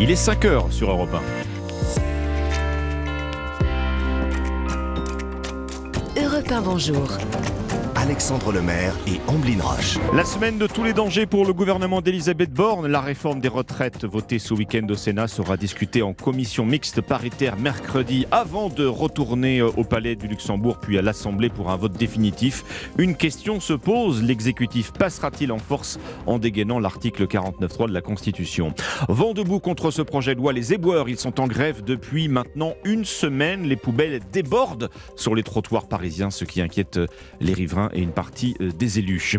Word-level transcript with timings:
Il 0.00 0.12
est 0.12 0.16
5 0.16 0.44
heures 0.44 0.72
sur 0.72 0.92
Europe 0.92 1.10
1. 6.16 6.22
Europe 6.22 6.52
1, 6.52 6.60
bonjour. 6.62 7.18
Alexandre 8.08 8.52
Lemaire 8.52 8.96
et 9.06 9.20
Amblin 9.26 9.60
Roche. 9.60 9.98
La 10.14 10.24
semaine 10.24 10.56
de 10.56 10.66
tous 10.66 10.82
les 10.82 10.94
dangers 10.94 11.26
pour 11.26 11.44
le 11.44 11.52
gouvernement 11.52 12.00
d'Elisabeth 12.00 12.50
Borne. 12.50 12.86
La 12.86 13.02
réforme 13.02 13.40
des 13.40 13.48
retraites 13.48 14.06
votée 14.06 14.38
ce 14.38 14.54
week-end 14.54 14.86
au 14.88 14.94
Sénat 14.94 15.28
sera 15.28 15.58
discutée 15.58 16.00
en 16.00 16.14
commission 16.14 16.64
mixte 16.64 17.02
paritaire 17.02 17.58
mercredi 17.58 18.24
avant 18.30 18.70
de 18.70 18.86
retourner 18.86 19.58
euh, 19.58 19.68
au 19.76 19.84
palais 19.84 20.16
du 20.16 20.26
Luxembourg 20.26 20.78
puis 20.80 20.96
à 20.96 21.02
l'Assemblée 21.02 21.50
pour 21.50 21.68
un 21.68 21.76
vote 21.76 21.92
définitif. 21.92 22.90
Une 22.96 23.14
question 23.14 23.60
se 23.60 23.74
pose, 23.74 24.22
l'exécutif 24.22 24.90
passera-t-il 24.94 25.52
en 25.52 25.58
force 25.58 25.98
en 26.24 26.38
dégainant 26.38 26.78
l'article 26.78 27.26
49.3 27.26 27.88
de 27.88 27.92
la 27.92 28.00
Constitution? 28.00 28.72
Vent 29.10 29.34
debout 29.34 29.60
contre 29.60 29.90
ce 29.90 30.00
projet 30.00 30.34
de 30.34 30.40
loi, 30.40 30.54
les 30.54 30.72
éboueurs, 30.72 31.10
ils 31.10 31.18
sont 31.18 31.40
en 31.40 31.46
grève 31.46 31.84
depuis 31.84 32.28
maintenant 32.28 32.72
une 32.86 33.04
semaine. 33.04 33.64
Les 33.64 33.76
poubelles 33.76 34.22
débordent 34.32 34.88
sur 35.14 35.34
les 35.34 35.42
trottoirs 35.42 35.88
parisiens, 35.88 36.30
ce 36.30 36.46
qui 36.46 36.62
inquiète 36.62 36.96
euh, 36.96 37.06
les 37.40 37.52
riverains 37.52 37.90
une 38.00 38.12
partie 38.12 38.56
euh, 38.60 38.70
des 38.70 38.98
élus. 38.98 39.36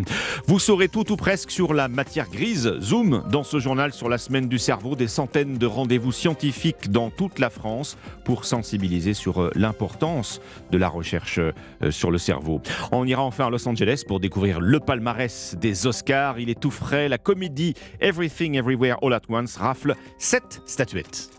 Vous 0.47 0.59
saurez 0.59 0.87
tout 0.87 1.11
ou 1.11 1.15
presque 1.15 1.51
sur 1.51 1.73
la 1.73 1.87
matière 1.87 2.29
grise. 2.29 2.73
Zoom 2.79 3.23
dans 3.31 3.43
ce 3.43 3.59
journal 3.59 3.93
sur 3.93 4.09
la 4.09 4.17
semaine 4.17 4.47
du 4.47 4.59
cerveau, 4.59 4.95
des 4.95 5.07
centaines 5.07 5.57
de 5.57 5.65
rendez-vous 5.65 6.11
scientifiques 6.11 6.91
dans 6.91 7.09
toute 7.09 7.39
la 7.39 7.49
France 7.49 7.97
pour 8.25 8.45
sensibiliser 8.45 9.13
sur 9.13 9.41
euh, 9.41 9.51
l'importance 9.55 10.41
de 10.71 10.77
la 10.77 10.89
recherche 10.89 11.39
euh, 11.39 11.91
sur 11.91 12.11
le 12.11 12.17
cerveau. 12.17 12.61
On 12.91 13.05
ira 13.05 13.23
enfin 13.23 13.47
à 13.47 13.49
Los 13.49 13.67
Angeles 13.67 14.03
pour 14.07 14.19
découvrir 14.19 14.59
le 14.59 14.79
palmarès 14.79 15.55
des 15.59 15.87
Oscars. 15.87 16.39
Il 16.39 16.49
est 16.49 16.59
tout 16.59 16.71
frais. 16.71 17.09
La 17.09 17.17
comédie 17.17 17.73
Everything 17.99 18.55
Everywhere 18.55 18.97
All 19.01 19.13
at 19.13 19.21
Once 19.29 19.57
rafle 19.57 19.95
7 20.17 20.61
statuettes. 20.65 21.29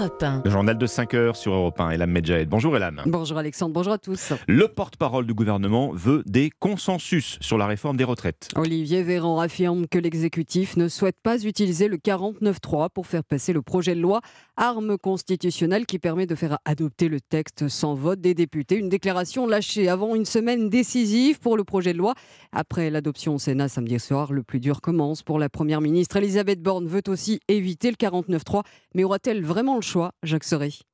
Le 0.00 0.48
journal 0.48 0.78
de 0.78 0.86
5 0.86 1.14
heures 1.14 1.34
sur 1.34 1.52
Europe 1.52 1.80
1. 1.80 1.90
Elam 1.90 2.12
Medjahed. 2.12 2.48
Bonjour 2.48 2.76
Elam. 2.76 3.02
Bonjour 3.06 3.36
Alexandre, 3.36 3.72
bonjour 3.72 3.94
à 3.94 3.98
tous. 3.98 4.32
Le 4.46 4.68
porte-parole 4.68 5.26
du 5.26 5.34
gouvernement 5.34 5.90
veut 5.92 6.22
des 6.24 6.50
consensus 6.50 7.36
sur 7.40 7.58
la 7.58 7.66
réforme 7.66 7.96
des 7.96 8.04
retraites. 8.04 8.48
Olivier 8.54 9.02
Véran 9.02 9.40
affirme 9.40 9.88
que 9.88 9.98
l'exécutif 9.98 10.76
ne 10.76 10.86
souhaite 10.86 11.16
pas 11.20 11.42
utiliser 11.44 11.88
le 11.88 11.96
49.3 11.96 12.90
pour 12.90 13.08
faire 13.08 13.24
passer 13.24 13.52
le 13.52 13.60
projet 13.60 13.96
de 13.96 14.00
loi 14.00 14.20
arme 14.56 14.98
constitutionnelle 14.98 15.84
qui 15.84 15.98
permet 15.98 16.26
de 16.26 16.36
faire 16.36 16.58
adopter 16.64 17.08
le 17.08 17.20
texte 17.20 17.66
sans 17.68 17.94
vote 17.94 18.20
des 18.20 18.34
députés. 18.34 18.76
Une 18.76 18.88
déclaration 18.88 19.48
lâchée 19.48 19.88
avant 19.88 20.14
une 20.14 20.24
semaine 20.24 20.70
décisive 20.70 21.40
pour 21.40 21.56
le 21.56 21.64
projet 21.64 21.92
de 21.92 21.98
loi. 21.98 22.14
Après 22.52 22.90
l'adoption 22.90 23.34
au 23.34 23.38
Sénat 23.38 23.68
samedi 23.68 23.98
soir, 23.98 24.32
le 24.32 24.44
plus 24.44 24.60
dur 24.60 24.80
commence 24.80 25.24
pour 25.24 25.40
la 25.40 25.48
Première 25.48 25.80
ministre. 25.80 26.16
Elisabeth 26.16 26.62
Borne 26.62 26.86
veut 26.86 27.02
aussi 27.08 27.40
éviter 27.48 27.90
le 27.90 27.96
49.3, 27.96 28.62
mais 28.94 29.02
aura-t-elle 29.02 29.44
vraiment 29.44 29.74
le 29.74 29.87
choix, 29.88 30.12
Jacques 30.22 30.44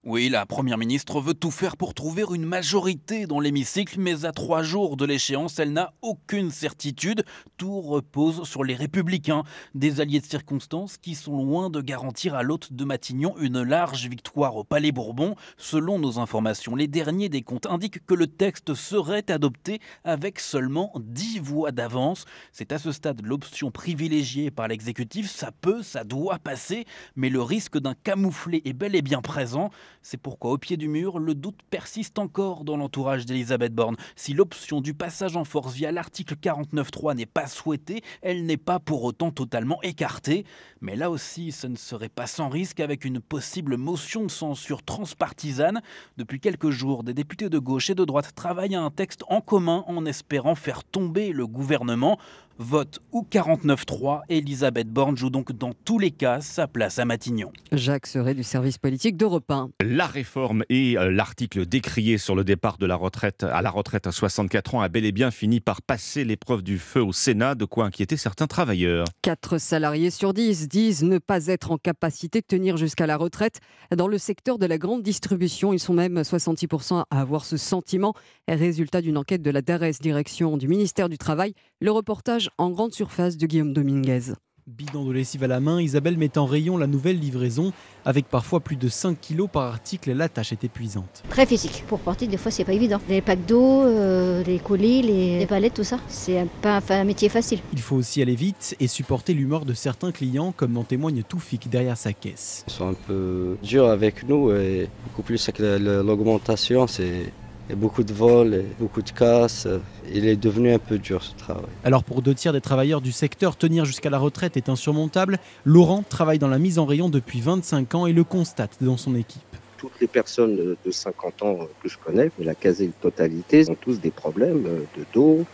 Oui, 0.04 0.28
la 0.28 0.46
Première 0.46 0.78
ministre 0.78 1.20
veut 1.20 1.34
tout 1.34 1.50
faire 1.50 1.76
pour 1.76 1.94
trouver 1.94 2.22
une 2.32 2.44
majorité 2.44 3.26
dans 3.26 3.40
l'hémicycle, 3.40 3.96
mais 3.98 4.24
à 4.24 4.30
trois 4.30 4.62
jours 4.62 4.96
de 4.96 5.04
l'échéance, 5.04 5.58
elle 5.58 5.72
n'a 5.72 5.94
aucune 6.00 6.52
certitude. 6.52 7.24
Tout 7.56 7.80
repose 7.80 8.44
sur 8.44 8.62
les 8.62 8.76
républicains, 8.76 9.42
des 9.74 10.00
alliés 10.00 10.20
de 10.20 10.26
circonstance 10.26 10.96
qui 10.96 11.16
sont 11.16 11.36
loin 11.44 11.70
de 11.70 11.80
garantir 11.80 12.36
à 12.36 12.44
l'hôte 12.44 12.72
de 12.72 12.84
Matignon 12.84 13.34
une 13.40 13.62
large 13.62 14.06
victoire 14.08 14.54
au 14.54 14.62
Palais 14.62 14.92
Bourbon. 14.92 15.34
Selon 15.56 15.98
nos 15.98 16.20
informations, 16.20 16.76
les 16.76 16.86
derniers 16.86 17.28
des 17.28 17.42
comptes 17.42 17.66
indiquent 17.66 18.06
que 18.06 18.14
le 18.14 18.28
texte 18.28 18.74
serait 18.74 19.28
adopté 19.28 19.80
avec 20.04 20.38
seulement 20.38 20.92
10 21.00 21.40
voix 21.40 21.72
d'avance. 21.72 22.26
C'est 22.52 22.70
à 22.70 22.78
ce 22.78 22.92
stade 22.92 23.26
l'option 23.26 23.72
privilégiée 23.72 24.52
par 24.52 24.68
l'exécutif. 24.68 25.28
Ça 25.28 25.50
peut, 25.50 25.82
ça 25.82 26.04
doit 26.04 26.38
passer, 26.38 26.84
mais 27.16 27.28
le 27.28 27.42
risque 27.42 27.78
d'un 27.78 27.94
camouflet 27.94 28.62
est 28.64 28.83
bel 28.84 28.96
et 28.96 29.00
bien 29.00 29.22
présent. 29.22 29.70
C'est 30.02 30.18
pourquoi, 30.18 30.52
au 30.52 30.58
pied 30.58 30.76
du 30.76 30.88
mur, 30.88 31.18
le 31.18 31.34
doute 31.34 31.58
persiste 31.70 32.18
encore 32.18 32.64
dans 32.64 32.76
l'entourage 32.76 33.24
d'Elisabeth 33.24 33.74
Borne. 33.74 33.96
Si 34.14 34.34
l'option 34.34 34.82
du 34.82 34.92
passage 34.92 35.38
en 35.38 35.44
force 35.44 35.72
via 35.72 35.90
l'article 35.90 36.34
49.3 36.34 37.16
n'est 37.16 37.24
pas 37.24 37.46
souhaitée, 37.46 38.02
elle 38.20 38.44
n'est 38.44 38.58
pas 38.58 38.80
pour 38.80 39.04
autant 39.04 39.30
totalement 39.30 39.80
écartée. 39.80 40.44
Mais 40.82 40.96
là 40.96 41.10
aussi, 41.10 41.50
ce 41.50 41.66
ne 41.66 41.76
serait 41.76 42.10
pas 42.10 42.26
sans 42.26 42.50
risque 42.50 42.78
avec 42.78 43.06
une 43.06 43.20
possible 43.20 43.78
motion 43.78 44.24
de 44.24 44.30
censure 44.30 44.82
transpartisane. 44.82 45.80
Depuis 46.18 46.40
quelques 46.40 46.68
jours, 46.68 47.04
des 47.04 47.14
députés 47.14 47.48
de 47.48 47.58
gauche 47.58 47.88
et 47.88 47.94
de 47.94 48.04
droite 48.04 48.34
travaillent 48.34 48.74
à 48.74 48.82
un 48.82 48.90
texte 48.90 49.24
en 49.28 49.40
commun 49.40 49.82
en 49.86 50.04
espérant 50.04 50.56
faire 50.56 50.84
tomber 50.84 51.32
le 51.32 51.46
gouvernement. 51.46 52.18
Vote 52.58 53.00
ou 53.10 53.26
49-3, 53.28 54.20
Elisabeth 54.28 54.88
Borne 54.88 55.16
joue 55.16 55.30
donc 55.30 55.50
dans 55.50 55.72
tous 55.84 55.98
les 55.98 56.12
cas 56.12 56.40
sa 56.40 56.68
place 56.68 57.00
à 57.00 57.04
Matignon. 57.04 57.50
Jacques 57.72 58.06
Serret 58.06 58.34
du 58.34 58.44
service 58.44 58.78
politique 58.78 59.16
d'Europe 59.16 59.50
1. 59.50 59.70
La 59.82 60.06
réforme 60.06 60.62
et 60.68 60.96
euh, 60.96 61.10
l'article 61.10 61.66
décrié 61.66 62.16
sur 62.16 62.36
le 62.36 62.44
départ 62.44 62.78
de 62.78 62.86
la 62.86 62.94
retraite 62.94 63.42
à 63.42 63.60
la 63.60 63.70
retraite 63.70 64.06
à 64.06 64.12
64 64.12 64.76
ans 64.76 64.82
a 64.82 64.88
bel 64.88 65.04
et 65.04 65.10
bien 65.10 65.32
fini 65.32 65.58
par 65.58 65.82
passer 65.82 66.24
l'épreuve 66.24 66.62
du 66.62 66.78
feu 66.78 67.02
au 67.02 67.12
Sénat, 67.12 67.56
de 67.56 67.64
quoi 67.64 67.86
inquiéter 67.86 68.16
certains 68.16 68.46
travailleurs. 68.46 69.06
4 69.22 69.58
salariés 69.58 70.10
sur 70.10 70.32
10 70.32 70.68
disent 70.68 71.02
ne 71.02 71.18
pas 71.18 71.48
être 71.48 71.72
en 71.72 71.76
capacité 71.76 72.40
de 72.40 72.46
tenir 72.46 72.76
jusqu'à 72.76 73.08
la 73.08 73.16
retraite. 73.16 73.58
Dans 73.96 74.06
le 74.06 74.18
secteur 74.18 74.58
de 74.58 74.66
la 74.66 74.78
grande 74.78 75.02
distribution, 75.02 75.72
ils 75.72 75.80
sont 75.80 75.94
même 75.94 76.20
66% 76.20 77.02
à 77.10 77.20
avoir 77.20 77.44
ce 77.44 77.56
sentiment. 77.56 78.14
Résultat 78.46 79.00
d'une 79.00 79.18
enquête 79.18 79.42
de 79.42 79.50
la 79.50 79.60
DARES, 79.60 79.94
direction 80.00 80.56
du 80.56 80.68
ministère 80.68 81.08
du 81.08 81.18
Travail. 81.18 81.54
Le 81.84 81.90
reportage 81.90 82.48
en 82.56 82.70
grande 82.70 82.94
surface 82.94 83.36
de 83.36 83.46
Guillaume 83.46 83.74
Dominguez. 83.74 84.32
Bidon 84.66 85.04
de 85.04 85.12
lessive 85.12 85.44
à 85.44 85.48
la 85.48 85.60
main, 85.60 85.82
Isabelle 85.82 86.16
met 86.16 86.38
en 86.38 86.46
rayon 86.46 86.78
la 86.78 86.86
nouvelle 86.86 87.20
livraison. 87.20 87.74
Avec 88.06 88.26
parfois 88.26 88.60
plus 88.60 88.76
de 88.76 88.88
5 88.88 89.20
kilos 89.20 89.50
par 89.52 89.64
article, 89.64 90.14
la 90.14 90.30
tâche 90.30 90.52
est 90.52 90.64
épuisante. 90.64 91.22
Très 91.28 91.44
physique. 91.44 91.84
Pour 91.86 92.00
porter, 92.00 92.26
des 92.26 92.38
fois, 92.38 92.50
c'est 92.50 92.64
pas 92.64 92.72
évident. 92.72 93.02
Les 93.10 93.20
packs 93.20 93.44
d'eau, 93.44 93.82
euh, 93.82 94.42
les 94.44 94.60
colis, 94.60 95.02
les, 95.02 95.44
palettes, 95.46 95.74
tout 95.74 95.84
ça, 95.84 96.00
c'est 96.08 96.46
pas 96.62 96.80
un, 96.88 97.04
métier 97.04 97.28
facile. 97.28 97.58
Il 97.74 97.80
faut 97.80 97.96
aussi 97.96 98.22
aller 98.22 98.34
vite 98.34 98.74
et 98.80 98.88
supporter 98.88 99.34
l'humeur 99.34 99.66
de 99.66 99.74
certains 99.74 100.10
clients, 100.10 100.54
comme 100.56 100.78
en 100.78 100.84
témoigne 100.84 101.22
Toufik 101.22 101.68
derrière 101.68 101.98
sa 101.98 102.14
caisse. 102.14 102.64
Ils 102.66 102.72
sont 102.72 102.88
un 102.88 102.94
peu 102.94 103.58
durs 103.62 103.88
avec 103.88 104.26
nous 104.26 104.52
et 104.52 104.88
beaucoup 105.04 105.20
plus 105.20 105.46
avec 105.50 105.58
l'augmentation, 105.58 106.86
c'est 106.86 107.30
il 107.68 107.70
y 107.70 107.72
a 107.72 107.76
beaucoup 107.76 108.02
de 108.02 108.12
vols, 108.12 108.54
et 108.54 108.66
beaucoup 108.78 109.02
de 109.02 109.10
casses. 109.10 109.66
Il 110.12 110.26
est 110.26 110.36
devenu 110.36 110.72
un 110.72 110.78
peu 110.78 110.98
dur 110.98 111.22
ce 111.22 111.34
travail. 111.34 111.64
Alors 111.82 112.04
pour 112.04 112.20
deux 112.22 112.34
tiers 112.34 112.52
des 112.52 112.60
travailleurs 112.60 113.00
du 113.00 113.12
secteur, 113.12 113.56
tenir 113.56 113.84
jusqu'à 113.84 114.10
la 114.10 114.18
retraite 114.18 114.56
est 114.56 114.68
insurmontable. 114.68 115.38
Laurent 115.64 116.04
travaille 116.08 116.38
dans 116.38 116.48
la 116.48 116.58
mise 116.58 116.78
en 116.78 116.84
rayon 116.84 117.08
depuis 117.08 117.40
25 117.40 117.94
ans 117.94 118.06
et 118.06 118.12
le 118.12 118.24
constate 118.24 118.76
dans 118.80 118.96
son 118.96 119.14
équipe. 119.14 119.42
Toutes 119.78 119.98
les 120.00 120.06
personnes 120.06 120.76
de 120.84 120.90
50 120.90 121.42
ans 121.42 121.58
que 121.82 121.88
je 121.88 121.98
connais, 121.98 122.30
la 122.38 122.54
quasi-totalité, 122.54 123.68
ont 123.70 123.74
tous 123.74 124.00
des 124.00 124.10
problèmes 124.10 124.62
de 124.64 125.04
dos, 125.12 125.44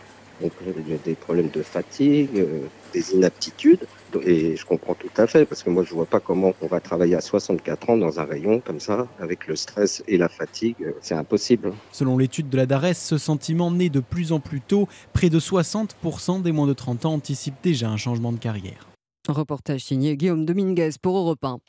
des 1.05 1.15
problèmes 1.15 1.49
de 1.49 1.61
fatigue, 1.61 2.45
des 2.93 3.13
inaptitudes. 3.13 3.85
Et 4.25 4.55
je 4.55 4.65
comprends 4.65 4.95
tout 4.95 5.09
à 5.17 5.27
fait, 5.27 5.45
parce 5.45 5.63
que 5.63 5.69
moi, 5.69 5.83
je 5.83 5.93
vois 5.93 6.05
pas 6.05 6.19
comment 6.19 6.53
on 6.61 6.67
va 6.67 6.79
travailler 6.79 7.15
à 7.15 7.21
64 7.21 7.89
ans 7.89 7.97
dans 7.97 8.19
un 8.19 8.25
rayon 8.25 8.61
comme 8.65 8.79
ça, 8.79 9.07
avec 9.19 9.47
le 9.47 9.55
stress 9.55 10.03
et 10.07 10.17
la 10.17 10.29
fatigue. 10.29 10.93
C'est 11.01 11.15
impossible. 11.15 11.73
Selon 11.91 12.17
l'étude 12.17 12.49
de 12.49 12.57
la 12.57 12.65
DARES, 12.65 12.95
ce 12.95 13.17
sentiment 13.17 13.71
naît 13.71 13.89
de 13.89 13.99
plus 13.99 14.31
en 14.31 14.39
plus 14.39 14.61
tôt. 14.61 14.87
Près 15.13 15.29
de 15.29 15.39
60% 15.39 16.41
des 16.41 16.51
moins 16.51 16.67
de 16.67 16.73
30 16.73 17.05
ans 17.05 17.13
anticipent 17.13 17.61
déjà 17.63 17.89
un 17.89 17.97
changement 17.97 18.31
de 18.31 18.39
carrière. 18.39 18.87
Reportage 19.27 19.81
signé 19.81 20.17
Guillaume 20.17 20.45
Dominguez 20.45 20.91
pour 21.01 21.15
Europe 21.15 21.43
1. 21.43 21.59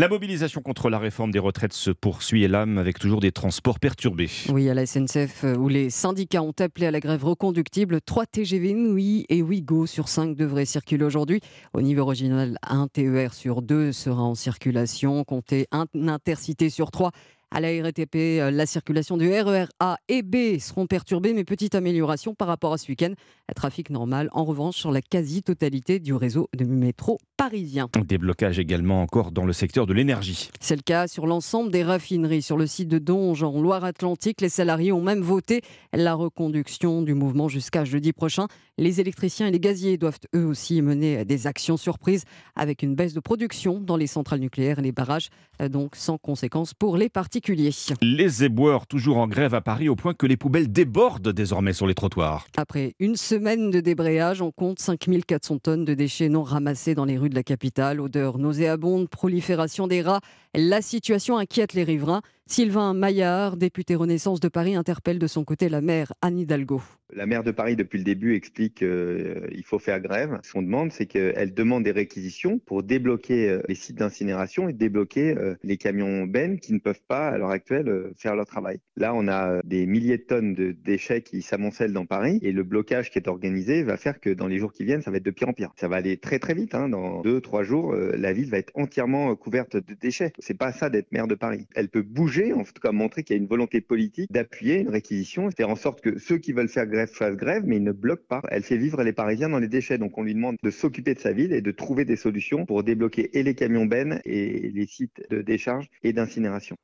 La 0.00 0.08
mobilisation 0.08 0.62
contre 0.62 0.88
la 0.88 0.98
réforme 0.98 1.30
des 1.30 1.38
retraites 1.38 1.74
se 1.74 1.90
poursuit 1.90 2.42
et 2.42 2.48
l'âme 2.48 2.78
avec 2.78 2.98
toujours 2.98 3.20
des 3.20 3.32
transports 3.32 3.78
perturbés. 3.78 4.30
Oui, 4.48 4.70
à 4.70 4.72
la 4.72 4.86
SNCF, 4.86 5.44
euh, 5.44 5.54
où 5.56 5.68
les 5.68 5.90
syndicats 5.90 6.42
ont 6.42 6.54
appelé 6.58 6.86
à 6.86 6.90
la 6.90 7.00
grève 7.00 7.22
reconductible, 7.22 8.00
3 8.00 8.24
TGV 8.24 8.72
Nui 8.72 9.26
et 9.28 9.42
Ouigo 9.42 9.84
sur 9.84 10.08
5 10.08 10.34
devraient 10.34 10.64
circuler 10.64 11.04
aujourd'hui. 11.04 11.40
Au 11.74 11.82
niveau 11.82 12.00
original, 12.00 12.56
un 12.62 12.88
TER 12.88 13.34
sur 13.34 13.60
2 13.60 13.92
sera 13.92 14.22
en 14.22 14.34
circulation, 14.34 15.22
comptez 15.22 15.66
un 15.70 15.84
intercité 16.08 16.70
sur 16.70 16.90
3 16.90 17.10
à 17.52 17.60
la 17.60 17.68
RATP, 17.82 18.14
euh, 18.14 18.50
la 18.50 18.64
circulation 18.66 19.16
du 19.16 19.28
RER 19.32 19.66
A 19.80 19.98
et 20.08 20.22
B 20.22 20.58
seront 20.60 20.86
perturbées, 20.86 21.32
mais 21.34 21.44
petite 21.44 21.74
amélioration 21.74 22.34
par 22.34 22.48
rapport 22.48 22.72
à 22.72 22.78
ce 22.78 22.88
week-end. 22.88 23.12
Trafic 23.56 23.90
normal, 23.90 24.28
en 24.32 24.44
revanche, 24.44 24.76
sur 24.76 24.92
la 24.92 25.02
quasi-totalité 25.02 25.98
du 25.98 26.14
réseau 26.14 26.48
de 26.56 26.64
métro 26.64 27.18
parisien. 27.36 27.88
Des 28.06 28.18
blocages 28.18 28.58
également 28.58 29.02
encore 29.02 29.32
dans 29.32 29.44
le 29.44 29.52
secteur 29.52 29.86
de 29.86 29.92
l'énergie. 29.92 30.50
C'est 30.60 30.76
le 30.76 30.82
cas 30.82 31.08
sur 31.08 31.26
l'ensemble 31.26 31.72
des 31.72 31.82
raffineries. 31.82 32.42
Sur 32.42 32.56
le 32.56 32.66
site 32.66 32.88
de 32.88 32.98
Donge, 32.98 33.42
en 33.42 33.60
Loire-Atlantique, 33.60 34.40
les 34.40 34.48
salariés 34.48 34.92
ont 34.92 35.02
même 35.02 35.20
voté 35.20 35.62
la 35.92 36.14
reconduction 36.14 37.02
du 37.02 37.14
mouvement 37.14 37.48
jusqu'à 37.48 37.84
jeudi 37.84 38.12
prochain. 38.12 38.46
Les 38.78 39.00
électriciens 39.00 39.48
et 39.48 39.50
les 39.50 39.60
gaziers 39.60 39.98
doivent 39.98 40.20
eux 40.34 40.46
aussi 40.46 40.80
mener 40.80 41.24
des 41.24 41.46
actions 41.46 41.76
surprises 41.76 42.24
avec 42.54 42.82
une 42.82 42.94
baisse 42.94 43.14
de 43.14 43.20
production 43.20 43.80
dans 43.80 43.96
les 43.96 44.06
centrales 44.06 44.40
nucléaires 44.40 44.78
et 44.78 44.82
les 44.82 44.92
barrages, 44.92 45.28
euh, 45.60 45.68
donc 45.68 45.96
sans 45.96 46.18
conséquence 46.18 46.72
pour 46.74 46.96
les 46.96 47.08
parties 47.08 47.39
particuliers. 47.40 47.74
Les 48.02 48.44
éboueurs 48.44 48.86
toujours 48.86 49.16
en 49.18 49.26
grève 49.26 49.54
à 49.54 49.60
Paris 49.60 49.88
au 49.88 49.96
point 49.96 50.14
que 50.14 50.26
les 50.26 50.36
poubelles 50.36 50.70
débordent 50.70 51.32
désormais 51.32 51.72
sur 51.72 51.86
les 51.86 51.94
trottoirs. 51.94 52.46
Après 52.56 52.94
une 52.98 53.16
semaine 53.16 53.70
de 53.70 53.80
débrayage, 53.80 54.42
on 54.42 54.50
compte 54.50 54.78
5400 54.78 55.58
tonnes 55.58 55.84
de 55.84 55.94
déchets 55.94 56.28
non 56.28 56.42
ramassés 56.42 56.94
dans 56.94 57.04
les 57.04 57.16
rues 57.16 57.30
de 57.30 57.34
la 57.34 57.42
capitale. 57.42 58.00
Odeur 58.00 58.38
nauséabonde, 58.38 59.08
prolifération 59.08 59.86
des 59.86 60.02
rats. 60.02 60.20
La 60.54 60.82
situation 60.82 61.38
inquiète 61.38 61.74
les 61.74 61.84
riverains. 61.84 62.22
Sylvain 62.46 62.92
Maillard, 62.92 63.56
député 63.56 63.94
Renaissance 63.94 64.40
de 64.40 64.48
Paris, 64.48 64.74
interpelle 64.74 65.20
de 65.20 65.28
son 65.28 65.44
côté 65.44 65.68
la 65.68 65.80
maire 65.80 66.12
Anne 66.20 66.36
Hidalgo. 66.36 66.82
La 67.12 67.26
maire 67.26 67.44
de 67.44 67.52
Paris, 67.52 67.76
depuis 67.76 67.98
le 67.98 68.04
début, 68.04 68.34
explique 68.34 68.78
qu'il 68.78 68.86
euh, 68.88 69.62
faut 69.64 69.78
faire 69.78 70.00
grève. 70.00 70.38
Ce 70.42 70.52
qu'on 70.52 70.62
demande, 70.62 70.92
c'est 70.92 71.06
qu'elle 71.06 71.54
demande 71.54 71.84
des 71.84 71.90
réquisitions 71.92 72.58
pour 72.58 72.82
débloquer 72.82 73.48
euh, 73.48 73.62
les 73.68 73.74
sites 73.76 73.98
d'incinération 73.98 74.68
et 74.68 74.72
débloquer 74.72 75.36
euh, 75.36 75.54
les 75.62 75.76
camions 75.76 76.24
bennes 76.24 76.58
qui 76.58 76.72
ne 76.72 76.78
peuvent 76.78 77.02
pas, 77.06 77.28
à 77.28 77.38
l'heure 77.38 77.50
actuelle, 77.50 78.12
faire 78.16 78.34
leur 78.34 78.46
travail. 78.46 78.80
Là, 78.96 79.14
on 79.14 79.28
a 79.28 79.60
des 79.64 79.86
milliers 79.86 80.18
de 80.18 80.22
tonnes 80.22 80.54
de 80.54 80.72
déchets 80.72 81.22
qui 81.22 81.42
s'amoncellent 81.42 81.92
dans 81.92 82.06
Paris 82.06 82.40
et 82.42 82.52
le 82.52 82.64
blocage 82.64 83.10
qui 83.10 83.18
est 83.18 83.28
organisé 83.28 83.82
va 83.84 83.96
faire 83.96 84.20
que 84.20 84.30
dans 84.30 84.46
les 84.46 84.58
jours 84.58 84.72
qui 84.72 84.84
viennent, 84.84 85.02
ça 85.02 85.10
va 85.10 85.16
être 85.18 85.24
de 85.24 85.30
pire 85.30 85.48
en 85.48 85.52
pire. 85.52 85.72
Ça 85.76 85.88
va 85.88 85.96
aller 85.96 86.16
très 86.16 86.38
très 86.40 86.54
vite. 86.54 86.74
Hein. 86.74 86.88
Dans 86.88 87.22
deux, 87.22 87.40
trois 87.40 87.62
jours, 87.62 87.94
la 87.94 88.32
ville 88.32 88.50
va 88.50 88.58
être 88.58 88.72
entièrement 88.74 89.34
couverte 89.36 89.76
de 89.76 89.94
déchets. 89.94 90.32
C'est 90.40 90.56
pas 90.56 90.72
ça 90.72 90.90
d'être 90.90 91.12
maire 91.12 91.26
de 91.26 91.34
Paris. 91.34 91.66
Elle 91.74 91.88
peut 91.88 92.02
bouger, 92.02 92.52
en 92.52 92.64
tout 92.64 92.72
cas 92.82 92.92
montrer 92.92 93.22
qu'il 93.22 93.36
y 93.36 93.38
a 93.38 93.42
une 93.42 93.48
volonté 93.48 93.80
politique 93.80 94.30
d'appuyer 94.30 94.80
une 94.80 94.88
réquisition, 94.88 95.50
faire 95.50 95.70
en 95.70 95.76
sorte 95.76 96.00
que 96.00 96.18
ceux 96.18 96.38
qui 96.38 96.52
veulent 96.52 96.68
faire 96.68 96.86
grève 96.86 97.10
fasse 97.10 97.36
grève, 97.36 97.62
mais 97.66 97.76
il 97.76 97.84
ne 97.84 97.92
bloque 97.92 98.26
pas. 98.26 98.42
Elle 98.48 98.62
fait 98.62 98.76
vivre 98.76 99.02
les 99.02 99.12
Parisiens 99.12 99.48
dans 99.48 99.58
les 99.58 99.68
déchets. 99.68 99.98
Donc 99.98 100.18
on 100.18 100.22
lui 100.22 100.34
demande 100.34 100.56
de 100.62 100.70
s'occuper 100.70 101.14
de 101.14 101.20
sa 101.20 101.32
ville 101.32 101.52
et 101.52 101.60
de 101.60 101.70
trouver 101.70 102.04
des 102.04 102.16
solutions 102.16 102.66
pour 102.66 102.82
débloquer 102.82 103.38
et 103.38 103.42
les 103.42 103.54
camions 103.54 103.86
bennes 103.86 104.20
et 104.24 104.70
les 104.70 104.86
sites 104.86 105.22
de 105.30 105.42
décharge 105.42 105.88
et 106.02 106.12
d'incinération. 106.12 106.76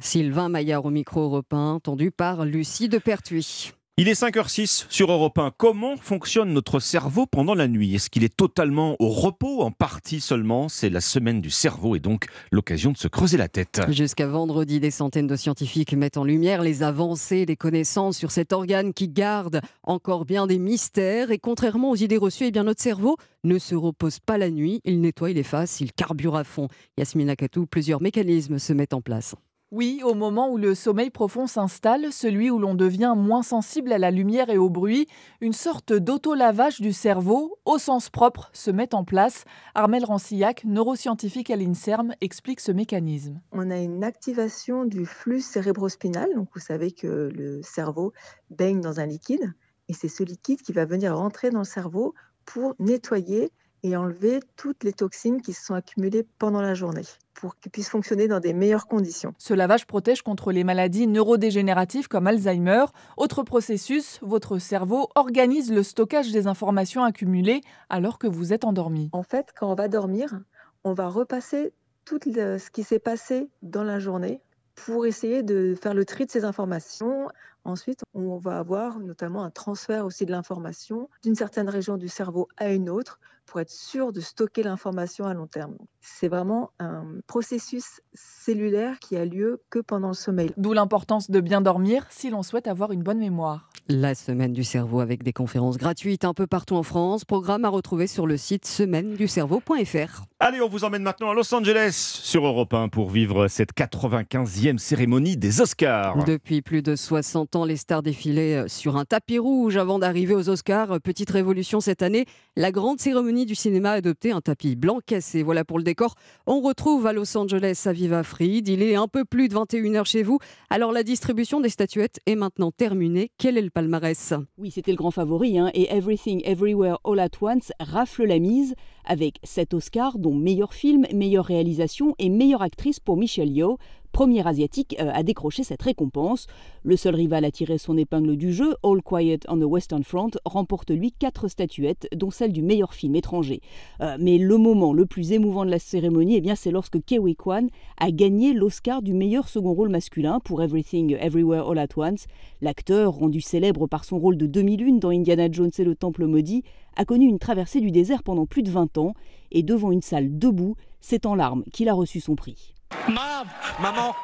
Sylvain 0.00 0.48
Maillard 0.48 0.84
au 0.86 0.90
micro 0.90 1.22
européen, 1.22 1.78
tendu 1.82 2.10
par 2.10 2.44
Lucie 2.44 2.88
de 2.88 2.98
Pertuis. 2.98 3.72
Il 4.00 4.08
est 4.08 4.18
5h06 4.18 4.86
sur 4.88 5.12
Europe 5.12 5.36
1. 5.36 5.52
Comment 5.58 5.98
fonctionne 5.98 6.54
notre 6.54 6.80
cerveau 6.80 7.26
pendant 7.26 7.52
la 7.52 7.68
nuit? 7.68 7.94
Est-ce 7.94 8.08
qu'il 8.08 8.24
est 8.24 8.34
totalement 8.34 8.96
au 8.98 9.10
repos 9.10 9.60
En 9.60 9.72
partie 9.72 10.20
seulement? 10.20 10.70
C'est 10.70 10.88
la 10.88 11.02
semaine 11.02 11.42
du 11.42 11.50
cerveau 11.50 11.96
et 11.96 12.00
donc 12.00 12.24
l'occasion 12.50 12.92
de 12.92 12.96
se 12.96 13.08
creuser 13.08 13.36
la 13.36 13.48
tête. 13.48 13.82
Jusqu'à 13.90 14.26
vendredi, 14.26 14.80
des 14.80 14.90
centaines 14.90 15.26
de 15.26 15.36
scientifiques 15.36 15.92
mettent 15.92 16.16
en 16.16 16.24
lumière 16.24 16.62
les 16.62 16.82
avancées, 16.82 17.44
les 17.44 17.56
connaissances 17.56 18.16
sur 18.16 18.30
cet 18.30 18.54
organe 18.54 18.94
qui 18.94 19.06
garde 19.06 19.60
encore 19.82 20.24
bien 20.24 20.46
des 20.46 20.58
mystères. 20.58 21.30
Et 21.30 21.38
contrairement 21.38 21.90
aux 21.90 21.96
idées 21.96 22.16
reçues, 22.16 22.46
eh 22.46 22.52
bien 22.52 22.64
notre 22.64 22.80
cerveau 22.80 23.18
ne 23.44 23.58
se 23.58 23.74
repose 23.74 24.18
pas 24.18 24.38
la 24.38 24.48
nuit. 24.48 24.80
Il 24.86 25.02
nettoie, 25.02 25.30
il 25.30 25.36
efface, 25.36 25.78
il 25.82 25.92
carbure 25.92 26.36
à 26.36 26.44
fond. 26.44 26.68
Yasmina 26.96 27.36
Katou, 27.36 27.66
plusieurs 27.66 28.00
mécanismes 28.00 28.58
se 28.58 28.72
mettent 28.72 28.94
en 28.94 29.02
place. 29.02 29.34
Oui, 29.72 30.02
au 30.04 30.14
moment 30.14 30.50
où 30.50 30.56
le 30.56 30.74
sommeil 30.74 31.10
profond 31.10 31.46
s'installe, 31.46 32.12
celui 32.12 32.50
où 32.50 32.58
l'on 32.58 32.74
devient 32.74 33.14
moins 33.16 33.44
sensible 33.44 33.92
à 33.92 33.98
la 33.98 34.10
lumière 34.10 34.50
et 34.50 34.58
au 34.58 34.68
bruit, 34.68 35.06
une 35.40 35.52
sorte 35.52 35.92
d'auto-lavage 35.92 36.80
du 36.80 36.92
cerveau, 36.92 37.56
au 37.64 37.78
sens 37.78 38.10
propre, 38.10 38.50
se 38.52 38.72
met 38.72 38.96
en 38.96 39.04
place. 39.04 39.44
Armel 39.76 40.04
Rancillac, 40.04 40.64
neuroscientifique 40.64 41.50
à 41.50 41.56
l'INSERM, 41.56 42.16
explique 42.20 42.58
ce 42.58 42.72
mécanisme. 42.72 43.40
On 43.52 43.70
a 43.70 43.78
une 43.78 44.02
activation 44.02 44.84
du 44.84 45.06
flux 45.06 45.40
cérébrospinal. 45.40 46.34
Donc 46.34 46.48
vous 46.52 46.60
savez 46.60 46.90
que 46.90 47.30
le 47.32 47.62
cerveau 47.62 48.12
baigne 48.50 48.80
dans 48.80 48.98
un 48.98 49.06
liquide, 49.06 49.54
et 49.88 49.92
c'est 49.92 50.08
ce 50.08 50.24
liquide 50.24 50.62
qui 50.62 50.72
va 50.72 50.84
venir 50.84 51.16
rentrer 51.16 51.50
dans 51.50 51.60
le 51.60 51.64
cerveau 51.64 52.14
pour 52.44 52.74
nettoyer 52.80 53.52
et 53.82 53.96
enlever 53.96 54.40
toutes 54.56 54.84
les 54.84 54.92
toxines 54.92 55.40
qui 55.40 55.52
se 55.52 55.64
sont 55.64 55.74
accumulées 55.74 56.26
pendant 56.38 56.60
la 56.60 56.74
journée 56.74 57.04
pour 57.34 57.56
qu'il 57.56 57.72
puisse 57.72 57.88
fonctionner 57.88 58.28
dans 58.28 58.40
des 58.40 58.52
meilleures 58.52 58.86
conditions. 58.86 59.32
Ce 59.38 59.54
lavage 59.54 59.86
protège 59.86 60.20
contre 60.20 60.52
les 60.52 60.62
maladies 60.62 61.06
neurodégénératives 61.06 62.06
comme 62.06 62.26
Alzheimer. 62.26 62.84
Autre 63.16 63.42
processus, 63.42 64.18
votre 64.20 64.58
cerveau 64.58 65.08
organise 65.14 65.72
le 65.72 65.82
stockage 65.82 66.32
des 66.32 66.46
informations 66.46 67.02
accumulées 67.02 67.62
alors 67.88 68.18
que 68.18 68.26
vous 68.26 68.52
êtes 68.52 68.64
endormi. 68.64 69.08
En 69.12 69.22
fait, 69.22 69.54
quand 69.58 69.70
on 69.70 69.74
va 69.74 69.88
dormir, 69.88 70.38
on 70.84 70.92
va 70.92 71.08
repasser 71.08 71.72
tout 72.04 72.18
ce 72.24 72.70
qui 72.70 72.82
s'est 72.82 72.98
passé 72.98 73.48
dans 73.62 73.84
la 73.84 73.98
journée 73.98 74.42
pour 74.74 75.06
essayer 75.06 75.42
de 75.42 75.74
faire 75.80 75.94
le 75.94 76.04
tri 76.04 76.26
de 76.26 76.30
ces 76.30 76.44
informations. 76.44 77.28
Ensuite, 77.64 78.00
on 78.14 78.36
va 78.38 78.58
avoir 78.58 78.98
notamment 78.98 79.44
un 79.44 79.50
transfert 79.50 80.04
aussi 80.06 80.26
de 80.26 80.30
l'information 80.30 81.08
d'une 81.22 81.34
certaine 81.34 81.68
région 81.68 81.96
du 81.96 82.08
cerveau 82.08 82.48
à 82.56 82.72
une 82.72 82.88
autre 82.88 83.20
pour 83.50 83.60
être 83.60 83.70
sûr 83.70 84.12
de 84.12 84.20
stocker 84.20 84.62
l'information 84.62 85.24
à 85.24 85.34
long 85.34 85.48
terme. 85.48 85.74
C'est 86.00 86.28
vraiment 86.28 86.70
un 86.78 87.04
processus 87.26 88.00
cellulaire 88.14 89.00
qui 89.00 89.16
a 89.16 89.24
lieu 89.24 89.60
que 89.70 89.80
pendant 89.80 90.08
le 90.08 90.14
sommeil. 90.14 90.52
D'où 90.56 90.72
l'importance 90.72 91.30
de 91.30 91.40
bien 91.40 91.60
dormir 91.60 92.06
si 92.10 92.30
l'on 92.30 92.44
souhaite 92.44 92.68
avoir 92.68 92.92
une 92.92 93.02
bonne 93.02 93.18
mémoire. 93.18 93.68
La 93.88 94.14
semaine 94.14 94.52
du 94.52 94.62
cerveau 94.62 95.00
avec 95.00 95.24
des 95.24 95.32
conférences 95.32 95.78
gratuites 95.78 96.24
un 96.24 96.32
peu 96.32 96.46
partout 96.46 96.76
en 96.76 96.84
France. 96.84 97.24
Programme 97.24 97.64
à 97.64 97.68
retrouver 97.68 98.06
sur 98.06 98.28
le 98.28 98.36
site 98.36 98.66
semaine 98.66 99.14
du 99.14 99.26
cerveau.fr. 99.26 100.22
Allez, 100.38 100.60
on 100.60 100.68
vous 100.68 100.84
emmène 100.84 101.02
maintenant 101.02 101.30
à 101.30 101.34
Los 101.34 101.52
Angeles 101.52 102.20
sur 102.22 102.46
Europe 102.46 102.72
1 102.72 102.88
pour 102.88 103.10
vivre 103.10 103.48
cette 103.48 103.74
95e 103.74 104.78
cérémonie 104.78 105.36
des 105.36 105.60
Oscars. 105.60 106.24
Depuis 106.24 106.62
plus 106.62 106.82
de 106.82 106.94
60 106.94 107.56
ans, 107.56 107.64
les 107.64 107.76
stars 107.76 108.02
défilaient 108.02 108.68
sur 108.68 108.96
un 108.96 109.04
tapis 109.04 109.38
rouge 109.38 109.76
avant 109.76 109.98
d'arriver 109.98 110.34
aux 110.34 110.48
Oscars. 110.48 111.00
Petite 111.00 111.30
révolution 111.30 111.80
cette 111.80 112.02
année, 112.02 112.26
la 112.56 112.70
grande 112.70 113.00
cérémonie 113.00 113.39
du 113.46 113.54
cinéma 113.54 113.90
a 113.90 113.94
adopté 113.94 114.32
un 114.32 114.40
tapis 114.40 114.76
blanc 114.76 114.98
cassé. 115.04 115.42
Voilà 115.42 115.64
pour 115.64 115.78
le 115.78 115.84
décor. 115.84 116.14
On 116.46 116.60
retrouve 116.60 117.06
à 117.06 117.12
Los 117.12 117.36
Angeles 117.36 117.82
à 117.86 117.92
Viva 117.92 118.22
Fried. 118.22 118.68
Il 118.68 118.82
est 118.82 118.94
un 118.94 119.08
peu 119.08 119.24
plus 119.24 119.48
de 119.48 119.54
21h 119.54 120.04
chez 120.04 120.22
vous. 120.22 120.38
Alors 120.68 120.92
la 120.92 121.02
distribution 121.02 121.60
des 121.60 121.68
statuettes 121.68 122.20
est 122.26 122.36
maintenant 122.36 122.70
terminée. 122.70 123.30
Quel 123.38 123.58
est 123.58 123.62
le 123.62 123.70
palmarès? 123.70 124.34
Oui, 124.58 124.70
c'était 124.70 124.92
le 124.92 124.96
grand 124.96 125.10
favori. 125.10 125.58
Hein, 125.58 125.70
et 125.74 125.94
Everything 125.94 126.42
Everywhere 126.44 126.98
All 127.04 127.18
at 127.20 127.30
Once 127.40 127.72
rafle 127.80 128.24
la 128.24 128.38
mise 128.38 128.74
avec 129.04 129.38
7 129.42 129.74
Oscars, 129.74 130.18
dont 130.18 130.34
meilleur 130.34 130.74
film, 130.74 131.06
meilleure 131.12 131.46
réalisation 131.46 132.14
et 132.18 132.28
meilleure 132.28 132.62
actrice 132.62 133.00
pour 133.00 133.16
Michelle 133.16 133.50
Yeoh 133.50 133.78
premier 134.12 134.46
asiatique 134.46 134.96
euh, 135.00 135.10
à 135.12 135.22
décrocher 135.22 135.64
cette 135.64 135.82
récompense. 135.82 136.46
Le 136.82 136.96
seul 136.96 137.14
rival 137.14 137.44
à 137.44 137.50
tirer 137.50 137.78
son 137.78 137.96
épingle 137.96 138.36
du 138.36 138.52
jeu, 138.52 138.74
All 138.82 139.02
Quiet 139.02 139.40
on 139.48 139.58
the 139.58 139.64
Western 139.64 140.04
Front, 140.04 140.30
remporte 140.44 140.90
lui 140.90 141.12
quatre 141.12 141.48
statuettes, 141.48 142.08
dont 142.14 142.30
celle 142.30 142.52
du 142.52 142.62
meilleur 142.62 142.94
film 142.94 143.14
étranger. 143.14 143.60
Euh, 144.00 144.16
mais 144.20 144.38
le 144.38 144.56
moment 144.56 144.92
le 144.92 145.06
plus 145.06 145.32
émouvant 145.32 145.64
de 145.64 145.70
la 145.70 145.78
cérémonie, 145.78 146.36
eh 146.36 146.40
bien, 146.40 146.54
c'est 146.54 146.70
lorsque 146.70 147.02
Kewi 147.04 147.36
Kwan 147.36 147.68
a 147.98 148.10
gagné 148.10 148.52
l'Oscar 148.52 149.02
du 149.02 149.14
meilleur 149.14 149.48
second 149.48 149.72
rôle 149.72 149.88
masculin 149.88 150.40
pour 150.40 150.62
Everything 150.62 151.16
Everywhere 151.20 151.68
All 151.68 151.78
at 151.78 151.88
Once. 151.96 152.26
L'acteur, 152.60 153.12
rendu 153.12 153.40
célèbre 153.40 153.86
par 153.86 154.04
son 154.04 154.18
rôle 154.18 154.36
de 154.36 154.46
2001 154.46 154.98
dans 154.98 155.10
Indiana 155.10 155.50
Jones 155.50 155.70
et 155.78 155.84
le 155.84 155.94
Temple 155.94 156.26
maudit, 156.26 156.62
a 156.96 157.04
connu 157.04 157.26
une 157.26 157.38
traversée 157.38 157.80
du 157.80 157.90
désert 157.90 158.22
pendant 158.22 158.46
plus 158.46 158.62
de 158.62 158.70
20 158.70 158.98
ans 158.98 159.14
et 159.52 159.62
devant 159.62 159.92
une 159.92 160.02
salle 160.02 160.38
debout, 160.38 160.76
c'est 161.00 161.26
en 161.26 161.34
larmes 161.34 161.64
qu'il 161.72 161.88
a 161.88 161.94
reçu 161.94 162.20
son 162.20 162.34
prix. 162.34 162.74
Maman, 163.08 164.14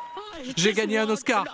j'ai 0.57 0.73
gagné 0.73 0.99
un 0.99 1.09
Oscar. 1.09 1.45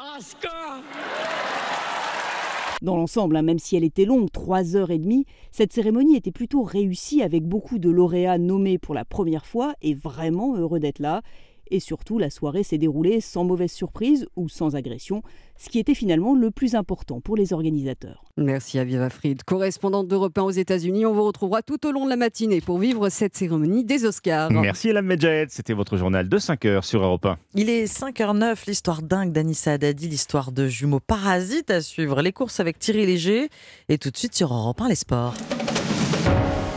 Dans 2.81 2.97
l'ensemble, 2.97 3.37
hein, 3.37 3.43
même 3.43 3.61
si 3.61 3.77
elle 3.77 3.85
était 3.85 4.05
longue, 4.05 4.31
3 4.33 4.75
heures 4.75 4.91
et 4.91 4.99
demie, 4.99 5.25
cette 5.53 5.73
cérémonie 5.73 6.17
était 6.17 6.33
plutôt 6.33 6.63
réussie 6.63 7.23
avec 7.23 7.45
beaucoup 7.45 7.79
de 7.79 7.89
lauréats 7.89 8.39
nommés 8.39 8.79
pour 8.79 8.95
la 8.95 9.05
première 9.05 9.47
fois 9.47 9.75
et 9.83 9.95
vraiment 9.95 10.57
heureux 10.57 10.81
d'être 10.81 10.99
là. 10.99 11.23
Et 11.71 11.81
surtout, 11.81 12.19
la 12.19 12.31
soirée 12.31 12.63
s'est 12.63 12.79
déroulée 12.79 13.21
sans 13.21 13.45
mauvaise 13.45 13.73
surprise 13.73 14.27
ou 14.37 14.49
sans 14.49 14.77
agression, 14.77 15.23
ce 15.57 15.69
qui 15.69 15.79
était 15.79 15.95
finalement 15.95 16.35
le 16.35 16.51
plus 16.51 16.75
important 16.75 17.21
pour 17.21 17.37
les 17.37 17.53
organisateurs. 17.53 18.25
Merci 18.37 18.79
à 18.79 18.85
Viva 18.85 19.11
Fried, 19.11 19.43
correspondante 19.45 20.09
d'Europe 20.09 20.37
1 20.37 20.43
aux 20.43 20.51
États-Unis. 20.51 21.07
On 21.07 21.13
vous 21.13 21.25
retrouvera 21.25 21.63
tout 21.63 21.87
au 21.87 21.93
long 21.93 22.05
de 22.05 22.11
la 22.11 22.17
matinée 22.17 22.61
pour 22.61 22.79
vivre 22.79 23.09
cette 23.09 23.37
cérémonie 23.37 23.85
des 23.85 24.05
Oscars. 24.05 24.51
Merci 24.51 24.89
Elam 24.89 25.07
Medjahed, 25.07 25.51
c'était 25.51 25.73
votre 25.73 25.97
journal 25.97 26.29
de 26.29 26.39
5 26.39 26.65
h 26.65 26.83
sur 26.83 27.03
Europe 27.03 27.27
1. 27.27 27.39
Il 27.55 27.71
est 27.71 27.85
5h09, 27.85 28.67
l'histoire 28.67 29.03
dingue 29.03 29.33
d'Anissa 29.33 29.73
Haddadi, 29.73 30.09
l'histoire 30.09 30.53
de 30.53 30.67
jumeaux 30.67 31.01
parasites 31.01 31.71
à 31.71 31.81
suivre, 31.81 32.23
les 32.23 32.33
courses 32.33 32.61
avec 32.61 32.79
Thierry 32.79 33.07
Léger 33.07 33.49
et 33.89 33.99
tout 33.99 34.11
de 34.11 34.17
suite 34.17 34.35
sur 34.35 34.53
Europe 34.53 34.81
1 34.81 34.89
les 34.89 34.95
sports. 34.95 35.35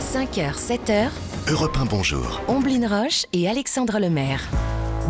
5h, 0.00 0.54
7h. 0.56 1.10
Europe 1.48 1.76
1 1.76 1.84
bonjour. 1.84 2.40
Omblin 2.48 2.88
Roche 2.88 3.24
et 3.32 3.48
Alexandre 3.48 4.00
Lemaire. 4.00 4.42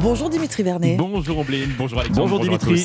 Bonjour 0.00 0.28
Dimitri 0.28 0.62
Vernet. 0.62 0.98
Bonjour 0.98 1.38
Ombline, 1.38 1.70
bonjour 1.78 2.00
Alexandre. 2.00 2.28
Bonjour 2.28 2.40
Dimitri. 2.40 2.84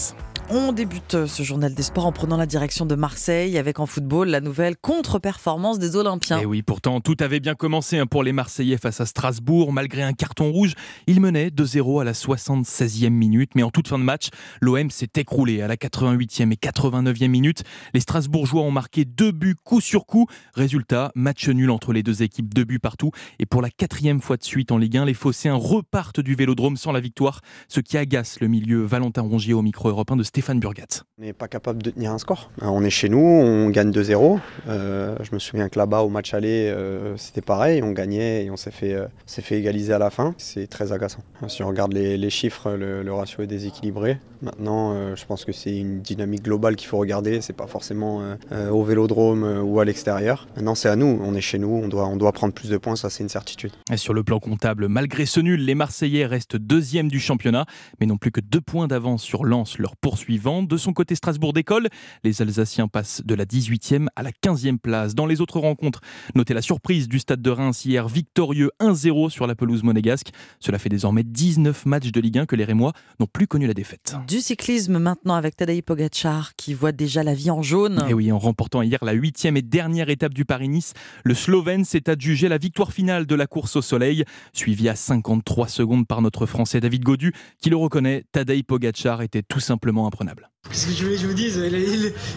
On 0.53 0.73
débute 0.73 1.27
ce 1.27 1.43
journal 1.43 1.73
des 1.73 1.81
sports 1.81 2.05
en 2.05 2.11
prenant 2.11 2.35
la 2.35 2.45
direction 2.45 2.85
de 2.85 2.93
Marseille 2.93 3.57
avec 3.57 3.79
en 3.79 3.85
football 3.85 4.27
la 4.27 4.41
nouvelle 4.41 4.75
contre-performance 4.75 5.79
des 5.79 5.95
Olympiens. 5.95 6.39
Et 6.39 6.45
oui, 6.45 6.61
pourtant 6.61 6.99
tout 6.99 7.15
avait 7.21 7.39
bien 7.39 7.55
commencé 7.55 7.99
hein, 7.99 8.05
pour 8.05 8.21
les 8.21 8.33
Marseillais 8.33 8.75
face 8.75 8.99
à 8.99 9.05
Strasbourg. 9.05 9.71
Malgré 9.71 10.01
un 10.03 10.11
carton 10.11 10.51
rouge, 10.51 10.73
ils 11.07 11.21
menaient 11.21 11.51
2-0 11.51 12.01
à 12.01 12.03
la 12.03 12.11
76e 12.11 13.11
minute. 13.11 13.51
Mais 13.55 13.63
en 13.63 13.69
toute 13.69 13.87
fin 13.87 13.97
de 13.97 14.03
match, 14.03 14.27
l'OM 14.59 14.91
s'est 14.91 15.07
écroulé 15.15 15.61
à 15.61 15.69
la 15.69 15.77
88e 15.77 16.51
et 16.51 16.55
89e 16.55 17.29
minute. 17.29 17.63
Les 17.93 18.01
Strasbourgeois 18.01 18.63
ont 18.63 18.71
marqué 18.71 19.05
deux 19.05 19.31
buts 19.31 19.55
coup 19.63 19.79
sur 19.79 20.05
coup. 20.05 20.27
Résultat, 20.53 21.13
match 21.15 21.47
nul 21.47 21.71
entre 21.71 21.93
les 21.93 22.03
deux 22.03 22.23
équipes, 22.23 22.53
deux 22.53 22.65
buts 22.65 22.79
partout. 22.79 23.11
Et 23.39 23.45
pour 23.45 23.61
la 23.61 23.69
quatrième 23.69 24.19
fois 24.19 24.35
de 24.35 24.43
suite 24.43 24.73
en 24.73 24.77
Ligue 24.77 24.97
1, 24.97 25.05
les 25.05 25.13
Phocéens 25.13 25.55
repartent 25.55 26.19
du 26.19 26.35
Vélodrome 26.35 26.75
sans 26.75 26.91
la 26.91 26.99
victoire, 26.99 27.39
ce 27.69 27.79
qui 27.79 27.97
agace 27.97 28.41
le 28.41 28.49
milieu 28.49 28.83
Valentin 28.83 29.21
Rongier 29.21 29.53
au 29.53 29.61
micro 29.61 29.87
européen 29.87 30.17
de 30.17 30.23
Stéphane 30.23 30.40
Burgat. 30.41 31.03
On 31.19 31.23
n'est 31.23 31.33
pas 31.33 31.47
capable 31.47 31.83
de 31.83 31.91
tenir 31.91 32.11
un 32.11 32.17
score. 32.17 32.51
Euh, 32.61 32.65
on 32.67 32.83
est 32.83 32.89
chez 32.89 33.09
nous, 33.09 33.19
on 33.19 33.69
gagne 33.69 33.91
2-0. 33.91 34.39
Euh, 34.67 35.15
je 35.21 35.33
me 35.33 35.39
souviens 35.39 35.69
que 35.69 35.77
là-bas, 35.77 36.01
au 36.01 36.09
match 36.09 36.33
aller, 36.33 36.69
euh, 36.69 37.15
c'était 37.17 37.41
pareil. 37.41 37.81
On 37.83 37.91
gagnait 37.91 38.45
et 38.45 38.51
on 38.51 38.57
s'est 38.57 38.71
fait, 38.71 38.95
s'est 39.25 39.41
fait 39.41 39.57
égaliser 39.57 39.93
à 39.93 39.99
la 39.99 40.09
fin. 40.09 40.33
C'est 40.37 40.67
très 40.67 40.91
agaçant. 40.91 41.23
Si 41.47 41.63
on 41.63 41.67
regarde 41.67 41.93
les, 41.93 42.29
chiffres, 42.29 42.71
le, 42.71 43.13
ratio 43.13 43.43
est 43.43 43.47
déséquilibré. 43.47 44.19
Maintenant, 44.41 45.15
je 45.15 45.25
pense 45.25 45.45
que 45.45 45.51
c'est 45.51 45.77
une 45.77 46.01
dynamique 46.01 46.43
globale 46.43 46.75
qu'il 46.75 46.87
faut 46.87 46.97
regarder. 46.97 47.41
C'est 47.41 47.53
pas 47.53 47.67
forcément 47.67 48.23
au 48.71 48.83
vélodrome 48.83 49.61
ou 49.63 49.79
à 49.79 49.85
l'extérieur. 49.85 50.47
Maintenant, 50.55 50.75
c'est 50.75 50.89
à 50.89 50.95
nous. 50.95 51.19
On 51.23 51.35
est 51.35 51.41
chez 51.41 51.59
nous. 51.59 51.81
On 51.83 51.87
doit, 51.87 52.07
on 52.07 52.17
doit 52.17 52.31
prendre 52.31 52.53
plus 52.53 52.69
de 52.69 52.77
points. 52.77 52.95
Ça, 52.95 53.09
c'est 53.09 53.23
une 53.23 53.29
certitude. 53.29 53.71
Et 53.91 53.97
sur 53.97 54.13
le 54.13 54.23
plan 54.23 54.39
comptable, 54.39 54.87
malgré 54.87 55.25
ce 55.25 55.39
nul, 55.39 55.63
les 55.63 55.75
Marseillais 55.75 56.25
restent 56.25 56.55
deuxième 56.55 57.09
du 57.09 57.19
championnat, 57.19 57.65
mais 57.99 58.05
n'ont 58.07 58.17
plus 58.17 58.31
que 58.31 58.41
deux 58.41 58.61
points 58.61 58.87
d'avance 58.87 59.21
sur 59.21 59.43
Lens, 59.43 59.77
leur 59.77 59.95
poursuivant. 60.21 60.61
De 60.61 60.77
son 60.77 60.93
côté, 60.93 61.15
Strasbourg 61.15 61.51
décolle. 61.51 61.87
Les 62.23 62.43
Alsaciens 62.43 62.87
passent 62.87 63.23
de 63.25 63.33
la 63.33 63.45
18e 63.45 64.05
à 64.15 64.21
la 64.21 64.29
15e 64.31 64.77
place. 64.77 65.15
Dans 65.15 65.25
les 65.25 65.41
autres 65.41 65.59
rencontres, 65.59 66.01
notez 66.35 66.53
la 66.53 66.61
surprise 66.61 67.07
du 67.07 67.17
stade 67.17 67.41
de 67.41 67.49
Reims 67.49 67.85
hier, 67.85 68.07
victorieux 68.07 68.69
1-0 68.79 69.31
sur 69.31 69.47
la 69.47 69.55
pelouse 69.55 69.81
monégasque. 69.81 70.29
Cela 70.59 70.77
fait 70.77 70.89
désormais 70.89 71.23
19 71.23 71.87
matchs 71.87 72.11
de 72.11 72.21
Ligue 72.21 72.37
1 72.37 72.45
que 72.45 72.55
les 72.55 72.65
Rémois 72.65 72.93
n'ont 73.19 73.25
plus 73.25 73.47
connu 73.47 73.65
la 73.65 73.73
défaite. 73.73 74.15
Du 74.27 74.41
cyclisme 74.41 74.99
maintenant 74.99 75.33
avec 75.33 75.55
Tadej 75.55 75.81
Pogacar 75.81 76.55
qui 76.55 76.75
voit 76.75 76.91
déjà 76.91 77.23
la 77.23 77.33
vie 77.33 77.49
en 77.49 77.63
jaune. 77.63 78.05
Et 78.07 78.13
oui, 78.13 78.31
en 78.31 78.37
remportant 78.37 78.83
hier 78.83 78.99
la 79.03 79.13
huitième 79.13 79.57
et 79.57 79.63
dernière 79.63 80.09
étape 80.09 80.35
du 80.35 80.45
Paris-Nice, 80.45 80.93
le 81.23 81.33
Slovène 81.33 81.83
s'est 81.83 82.11
adjugé 82.11 82.47
la 82.47 82.59
victoire 82.59 82.93
finale 82.93 83.25
de 83.25 83.33
la 83.33 83.47
course 83.47 83.75
au 83.75 83.81
soleil, 83.81 84.23
suivi 84.53 84.87
à 84.87 84.95
53 84.95 85.67
secondes 85.67 86.05
par 86.05 86.21
notre 86.21 86.45
Français 86.45 86.79
David 86.79 87.01
Godu, 87.01 87.33
qui 87.59 87.71
le 87.71 87.75
reconnaît, 87.75 88.23
Tadej 88.31 88.63
Pogacar 88.63 89.23
était 89.23 89.41
tout 89.41 89.59
simplement 89.59 90.10
imprenable. 90.11 90.45
Qu'est-ce 90.71 90.87
que 90.87 90.93
tu 90.93 91.03
voulais 91.03 91.15
que 91.15 91.21
je 91.21 91.27
vous 91.27 91.33
dise? 91.33 91.61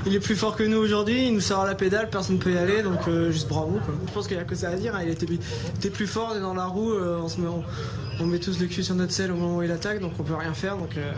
Il 0.07 0.15
est, 0.15 0.19
plus 0.19 0.35
fort 0.35 0.57
que 0.57 0.65
nous 0.65 0.79
aujourd'hui, 0.79 1.29
il 1.29 1.35
nous 1.35 1.41
sort 1.41 1.61
à 1.61 1.67
la 1.67 1.77
pédale, 1.77 2.11
personne 2.11 2.37
ne 2.37 2.41
peut 2.41 2.53
y 2.53 2.59
aller, 2.59 2.83
donc 2.83 3.07
euh, 3.07 3.31
juste 3.31 3.49
bravo. 3.49 3.79
Je 4.09 4.13
pense 4.13 4.27
qu'il 4.27 4.37
n'y 4.37 4.43
a 4.43 4.45
que 4.45 4.57
ça 4.57 4.71
à 4.71 4.77
dire, 4.77 4.97
hein. 4.97 5.03
il 5.05 5.11
était, 5.11 5.91
plus 5.91 6.07
fort, 6.09 6.31
on 6.33 6.37
est 6.37 6.41
dans 6.41 6.55
la 6.55 6.67
roue, 6.67 6.91
euh, 6.91 7.21
on, 7.23 7.29
se 7.29 7.41
met, 7.41 7.47
on, 8.21 8.27
met 8.27 8.41
tous 8.41 8.59
le 8.59 8.67
cul 8.67 8.83
sur 8.83 8.97
notre 8.97 9.13
selle 9.13 9.31
au 9.31 9.37
moment 9.37 9.59
où 9.59 9.63
il 9.63 9.71
attaque, 9.71 10.01
donc 10.01 10.13
on 10.19 10.25
peut 10.25 10.35
rien 10.35 10.53
faire, 10.53 10.77
donc 10.77 10.97
euh, 10.97 11.13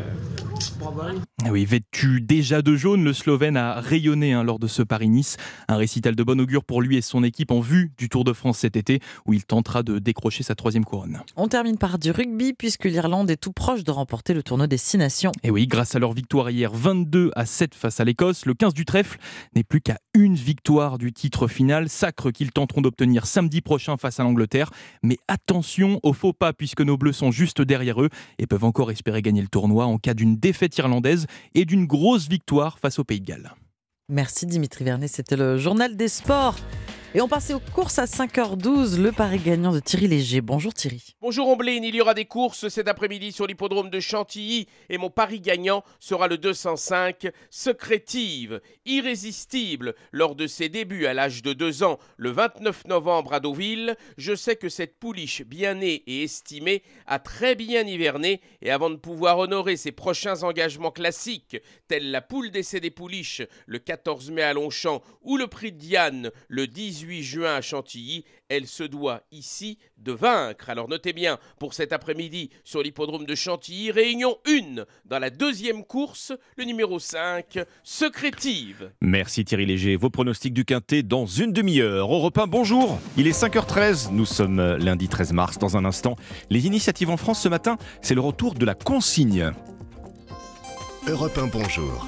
bravo 0.79 1.01
à 1.01 1.13
lui. 1.13 1.19
Ah 1.45 1.51
oui, 1.53 1.65
vêtu 1.65 2.21
déjà 2.21 2.61
de 2.61 2.75
jaune, 2.77 3.05
le 3.05 3.13
Slovène 3.13 3.57
a 3.57 3.81
rayonné 3.81 4.33
hein, 4.33 4.43
lors 4.43 4.59
de 4.59 4.67
ce 4.67 4.83
Paris-Nice. 4.83 5.37
Un 5.69 5.77
récital 5.77 6.17
de 6.17 6.23
bon 6.23 6.41
augure 6.41 6.65
pour 6.65 6.83
lui 6.83 6.97
et 6.97 7.03
son 7.03 7.23
équipe 7.23 7.51
en 7.51 7.61
vue 7.61 7.93
du 7.99 8.09
Tour 8.09 8.25
de 8.25 8.33
France 8.33 8.59
cet 8.59 8.77
été, 8.77 9.01
où 9.27 9.33
il 9.33 9.45
tentera 9.45 9.83
de 9.83 9.99
décrocher 9.99 10.43
sa 10.43 10.55
troisième 10.55 10.85
couronne. 10.85 11.21
On 11.37 11.47
termine 11.47 11.79
par 11.79 11.99
du 11.99 12.11
rugby, 12.11 12.53
puisque 12.53 12.85
l'Irlande 12.85 13.31
est 13.31 13.37
tout 13.37 13.53
proche 13.53 13.85
de 13.85 13.91
remporter 13.91 14.35
le 14.35 14.43
tournoi 14.43 14.67
des 14.67 14.77
Six 14.77 14.99
Nations. 14.99 15.33
Et 15.43 15.51
oui, 15.51 15.67
grâce 15.67 15.95
à 15.95 15.99
leur 15.99 16.13
victoire 16.13 16.51
hier 16.51 16.73
22 17.05 17.31
à 17.37 17.45
7 17.45 17.75
face 17.75 18.01
à 18.01 18.05
l'Écosse, 18.05 18.47
le 18.47 18.55
15 18.55 18.73
du 18.73 18.85
trèfle 18.85 19.19
n'est 19.55 19.65
plus 19.65 19.81
qu'à 19.81 19.99
une 20.15 20.35
victoire 20.35 20.99
du 20.99 21.13
titre 21.13 21.47
final, 21.49 21.89
sacre 21.89 22.31
qu'ils 22.31 22.53
tenteront 22.53 22.81
d'obtenir 22.81 23.27
samedi 23.27 23.61
prochain 23.61 23.97
face 23.97 24.19
à 24.21 24.23
l'Angleterre. 24.23 24.71
Mais 25.03 25.19
attention 25.29 26.01
aux 26.03 26.13
faux 26.13 26.33
pas, 26.33 26.53
puisque 26.53 26.81
nos 26.81 26.97
Bleus 26.97 27.13
sont 27.13 27.31
juste 27.31 27.61
derrière 27.61 28.03
eux 28.03 28.09
et 28.39 28.47
peuvent 28.47 28.65
encore 28.65 28.91
espérer 28.91 29.23
gagner 29.23 29.43
le 29.43 29.49
tournoi 29.49 29.87
en 29.87 29.99
cas 29.99 30.15
d'une 30.15 30.37
défaite 30.37 30.77
irlandaise 30.79 31.27
et 31.55 31.65
d'une 31.65 31.87
grosse 31.87 32.29
victoire 32.29 32.79
face 32.79 32.99
au 32.99 33.05
Pays 33.05 33.21
de 33.21 33.27
Galles. 33.27 33.53
Merci 34.09 34.47
Dimitri 34.47 34.85
Vernet, 34.85 35.09
c'était 35.09 35.37
le 35.37 35.59
journal 35.59 35.97
des 35.97 36.09
sports. 36.09 36.57
Et 37.17 37.23
on 37.23 37.29
passait 37.29 37.55
aux 37.55 37.61
courses 37.61 37.99
à 37.99 38.05
5h12, 38.05 39.01
le 39.01 39.11
pari 39.11 39.39
gagnant 39.39 39.73
de 39.73 39.81
Thierry 39.81 40.07
Léger. 40.07 40.43
Bonjour 40.43 40.75
Thierry. 40.75 41.17
Bonjour 41.23 41.49
Omblin, 41.49 41.81
il 41.83 41.95
y 41.95 42.03
aura 42.03 42.13
des 42.13 42.27
courses 42.27 42.69
cet 42.69 42.89
après-midi 42.89 43.33
sur 43.33 43.47
l'hippodrome 43.47 43.89
de 43.89 44.01
Chantilly 44.01 44.67
et 44.91 44.99
mon 44.99 45.09
pari 45.09 45.41
gagnant 45.41 45.83
sera 45.99 46.29
le 46.29 46.37
205 46.37 47.29
Secrétive, 47.49 48.61
irrésistible. 48.85 49.95
Lors 50.13 50.35
de 50.35 50.47
ses 50.47 50.69
débuts 50.69 51.07
à 51.07 51.15
l'âge 51.15 51.41
de 51.41 51.55
2 51.55 51.85
ans, 51.85 51.99
le 52.19 52.33
29 52.33 52.87
novembre 52.87 53.33
à 53.33 53.41
Deauville, 53.41 53.97
je 54.19 54.35
sais 54.35 54.57
que 54.57 54.69
cette 54.69 54.99
pouliche 54.99 55.41
bien 55.41 55.73
née 55.73 56.03
et 56.07 56.25
estimée 56.25 56.83
a 57.07 57.19
très 57.19 57.55
bien 57.55 57.87
hiverné 57.87 58.43
et 58.61 58.71
avant 58.71 58.91
de 58.91 58.97
pouvoir 58.97 59.39
honorer 59.39 59.79
ses 59.79 59.93
prochains 59.93 60.43
engagements 60.43 60.91
classiques, 60.91 61.57
tels 61.89 62.11
la 62.11 62.21
poule 62.21 62.51
d'essai 62.51 62.81
des 62.81 62.91
pouliches 62.91 63.41
le 63.65 63.79
14 63.79 64.33
mai 64.33 64.43
à 64.43 64.53
Longchamp 64.53 65.01
ou 65.23 65.39
le 65.39 65.47
prix 65.47 65.73
de 65.73 65.79
Diane 65.79 66.31
le 66.49 66.67
18 66.67 67.06
juin 67.23 67.55
à 67.55 67.61
Chantilly. 67.61 68.25
Elle 68.49 68.67
se 68.67 68.85
doit 68.85 69.23
ici 69.33 69.79
de 69.99 70.13
vaincre. 70.13 70.71
Alors 70.71 70.89
notez 70.89 71.13
bien, 71.13 71.39
pour 71.59 71.75
cet 71.75 71.93
après-midi 71.93 72.51
sur 72.65 72.83
l'hippodrome 72.83 73.27
de 73.27 73.35
Chantilly, 73.35 73.91
réunion 73.91 74.37
1 74.47 74.85
dans 75.05 75.19
la 75.19 75.31
deuxième 75.31 75.85
course, 75.85 76.33
le 76.57 76.65
numéro 76.65 76.99
5, 76.99 77.59
Secrétive. 77.83 78.91
Merci 79.01 79.45
Thierry 79.45 79.67
Léger. 79.67 79.97
Vos 79.97 80.11
pronostics 80.11 80.55
du 80.55 80.65
Quintet 80.65 81.03
dans 81.03 81.27
une 81.27 81.53
demi-heure. 81.53 82.13
Europe 82.13 82.39
1, 82.39 82.47
bonjour. 82.47 82.99
Il 83.17 83.27
est 83.27 83.39
5h13. 83.39 84.13
Nous 84.13 84.27
sommes 84.27 84.77
lundi 84.77 85.09
13 85.09 85.33
mars. 85.33 85.59
Dans 85.59 85.77
un 85.77 85.85
instant, 85.85 86.17
les 86.51 86.67
initiatives 86.67 87.11
en 87.11 87.17
France 87.17 87.43
ce 87.43 87.49
matin, 87.49 87.77
c'est 88.03 88.15
le 88.15 88.21
retour 88.21 88.55
de 88.55 88.65
la 88.65 88.75
consigne. 88.75 89.53
Europe 91.09 91.39
1, 91.39 91.47
bonjour. 91.47 92.07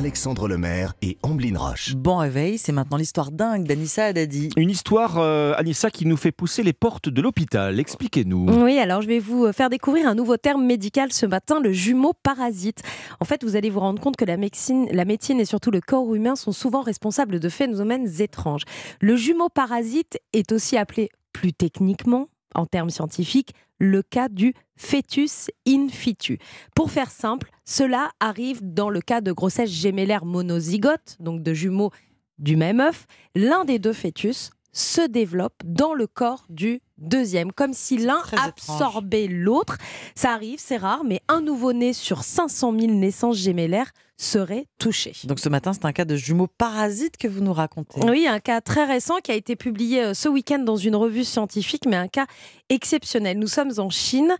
Alexandre 0.00 0.48
Lemaire 0.48 0.94
et 1.02 1.18
Amblin 1.22 1.58
Roche. 1.58 1.94
Bon 1.94 2.16
réveil, 2.16 2.56
c'est 2.56 2.72
maintenant 2.72 2.96
l'histoire 2.96 3.30
dingue 3.30 3.66
d'Anissa 3.66 4.06
Haddadi. 4.06 4.48
Une 4.56 4.70
histoire, 4.70 5.18
euh, 5.18 5.52
Anissa, 5.58 5.90
qui 5.90 6.06
nous 6.06 6.16
fait 6.16 6.32
pousser 6.32 6.62
les 6.62 6.72
portes 6.72 7.10
de 7.10 7.20
l'hôpital. 7.20 7.78
Expliquez-nous. 7.78 8.46
Oui, 8.64 8.78
alors 8.78 9.02
je 9.02 9.08
vais 9.08 9.18
vous 9.18 9.44
euh, 9.44 9.52
faire 9.52 9.68
découvrir 9.68 10.08
un 10.08 10.14
nouveau 10.14 10.38
terme 10.38 10.64
médical 10.64 11.12
ce 11.12 11.26
matin, 11.26 11.60
le 11.60 11.74
jumeau 11.74 12.14
parasite. 12.22 12.80
En 13.20 13.26
fait, 13.26 13.44
vous 13.44 13.56
allez 13.56 13.68
vous 13.68 13.80
rendre 13.80 14.00
compte 14.00 14.16
que 14.16 14.24
la 14.24 14.38
médecine, 14.38 14.88
la 14.90 15.04
médecine 15.04 15.38
et 15.38 15.44
surtout 15.44 15.70
le 15.70 15.82
corps 15.82 16.14
humain 16.14 16.34
sont 16.34 16.52
souvent 16.52 16.80
responsables 16.80 17.38
de 17.38 17.48
phénomènes 17.50 18.08
étranges. 18.20 18.62
Le 19.02 19.16
jumeau 19.16 19.50
parasite 19.50 20.18
est 20.32 20.50
aussi 20.50 20.78
appelé 20.78 21.10
plus 21.34 21.52
techniquement, 21.52 22.30
en 22.54 22.66
termes 22.66 22.90
scientifiques, 22.90 23.54
le 23.78 24.02
cas 24.02 24.28
du 24.28 24.54
fœtus 24.76 25.50
in 25.66 25.88
situ. 25.88 26.38
Pour 26.74 26.90
faire 26.90 27.10
simple, 27.10 27.50
cela 27.64 28.10
arrive 28.20 28.60
dans 28.62 28.90
le 28.90 29.00
cas 29.00 29.20
de 29.20 29.32
grossesse 29.32 29.70
gémellaire 29.70 30.24
monozygote, 30.24 31.16
donc 31.20 31.42
de 31.42 31.54
jumeaux 31.54 31.90
du 32.38 32.56
même 32.56 32.80
œuf. 32.80 33.06
L'un 33.34 33.64
des 33.64 33.78
deux 33.78 33.92
fœtus 33.92 34.50
se 34.72 35.00
développe 35.06 35.62
dans 35.64 35.94
le 35.94 36.06
corps 36.06 36.44
du 36.48 36.80
deuxième, 36.98 37.52
comme 37.52 37.72
si 37.72 37.96
l'un 37.96 38.22
absorbait 38.36 39.26
l'autre. 39.26 39.78
Ça 40.14 40.32
arrive, 40.32 40.58
c'est 40.58 40.76
rare, 40.76 41.02
mais 41.04 41.20
un 41.28 41.40
nouveau-né 41.40 41.92
sur 41.92 42.22
500 42.22 42.78
000 42.78 42.92
naissances 42.92 43.38
gémellaires 43.38 43.90
serait 44.16 44.66
touché. 44.78 45.14
Donc 45.24 45.40
ce 45.40 45.48
matin, 45.48 45.72
c'est 45.72 45.86
un 45.86 45.92
cas 45.92 46.04
de 46.04 46.14
jumeaux 46.14 46.46
parasites 46.46 47.16
que 47.16 47.26
vous 47.26 47.40
nous 47.40 47.54
racontez. 47.54 48.00
Oui, 48.04 48.26
un 48.28 48.38
cas 48.38 48.60
très 48.60 48.84
récent 48.84 49.16
qui 49.22 49.32
a 49.32 49.34
été 49.34 49.56
publié 49.56 50.04
euh, 50.04 50.14
ce 50.14 50.28
week-end 50.28 50.58
dans 50.58 50.76
une 50.76 50.94
revue 50.94 51.24
scientifique, 51.24 51.86
mais 51.86 51.96
un 51.96 52.08
cas 52.08 52.26
exceptionnel. 52.68 53.38
Nous 53.38 53.46
sommes 53.46 53.72
en 53.78 53.88
Chine 53.88 54.36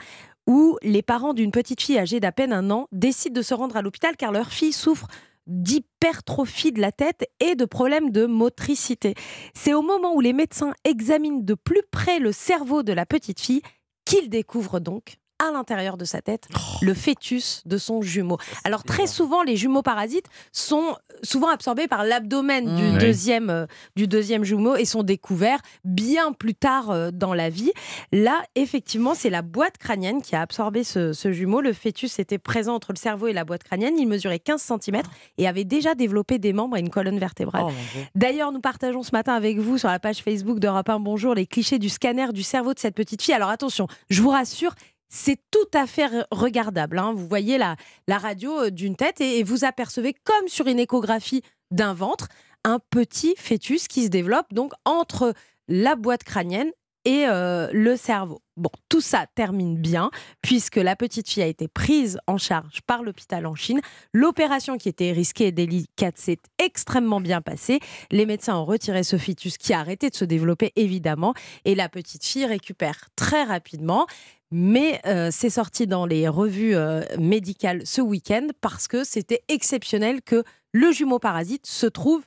où 0.47 0.77
les 0.83 1.03
parents 1.03 1.33
d'une 1.33 1.51
petite 1.51 1.81
fille 1.81 1.99
âgée 1.99 2.21
d'à 2.21 2.33
peine 2.33 2.53
un 2.53 2.71
an 2.71 2.89
décident 2.93 3.35
de 3.35 3.43
se 3.43 3.55
rendre 3.55 3.77
à 3.77 3.83
l'hôpital 3.83 4.17
car 4.17 4.33
leur 4.33 4.51
fille 4.51 4.73
souffre 4.73 5.07
d'hypertrophie 5.47 6.73
de 6.73 6.81
la 6.81 6.93
tête 6.93 7.29
et 7.41 7.55
de 7.55 7.65
problèmes 7.65 8.11
de 8.11 8.27
motricité. 8.27 9.15
C'est 9.55 9.75
au 9.75 9.83
moment 9.83 10.15
où 10.15 10.21
les 10.21 10.33
médecins 10.33 10.75
examinent 10.85 11.43
de 11.43 11.55
plus 11.55 11.83
près 11.91 12.19
le 12.19 12.33
cerveau 12.33 12.83
de 12.83 12.93
la 12.93 13.07
petite 13.07 13.41
fille 13.41 13.63
qu'ils 14.05 14.29
découvrent 14.29 14.81
donc 14.81 15.17
à 15.41 15.51
l'intérieur 15.51 15.97
de 15.97 16.05
sa 16.05 16.21
tête 16.21 16.49
le 16.83 16.95
fœtus 16.95 17.63
de 17.67 17.79
son 17.79 18.03
jumeau. 18.03 18.39
Alors 18.65 18.85
très 18.85 19.07
souvent, 19.07 19.43
les 19.43 19.57
jumeaux 19.57 19.83
parasites 19.83 20.27
sont 20.53 20.97
souvent 21.23 21.49
absorbés 21.49 21.89
par 21.89 22.05
l'abdomen 22.05 22.77
du, 22.77 22.99
deuxième, 22.99 23.51
euh, 23.51 23.67
du 23.97 24.07
deuxième 24.07 24.45
jumeau 24.45 24.77
et 24.77 24.85
sont 24.85 25.03
découverts 25.03 25.61
bien 25.85 26.33
plus 26.33 26.55
tard 26.55 26.91
euh, 26.91 27.11
dans 27.13 27.35
la 27.35 27.51
vie. 27.51 27.73
Là, 28.13 28.43
effectivement, 28.55 29.15
c'est 29.15 29.31
la 29.31 29.43
boîte 29.43 29.79
crânienne 29.79 30.23
qui 30.23 30.35
a 30.35 30.41
absorbé 30.41 30.85
ce, 30.85 31.13
jumeau. 31.33 31.61
Le 31.61 31.73
fœtus 31.73 32.19
était 32.19 32.39
présent 32.39 32.75
entre 32.75 32.93
le 32.93 32.99
cerveau 32.99 33.27
et 33.27 33.33
la 33.33 33.45
boîte 33.45 33.65
crânienne. 33.65 33.99
Il 33.99 34.07
mesurait 34.07 34.39
15 34.39 34.61
cm 34.81 35.03
et 35.39 35.47
avait 35.47 35.65
déjà 35.65 35.95
développé 35.95 36.39
des 36.39 36.53
membres 36.53 36.77
et 36.77 36.81
une 36.81 36.91
colonne 36.91 37.19
vertébrale. 37.19 37.65
Oh, 37.67 37.73
D'ailleurs, 38.15 38.53
nous 38.53 38.61
partageons 38.61 39.03
ce 39.03 39.13
matin 39.13 39.35
avec 39.35 39.59
vous 39.59 39.79
sur 39.79 39.89
la 39.89 39.99
page 39.99 40.23
Facebook 40.23 40.59
d'Europe 40.59 40.89
1 40.89 41.01
Bonjour 41.01 41.35
les 41.35 41.47
clichés 41.47 41.79
du 41.79 41.89
scanner 41.89 42.33
du 42.33 42.43
cerveau 42.43 42.75
de 42.75 42.79
cette 42.79 42.95
petite 42.95 43.23
fille. 43.23 43.35
Alors 43.35 43.49
attention, 43.49 43.87
je 44.09 44.23
vous 44.23 44.31
rassure, 44.31 44.75
c'est 45.11 45.39
tout 45.51 45.59
à 45.75 45.87
fait 45.87 46.09
regardable. 46.31 46.99
Hein. 46.99 47.13
Vous 47.15 47.27
voyez 47.27 47.59
la, 47.59 47.77
la 48.07 48.17
radio 48.17 48.61
euh, 48.61 48.71
d'une 48.71 48.97
tête 48.97 49.21
et, 49.21 49.43
vous 49.43 49.65
apercevez, 49.65 50.15
comme 50.25 50.49
sur 50.49 50.67
une 50.69 50.79
échographie 50.79 51.43
d'un 51.71 51.93
ventre, 51.93 52.29
un 52.65 52.79
petit 52.91 53.35
fœtus 53.37 53.89
qui 53.89 54.05
se 54.05 54.09
développe 54.09 54.53
donc 54.53 54.73
entre 54.85 55.35
la 55.69 55.97
boîte 55.97 56.25
crânienne 56.25 56.71
et 57.05 57.25
euh, 57.27 57.69
le 57.73 57.97
cerveau. 57.97 58.43
Bon, 58.57 58.71
tout 58.91 59.01
ça 59.01 59.25
termine 59.35 59.79
bien 59.79 60.11
puisque 60.43 60.77
la 60.77 60.97
petite 60.97 61.31
fille 61.31 61.43
a 61.43 61.47
été 61.47 61.67
prise 61.67 62.19
en 62.27 62.37
charge 62.37 62.83
par 62.87 63.03
l'hôpital 63.03 63.47
en 63.47 63.55
Chine. 63.55 63.81
L'opération 64.13 64.77
qui 64.77 64.91
était 64.91 65.13
risquée 65.13 65.47
et 65.47 65.53
délicate 65.53 66.19
s'est 66.19 66.41
extrêmement 66.59 67.23
bien 67.23 67.41
passée. 67.41 67.81
Les 68.11 68.27
médecins 68.27 68.57
ont 68.57 68.67
retiré 68.67 69.03
ce 69.03 69.17
fœtus 69.17 69.57
qui 69.57 69.73
a 69.73 69.81
arrêté 69.81 70.11
de 70.11 70.15
se 70.15 70.27
développer 70.27 70.73
évidemment 70.77 71.33
et 71.65 71.75
la 71.75 71.89
petite 71.89 72.25
fille 72.25 72.45
récupère 72.45 73.09
très 73.17 73.45
rapidement. 73.45 74.07
Mais 74.53 75.01
euh, 75.07 75.29
c'est 75.31 75.51
sorti 75.51 75.87
dans 75.87 76.07
les 76.07 76.27
revues 76.29 76.75
euh, 76.75 77.03
médicales 77.19 77.83
ce 77.85 78.01
week-end 78.01 78.49
parce 78.61 78.89
que 78.89 79.05
c'était 79.05 79.43
exceptionnel 79.49 80.23
que 80.23 80.43
le 80.73 80.91
jumeau 80.93 81.19
parasite 81.19 81.67
se 81.67 81.87
trouve 81.87 82.23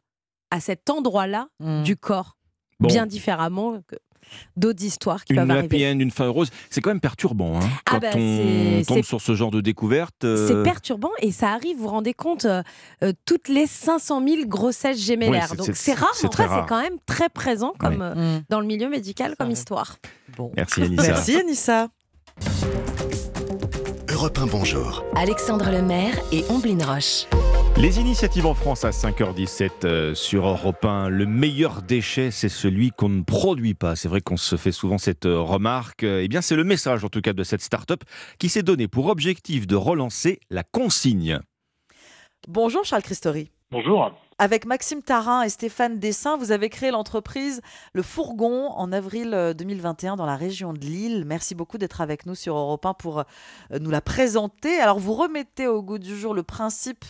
à 0.51 0.59
cet 0.59 0.89
endroit-là 0.89 1.47
Mmh. 1.59 1.83
du 1.83 1.95
corps, 1.97 2.37
bien 2.79 3.05
différemment 3.05 3.81
que 3.87 3.95
d'autres 4.55 4.83
histoires 4.83 5.25
qui 5.25 5.33
Une 5.33 5.39
peuvent 5.41 5.51
arriver. 5.51 5.85
end, 5.91 5.99
une 5.99 6.11
fin 6.11 6.25
heureuse, 6.25 6.49
c'est 6.69 6.79
quand 6.81 6.89
même 6.91 6.99
perturbant 7.01 7.57
hein, 7.59 7.69
Ah 7.85 7.91
quand 7.91 7.99
bah, 7.99 8.07
on 8.15 8.17
c'est- 8.17 8.85
tombe 8.87 8.97
c'est- 8.97 9.03
sur 9.03 9.19
ce 9.21 9.35
genre 9.35 9.51
de 9.51 9.59
découverte. 9.61 10.15
C'est 10.21 10.27
euh, 10.53 10.63
perturbant 10.63 11.11
et 11.19 11.31
ça 11.33 11.51
arrive, 11.51 11.75
vous 11.77 11.83
vous 11.83 11.89
rendez 11.89 12.13
compte, 12.13 12.45
euh, 12.45 12.61
toutes 13.25 13.49
les 13.49 13.67
500 13.67 14.25
000 14.25 14.47
grossesses 14.47 14.97
gémellaires. 14.99 15.49
c'est- 15.49 15.55
Donc 15.57 15.65
c'est- 15.67 15.73
c'est 15.75 15.93
rare, 15.93 16.13
c'est 16.15 16.27
en 16.27 16.29
vrai, 16.29 16.47
c'est 16.49 16.67
quand 16.69 16.81
même 16.81 16.97
très 17.05 17.27
présent 17.29 17.73
comme 17.77 17.99
Ouais. 17.99 18.13
euh, 18.15 18.39
dans 18.49 18.59
le 18.61 18.65
milieu 18.65 18.87
médical 18.89 19.35
comme 19.37 19.51
histoire. 19.51 19.97
Merci 20.55 20.83
Anissa. 20.83 21.03
Merci 21.07 21.35
Anissa. 21.35 21.87
Europe 24.11 24.37
1, 24.37 24.47
bonjour. 24.47 25.03
Alexandre 25.15 25.69
Lemaire 25.71 26.15
et 26.31 26.43
Omblin 26.49 26.77
Roche. 26.85 27.25
Les 27.77 27.99
initiatives 27.99 28.45
en 28.45 28.53
France 28.53 28.85
à 28.85 28.91
5h17 28.91 29.69
euh, 29.83 30.13
sur 30.13 30.47
Europe 30.47 30.85
1. 30.85 31.09
Le 31.09 31.25
meilleur 31.25 31.81
déchet, 31.81 32.29
c'est 32.31 32.49
celui 32.49 32.91
qu'on 32.91 33.09
ne 33.09 33.23
produit 33.23 33.73
pas. 33.73 33.95
C'est 33.95 34.07
vrai 34.07 34.21
qu'on 34.21 34.37
se 34.37 34.55
fait 34.55 34.71
souvent 34.71 34.97
cette 34.97 35.25
euh, 35.25 35.39
remarque. 35.39 36.03
Eh 36.03 36.27
bien, 36.27 36.41
c'est 36.41 36.55
le 36.55 36.63
message 36.63 37.03
en 37.03 37.09
tout 37.09 37.21
cas 37.21 37.33
de 37.33 37.43
cette 37.43 37.61
start-up 37.61 38.03
qui 38.37 38.49
s'est 38.49 38.63
donné 38.63 38.87
pour 38.87 39.07
objectif 39.07 39.65
de 39.67 39.75
relancer 39.75 40.39
la 40.49 40.63
consigne. 40.63 41.39
Bonjour 42.47 42.83
Charles 42.85 43.03
Christori. 43.03 43.49
Bonjour. 43.71 44.13
Avec 44.43 44.65
Maxime 44.65 45.01
Tarin 45.01 45.43
et 45.43 45.47
Stéphane 45.47 45.99
Dessin, 45.99 46.35
vous 46.35 46.51
avez 46.51 46.67
créé 46.67 46.91
l'entreprise 46.91 47.61
Le 47.93 48.01
Fourgon 48.01 48.67
en 48.75 48.91
avril 48.91 49.33
euh, 49.33 49.53
2021 49.53 50.17
dans 50.17 50.25
la 50.25 50.35
région 50.35 50.73
de 50.73 50.79
Lille. 50.79 51.23
Merci 51.25 51.55
beaucoup 51.55 51.77
d'être 51.77 52.01
avec 52.01 52.25
nous 52.25 52.35
sur 52.35 52.57
Europe 52.57 52.85
1 52.85 52.93
pour 52.93 53.19
euh, 53.19 53.23
nous 53.79 53.89
la 53.89 54.01
présenter. 54.01 54.81
Alors, 54.81 54.99
vous 54.99 55.13
remettez 55.13 55.65
au 55.65 55.81
goût 55.81 55.97
du 55.97 56.17
jour 56.17 56.33
le 56.33 56.43
principe 56.43 57.05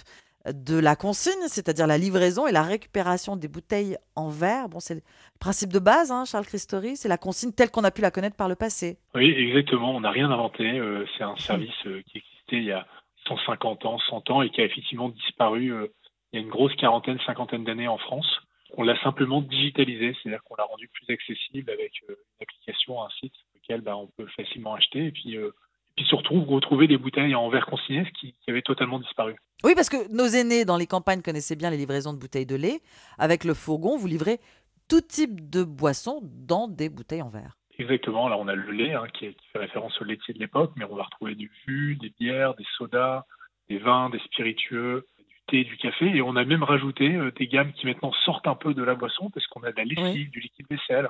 de 0.46 0.78
la 0.78 0.96
consigne, 0.96 1.48
c'est-à-dire 1.48 1.88
la 1.88 1.98
livraison 1.98 2.46
et 2.46 2.52
la 2.52 2.62
récupération 2.62 3.36
des 3.36 3.48
bouteilles 3.48 3.98
en 4.16 4.30
verre. 4.30 4.70
Bon, 4.70 4.80
c'est 4.80 4.94
le 4.94 5.02
principe 5.40 5.74
de 5.74 5.80
base, 5.80 6.12
hein, 6.12 6.26
Charles 6.26 6.46
Christori, 6.46 6.98
c'est 6.98 7.10
la 7.10 7.18
consigne 7.18 7.52
telle 7.52 7.72
qu'on 7.72 7.84
a 7.84 7.90
pu 7.90 8.04
la 8.04 8.12
connaître 8.12 8.38
par 8.38 8.48
le 8.48 8.54
passé. 8.54 9.00
Oui, 9.16 9.34
exactement. 9.36 9.96
On 9.96 10.02
n'a 10.02 10.12
rien 10.12 10.30
inventé. 10.30 10.66
Euh, 10.66 11.04
c'est 11.18 11.24
un 11.24 11.36
service 11.38 11.72
euh, 11.88 12.04
qui 12.12 12.20
existait 12.20 12.58
il 12.58 12.66
y 12.66 12.72
a 12.72 12.86
150 13.28 13.88
ans, 13.88 13.98
100 13.98 14.30
ans 14.30 14.44
et 14.44 14.52
qui 14.52 14.62
a 14.62 14.66
effectivement 14.66 15.10
disparu 15.10 15.74
euh, 15.74 15.88
il 16.34 16.40
y 16.40 16.42
a 16.42 16.46
une 16.46 16.50
grosse 16.52 16.76
quarantaine, 16.76 17.20
cinquantaine 17.26 17.64
d'années 17.64 17.88
en 17.88 17.98
France. 17.98 18.28
On 18.76 18.82
l'a 18.84 19.00
simplement 19.04 19.42
digitalisé, 19.42 20.16
c'est-à-dire 20.22 20.44
qu'on 20.44 20.56
l'a 20.56 20.64
rendu 20.64 20.88
plus 20.90 21.14
accessible 21.14 21.70
avec 21.72 21.92
euh, 22.10 22.14
une 22.14 22.44
application, 22.44 23.04
un 23.04 23.10
site 23.20 23.34
sur 23.36 23.46
lequel 23.62 23.82
bah, 23.82 23.96
on 23.96 24.08
peut 24.08 24.26
facilement 24.36 24.74
acheter 24.74 25.06
et 25.06 25.12
puis, 25.12 25.38
euh, 25.38 25.50
et 25.50 25.94
puis 25.98 26.06
surtout 26.06 26.44
retrouver 26.44 26.88
des 26.88 26.98
bouteilles 26.98 27.36
en 27.36 27.50
verre 27.50 27.68
consigné, 27.68 28.04
ce 28.04 28.12
qui, 28.20 28.34
qui 28.34 28.50
avait 28.50 28.64
totalement 28.64 28.98
disparu. 29.00 29.36
Oui, 29.64 29.74
parce 29.76 29.90
que 29.90 30.12
nos 30.12 30.26
aînés 30.26 30.66
dans 30.66 30.76
les 30.78 30.88
campagnes 30.88 31.22
connaissaient 31.22 31.56
bien 31.56 31.70
les 31.70 31.78
livraisons 31.78 32.14
de 32.14 32.18
bouteilles 32.20 32.48
de 32.48 32.56
lait. 32.56 32.82
Avec 33.20 33.44
le 33.44 33.54
fourgon, 33.54 33.96
vous 33.96 34.08
livrez 34.08 34.40
tout 34.90 35.02
type 35.02 35.50
de 35.52 35.64
boissons 35.64 36.20
dans 36.24 36.68
des 36.68 36.90
bouteilles 36.90 37.22
en 37.22 37.30
verre. 37.30 37.56
Exactement. 37.78 38.28
Là, 38.28 38.38
on 38.40 38.48
a 38.48 38.56
le 38.56 38.72
lait 38.72 38.94
hein, 38.94 39.06
qui, 39.14 39.26
est- 39.28 39.34
qui 39.36 39.48
fait 39.50 39.60
référence 39.60 40.00
au 40.02 40.04
laitier 40.04 40.34
de 40.34 40.40
l'époque, 40.40 40.72
mais 40.76 40.86
on 40.86 40.96
va 40.96 41.04
retrouver 41.04 41.36
du 41.36 41.52
jus, 41.66 41.96
des 42.02 42.12
bières, 42.20 42.56
des 42.56 42.66
sodas, 42.78 43.24
des 43.70 43.78
vins, 43.78 44.10
des 44.10 44.20
spiritueux, 44.20 45.06
thé, 45.48 45.64
du 45.64 45.78
café. 45.78 46.06
Et 46.08 46.22
on 46.22 46.36
a 46.36 46.44
même 46.46 46.64
rajouté 46.64 47.16
euh, 47.16 47.32
des 47.32 47.48
gammes 47.48 47.72
qui 47.74 47.86
maintenant 47.86 48.12
sortent 48.26 48.48
un 48.48 48.56
peu 48.56 48.74
de 48.74 48.84
la 48.84 48.96
boisson 48.96 49.30
parce 49.30 49.46
qu'on 49.48 49.64
a 49.64 49.72
de 49.72 49.78
la 49.78 49.84
lessive, 49.86 50.30
du 50.32 50.40
liquide 50.40 50.68
vaisselle. 50.70 51.10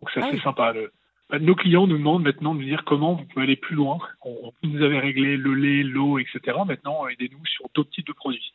Donc 0.00 0.10
ça, 0.10 0.20
Ah 0.22 0.28
c'est 0.30 0.36
oui. 0.36 0.42
sympa. 0.42 0.72
Le- 0.72 0.92
bah, 1.28 1.38
nos 1.38 1.54
clients 1.54 1.86
nous 1.86 1.98
demandent 1.98 2.24
maintenant 2.24 2.54
de 2.54 2.60
nous 2.60 2.66
dire 2.66 2.82
comment 2.84 3.14
vous 3.14 3.24
pouvez 3.24 3.44
aller 3.44 3.56
plus 3.56 3.76
loin. 3.76 3.98
On, 4.24 4.52
nous 4.62 4.82
avez 4.82 4.98
réglé 4.98 5.36
le 5.36 5.54
lait, 5.54 5.82
l'eau, 5.82 6.18
etc. 6.18 6.40
Maintenant, 6.66 7.06
aidez-nous 7.06 7.44
sur 7.46 7.66
d'autres 7.74 7.90
types 7.90 8.06
de 8.06 8.12
produits. 8.12 8.52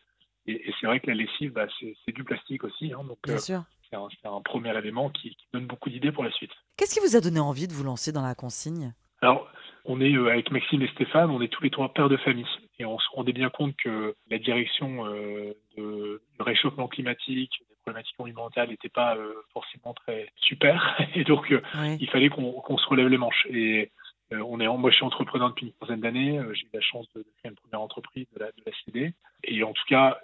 Et, 0.47 0.69
et 0.69 0.73
c'est 0.79 0.85
vrai 0.87 0.99
que 0.99 1.07
la 1.07 1.13
lessive, 1.15 1.51
bah, 1.53 1.67
c'est 1.79 2.11
du 2.11 2.23
plastique 2.23 2.63
aussi. 2.63 2.91
hein, 2.93 3.03
donc, 3.07 3.17
Bien 3.23 3.37
sûr. 3.37 3.63
c'est 3.89 3.95
un, 3.95 4.07
c'est 4.21 4.27
un 4.27 4.41
premier 4.41 4.77
élément 4.77 5.09
qui, 5.09 5.29
qui 5.31 5.47
donne 5.53 5.65
beaucoup 5.67 5.89
d'idées 5.89 6.11
pour 6.11 6.23
la 6.23 6.31
suite. 6.31 6.51
Qu'est-ce 6.77 6.93
qui 6.93 6.99
vous 7.07 7.15
a 7.15 7.21
donné 7.21 7.39
envie 7.39 7.67
de 7.67 7.73
vous 7.73 7.83
lancer 7.83 8.11
dans 8.11 8.21
la 8.21 8.35
consigne? 8.35 8.93
Alors, 9.21 9.49
on 9.85 10.01
est 10.01 10.13
euh, 10.13 10.31
avec 10.31 10.51
Maxime 10.51 10.81
et 10.81 10.87
Stéphane, 10.89 11.29
on 11.29 11.41
est 11.41 11.47
tous 11.47 11.63
les 11.63 11.69
trois 11.69 11.93
pères 11.93 12.09
de 12.09 12.17
famille. 12.17 12.45
Et 12.79 12.85
on 12.85 12.99
se 12.99 13.07
rendait 13.13 13.33
bien 13.33 13.49
compte 13.49 13.75
que 13.77 14.15
la 14.29 14.37
direction 14.37 15.05
euh, 15.05 15.53
de, 15.77 16.21
du 16.37 16.41
réchauffement 16.41 16.87
climatique, 16.87 17.51
des 17.69 17.75
problématiques 17.83 18.15
environnementales 18.19 18.69
n'était 18.69 18.89
pas 18.89 19.15
euh, 19.15 19.33
forcément 19.53 19.93
très 19.93 20.27
super. 20.35 20.97
Et 21.15 21.23
donc, 21.23 21.51
euh, 21.51 21.61
Oui. 21.79 21.97
il 22.01 22.09
fallait 22.09 22.29
qu'on 22.29 22.77
se 22.77 22.87
relève 22.87 23.07
les 23.07 23.17
manches. 23.17 23.47
Et 23.49 23.91
on 24.31 24.59
est, 24.59 24.67
moi, 24.67 24.89
je 24.89 24.95
suis 24.95 25.05
entrepreneur 25.05 25.49
depuis 25.49 25.67
une 25.67 25.73
quinzaine 25.73 26.01
d'années. 26.01 26.41
J'ai 26.53 26.65
eu 26.65 26.69
la 26.73 26.81
chance 26.81 27.07
de, 27.15 27.19
de 27.19 27.27
créer 27.37 27.51
une 27.51 27.55
première 27.55 27.81
entreprise, 27.81 28.25
de 28.33 28.39
la, 28.39 28.47
de 28.47 28.61
la 28.65 28.71
CD. 28.83 29.13
Et 29.43 29.63
en 29.63 29.71
tout 29.71 29.85
cas, 29.87 30.17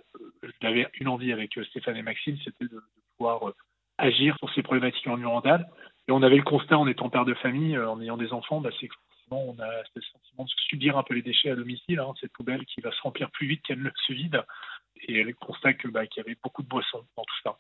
j'avais 0.62 0.88
une 1.00 1.08
envie 1.08 1.32
avec 1.32 1.58
Stéphane 1.70 1.96
et 1.98 2.02
Maxime, 2.02 2.36
c'était 2.44 2.66
de, 2.66 2.76
de 2.76 2.82
pouvoir 3.18 3.54
agir 4.00 4.36
sur 4.40 4.52
ces 4.54 4.64
problématiques 4.64 5.08
environnementales. 5.08 5.70
Et 6.08 6.12
on 6.12 6.24
avait 6.24 6.38
le 6.38 6.44
constat 6.44 6.80
en 6.80 6.88
étant 6.88 7.10
père 7.10 7.26
de 7.26 7.36
famille, 7.36 7.78
en 7.78 8.02
ayant 8.02 8.18
des 8.18 8.34
enfants, 8.34 8.60
bah, 8.60 8.72
c'est 8.80 8.90
on 9.38 9.60
a 9.60 9.84
ce 9.96 10.02
sentiment 10.02 10.44
de 10.44 10.50
subir 10.68 10.98
un 10.98 11.04
peu 11.04 11.14
les 11.14 11.22
déchets 11.22 11.52
à 11.52 11.56
domicile, 11.56 12.00
hein, 12.00 12.14
cette 12.20 12.34
poubelle 12.34 12.66
qui 12.66 12.82
va 12.82 12.92
se 12.92 13.02
remplir 13.02 13.30
plus 13.32 13.48
vite 13.48 13.62
qu'elle 13.64 13.82
ne 13.82 13.90
se 14.08 14.14
vide. 14.14 14.44
Et 15.08 15.24
le 15.24 15.34
constat 15.34 15.74
que, 15.74 15.88
bah, 15.88 16.06
qu'il 16.06 16.22
y 16.22 16.26
avait 16.26 16.38
beaucoup 16.44 16.64
de 16.64 16.68
boissons 16.68 17.06
dans 17.16 17.24
tout 17.24 17.38
ça. 17.44 17.58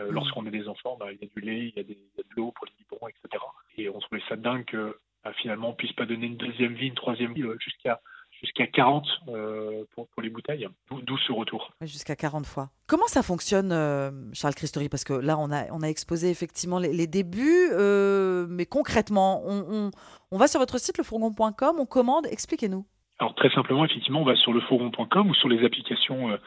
Euh, 0.00 0.10
Mm. 0.10 0.14
Lorsqu'on 0.14 0.46
est 0.46 0.50
des 0.50 0.68
enfants, 0.68 0.96
bah, 0.98 1.12
il 1.12 1.18
y 1.20 1.24
a 1.24 1.28
du 1.28 1.40
lait, 1.40 1.68
il 1.68 1.76
y 1.76 1.80
a, 1.80 1.82
des, 1.82 1.94
il 1.94 2.18
y 2.18 2.20
a 2.20 2.22
de 2.22 2.34
l'eau 2.36 2.52
pour 2.52 2.66
les 2.66 2.72
biberons, 2.78 3.08
etc. 3.08 3.44
Et 3.76 3.88
on 3.88 3.98
trouvait 3.98 4.22
ça 4.28 4.36
dingue 4.36 4.64
que 4.64 4.96
bah, 5.24 5.32
finalement 5.34 5.70
on 5.70 5.74
puisse 5.74 5.92
pas 5.92 6.06
donner 6.06 6.26
une 6.26 6.36
deuxième 6.36 6.74
vie, 6.74 6.88
une 6.88 6.94
troisième 6.94 7.34
vie, 7.34 7.42
euh, 7.42 7.56
jusqu'à 7.58 8.00
jusqu'à 8.40 8.66
40 8.66 9.04
euh, 9.28 9.84
pour, 9.94 10.08
pour 10.08 10.22
les 10.22 10.30
bouteilles. 10.30 10.68
D'où 10.90 11.18
ce 11.18 11.32
retour. 11.32 11.70
Oui, 11.80 11.88
Jusqu'à 11.88 12.16
40 12.16 12.46
fois. 12.46 12.70
Comment 12.86 13.06
ça 13.06 13.22
fonctionne, 13.22 13.70
euh, 13.72 14.10
Charles 14.32 14.54
Christori? 14.54 14.88
Parce 14.88 15.04
que 15.04 15.12
là, 15.12 15.36
on 15.38 15.50
a, 15.50 15.70
on 15.72 15.82
a 15.82 15.86
exposé 15.88 16.30
effectivement 16.30 16.78
les, 16.78 16.92
les 16.92 17.06
débuts, 17.06 17.68
euh, 17.72 18.46
mais 18.48 18.66
concrètement, 18.66 19.42
on, 19.46 19.64
on- 19.70 19.90
on 20.30 20.36
va 20.38 20.46
sur 20.46 20.60
votre 20.60 20.78
site, 20.78 20.98
lefourgon.com, 20.98 21.76
on 21.78 21.86
commande, 21.86 22.26
expliquez-nous. 22.26 22.84
Alors 23.18 23.34
très 23.34 23.50
simplement, 23.50 23.84
effectivement, 23.84 24.20
on 24.20 24.24
va 24.24 24.36
sur 24.36 24.52
lefourgon.com 24.52 25.30
ou 25.30 25.34
sur 25.34 25.48
les 25.48 25.64
applications 25.64 26.38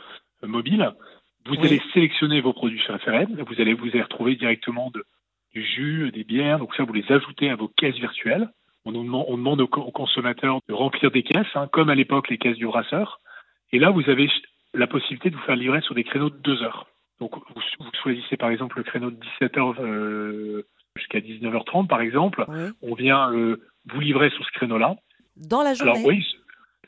mobiles. 0.43 0.89
Vous 1.45 1.53
Oui. 1.55 1.65
allez 1.65 1.81
sélectionner 1.93 2.39
vos 2.41 2.53
produits 2.53 2.79
préférés. 2.87 3.25
Vous 3.25 3.59
allez 3.61 3.73
vous 3.73 3.87
allez 3.89 4.01
retrouver 4.03 4.35
directement 4.35 4.89
de- 4.91 5.03
du 5.53 5.63
jus, 5.65 6.11
des 6.11 6.23
bières. 6.23 6.59
Donc 6.59 6.73
ça, 6.75 6.83
vous 6.83 6.93
les 6.93 7.11
ajoutez 7.11 7.49
à 7.49 7.55
vos 7.55 7.67
caisses 7.67 7.95
virtuelles. 7.95 8.49
On, 8.85 8.91
demande, 8.91 9.25
on 9.27 9.37
demande 9.37 9.61
aux, 9.61 9.67
co- 9.67 9.81
aux 9.81 9.91
consommateurs 9.91 10.59
de 10.67 10.73
remplir 10.73 11.11
des 11.11 11.23
caisses, 11.23 11.45
hein, 11.55 11.67
comme 11.71 11.89
à 11.89 11.95
l'époque 11.95 12.29
les 12.29 12.37
caisses 12.37 12.57
du 12.57 12.65
brasseur. 12.65 13.19
Et 13.71 13.79
là, 13.79 13.89
vous 13.91 14.09
avez 14.09 14.29
la 14.73 14.87
possibilité 14.87 15.29
de 15.29 15.35
vous 15.35 15.41
faire 15.43 15.55
livrer 15.55 15.81
sur 15.81 15.95
des 15.95 16.03
créneaux 16.03 16.29
de 16.29 16.37
deux 16.37 16.61
heures. 16.63 16.87
Donc 17.19 17.35
vous, 17.35 17.61
vous 17.79 17.89
choisissez 18.01 18.37
par 18.37 18.49
exemple 18.49 18.77
le 18.77 18.83
créneau 18.83 19.11
de 19.11 19.17
17h 19.39 19.75
euh, 19.79 20.65
jusqu'à 20.95 21.19
19h30 21.19 21.87
par 21.87 22.01
exemple. 22.01 22.45
On 22.81 22.95
vient 22.95 23.31
euh, 23.33 23.61
vous 23.85 23.99
livrer 23.99 24.29
sur 24.31 24.43
ce 24.45 24.51
créneau-là. 24.53 24.95
Dans 25.37 25.61
la 25.61 25.73
journée 25.75 25.91
Alors 25.91 26.03
oui, 26.05 26.25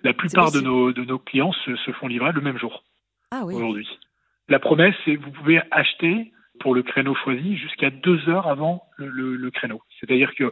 la 0.04 0.14
plupart 0.14 0.52
de 0.52 0.60
nos, 0.62 0.92
de 0.92 1.04
nos 1.04 1.20
clients 1.20 1.54
se, 1.66 1.76
se 1.76 1.92
font 1.92 2.08
livrer 2.08 2.32
le 2.32 2.42
même 2.42 2.58
jour 2.58 2.84
Ah 3.32 3.42
oui. 3.46 3.54
aujourd'hui. 3.56 3.88
La 4.50 4.60
promesse, 4.60 4.96
c'est 5.06 5.16
que 5.16 5.24
vous 5.24 5.32
pouvez 5.32 5.62
acheter 5.72 6.33
pour 6.60 6.76
le 6.76 6.84
créneau 6.84 7.16
choisi 7.16 7.58
jusqu'à 7.58 7.90
deux 7.90 8.30
heures 8.30 8.48
avant 8.48 8.84
le, 8.98 9.08
le- 9.08 9.36
le 9.36 9.52
créneau. 9.52 9.82
C'est-à-dire 10.00 10.34
que 10.36 10.46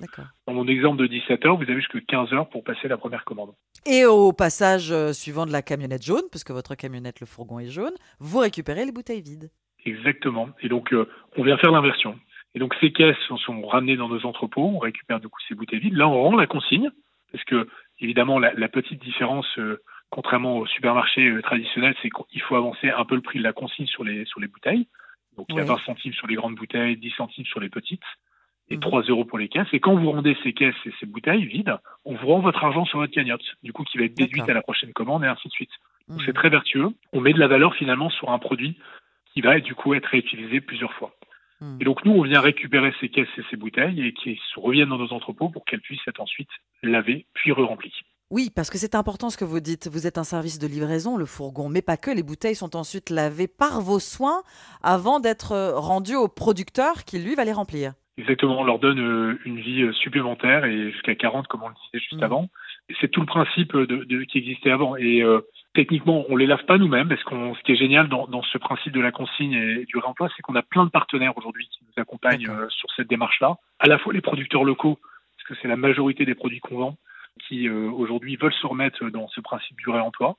dans 0.47 0.53
mon 0.53 0.67
exemple 0.67 0.97
de 0.97 1.07
17 1.07 1.45
heures, 1.45 1.55
vous 1.57 1.63
avez 1.63 1.75
jusqu'à 1.75 1.99
15 2.01 2.33
heures 2.33 2.49
pour 2.49 2.63
passer 2.63 2.87
la 2.87 2.97
première 2.97 3.23
commande. 3.23 3.51
Et 3.85 4.05
au 4.05 4.33
passage 4.33 4.91
euh, 4.91 5.13
suivant 5.13 5.45
de 5.45 5.51
la 5.51 5.61
camionnette 5.61 6.03
jaune, 6.03 6.23
puisque 6.31 6.51
votre 6.51 6.75
camionnette, 6.75 7.19
le 7.19 7.27
fourgon 7.27 7.59
est 7.59 7.69
jaune, 7.69 7.93
vous 8.19 8.39
récupérez 8.39 8.85
les 8.85 8.91
bouteilles 8.91 9.21
vides. 9.21 9.49
Exactement. 9.85 10.49
Et 10.61 10.69
donc, 10.69 10.93
euh, 10.93 11.07
on 11.37 11.43
vient 11.43 11.57
faire 11.57 11.71
l'inversion. 11.71 12.17
Et 12.53 12.59
donc, 12.59 12.75
ces 12.81 12.91
caisses 12.91 13.15
sont, 13.45 13.65
ramenées 13.65 13.95
dans 13.95 14.09
nos 14.09 14.25
entrepôts, 14.25 14.71
on 14.75 14.79
récupère 14.79 15.19
du 15.19 15.29
coup 15.29 15.39
ces 15.47 15.55
bouteilles 15.55 15.79
vides. 15.79 15.95
Là, 15.95 16.07
on 16.07 16.21
rend 16.21 16.35
la 16.35 16.47
consigne, 16.47 16.91
parce 17.31 17.43
que, 17.45 17.67
évidemment, 17.99 18.39
la, 18.39 18.53
la 18.53 18.67
petite 18.67 19.01
différence, 19.01 19.47
euh, 19.57 19.81
contrairement 20.09 20.57
au 20.57 20.65
supermarché 20.67 21.33
traditionnel, 21.43 21.95
c'est 22.01 22.09
qu'il 22.09 22.41
faut 22.41 22.55
avancer 22.55 22.89
un 22.89 23.05
peu 23.05 23.15
le 23.15 23.21
prix 23.21 23.39
de 23.39 23.43
la 23.43 23.53
consigne 23.53 23.85
sur 23.87 24.03
les, 24.03 24.25
sur 24.25 24.39
les 24.41 24.47
bouteilles. 24.47 24.87
Donc, 25.41 25.47
il 25.49 25.55
y 25.55 25.59
a 25.59 25.63
Oui. 25.63 25.67
20 25.69 25.77
centimes 25.85 26.13
sur 26.13 26.27
les 26.27 26.35
grandes 26.35 26.55
bouteilles, 26.55 26.97
10 26.97 27.11
centimes 27.11 27.45
sur 27.45 27.59
les 27.59 27.69
petites. 27.69 28.03
et 28.69 28.79
3 28.79 29.01
euros 29.03 29.25
pour 29.25 29.37
les 29.37 29.49
caisses. 29.49 29.67
Et 29.73 29.81
quand 29.81 29.95
vous 29.95 30.11
rendez 30.11 30.37
ces 30.43 30.53
caisses 30.53 30.75
et 30.85 30.93
ces 30.99 31.05
bouteilles 31.05 31.45
vides, 31.45 31.75
on 32.05 32.15
vous 32.15 32.27
rend 32.27 32.39
votre 32.39 32.63
argent 32.63 32.85
sur 32.85 32.99
votre 32.99 33.11
cagnotte, 33.13 33.43
du 33.63 33.73
coup 33.73 33.83
qui 33.83 33.97
va 33.97 34.05
être 34.05 34.13
déduite 34.15 34.47
à 34.47 34.53
la 34.53 34.61
prochaine 34.61 34.93
commande 34.93 35.25
et 35.25 35.27
ainsi 35.27 35.49
de 35.49 35.53
suite. 35.53 35.71
Donc 36.07 36.21
c'est 36.25 36.31
très 36.33 36.49
vertueux. 36.49 36.87
On 37.11 37.19
met 37.19 37.33
de 37.33 37.39
la 37.39 37.47
valeur 37.47 37.75
finalement 37.75 38.09
sur 38.09 38.29
un 38.29 38.39
produit 38.39 38.77
qui 39.33 39.41
va 39.41 39.59
du 39.59 39.75
coup 39.75 39.93
être 39.93 40.05
réutilisé 40.05 40.61
plusieurs 40.61 40.93
fois. 40.93 41.13
Et 41.81 41.83
donc 41.83 42.05
nous, 42.05 42.13
on 42.13 42.21
vient 42.23 42.39
récupérer 42.41 42.93
ces 43.01 43.09
caisses 43.09 43.27
et 43.37 43.43
ces 43.49 43.57
bouteilles 43.57 44.01
et 44.07 44.13
qui 44.13 44.39
reviennent 44.55 44.89
dans 44.89 44.97
nos 44.97 45.11
entrepôts 45.13 45.49
pour 45.49 45.65
qu'elles 45.65 45.81
puissent 45.81 46.07
être 46.07 46.21
ensuite 46.21 46.49
lavées 46.81 47.25
puis 47.33 47.51
re-remplies. 47.51 47.99
Oui, 48.31 48.49
parce 48.55 48.69
que 48.69 48.77
c'est 48.77 48.95
important 48.95 49.29
ce 49.29 49.35
que 49.35 49.43
vous 49.43 49.59
dites. 49.59 49.89
Vous 49.91 50.07
êtes 50.07 50.17
un 50.17 50.23
service 50.23 50.57
de 50.57 50.65
livraison, 50.65 51.17
le 51.17 51.25
fourgon, 51.25 51.67
mais 51.67 51.81
pas 51.81 51.97
que. 51.97 52.09
Les 52.11 52.23
bouteilles 52.23 52.55
sont 52.55 52.77
ensuite 52.77 53.09
lavées 53.09 53.49
par 53.49 53.81
vos 53.81 53.99
soins 53.99 54.41
avant 54.81 55.19
d'être 55.19 55.51
euh, 55.51 55.77
rendues 55.77 56.15
au 56.15 56.29
producteur 56.29 57.03
qui, 57.05 57.19
lui, 57.19 57.35
va 57.35 57.43
les 57.43 57.51
remplir. 57.51 57.91
Exactement, 58.17 58.59
on 58.59 58.63
leur 58.63 58.79
donne 58.79 58.99
euh, 58.99 59.37
une 59.43 59.59
vie 59.59 59.81
euh, 59.83 59.91
supplémentaire 59.93 60.63
et 60.63 60.91
jusqu'à 60.91 61.13
40, 61.15 61.47
comme 61.47 61.63
on 61.63 61.67
le 61.67 61.73
disait 61.91 62.05
juste 62.09 62.23
avant. 62.23 62.47
Et 62.89 62.95
C'est 63.01 63.09
tout 63.09 63.19
le 63.19 63.25
principe 63.25 63.75
de, 63.75 63.85
de- 64.05 64.23
qui 64.23 64.37
existait 64.37 64.71
avant. 64.71 64.95
Et 64.95 65.21
euh, 65.21 65.41
techniquement, 65.73 66.23
on 66.29 66.37
les 66.37 66.45
lave 66.47 66.63
pas 66.65 66.77
nous-mêmes, 66.77 67.09
parce 67.09 67.23
qu'on, 67.25 67.53
ce 67.55 67.61
qui 67.63 67.73
est 67.73 67.77
génial 67.77 68.07
dans, 68.07 68.27
dans 68.27 68.43
ce 68.43 68.57
principe 68.57 68.93
de 68.93 69.01
la 69.01 69.11
consigne 69.11 69.53
et 69.53 69.85
du 69.85 69.97
réemploi, 69.97 70.29
c'est 70.37 70.41
qu'on 70.41 70.55
a 70.55 70.61
plein 70.63 70.85
de 70.85 70.89
partenaires 70.89 71.37
aujourd'hui 71.37 71.67
qui 71.67 71.83
nous 71.83 72.01
accompagnent 72.01 72.47
euh, 72.49 72.69
sur 72.69 72.89
cette 72.95 73.09
démarche-là. 73.09 73.57
À 73.79 73.87
la 73.87 73.97
fois 73.97 74.13
les 74.13 74.21
producteurs 74.21 74.63
locaux, 74.63 74.99
parce 75.37 75.49
que 75.49 75.61
c'est 75.61 75.67
la 75.67 75.75
majorité 75.77 76.23
des 76.25 76.35
produits 76.35 76.59
qu'on 76.61 76.77
vend, 76.77 76.97
qui 77.39 77.67
euh, 77.67 77.89
aujourd'hui 77.91 78.35
veulent 78.35 78.53
se 78.53 78.67
remettre 78.67 79.09
dans 79.09 79.27
ce 79.29 79.41
principe 79.41 79.77
du 79.77 79.89
réemploi. 79.89 80.37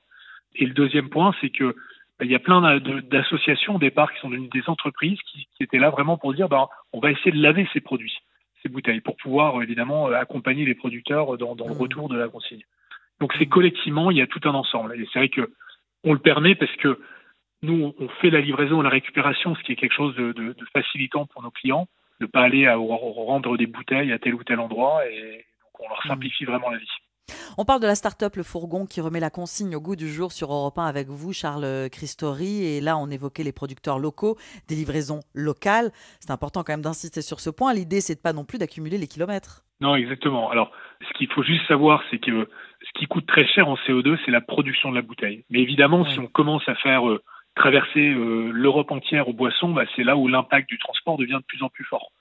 Et 0.55 0.67
le 0.67 0.75
deuxième 0.75 1.09
point, 1.09 1.35
c'est 1.41 1.51
que 1.51 1.75
bah, 2.19 2.25
il 2.25 2.31
y 2.31 2.35
a 2.35 2.39
plein 2.39 2.79
d'associations 2.81 3.77
au 3.77 3.79
départ 3.79 4.13
qui 4.13 4.21
sont 4.21 4.31
devenues 4.31 4.49
des 4.49 4.69
entreprises 4.69 5.19
qui, 5.31 5.47
qui 5.57 5.63
étaient 5.63 5.79
là 5.79 5.91
vraiment 5.91 6.19
pour 6.19 6.35
dire 6.35 6.49
bah, 6.49 6.69
on 6.93 7.01
va 7.01 7.11
essayer 7.11 7.33
de 7.33 7.43
laver 7.43 7.69
ces 7.73 7.81
produits, 7.81 8.17
ces 8.63 8.69
bouteilles, 8.69 9.01
pour 9.01 9.17
pouvoir 9.17 9.59
euh, 9.59 9.63
évidemment 9.63 10.09
euh, 10.09 10.15
accompagner 10.15 10.65
les 10.65 10.75
producteurs 10.75 11.37
dans, 11.39 11.55
dans 11.57 11.67
le 11.67 11.73
retour 11.75 12.09
de 12.09 12.17
la 12.17 12.29
consigne. 12.29 12.63
Donc 13.21 13.33
c'est 13.39 13.47
collectivement, 13.47 14.11
il 14.11 14.19
y 14.19 14.23
a 14.23 14.27
tout 14.27 14.41
un 14.45 14.55
ensemble. 14.55 14.95
Et 15.01 15.09
c'est 15.13 15.19
vrai 15.19 15.29
que 15.29 15.51
on 16.05 16.13
le 16.13 16.19
permet 16.19 16.55
parce 16.55 16.75
que 16.77 16.99
nous, 17.63 17.95
on 17.99 18.09
fait 18.21 18.31
la 18.31 18.41
livraison 18.41 18.81
et 18.81 18.85
la 18.85 18.91
récupération, 18.91 19.55
ce 19.55 19.63
qui 19.63 19.73
est 19.73 19.77
quelque 19.77 19.95
chose 19.95 20.17
de, 20.17 20.33
de- 20.33 20.53
de 20.53 20.65
facilitant 20.73 21.27
pour 21.27 21.43
nos 21.43 21.53
clients, 21.53 21.87
de 22.21 22.27
pas 22.27 22.43
aller 22.43 22.67
à 22.67 22.75
rendre 22.77 23.57
des 23.57 23.67
bouteilles 23.69 24.13
à 24.13 24.19
tel 24.19 24.35
ou 24.35 24.43
tel 24.43 24.59
endroit. 24.59 25.07
Et 25.09 25.45
on 25.85 25.89
leur 25.89 26.03
simplifie 26.05 26.45
vraiment 26.45 26.71
la 26.71 26.79
vie. 26.79 26.89
On 27.59 27.65
parle 27.65 27.81
de 27.81 27.87
la 27.87 27.95
start-up 27.95 28.37
Le 28.37 28.43
Fourgon 28.43 28.87
qui 28.87 29.01
remet 29.01 29.21
la 29.21 29.31
consigne 29.31 29.77
au 29.77 29.81
goût 29.81 29.97
du 29.97 30.09
jour 30.09 30.33
sur 30.33 30.53
Europe 30.53 30.79
1 30.79 30.87
avec 30.87 31.09
vous, 31.09 31.33
Charles 31.33 31.89
Christori. 31.91 32.65
Et 32.65 32.81
là, 32.81 32.97
on 32.97 33.09
évoquait 33.11 33.45
les 33.45 33.53
producteurs 33.53 33.99
locaux, 33.99 34.37
des 34.69 34.75
livraisons 34.75 35.21
locales. 35.35 35.91
C'est 36.21 36.31
important 36.31 36.63
quand 36.63 36.73
même 36.73 36.83
d'insister 36.83 37.23
sur 37.23 37.41
ce 37.41 37.51
point. 37.51 37.75
L'idée, 37.75 38.01
c'est 38.01 38.15
de 38.15 38.21
pas 38.21 38.33
non 38.33 38.45
plus 38.45 38.59
d'accumuler 38.59 38.99
les 38.99 39.07
kilomètres. 39.07 39.65
Non, 39.83 39.97
exactement. 39.97 40.51
Alors, 40.51 40.71
ce 41.07 41.13
qu'il 41.19 41.31
faut 41.33 41.43
juste 41.43 41.67
savoir, 41.67 42.03
c'est 42.11 42.19
que 42.19 42.49
ce 42.83 42.99
qui 42.99 43.07
coûte 43.07 43.27
très 43.27 43.47
cher 43.47 43.69
en 43.69 43.75
CO2, 43.75 44.17
c'est 44.25 44.31
la 44.31 44.41
production 44.41 44.91
de 44.91 44.95
la 44.95 45.03
bouteille. 45.03 45.45
Mais 45.51 45.61
évidemment, 45.61 46.05
si 46.05 46.19
on 46.21 46.29
commence 46.29 46.67
à 46.69 46.75
faire 46.77 47.09
euh, 47.09 47.21
traverser 47.57 48.15
euh, 48.15 48.51
l'Europe 48.53 48.93
entière 48.93 49.29
aux 49.29 49.33
boissons, 49.33 49.71
bah, 49.71 49.85
c'est 49.97 50.05
là 50.05 50.17
où 50.17 50.29
l'impact 50.29 50.69
du 50.69 50.79
transport 50.79 51.19
devient 51.19 51.39
de 51.41 51.47
plus 51.47 51.63
en 51.63 51.69
plus 51.69 51.85
fort. 51.85 52.13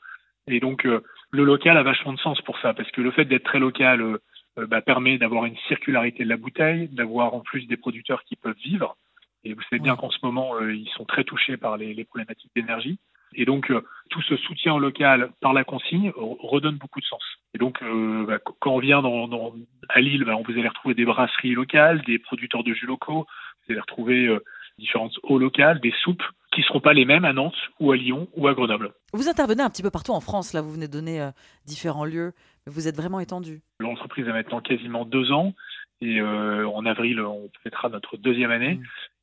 Et 0.48 0.60
donc, 0.60 0.86
euh, 0.86 1.04
le 1.32 1.44
local 1.44 1.78
a 1.78 1.84
vachement 1.84 2.14
de 2.14 2.20
sens 2.20 2.42
pour 2.42 2.60
ça, 2.60 2.74
parce 2.74 2.90
que 2.92 3.02
le 3.02 3.12
fait 3.12 3.26
d'être 3.26 3.44
très 3.44 3.60
local 3.60 4.02
euh, 4.02 4.18
euh, 4.60 4.68
bah, 4.68 4.82
permet 4.82 5.18
d'avoir 5.18 5.46
une 5.46 5.58
circularité 5.68 6.24
de 6.24 6.30
la 6.30 6.38
bouteille, 6.38 6.88
d'avoir 6.90 7.34
en 7.34 7.40
plus 7.40 7.68
des 7.68 7.78
producteurs 7.78 8.24
qui 8.24 8.36
peuvent 8.36 8.58
vivre. 8.64 8.98
Et 9.44 9.54
vous 9.54 9.62
savez 9.70 9.80
bien 9.82 9.96
qu'en 9.96 10.12
ce 10.12 10.20
moment, 10.24 10.56
euh, 10.56 10.76
ils 10.76 10.90
sont 10.90 11.06
très 11.06 11.24
touchés 11.24 11.58
par 11.58 11.78
les, 11.78 11.94
les 11.94 12.04
problématiques 12.06 12.52
d'énergie. 12.56 13.00
Et 13.34 13.46
donc, 13.46 13.72
euh, 13.72 13.82
tout 14.10 14.22
ce 14.24 14.36
soutien 14.36 14.74
au 14.74 14.80
local 14.80 15.32
par 15.40 15.54
la 15.54 15.64
consigne 15.64 16.12
redonne 16.16 16.76
beaucoup 16.76 17.00
de 17.00 17.06
sens. 17.06 17.24
Et 17.54 17.58
donc, 17.58 17.82
euh, 17.82 18.26
bah, 18.26 18.40
qu- 18.40 18.52
quand 18.60 18.72
on 18.76 18.80
vient 18.80 19.02
dans, 19.02 19.28
dans- 19.30 19.56
à 19.88 20.02
Lille, 20.02 20.26
bah, 20.26 20.36
on 20.36 20.44
vous 20.44 20.52
allez 20.52 20.68
retrouver 20.68 20.96
des 20.96 21.06
brasseries 21.06 21.54
locales, 21.54 22.02
des 22.02 22.20
producteurs 22.20 22.64
de 22.66 22.74
jus 22.74 22.86
locaux, 22.86 23.26
vous 23.66 23.72
allez 23.72 23.80
retrouver 23.80 24.38
différentes 24.78 25.18
eaux 25.24 25.38
locales, 25.40 25.80
des 25.80 25.94
soupes 26.04 26.24
qui 26.52 26.62
ne 26.62 26.66
seront 26.66 26.80
pas 26.82 26.94
les 26.94 27.06
mêmes 27.06 27.26
à 27.26 27.34
Nantes 27.34 27.56
ou 27.80 27.92
à 27.92 27.96
Lyon 27.96 28.28
ou 28.36 28.48
à 28.48 28.54
Grenoble. 28.54 28.92
Vous 29.14 29.30
intervenez 29.30 29.64
un 29.64 29.70
petit 29.70 29.84
peu 29.84 29.90
partout 29.90 30.12
en 30.12 30.20
France. 30.20 30.54
Là, 30.54 30.62
vous 30.62 30.72
venez 30.72 30.88
de 30.88 30.92
donner 30.92 31.22
euh, 31.22 31.32
différents 31.66 32.06
lieux, 32.06 32.34
mais 32.66 32.74
vous 32.74 32.88
êtes 32.88 32.96
vraiment 32.96 33.20
étendu. 33.20 33.62
L'entreprise 33.80 34.28
a 34.28 34.34
maintenant 34.34 34.62
quasiment 34.62 35.06
deux 35.06 35.32
ans 35.32 35.54
et 36.02 36.20
euh, 36.20 36.68
en 36.68 36.86
avril, 36.86 37.22
on 37.22 37.50
fêtera 37.64 37.90
notre 37.90 38.18
deuxième 38.18 38.52
année. 38.52 38.80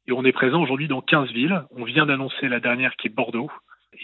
Et 0.07 0.12
on 0.12 0.25
est 0.25 0.33
présent 0.33 0.62
aujourd'hui 0.62 0.88
dans 0.88 1.03
15 1.03 1.31
villes. 1.33 1.62
On 1.71 1.85
vient 1.85 2.07
d'annoncer 2.07 2.49
la 2.49 2.61
dernière 2.61 2.97
qui 2.97 3.09
est 3.09 3.14
Bordeaux 3.14 3.51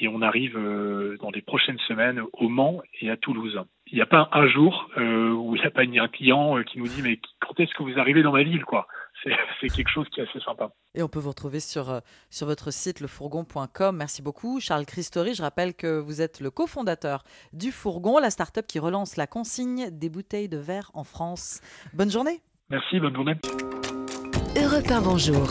et 0.00 0.08
on 0.08 0.22
arrive 0.22 0.56
euh, 0.58 1.16
dans 1.20 1.30
les 1.30 1.40
prochaines 1.40 1.78
semaines 1.88 2.20
au 2.32 2.48
Mans 2.48 2.82
et 3.00 3.10
à 3.10 3.16
Toulouse. 3.16 3.58
Il 3.86 3.94
n'y 3.94 4.02
a 4.02 4.06
pas 4.06 4.28
un 4.32 4.48
jour 4.48 4.90
où 4.96 5.56
il 5.56 5.60
n'y 5.60 5.66
a 5.66 5.70
pas 5.70 5.82
un 5.82 6.08
client 6.08 6.62
qui 6.64 6.78
nous 6.78 6.88
dit 6.88 7.00
mais 7.02 7.20
quand 7.40 7.58
est-ce 7.60 7.72
que 7.74 7.82
vous 7.82 7.98
arrivez 7.98 8.22
dans 8.22 8.32
ma 8.32 8.42
ville 8.42 8.64
quoi? 8.64 8.86
C'est 9.60 9.68
quelque 9.68 9.90
chose 9.90 10.06
qui 10.10 10.20
est 10.20 10.28
assez 10.28 10.40
sympa. 10.40 10.70
Et 10.94 11.02
on 11.02 11.08
peut 11.08 11.18
vous 11.18 11.30
retrouver 11.30 11.60
sur, 11.60 11.90
euh, 11.90 12.00
sur 12.30 12.46
votre 12.46 12.70
site 12.70 13.00
lefourgon.com. 13.00 13.96
Merci 13.96 14.22
beaucoup. 14.22 14.60
Charles 14.60 14.86
Christori, 14.86 15.34
je 15.34 15.42
rappelle 15.42 15.74
que 15.74 15.98
vous 15.98 16.20
êtes 16.20 16.40
le 16.40 16.50
cofondateur 16.50 17.24
du 17.52 17.72
Fourgon, 17.72 18.18
la 18.18 18.30
start-up 18.30 18.66
qui 18.66 18.78
relance 18.78 19.16
la 19.16 19.26
consigne 19.26 19.90
des 19.90 20.08
bouteilles 20.08 20.48
de 20.48 20.58
verre 20.58 20.90
en 20.94 21.04
France. 21.04 21.60
Bonne 21.92 22.10
journée. 22.10 22.40
Merci, 22.70 23.00
bonne 23.00 23.14
journée. 23.14 23.34
Europe 24.56 24.90
1, 24.90 25.00
bonjour. 25.02 25.48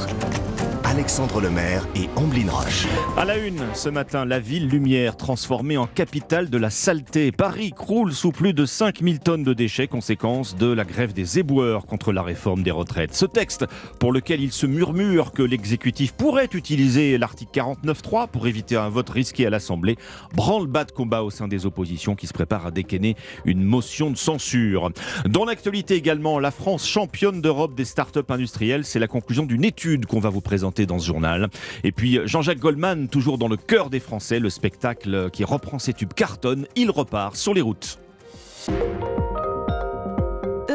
Alexandre 0.93 1.41
Lemaire 1.41 1.87
et 1.95 2.07
Amblin 2.15 2.51
Roche. 2.51 2.85
À 3.17 3.25
la 3.25 3.39
une, 3.39 3.63
ce 3.73 3.89
matin, 3.89 4.25
la 4.25 4.39
ville 4.39 4.67
lumière 4.67 5.17
transformée 5.17 5.75
en 5.75 5.87
capitale 5.87 6.51
de 6.51 6.57
la 6.59 6.69
saleté. 6.69 7.31
Paris 7.31 7.71
croule 7.71 8.13
sous 8.13 8.31
plus 8.31 8.53
de 8.53 8.67
5000 8.67 9.19
tonnes 9.19 9.43
de 9.43 9.53
déchets, 9.53 9.87
conséquence 9.87 10.55
de 10.55 10.67
la 10.67 10.83
grève 10.83 11.11
des 11.11 11.39
éboueurs 11.39 11.87
contre 11.87 12.11
la 12.11 12.21
réforme 12.21 12.61
des 12.61 12.69
retraites. 12.69 13.15
Ce 13.15 13.25
texte, 13.25 13.65
pour 13.97 14.11
lequel 14.11 14.39
il 14.39 14.51
se 14.51 14.67
murmure 14.67 15.31
que 15.31 15.41
l'exécutif 15.41 16.11
pourrait 16.11 16.49
utiliser 16.53 17.17
l'article 17.17 17.59
49.3 17.59 18.27
pour 18.27 18.45
éviter 18.45 18.75
un 18.75 18.89
vote 18.89 19.09
risqué 19.09 19.47
à 19.47 19.49
l'Assemblée, 19.49 19.97
branle-bas 20.35 20.83
de 20.83 20.91
combat 20.91 21.23
au 21.23 21.31
sein 21.31 21.47
des 21.47 21.65
oppositions 21.65 22.13
qui 22.13 22.27
se 22.27 22.33
préparent 22.33 22.67
à 22.67 22.71
dégainer 22.71 23.15
une 23.45 23.63
motion 23.63 24.11
de 24.11 24.17
censure. 24.17 24.91
Dans 25.27 25.43
l'actualité 25.43 25.95
également, 25.95 26.37
la 26.37 26.51
France 26.51 26.87
championne 26.87 27.41
d'Europe 27.41 27.73
des 27.73 27.85
startups 27.85 28.19
industrielles, 28.29 28.85
c'est 28.85 28.99
la 28.99 29.07
conclusion 29.07 29.47
d'une 29.47 29.63
étude 29.63 30.05
qu'on 30.05 30.19
va 30.19 30.29
vous 30.29 30.41
présenter 30.41 30.82
dans 30.85 30.99
ce 30.99 31.07
journal. 31.07 31.49
Et 31.83 31.91
puis 31.91 32.19
Jean-Jacques 32.25 32.59
Goldman, 32.59 33.07
toujours 33.07 33.37
dans 33.37 33.47
le 33.47 33.57
cœur 33.57 33.89
des 33.89 33.99
Français, 33.99 34.39
le 34.39 34.49
spectacle 34.49 35.29
qui 35.31 35.43
reprend 35.43 35.79
ses 35.79 35.93
tubes 35.93 36.13
cartonne, 36.13 36.67
il 36.75 36.91
repart 36.91 37.35
sur 37.35 37.53
les 37.53 37.61
routes. 37.61 37.99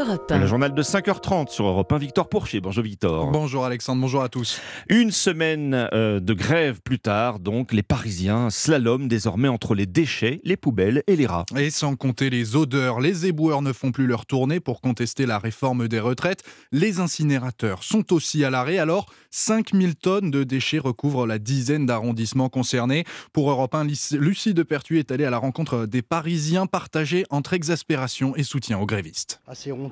Europe 0.09 0.31
Le 0.31 0.37
1. 0.37 0.47
journal 0.47 0.75
de 0.75 0.83
5h30 0.83 1.51
sur 1.51 1.67
Europe 1.67 1.93
1, 1.93 1.99
Victor 1.99 2.29
Pourchet. 2.31 2.61
Bonjour 2.61 2.83
Victor. 2.83 3.31
Bonjour 3.31 3.67
Alexandre, 3.67 4.01
bonjour 4.01 4.23
à 4.23 4.31
tous. 4.31 4.59
Une 4.89 5.11
semaine 5.11 5.89
euh, 5.93 6.19
de 6.19 6.33
grève 6.33 6.81
plus 6.81 6.99
tard, 6.99 7.39
donc, 7.41 7.73
les 7.73 7.83
Parisiens 7.83 8.49
slaloment 8.49 9.07
désormais 9.07 9.49
entre 9.49 9.75
les 9.75 9.85
déchets, 9.85 10.41
les 10.45 10.57
poubelles 10.57 11.03
et 11.09 11.17
les 11.17 11.27
rats. 11.27 11.45
Et 11.57 11.69
sans 11.69 11.95
compter 11.95 12.31
les 12.31 12.57
odeurs, 12.57 13.01
les 13.01 13.27
éboueurs 13.27 13.61
ne 13.61 13.73
font 13.73 13.93
plus 13.93 14.07
leur 14.07 14.25
tournée 14.25 14.61
pour 14.61 14.81
contester 14.81 15.27
la 15.27 15.39
réforme 15.39 15.89
des 15.89 16.01
retraites. 16.01 16.43
Les 16.73 17.01
incinérateurs 17.01 17.83
sont 17.83 18.13
aussi 18.15 18.45
à 18.45 18.51
l'arrêt. 18.51 18.79
Alors, 18.79 19.07
5000 19.31 19.97
tonnes 19.97 20.31
de 20.31 20.43
déchets 20.43 20.79
recouvrent 20.79 21.27
la 21.27 21.39
dizaine 21.39 21.85
d'arrondissements 21.85 22.49
concernés. 22.49 23.05
Pour 23.35 23.51
Europe 23.51 23.75
1, 23.75 23.85
Lucie 24.13 24.55
de 24.55 24.63
Pertuis 24.63 24.99
est 24.99 25.13
allée 25.13 25.27
à 25.27 25.31
la 25.31 25.39
rencontre 25.39 25.85
des 25.85 26.01
Parisiens 26.01 26.67
partagés 26.67 27.25
entre 27.29 27.53
exaspération 27.53 28.35
et 28.37 28.43
soutien 28.43 28.79
aux 28.79 28.87
grévistes. 28.87 29.41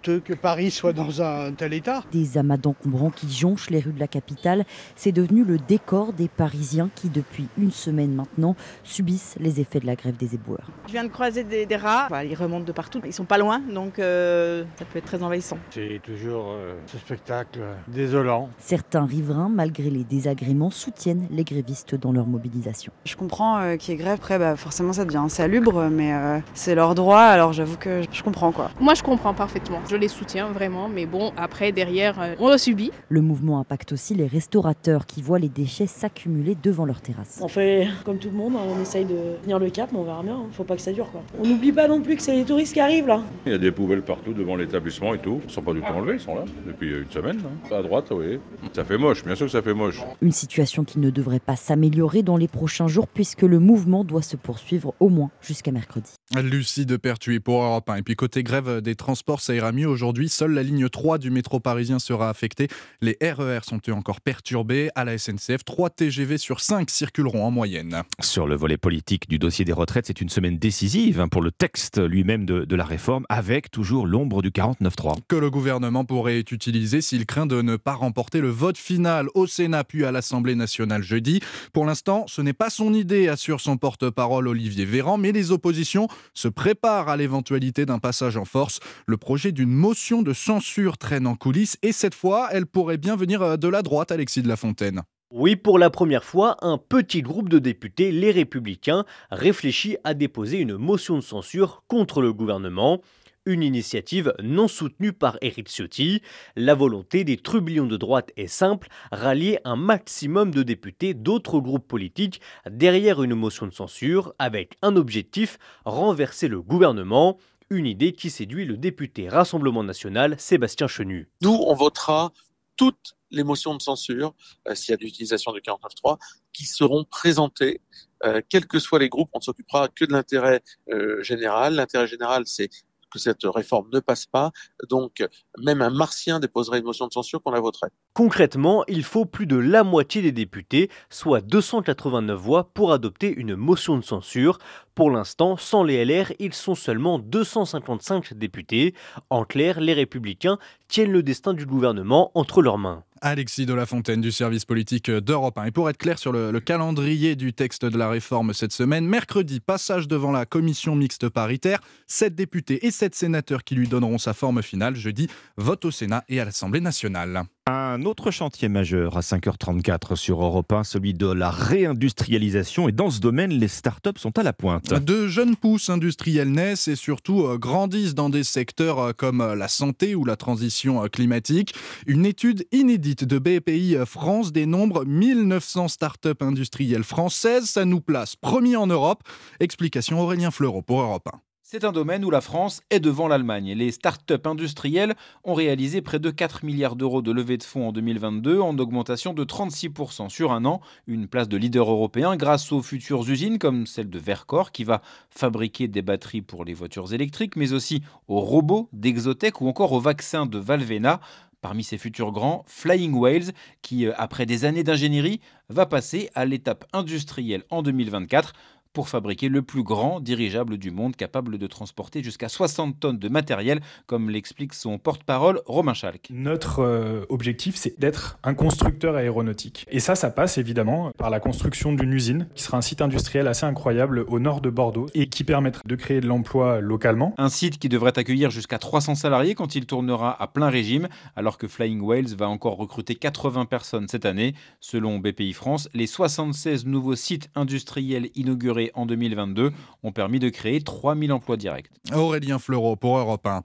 Honteux 0.06 0.20
que 0.20 0.34
Paris 0.34 0.70
soit 0.70 0.92
dans 0.92 1.22
un 1.22 1.52
tel 1.52 1.72
état. 1.72 2.02
Des 2.12 2.38
amas 2.38 2.56
d'encombrants 2.56 3.10
qui 3.10 3.30
jonchent 3.30 3.70
les 3.70 3.80
rues 3.80 3.92
de 3.92 4.00
la 4.00 4.06
capitale, 4.06 4.64
c'est 4.94 5.12
devenu 5.12 5.44
le 5.44 5.58
décor 5.58 6.12
des 6.12 6.28
Parisiens 6.28 6.90
qui, 6.94 7.08
depuis 7.08 7.48
une 7.58 7.70
semaine 7.70 8.14
maintenant, 8.14 8.56
subissent 8.84 9.36
les 9.40 9.60
effets 9.60 9.80
de 9.80 9.86
la 9.86 9.96
grève 9.96 10.16
des 10.16 10.34
éboueurs. 10.34 10.70
Je 10.86 10.92
viens 10.92 11.04
de 11.04 11.08
croiser 11.08 11.44
des, 11.44 11.66
des 11.66 11.76
rats, 11.76 12.06
Voilà, 12.08 12.24
ils 12.24 12.34
remontent 12.34 12.64
de 12.64 12.72
partout, 12.72 13.00
ils 13.04 13.12
sont 13.12 13.24
pas 13.24 13.38
loin, 13.38 13.60
donc 13.72 13.98
euh, 13.98 14.64
ça 14.78 14.84
peut 14.84 14.98
être 14.98 15.06
très 15.06 15.22
envahissant. 15.22 15.58
C'est 15.70 16.00
toujours 16.02 16.46
euh, 16.50 16.74
ce 16.86 16.98
spectacle 16.98 17.60
désolant. 17.88 18.48
Certains 18.58 19.04
riverains, 19.04 19.48
malgré 19.48 19.90
les 19.90 20.04
désagréments, 20.04 20.70
soutiennent 20.70 21.26
les 21.30 21.44
grévistes 21.44 21.94
dans 21.94 22.12
leur 22.12 22.26
mobilisation. 22.26 22.92
Je 23.04 23.16
comprends 23.16 23.58
euh, 23.58 23.76
qu'il 23.76 23.92
y 23.92 23.96
ait 23.96 24.00
grève, 24.00 24.14
après 24.14 24.38
bah, 24.38 24.56
forcément 24.56 24.92
ça 24.92 25.04
devient 25.04 25.16
insalubre, 25.18 25.88
mais 25.90 26.12
euh, 26.14 26.38
c'est 26.54 26.74
leur 26.74 26.94
droit, 26.94 27.20
alors 27.20 27.52
j'avoue 27.52 27.76
que 27.76 28.02
je 28.10 28.22
comprends 28.22 28.52
quoi. 28.52 28.70
Moi 28.80 28.94
je 28.94 29.02
comprends 29.02 29.34
parfaitement. 29.34 29.80
Je 29.88 29.95
je 29.96 30.00
les 30.02 30.08
soutiens 30.08 30.52
vraiment, 30.52 30.88
mais 30.90 31.06
bon, 31.06 31.32
après, 31.38 31.72
derrière, 31.72 32.20
euh, 32.20 32.34
on 32.38 32.50
le 32.50 32.58
subit. 32.58 32.90
Le 33.08 33.22
mouvement 33.22 33.58
impacte 33.60 33.92
aussi 33.92 34.14
les 34.14 34.26
restaurateurs 34.26 35.06
qui 35.06 35.22
voient 35.22 35.38
les 35.38 35.48
déchets 35.48 35.86
s'accumuler 35.86 36.54
devant 36.62 36.84
leur 36.84 37.00
terrasse. 37.00 37.38
On 37.40 37.48
fait 37.48 37.88
comme 38.04 38.18
tout 38.18 38.28
le 38.30 38.36
monde, 38.36 38.54
hein, 38.56 38.60
on 38.68 38.80
essaye 38.82 39.06
de 39.06 39.36
tenir 39.42 39.58
le 39.58 39.70
cap, 39.70 39.88
mais 39.92 39.98
on 39.98 40.04
verra 40.04 40.22
bien, 40.22 40.38
faut 40.52 40.64
pas 40.64 40.76
que 40.76 40.82
ça 40.82 40.92
dure 40.92 41.10
quoi. 41.10 41.22
On 41.42 41.46
n'oublie 41.46 41.72
pas 41.72 41.88
non 41.88 42.02
plus 42.02 42.16
que 42.16 42.22
c'est 42.22 42.34
les 42.36 42.44
touristes 42.44 42.74
qui 42.74 42.80
arrivent 42.80 43.06
là. 43.06 43.22
Il 43.46 43.52
y 43.52 43.54
a 43.54 43.58
des 43.58 43.72
poubelles 43.72 44.02
partout 44.02 44.34
devant 44.34 44.56
l'établissement 44.56 45.14
et 45.14 45.18
tout. 45.18 45.40
Ils 45.48 45.50
sont 45.50 45.62
pas 45.62 45.72
du 45.72 45.80
tout 45.80 45.86
enlevés, 45.86 46.14
ils 46.14 46.20
sont 46.20 46.34
là 46.34 46.44
depuis 46.66 46.90
une 46.90 47.10
semaine. 47.10 47.40
hein. 47.72 47.74
À 47.74 47.82
droite, 47.82 48.08
oui. 48.10 48.38
Ça 48.74 48.84
fait 48.84 48.98
moche, 48.98 49.24
bien 49.24 49.34
sûr 49.34 49.46
que 49.46 49.52
ça 49.52 49.62
fait 49.62 49.74
moche. 49.74 50.02
Une 50.20 50.32
situation 50.32 50.84
qui 50.84 50.98
ne 50.98 51.08
devrait 51.08 51.40
pas 51.40 51.56
s'améliorer 51.56 52.22
dans 52.22 52.36
les 52.36 52.48
prochains 52.48 52.88
jours 52.88 53.08
puisque 53.08 53.42
le 53.42 53.58
mouvement 53.60 54.04
doit 54.04 54.22
se 54.22 54.36
poursuivre 54.36 54.92
au 55.00 55.08
moins 55.08 55.30
jusqu'à 55.40 55.72
mercredi. 55.72 56.10
Lucie 56.42 56.84
de 56.84 56.96
Pertuis 56.98 57.40
pour 57.40 57.62
Europe 57.62 57.88
1. 57.88 57.96
Et 57.96 58.02
puis 58.02 58.14
côté 58.14 58.42
grève 58.42 58.82
des 58.82 58.94
transports, 58.94 59.40
ça 59.40 59.54
ira 59.54 59.72
mieux 59.72 59.85
aujourd'hui. 59.86 60.28
Seule 60.28 60.52
la 60.52 60.62
ligne 60.62 60.88
3 60.88 61.18
du 61.18 61.30
métro 61.30 61.60
parisien 61.60 61.98
sera 61.98 62.28
affectée. 62.28 62.68
Les 63.00 63.16
RER 63.20 63.60
sont 63.62 63.80
eux 63.88 63.92
encore 63.92 64.20
perturbés. 64.20 64.90
À 64.94 65.04
la 65.04 65.18
SNCF, 65.18 65.64
3 65.64 65.90
TGV 65.90 66.38
sur 66.38 66.60
5 66.60 66.90
circuleront 66.90 67.44
en 67.44 67.50
moyenne. 67.50 68.02
Sur 68.20 68.46
le 68.46 68.56
volet 68.56 68.76
politique 68.76 69.28
du 69.28 69.38
dossier 69.38 69.64
des 69.64 69.72
retraites, 69.72 70.06
c'est 70.06 70.20
une 70.20 70.28
semaine 70.28 70.58
décisive 70.58 71.20
hein, 71.20 71.28
pour 71.28 71.42
le 71.42 71.50
texte 71.50 71.98
lui-même 71.98 72.44
de, 72.44 72.64
de 72.64 72.76
la 72.76 72.84
réforme, 72.84 73.24
avec 73.28 73.70
toujours 73.70 74.06
l'ombre 74.06 74.42
du 74.42 74.50
49.3. 74.50 75.18
Que 75.28 75.36
le 75.36 75.50
gouvernement 75.50 76.04
pourrait 76.04 76.40
utiliser 76.40 77.00
s'il 77.00 77.26
craint 77.26 77.46
de 77.46 77.62
ne 77.62 77.76
pas 77.76 77.94
remporter 77.94 78.40
le 78.40 78.48
vote 78.48 78.78
final 78.78 79.28
au 79.34 79.46
Sénat 79.46 79.84
puis 79.84 80.04
à 80.04 80.12
l'Assemblée 80.12 80.54
nationale 80.54 81.02
jeudi. 81.02 81.40
Pour 81.72 81.84
l'instant, 81.84 82.24
ce 82.26 82.42
n'est 82.42 82.52
pas 82.52 82.70
son 82.70 82.94
idée, 82.94 83.28
assure 83.28 83.60
son 83.60 83.76
porte-parole 83.76 84.48
Olivier 84.48 84.84
Véran, 84.84 85.18
mais 85.18 85.32
les 85.32 85.52
oppositions 85.52 86.08
se 86.34 86.48
préparent 86.48 87.08
à 87.08 87.16
l'éventualité 87.16 87.86
d'un 87.86 87.98
passage 87.98 88.36
en 88.36 88.44
force. 88.44 88.80
Le 89.06 89.16
projet 89.16 89.52
d'une 89.52 89.70
motion 89.76 90.22
de 90.22 90.32
censure 90.32 90.98
traîne 90.98 91.26
en 91.26 91.36
coulisses 91.36 91.76
et 91.82 91.92
cette 91.92 92.14
fois, 92.14 92.48
elle 92.50 92.66
pourrait 92.66 92.96
bien 92.96 93.14
venir 93.14 93.58
de 93.58 93.68
la 93.68 93.82
droite, 93.82 94.10
Alexis 94.10 94.42
de 94.42 94.48
la 94.48 94.56
Fontaine. 94.56 95.02
Oui, 95.30 95.54
pour 95.54 95.78
la 95.78 95.90
première 95.90 96.24
fois, 96.24 96.56
un 96.62 96.78
petit 96.78 97.20
groupe 97.20 97.48
de 97.48 97.58
députés, 97.58 98.10
les 98.10 98.30
Républicains, 98.30 99.04
réfléchit 99.30 99.98
à 100.02 100.14
déposer 100.14 100.58
une 100.58 100.76
motion 100.76 101.16
de 101.16 101.20
censure 101.20 101.84
contre 101.88 102.22
le 102.22 102.32
gouvernement. 102.32 103.02
Une 103.44 103.62
initiative 103.62 104.32
non 104.42 104.66
soutenue 104.66 105.12
par 105.12 105.36
Éric 105.40 105.68
Ciotti. 105.68 106.22
La 106.56 106.74
volonté 106.74 107.22
des 107.22 107.36
trublions 107.36 107.86
de 107.86 107.96
droite 107.96 108.32
est 108.36 108.48
simple, 108.48 108.88
rallier 109.12 109.58
un 109.64 109.76
maximum 109.76 110.52
de 110.52 110.62
députés 110.62 111.12
d'autres 111.12 111.60
groupes 111.60 111.86
politiques 111.86 112.40
derrière 112.68 113.22
une 113.22 113.34
motion 113.34 113.66
de 113.66 113.74
censure 113.74 114.32
avec 114.38 114.76
un 114.82 114.96
objectif, 114.96 115.58
renverser 115.84 116.48
le 116.48 116.62
gouvernement. 116.62 117.36
Une 117.68 117.86
idée 117.86 118.12
qui 118.12 118.30
séduit 118.30 118.64
le 118.64 118.76
député 118.76 119.28
Rassemblement 119.28 119.82
national 119.82 120.38
Sébastien 120.38 120.86
Chenu. 120.86 121.28
Nous, 121.42 121.50
on 121.66 121.74
votera 121.74 122.32
toutes 122.76 123.16
les 123.32 123.42
motions 123.42 123.74
de 123.74 123.82
censure, 123.82 124.34
euh, 124.68 124.76
s'il 124.76 124.92
y 124.92 124.94
a 124.94 124.96
de 124.96 125.02
l'utilisation 125.02 125.52
du 125.52 125.60
49.3, 125.60 126.16
qui 126.52 126.64
seront 126.64 127.02
présentées, 127.02 127.80
euh, 128.24 128.40
quels 128.48 128.66
que 128.66 128.78
soient 128.78 129.00
les 129.00 129.08
groupes. 129.08 129.30
On 129.32 129.38
ne 129.38 129.42
s'occupera 129.42 129.88
que 129.88 130.04
de 130.04 130.12
l'intérêt 130.12 130.62
euh, 130.90 131.20
général. 131.24 131.74
L'intérêt 131.74 132.06
général, 132.06 132.44
c'est 132.46 132.68
que 133.10 133.18
cette 133.18 133.42
réforme 133.42 133.88
ne 133.92 133.98
passe 133.98 134.26
pas. 134.26 134.52
Donc, 134.88 135.26
même 135.58 135.82
un 135.82 135.90
martien 135.90 136.38
déposerait 136.38 136.78
une 136.78 136.84
motion 136.84 137.08
de 137.08 137.12
censure 137.12 137.42
qu'on 137.42 137.50
la 137.50 137.60
voterait. 137.60 137.90
Concrètement, 138.16 138.82
il 138.88 139.04
faut 139.04 139.26
plus 139.26 139.44
de 139.44 139.56
la 139.56 139.84
moitié 139.84 140.22
des 140.22 140.32
députés, 140.32 140.88
soit 141.10 141.42
289 141.42 142.40
voix, 142.40 142.70
pour 142.72 142.94
adopter 142.94 143.30
une 143.30 143.56
motion 143.56 143.98
de 143.98 144.02
censure. 144.02 144.56
Pour 144.94 145.10
l'instant, 145.10 145.58
sans 145.58 145.82
les 145.82 146.02
LR, 146.02 146.32
ils 146.38 146.54
sont 146.54 146.74
seulement 146.74 147.18
255 147.18 148.32
députés. 148.32 148.94
En 149.28 149.44
clair, 149.44 149.80
les 149.80 149.92
républicains 149.92 150.56
tiennent 150.88 151.12
le 151.12 151.22
destin 151.22 151.52
du 151.52 151.66
gouvernement 151.66 152.30
entre 152.34 152.62
leurs 152.62 152.78
mains. 152.78 153.04
Alexis 153.20 153.66
de 153.66 153.74
la 153.74 153.84
Fontaine 153.84 154.22
du 154.22 154.32
service 154.32 154.64
politique 154.64 155.10
d'Europe 155.10 155.58
1. 155.58 155.66
Et 155.66 155.70
pour 155.70 155.90
être 155.90 155.98
clair 155.98 156.18
sur 156.18 156.32
le, 156.32 156.50
le, 156.50 156.60
calendrier 156.60 157.36
du 157.36 157.52
texte 157.52 157.84
de 157.84 157.98
la 157.98 158.08
réforme 158.08 158.54
cette 158.54 158.72
semaine, 158.72 159.04
mercredi, 159.06 159.60
passage 159.60 160.08
devant 160.08 160.32
la 160.32 160.46
commission 160.46 160.96
mixte 160.96 161.28
paritaire, 161.28 161.80
7 162.06 162.34
députés 162.34 162.86
et 162.86 162.90
7 162.90 163.14
sénateurs 163.14 163.62
qui 163.62 163.74
lui 163.74 163.88
donneront 163.88 164.16
sa 164.16 164.32
forme 164.32 164.62
finale. 164.62 164.96
Jeudi, 164.96 165.28
vote 165.58 165.84
au 165.84 165.90
Sénat 165.90 166.24
et 166.30 166.40
à 166.40 166.46
l'Assemblée 166.46 166.80
nationale. 166.80 167.44
Un 167.68 168.04
autre 168.04 168.30
chantier 168.30 168.68
majeur 168.68 169.16
à 169.16 169.22
5h34 169.22 170.14
sur 170.14 170.40
Europe 170.40 170.72
1, 170.72 170.84
celui 170.84 171.14
de 171.14 171.26
la 171.26 171.50
réindustrialisation. 171.50 172.88
Et 172.88 172.92
dans 172.92 173.10
ce 173.10 173.18
domaine, 173.18 173.50
les 173.50 173.66
startups 173.66 174.18
sont 174.18 174.38
à 174.38 174.44
la 174.44 174.52
pointe. 174.52 174.94
De 174.94 175.26
jeunes 175.26 175.56
pousses 175.56 175.90
industrielles 175.90 176.52
naissent 176.52 176.86
et 176.86 176.94
surtout 176.94 177.42
euh, 177.42 177.58
grandissent 177.58 178.14
dans 178.14 178.30
des 178.30 178.44
secteurs 178.44 179.00
euh, 179.00 179.12
comme 179.12 179.38
la 179.38 179.66
santé 179.66 180.14
ou 180.14 180.24
la 180.24 180.36
transition 180.36 181.02
euh, 181.02 181.08
climatique. 181.08 181.74
Une 182.06 182.24
étude 182.24 182.68
inédite 182.70 183.24
de 183.24 183.40
BPI 183.40 183.96
France 184.06 184.52
dénombre 184.52 185.04
1900 185.04 185.88
startups 185.88 186.28
industrielles 186.38 187.02
françaises. 187.02 187.64
Ça 187.64 187.84
nous 187.84 188.00
place 188.00 188.36
premier 188.36 188.76
en 188.76 188.86
Europe. 188.86 189.24
Explication 189.58 190.20
Aurélien 190.20 190.52
Fleureau 190.52 190.82
pour 190.82 191.00
Europe 191.00 191.28
1. 191.34 191.40
C'est 191.68 191.82
un 191.82 191.90
domaine 191.90 192.24
où 192.24 192.30
la 192.30 192.40
France 192.40 192.80
est 192.90 193.00
devant 193.00 193.26
l'Allemagne. 193.26 193.72
Les 193.72 193.90
start-up 193.90 194.46
industrielles 194.46 195.16
ont 195.42 195.52
réalisé 195.52 196.00
près 196.00 196.20
de 196.20 196.30
4 196.30 196.64
milliards 196.64 196.94
d'euros 196.94 197.22
de 197.22 197.32
levée 197.32 197.56
de 197.56 197.64
fonds 197.64 197.88
en 197.88 197.92
2022, 197.92 198.60
en 198.60 198.78
augmentation 198.78 199.34
de 199.34 199.44
36% 199.44 200.28
sur 200.28 200.52
un 200.52 200.64
an. 200.64 200.80
Une 201.08 201.26
place 201.26 201.48
de 201.48 201.56
leader 201.56 201.90
européen 201.90 202.36
grâce 202.36 202.70
aux 202.70 202.82
futures 202.82 203.28
usines 203.28 203.58
comme 203.58 203.88
celle 203.88 204.08
de 204.08 204.18
Vercor 204.20 204.70
qui 204.70 204.84
va 204.84 205.02
fabriquer 205.28 205.88
des 205.88 206.02
batteries 206.02 206.40
pour 206.40 206.64
les 206.64 206.72
voitures 206.72 207.12
électriques, 207.12 207.56
mais 207.56 207.72
aussi 207.72 208.00
aux 208.28 208.38
robots 208.38 208.88
d'Exotech 208.92 209.60
ou 209.60 209.66
encore 209.66 209.90
aux 209.90 209.98
vaccins 209.98 210.46
de 210.46 210.58
Valvena. 210.58 211.18
Parmi 211.62 211.82
ces 211.82 211.98
futurs 211.98 212.30
grands, 212.30 212.64
Flying 212.68 213.12
Whales, 213.12 213.52
qui, 213.82 214.06
après 214.06 214.46
des 214.46 214.64
années 214.64 214.84
d'ingénierie, 214.84 215.40
va 215.68 215.84
passer 215.84 216.30
à 216.36 216.44
l'étape 216.44 216.84
industrielle 216.92 217.64
en 217.70 217.82
2024 217.82 218.52
pour 218.96 219.10
fabriquer 219.10 219.50
le 219.50 219.60
plus 219.60 219.82
grand 219.82 220.20
dirigeable 220.20 220.78
du 220.78 220.90
monde 220.90 221.16
capable 221.16 221.58
de 221.58 221.66
transporter 221.66 222.22
jusqu'à 222.22 222.48
60 222.48 222.98
tonnes 222.98 223.18
de 223.18 223.28
matériel, 223.28 223.82
comme 224.06 224.30
l'explique 224.30 224.72
son 224.72 224.96
porte-parole 224.96 225.60
Romain 225.66 225.92
Schalk. 225.92 226.28
Notre 226.30 226.78
euh, 226.78 227.26
objectif, 227.28 227.76
c'est 227.76 228.00
d'être 228.00 228.38
un 228.42 228.54
constructeur 228.54 229.16
aéronautique. 229.16 229.84
Et 229.90 230.00
ça, 230.00 230.14
ça 230.14 230.30
passe 230.30 230.56
évidemment 230.56 231.10
par 231.18 231.28
la 231.28 231.40
construction 231.40 231.92
d'une 231.92 232.10
usine 232.10 232.48
qui 232.54 232.62
sera 232.62 232.78
un 232.78 232.80
site 232.80 233.02
industriel 233.02 233.48
assez 233.48 233.66
incroyable 233.66 234.24
au 234.28 234.38
nord 234.38 234.62
de 234.62 234.70
Bordeaux 234.70 235.08
et 235.12 235.26
qui 235.28 235.44
permettra 235.44 235.82
de 235.84 235.94
créer 235.94 236.22
de 236.22 236.26
l'emploi 236.26 236.80
localement. 236.80 237.34
Un 237.36 237.50
site 237.50 237.78
qui 237.78 237.90
devrait 237.90 238.18
accueillir 238.18 238.48
jusqu'à 238.48 238.78
300 238.78 239.14
salariés 239.14 239.54
quand 239.54 239.74
il 239.74 239.84
tournera 239.84 240.42
à 240.42 240.46
plein 240.46 240.70
régime, 240.70 241.08
alors 241.36 241.58
que 241.58 241.68
Flying 241.68 242.00
Whales 242.00 242.34
va 242.34 242.48
encore 242.48 242.78
recruter 242.78 243.14
80 243.14 243.66
personnes 243.66 244.08
cette 244.08 244.24
année. 244.24 244.54
Selon 244.80 245.18
BPI 245.18 245.52
France, 245.52 245.90
les 245.92 246.06
76 246.06 246.86
nouveaux 246.86 247.14
sites 247.14 247.50
industriels 247.54 248.30
inaugurés 248.34 248.85
en 248.94 249.06
2022 249.06 249.72
ont 250.02 250.12
permis 250.12 250.38
de 250.38 250.48
créer 250.48 250.80
3000 250.80 251.32
emplois 251.32 251.56
directs. 251.56 251.90
Aurélien 252.14 252.58
Fleureau 252.58 252.96
pour 252.96 253.18
Europe 253.18 253.46
1. 253.46 253.62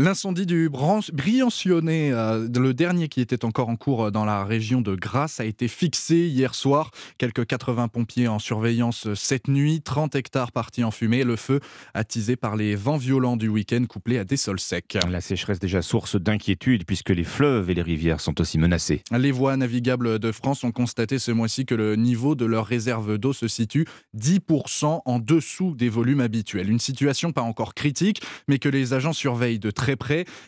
L'incendie 0.00 0.46
du 0.46 0.70
Briançonnet, 0.70 2.12
euh, 2.12 2.46
le 2.56 2.72
dernier 2.72 3.08
qui 3.08 3.20
était 3.20 3.44
encore 3.44 3.68
en 3.68 3.74
cours 3.74 4.12
dans 4.12 4.24
la 4.24 4.44
région 4.44 4.80
de 4.80 4.94
Grasse, 4.94 5.40
a 5.40 5.44
été 5.44 5.66
fixé 5.66 6.28
hier 6.28 6.54
soir. 6.54 6.92
Quelques 7.18 7.44
80 7.44 7.88
pompiers 7.88 8.28
en 8.28 8.38
surveillance 8.38 9.12
cette 9.14 9.48
nuit, 9.48 9.80
30 9.80 10.14
hectares 10.14 10.52
partis 10.52 10.84
en 10.84 10.92
fumée. 10.92 11.24
Le 11.24 11.34
feu 11.34 11.58
attisé 11.94 12.36
par 12.36 12.54
les 12.54 12.76
vents 12.76 12.96
violents 12.96 13.36
du 13.36 13.48
week-end 13.48 13.84
couplés 13.88 14.18
à 14.18 14.24
des 14.24 14.36
sols 14.36 14.60
secs. 14.60 14.96
La 15.10 15.20
sécheresse 15.20 15.58
déjà 15.58 15.82
source 15.82 16.14
d'inquiétude 16.14 16.84
puisque 16.86 17.10
les 17.10 17.24
fleuves 17.24 17.68
et 17.68 17.74
les 17.74 17.82
rivières 17.82 18.20
sont 18.20 18.40
aussi 18.40 18.56
menacés. 18.56 19.02
Les 19.10 19.32
voies 19.32 19.56
navigables 19.56 20.20
de 20.20 20.30
France 20.30 20.62
ont 20.62 20.70
constaté 20.70 21.18
ce 21.18 21.32
mois-ci 21.32 21.66
que 21.66 21.74
le 21.74 21.96
niveau 21.96 22.36
de 22.36 22.44
leurs 22.44 22.66
réserves 22.66 23.18
d'eau 23.18 23.32
se 23.32 23.48
situe 23.48 23.84
10% 24.16 25.00
en 25.04 25.18
dessous 25.18 25.74
des 25.74 25.88
volumes 25.88 26.20
habituels. 26.20 26.70
Une 26.70 26.78
situation 26.78 27.32
pas 27.32 27.42
encore 27.42 27.74
critique, 27.74 28.22
mais 28.46 28.60
que 28.60 28.68
les 28.68 28.92
agents 28.92 29.12
surveillent 29.12 29.58
de 29.58 29.72
très 29.72 29.87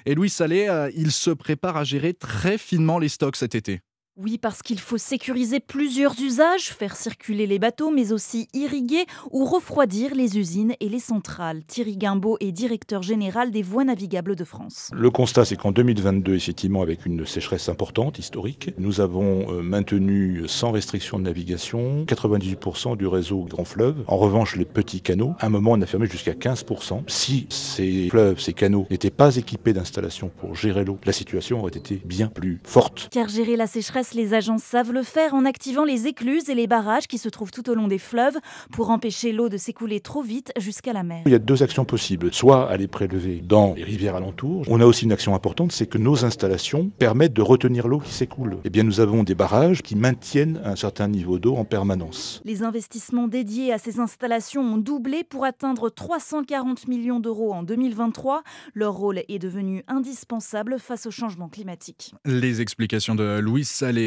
Et 0.07 0.15
Louis 0.15 0.31
Salé, 0.31 0.69
euh, 0.69 0.91
il 0.95 1.13
se 1.13 1.31
prépare 1.31 1.77
à 1.77 1.85
gérer 1.85 2.15
très 2.15 2.59
finement 2.59 2.99
les 2.99 3.09
stocks 3.09 3.37
cet 3.37 3.55
été. 3.55 3.81
Oui, 4.17 4.39
parce 4.39 4.61
qu'il 4.63 4.81
faut 4.81 4.99
sécuriser 4.99 5.61
plusieurs 5.61 6.21
usages, 6.21 6.71
faire 6.73 6.97
circuler 6.97 7.47
les 7.47 7.61
bateaux, 7.61 7.91
mais 7.91 8.13
aussi 8.13 8.49
irriguer 8.53 9.07
ou 9.31 9.45
refroidir 9.45 10.17
les 10.17 10.37
usines 10.37 10.75
et 10.81 10.89
les 10.89 10.99
centrales. 10.99 11.63
Thierry 11.69 11.97
Guimbaud 11.97 12.37
est 12.41 12.51
directeur 12.51 13.03
général 13.03 13.53
des 13.53 13.63
voies 13.63 13.85
navigables 13.85 14.35
de 14.35 14.43
France. 14.43 14.91
Le 14.93 15.11
constat, 15.11 15.45
c'est 15.45 15.55
qu'en 15.55 15.71
2022, 15.71 16.35
effectivement, 16.35 16.83
avec 16.83 17.07
une 17.07 17.25
sécheresse 17.25 17.69
importante, 17.69 18.19
historique, 18.19 18.75
nous 18.79 19.01
avons 19.01 19.49
euh, 19.49 19.63
maintenu 19.63 20.43
sans 20.49 20.73
restriction 20.73 21.21
de 21.21 21.25
navigation 21.25 22.05
98% 22.05 22.97
du 22.97 23.07
réseau 23.07 23.45
grand 23.45 23.65
fleuve. 23.65 24.03
En 24.09 24.17
revanche, 24.17 24.57
les 24.57 24.65
petits 24.65 25.03
canaux, 25.03 25.35
à 25.39 25.47
un 25.47 25.51
moment, 25.51 25.73
on 25.73 25.81
a 25.83 25.87
fermé 25.87 26.07
jusqu'à 26.07 26.33
15%. 26.33 27.05
Si 27.07 27.47
ces 27.49 28.09
fleuves, 28.09 28.41
ces 28.41 28.55
canaux 28.55 28.89
n'étaient 28.91 29.11
pas 29.11 29.37
équipés 29.37 29.73
d'installations 29.73 30.33
pour 30.41 30.57
gérer 30.57 30.85
l'eau, 30.85 30.99
la 31.05 31.13
situation 31.13 31.61
aurait 31.61 31.71
été 31.71 32.03
bien 32.05 32.27
plus 32.27 32.59
forte. 32.65 33.09
Car 33.13 33.29
gérer 33.29 33.55
la 33.55 33.69
sécheresse 33.69 34.00
sécheresse, 34.03 34.15
les 34.15 34.35
agences 34.35 34.63
savent 34.63 34.93
le 34.93 35.03
faire 35.03 35.35
en 35.35 35.45
activant 35.45 35.85
les 35.85 36.07
écluses 36.07 36.49
et 36.49 36.55
les 36.55 36.67
barrages 36.67 37.07
qui 37.07 37.19
se 37.19 37.29
trouvent 37.29 37.51
tout 37.51 37.69
au 37.71 37.75
long 37.75 37.89
des 37.89 37.99
fleuves 37.99 38.39
pour 38.73 38.91
empêcher 38.91 39.33
l'eau 39.33 39.49
de 39.49 39.57
s'écouler 39.57 40.01
trop 40.01 40.23
vite 40.23 40.53
jusqu'à 40.59 40.93
la 40.93 41.03
mer. 41.03 41.23
Il 41.27 41.33
y 41.33 41.35
a 41.35 41.39
deux 41.39 41.63
actions 41.63 41.85
possibles, 41.85 42.33
soit 42.33 42.71
aller 42.71 42.89
prélever 42.89 43.43
dans 43.43 43.75
les 43.75 43.85
rivières 43.85 44.17
alentours. 44.17 44.65
On 44.69 44.81
a 44.81 44.87
aussi 44.87 45.05
une 45.05 45.13
action 45.13 45.35
importante, 45.35 45.73
c'est 45.73 45.87
que 45.87 45.99
nos 45.99 46.25
installations 46.25 46.91
permettent 46.99 47.33
de 47.33 47.43
retenir 47.43 47.89
l'eau 47.89 48.01
qui 48.01 48.13
s'écoule. 48.13 48.59
Eh 48.65 48.71
bien, 48.71 48.83
nous 48.83 49.01
avons 49.01 49.23
des 49.23 49.35
barrages 49.35 49.83
qui 49.83 49.97
maintiennent 49.97 50.61
un 50.65 50.77
certain 50.77 51.09
niveau 51.09 51.39
d'eau 51.39 51.57
en 51.57 51.65
permanence. 51.65 52.41
Les 52.45 52.63
investissements 52.63 53.29
dédiés 53.29 53.73
à 53.73 53.79
ces 53.79 54.01
installations 54.01 54.63
ont 54.63 54.79
doublé 54.79 55.25
pour 55.25 55.45
atteindre 55.45 55.91
340 55.91 56.89
millions 56.89 57.21
d'euros 57.21 57.53
en 57.53 57.63
2023. 57.63 58.43
Leur 58.75 58.95
rôle 58.95 59.23
est 59.29 59.39
devenu 59.39 59.85
indispensable 59.89 60.79
face 60.79 61.07
au 61.07 61.11
changement 61.11 61.49
climatique. 61.49 62.15
Les 62.25 62.61
explications 62.61 63.15
de 63.15 63.39
Louis 63.41 63.65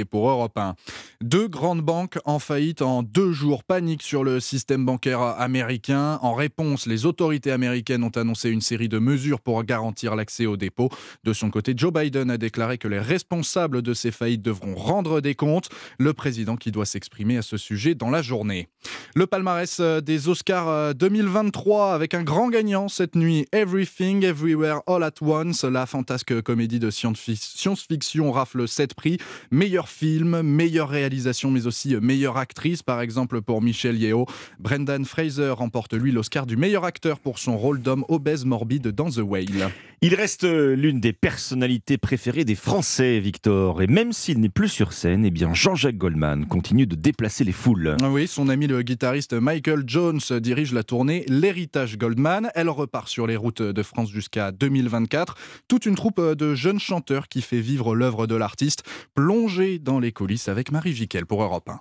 Pour 0.09 0.29
Europe 0.29 0.57
1. 0.57 0.75
Deux 1.21 1.49
grandes 1.49 1.81
banques 1.81 2.17
en 2.23 2.39
faillite 2.39 2.81
en 2.81 3.03
deux 3.03 3.33
jours. 3.33 3.65
Panique 3.65 4.01
sur 4.01 4.23
le 4.23 4.39
système 4.39 4.85
bancaire 4.85 5.19
américain. 5.21 6.19
En 6.21 6.33
réponse, 6.33 6.85
les 6.85 7.05
autorités 7.05 7.51
américaines 7.51 8.05
ont 8.05 8.09
annoncé 8.15 8.49
une 8.49 8.61
série 8.61 8.87
de 8.87 8.97
mesures 8.97 9.41
pour 9.41 9.61
garantir 9.65 10.15
l'accès 10.15 10.45
aux 10.45 10.55
dépôts. 10.55 10.89
De 11.25 11.33
son 11.33 11.49
côté, 11.49 11.73
Joe 11.75 11.91
Biden 11.91 12.31
a 12.31 12.37
déclaré 12.37 12.77
que 12.77 12.87
les 12.87 12.99
responsables 12.99 13.81
de 13.81 13.93
ces 13.93 14.11
faillites 14.11 14.41
devront 14.41 14.73
rendre 14.75 15.19
des 15.19 15.35
comptes. 15.35 15.67
Le 15.99 16.13
président 16.13 16.55
qui 16.55 16.71
doit 16.71 16.85
s'exprimer 16.85 17.37
à 17.37 17.41
ce 17.41 17.57
sujet 17.57 17.93
dans 17.93 18.09
la 18.09 18.21
journée. 18.21 18.69
Le 19.15 19.27
palmarès 19.27 19.81
des 19.81 20.29
Oscars 20.29 20.95
2023 20.95 21.93
avec 21.93 22.13
un 22.13 22.23
grand 22.23 22.49
gagnant 22.49 22.87
cette 22.87 23.15
nuit. 23.15 23.47
Everything, 23.51 24.23
Everywhere, 24.23 24.79
All 24.87 25.03
at 25.03 25.21
Once. 25.21 25.65
La 25.65 25.85
fantasque 25.85 26.41
comédie 26.41 26.79
de 26.79 26.89
science-fiction 26.89 28.31
rafle 28.31 28.65
7 28.65 28.93
prix. 28.93 29.17
Meilleur 29.51 29.72
film, 29.81 30.41
meilleure 30.41 30.89
réalisation, 30.89 31.49
mais 31.49 31.65
aussi 31.65 31.95
meilleure 31.95 32.37
actrice, 32.37 32.83
par 32.83 33.01
exemple 33.01 33.41
pour 33.41 33.61
Michelle 33.61 33.97
Yeoh. 33.97 34.25
Brendan 34.59 35.03
Fraser 35.03 35.49
remporte 35.49 35.93
lui 35.93 36.11
l'Oscar 36.11 36.45
du 36.45 36.55
meilleur 36.55 36.85
acteur 36.85 37.19
pour 37.19 37.39
son 37.39 37.57
rôle 37.57 37.81
d'homme 37.81 38.05
obèse 38.07 38.45
morbide 38.45 38.89
dans 38.89 39.09
The 39.09 39.21
Whale. 39.23 39.71
Il 40.01 40.15
reste 40.15 40.43
l'une 40.43 40.99
des 40.99 41.13
personnalités 41.13 41.97
préférées 41.97 42.43
des 42.43 42.55
Français, 42.55 43.19
Victor. 43.19 43.81
Et 43.81 43.87
même 43.87 44.11
s'il 44.11 44.41
n'est 44.41 44.49
plus 44.49 44.67
sur 44.67 44.91
scène, 44.91 45.23
eh 45.23 45.31
bien 45.31 45.53
Jean-Jacques 45.53 45.97
Goldman 45.97 46.45
continue 46.45 46.85
de 46.85 46.95
déplacer 46.95 47.45
les 47.45 47.53
foules. 47.53 47.95
Oui, 48.11 48.27
son 48.27 48.49
ami 48.49 48.67
le 48.67 48.81
guitariste 48.81 49.33
Michael 49.33 49.83
Jones 49.87 50.19
dirige 50.41 50.73
la 50.73 50.83
tournée 50.83 51.23
L'Héritage 51.29 51.97
Goldman. 51.97 52.51
Elle 52.53 52.69
repart 52.69 53.07
sur 53.07 53.27
les 53.27 53.37
routes 53.37 53.61
de 53.61 53.83
France 53.83 54.11
jusqu'à 54.11 54.51
2024. 54.51 55.35
Toute 55.69 55.85
une 55.85 55.95
troupe 55.95 56.19
de 56.19 56.53
jeunes 56.53 56.81
chanteurs 56.81 57.29
qui 57.29 57.41
fait 57.41 57.61
vivre 57.61 57.95
l'œuvre 57.95 58.27
de 58.27 58.35
l'artiste, 58.35 58.83
plongée 59.15 59.62
dans 59.79 59.99
les 59.99 60.11
coulisses 60.11 60.47
avec 60.49 60.71
Marie 60.71 60.93
Jiquel 60.93 61.25
pour 61.25 61.41
Europe 61.41 61.69
1. 61.69 61.79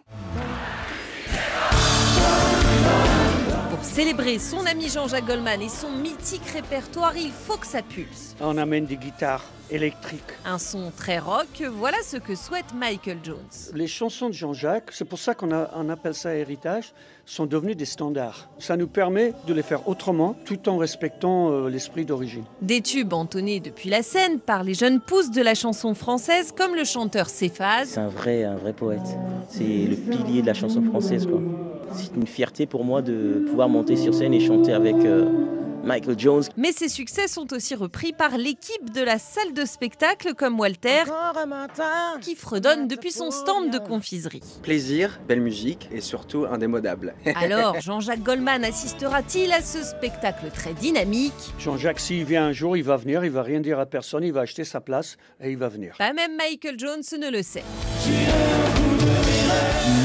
Pour 3.71 3.85
célébrer 3.85 4.38
son 4.38 4.64
ami 4.66 4.88
Jean-Jacques 4.88 5.27
Goldman 5.27 5.61
et 5.61 5.68
son 5.68 5.90
mythique 5.90 6.47
répertoire, 6.53 7.16
il 7.16 7.31
faut 7.31 7.57
que 7.57 7.66
ça 7.66 7.83
pulse. 7.83 8.37
On 8.40 8.57
amène 8.57 8.87
des 8.87 8.97
guitares 8.97 9.45
Un 10.45 10.59
son 10.59 10.93
très 10.95 11.19
rock, 11.19 11.63
voilà 11.73 11.97
ce 12.05 12.19
que 12.19 12.35
souhaite 12.35 12.75
Michael 12.79 13.19
Jones. 13.23 13.37
Les 13.75 13.87
chansons 13.87 14.29
de 14.29 14.35
Jean-Jacques, 14.35 14.91
c'est 14.93 15.07
pour 15.07 15.19
ça 15.19 15.35
qu'on 15.35 15.51
on 15.51 15.89
appelle 15.89 16.13
ça 16.13 16.35
héritage, 16.35 16.93
sont 17.25 17.47
devenues 17.47 17.75
des 17.75 17.87
standards. 17.87 18.51
Ça 18.59 18.77
nous 18.77 18.87
permet 18.87 19.33
de 19.47 19.55
les 19.55 19.63
faire 19.63 19.89
autrement 19.89 20.37
tout 20.45 20.69
en 20.69 20.77
respectant 20.77 21.51
euh, 21.51 21.71
l'esprit 21.71 22.05
d'origine. 22.05 22.45
Des 22.61 22.83
tubes 22.83 23.15
entonnés 23.15 23.61
depuis 23.61 23.89
la 23.89 24.03
scène 24.03 24.41
par 24.41 24.63
les 24.63 24.75
jeunes 24.75 25.01
pousses 25.01 25.31
de 25.31 25.41
la 25.41 25.55
chanson 25.55 25.95
française 25.95 26.53
comme 26.53 26.75
le 26.75 26.85
chanteur 26.85 27.31
Céphase. 27.31 27.89
C'est 27.89 28.01
un 28.01 28.09
vrai, 28.09 28.45
un 28.45 28.57
vrai 28.57 28.75
poète. 28.75 29.01
C'est 29.49 29.63
le 29.63 29.97
pilier 29.97 30.43
de 30.43 30.47
la 30.49 30.55
chanson 30.55 30.83
française. 30.83 31.27
quoi. 31.27 31.41
C'est 31.95 32.15
une 32.15 32.27
fierté 32.27 32.67
pour 32.67 32.85
moi 32.85 33.01
de 33.01 33.43
pouvoir 33.49 33.71
monter 33.71 33.97
sur 33.97 34.13
scène 34.13 34.35
et 34.35 34.41
chanter 34.41 34.75
avec 34.75 34.97
euh, 34.97 35.31
Michael 35.85 36.18
Jones. 36.18 36.45
Mais 36.57 36.73
ses 36.73 36.88
succès 36.88 37.29
sont 37.29 37.53
aussi 37.53 37.75
repris 37.75 38.12
par 38.12 38.37
l'équipe 38.37 38.92
de 38.92 39.03
la 39.03 39.18
salle 39.18 39.53
de 39.53 39.64
spectacle 39.64 40.35
comme 40.35 40.59
Walter, 40.59 41.05
qui 42.21 42.35
fredonne 42.35 42.88
depuis 42.88 43.12
son 43.12 43.31
stand 43.31 43.71
de 43.71 43.79
confiserie. 43.79 44.42
Plaisir, 44.62 45.21
belle 45.27 45.40
musique 45.40 45.88
et 45.92 46.01
surtout 46.01 46.47
indémodable. 46.47 47.14
Alors, 47.35 47.81
Jean-Jacques 47.81 48.23
Goldman 48.23 48.64
assistera-t-il 48.64 49.53
à 49.53 49.62
ce 49.62 49.83
spectacle 49.83 50.51
très 50.53 50.75
dynamique? 50.75 51.33
Jean-Jacques, 51.59 52.01
s'il 52.01 52.25
vient 52.25 52.47
un 52.47 52.53
jour, 52.53 52.77
il 52.77 52.85
va 52.85 52.97
venir, 52.97 53.25
il 53.25 53.31
va 53.31 53.42
rien 53.42 53.61
dire 53.61 53.79
à 53.79 53.87
personne, 53.87 54.25
il 54.25 54.33
va 54.33 54.42
acheter 54.42 54.64
sa 54.64 54.81
place 54.81 55.16
et 55.40 55.51
il 55.51 55.57
va 55.57 55.68
venir. 55.68 55.95
Pas 55.99 56.12
même 56.12 56.37
Michael 56.37 56.79
Jones 56.79 57.03
ne 57.18 57.31
le 57.31 57.42
sait. 57.42 57.64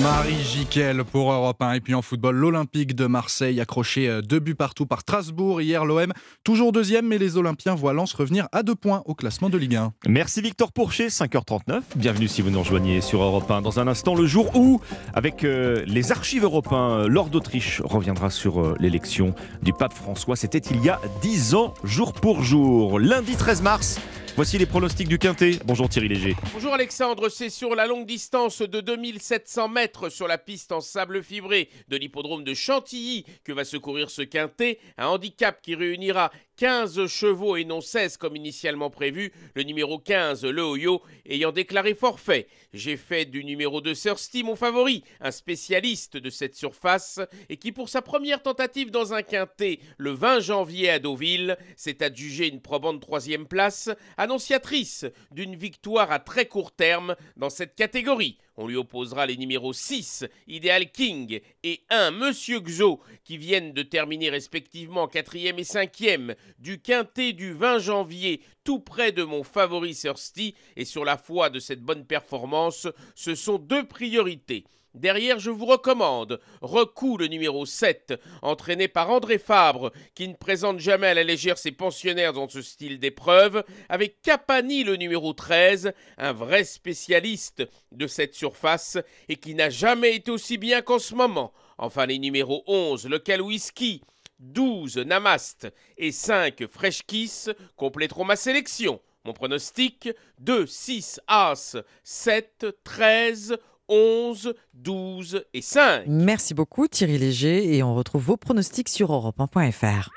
Marie 0.02 0.42
Jiquel 0.42 1.04
pour 1.04 1.32
Europe 1.32 1.62
1. 1.62 1.74
Et 1.74 1.82
puis 1.82 1.94
en 1.94 2.02
football, 2.02 2.36
l'Olympique 2.36 2.96
de 2.96 3.08
Marseille 3.08 3.60
accroché 3.60 4.08
euh, 4.08 4.22
deux 4.22 4.40
buts 4.40 4.56
partout 4.56 4.86
par 4.86 5.02
Strasbourg. 5.02 5.62
Hier, 5.62 5.86
l'OM 5.86 6.12
toujours 6.44 6.72
deuxième, 6.72 7.08
mais 7.08 7.18
les 7.18 7.38
Olympiens 7.38 7.76
voient 7.76 7.94
Lens 7.94 8.14
revenir 8.14 8.48
à 8.52 8.64
deux 8.64 8.76
points 8.76 9.02
au 9.06 9.16
classement 9.16 9.50
de 9.50 9.58
Ligue 9.58 9.76
1. 9.76 9.94
Merci 10.08 10.42
Victor 10.42 10.72
Pourchet, 10.72 11.08
5h39. 11.08 11.82
Bienvenue 11.96 12.28
si 12.28 12.42
vous 12.42 12.50
nous 12.50 12.60
rejoignez 12.60 13.02
sur 13.02 13.22
Europe 13.22 13.50
1. 13.50 13.62
Dans 13.62 13.80
un 13.80 13.88
instant, 13.88 14.16
le 14.16 14.26
jour 14.26 14.56
où, 14.56 14.82
avec 15.14 15.44
euh, 15.44 15.84
les 15.86 16.12
archives 16.12 16.44
européens, 16.44 16.92
euh, 16.92 17.08
Lord 17.08 17.30
d'Autriche 17.30 17.82
reviendra 17.84 18.30
sur 18.30 18.76
l'élection 18.80 19.36
du 19.62 19.74
pape 19.74 19.94
François. 19.94 20.36
C'était 20.36 20.60
il 20.60 20.84
y 20.84 20.90
a 20.90 21.00
10 21.22 21.56
ans, 21.56 21.74
jour 21.84 22.14
pour 22.14 22.44
jour. 22.44 23.00
Lundi 23.00 23.36
13 23.36 23.62
mars. 23.62 24.00
Voici 24.38 24.60
les 24.60 24.68
pronostics 24.68 25.08
du 25.08 25.18
Quintet. 25.18 25.58
Bonjour 25.66 25.90
Thierry 25.90 26.10
Léger. 26.10 26.36
Bonjour 26.54 26.72
Alexandre, 26.72 27.28
c'est 27.28 27.50
sur 27.50 27.74
la 27.74 27.88
longue 27.88 28.06
distance 28.06 28.62
de 28.62 28.82
2700 28.82 29.68
mètres 29.68 30.10
sur 30.10 30.28
la 30.28 30.38
piste 30.38 30.72
en 30.72 30.80
sable 30.80 31.24
fibré 31.24 31.70
de 31.88 31.98
l'hippodrome 31.98 32.44
de 32.44 32.54
Chantilly 32.54 33.26
que 33.44 33.52
va 33.52 33.66
se 33.66 33.78
courir 33.78 34.12
ce 34.12 34.22
quintet. 34.22 34.78
Un 35.00 35.08
handicap 35.08 35.60
qui 35.64 35.74
réunira 35.74 36.30
15 36.58 37.06
chevaux 37.06 37.56
et 37.56 37.66
non 37.66 37.82
16 37.82 38.18
comme 38.18 38.36
initialement 38.36 38.90
prévu. 38.90 39.32
Le 39.54 39.62
numéro 39.62 40.00
15, 40.00 40.44
le 40.44 40.64
Oyo, 40.64 41.04
ayant 41.28 41.52
déclaré 41.52 41.94
forfait. 41.94 42.48
J'ai 42.74 42.98
fait 42.98 43.26
du 43.26 43.46
numéro 43.46 43.80
2 43.80 43.94
Thirsty 43.94 44.44
mon 44.44 44.56
favori, 44.56 45.04
un 45.22 45.32
spécialiste 45.32 46.18
de 46.18 46.30
cette 46.32 46.56
surface 46.56 47.20
et 47.50 47.58
qui 47.58 47.72
pour 47.72 47.90
sa 47.90 48.02
première 48.02 48.42
tentative 48.42 48.90
dans 48.90 49.14
un 49.14 49.22
quintet 49.22 49.80
le 49.98 50.12
20 50.12 50.40
janvier 50.40 50.90
à 50.90 51.00
Deauville 51.00 51.58
s'est 51.76 52.04
adjugé 52.04 52.48
une 52.48 52.62
probante 52.62 53.02
troisième 53.02 53.48
place, 53.48 53.90
annonciatrice 54.18 55.06
d'une 55.32 55.56
victoire 55.56 56.12
à 56.12 56.20
très 56.20 56.48
court 56.48 56.72
terme 56.72 57.16
dans 57.36 57.52
cette 57.52 57.76
catégorie. 57.76 58.40
On 58.58 58.66
lui 58.66 58.76
opposera 58.76 59.28
les 59.28 59.38
numéros 59.38 59.72
6, 59.72 60.26
Ideal 60.48 60.92
King, 60.92 61.40
et 61.64 61.82
1, 61.92 62.10
Monsieur 62.12 62.60
Xo, 62.60 63.00
qui 63.24 63.38
viennent 63.38 63.72
de 63.72 63.84
terminer 63.84 64.32
respectivement 64.32 65.06
4e 65.06 65.60
et 65.60 65.64
5e 65.64 66.36
du 66.58 66.82
quintet 66.82 67.34
du 67.34 67.54
20 67.54 67.78
janvier, 67.78 68.42
tout 68.64 68.80
près 68.80 69.12
de 69.12 69.24
mon 69.24 69.44
favori 69.44 69.94
Thirsty, 69.94 70.56
et 70.76 70.86
sur 70.86 71.06
la 71.06 71.18
foi 71.18 71.52
de 71.52 71.60
cette 71.60 71.84
bonne 71.84 72.06
performance, 72.06 72.88
ce 73.14 73.36
sont 73.36 73.60
deux 73.60 73.88
priorités. 73.88 74.66
Derrière, 74.94 75.40
je 75.40 75.52
vous 75.52 75.66
recommande 75.66 76.40
Recou 76.62 77.18
le 77.18 77.28
numéro 77.28 77.66
7, 77.66 78.20
entraîné 78.42 78.88
par 78.88 79.10
André 79.10 79.38
Fabre, 79.38 79.92
qui 80.16 80.28
ne 80.28 80.34
présente 80.34 80.80
jamais 80.80 81.08
à 81.08 81.14
la 81.14 81.24
légère 81.24 81.58
ses 81.58 81.72
pensionnaires 81.72 82.34
dans 82.34 82.50
ce 82.50 82.62
style 82.62 83.00
d'épreuve, 83.00 83.64
avec 83.90 84.22
Capani 84.22 84.84
le 84.84 84.96
numéro 84.96 85.34
13, 85.34 85.94
un 86.18 86.34
vrai 86.34 86.64
spécialiste 86.64 87.64
de 87.92 88.08
cette 88.08 88.34
surface 88.34 88.98
et 89.30 89.36
qui 89.36 89.54
n'a 89.54 89.70
jamais 89.70 90.16
été 90.16 90.32
aussi 90.32 90.58
bien 90.58 90.82
qu'en 90.82 91.00
ce 91.00 91.14
moment. 91.14 91.54
Enfin, 91.78 92.06
les 92.06 92.18
numéros 92.18 92.64
11, 92.66 93.08
lequel 93.08 93.42
whisky 93.42 94.02
12 94.40 94.98
Namaste 94.98 95.68
et 95.98 96.12
5 96.12 96.68
Fresh 96.68 97.04
Kiss 97.04 97.50
compléteront 97.76 98.26
ma 98.26 98.36
sélection. 98.36 99.00
Mon 99.26 99.34
pronostic 99.34 100.10
2, 100.40 100.66
6, 100.66 101.20
As, 101.28 101.76
7, 102.04 102.66
13, 102.84 103.58
11, 103.90 104.54
12 104.74 105.46
et 105.54 105.62
5. 105.62 106.04
Merci 106.08 106.54
beaucoup 106.54 106.88
Thierry 106.88 107.18
Léger 107.18 107.76
et 107.76 107.84
on 107.84 107.96
retrouve 107.96 108.24
vos 108.24 108.38
pronostics 108.38 108.90
sur 108.90 109.12
europe1.fr. 109.12 110.10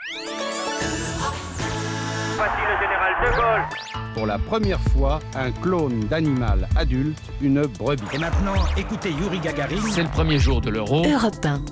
Voici 2.37 2.63
le 2.63 2.77
général 2.81 3.15
de 3.23 3.37
Gaulle. 3.37 4.15
Pour 4.15 4.27
la 4.27 4.39
première 4.39 4.81
fois, 4.81 5.21
un 5.37 5.53
clone 5.53 6.01
d'animal 6.09 6.69
adulte, 6.77 7.19
une 7.41 7.63
brebis. 7.63 8.03
Et 8.13 8.19
maintenant, 8.19 8.55
écoutez 8.77 9.11
Yuri 9.11 9.39
Gagarin. 9.39 9.77
C'est 9.91 10.03
le 10.03 10.09
premier 10.11 10.39
jour 10.39 10.61
de 10.61 10.71
l'euro. 10.71 11.05
Europe 11.07 11.45
1. 11.45 11.63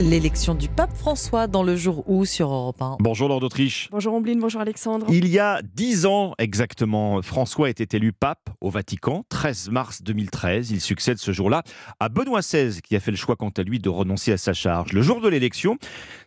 L'élection 0.00 0.54
du 0.54 0.68
pape 0.68 0.96
François 0.96 1.46
dans 1.46 1.62
le 1.62 1.76
jour 1.76 2.08
où 2.08 2.24
sur 2.24 2.50
Europe 2.50 2.80
1. 2.80 2.96
Bonjour 2.98 3.28
Lord 3.28 3.40
d'Autriche. 3.40 3.88
Bonjour 3.92 4.14
Ombline, 4.14 4.40
bonjour 4.40 4.60
Alexandre. 4.60 5.06
Il 5.10 5.28
y 5.28 5.38
a 5.38 5.60
dix 5.62 6.06
ans 6.06 6.34
exactement, 6.38 7.20
François 7.22 7.68
était 7.70 7.96
élu 7.96 8.12
pape 8.12 8.50
au 8.60 8.70
Vatican, 8.70 9.24
13 9.28 9.70
mars 9.70 10.02
2013. 10.02 10.70
Il 10.70 10.80
succède 10.80 11.18
ce 11.18 11.32
jour-là 11.32 11.62
à 12.00 12.08
Benoît 12.08 12.40
XVI, 12.40 12.80
qui 12.80 12.96
a 12.96 13.00
fait 13.00 13.10
le 13.10 13.16
choix 13.16 13.36
quant 13.36 13.50
à 13.50 13.62
lui 13.62 13.78
de 13.78 13.88
renoncer 13.88 14.32
à 14.32 14.38
sa 14.38 14.54
charge. 14.54 14.92
Le 14.92 15.02
jour 15.02 15.20
de 15.20 15.28
l'élection, 15.28 15.76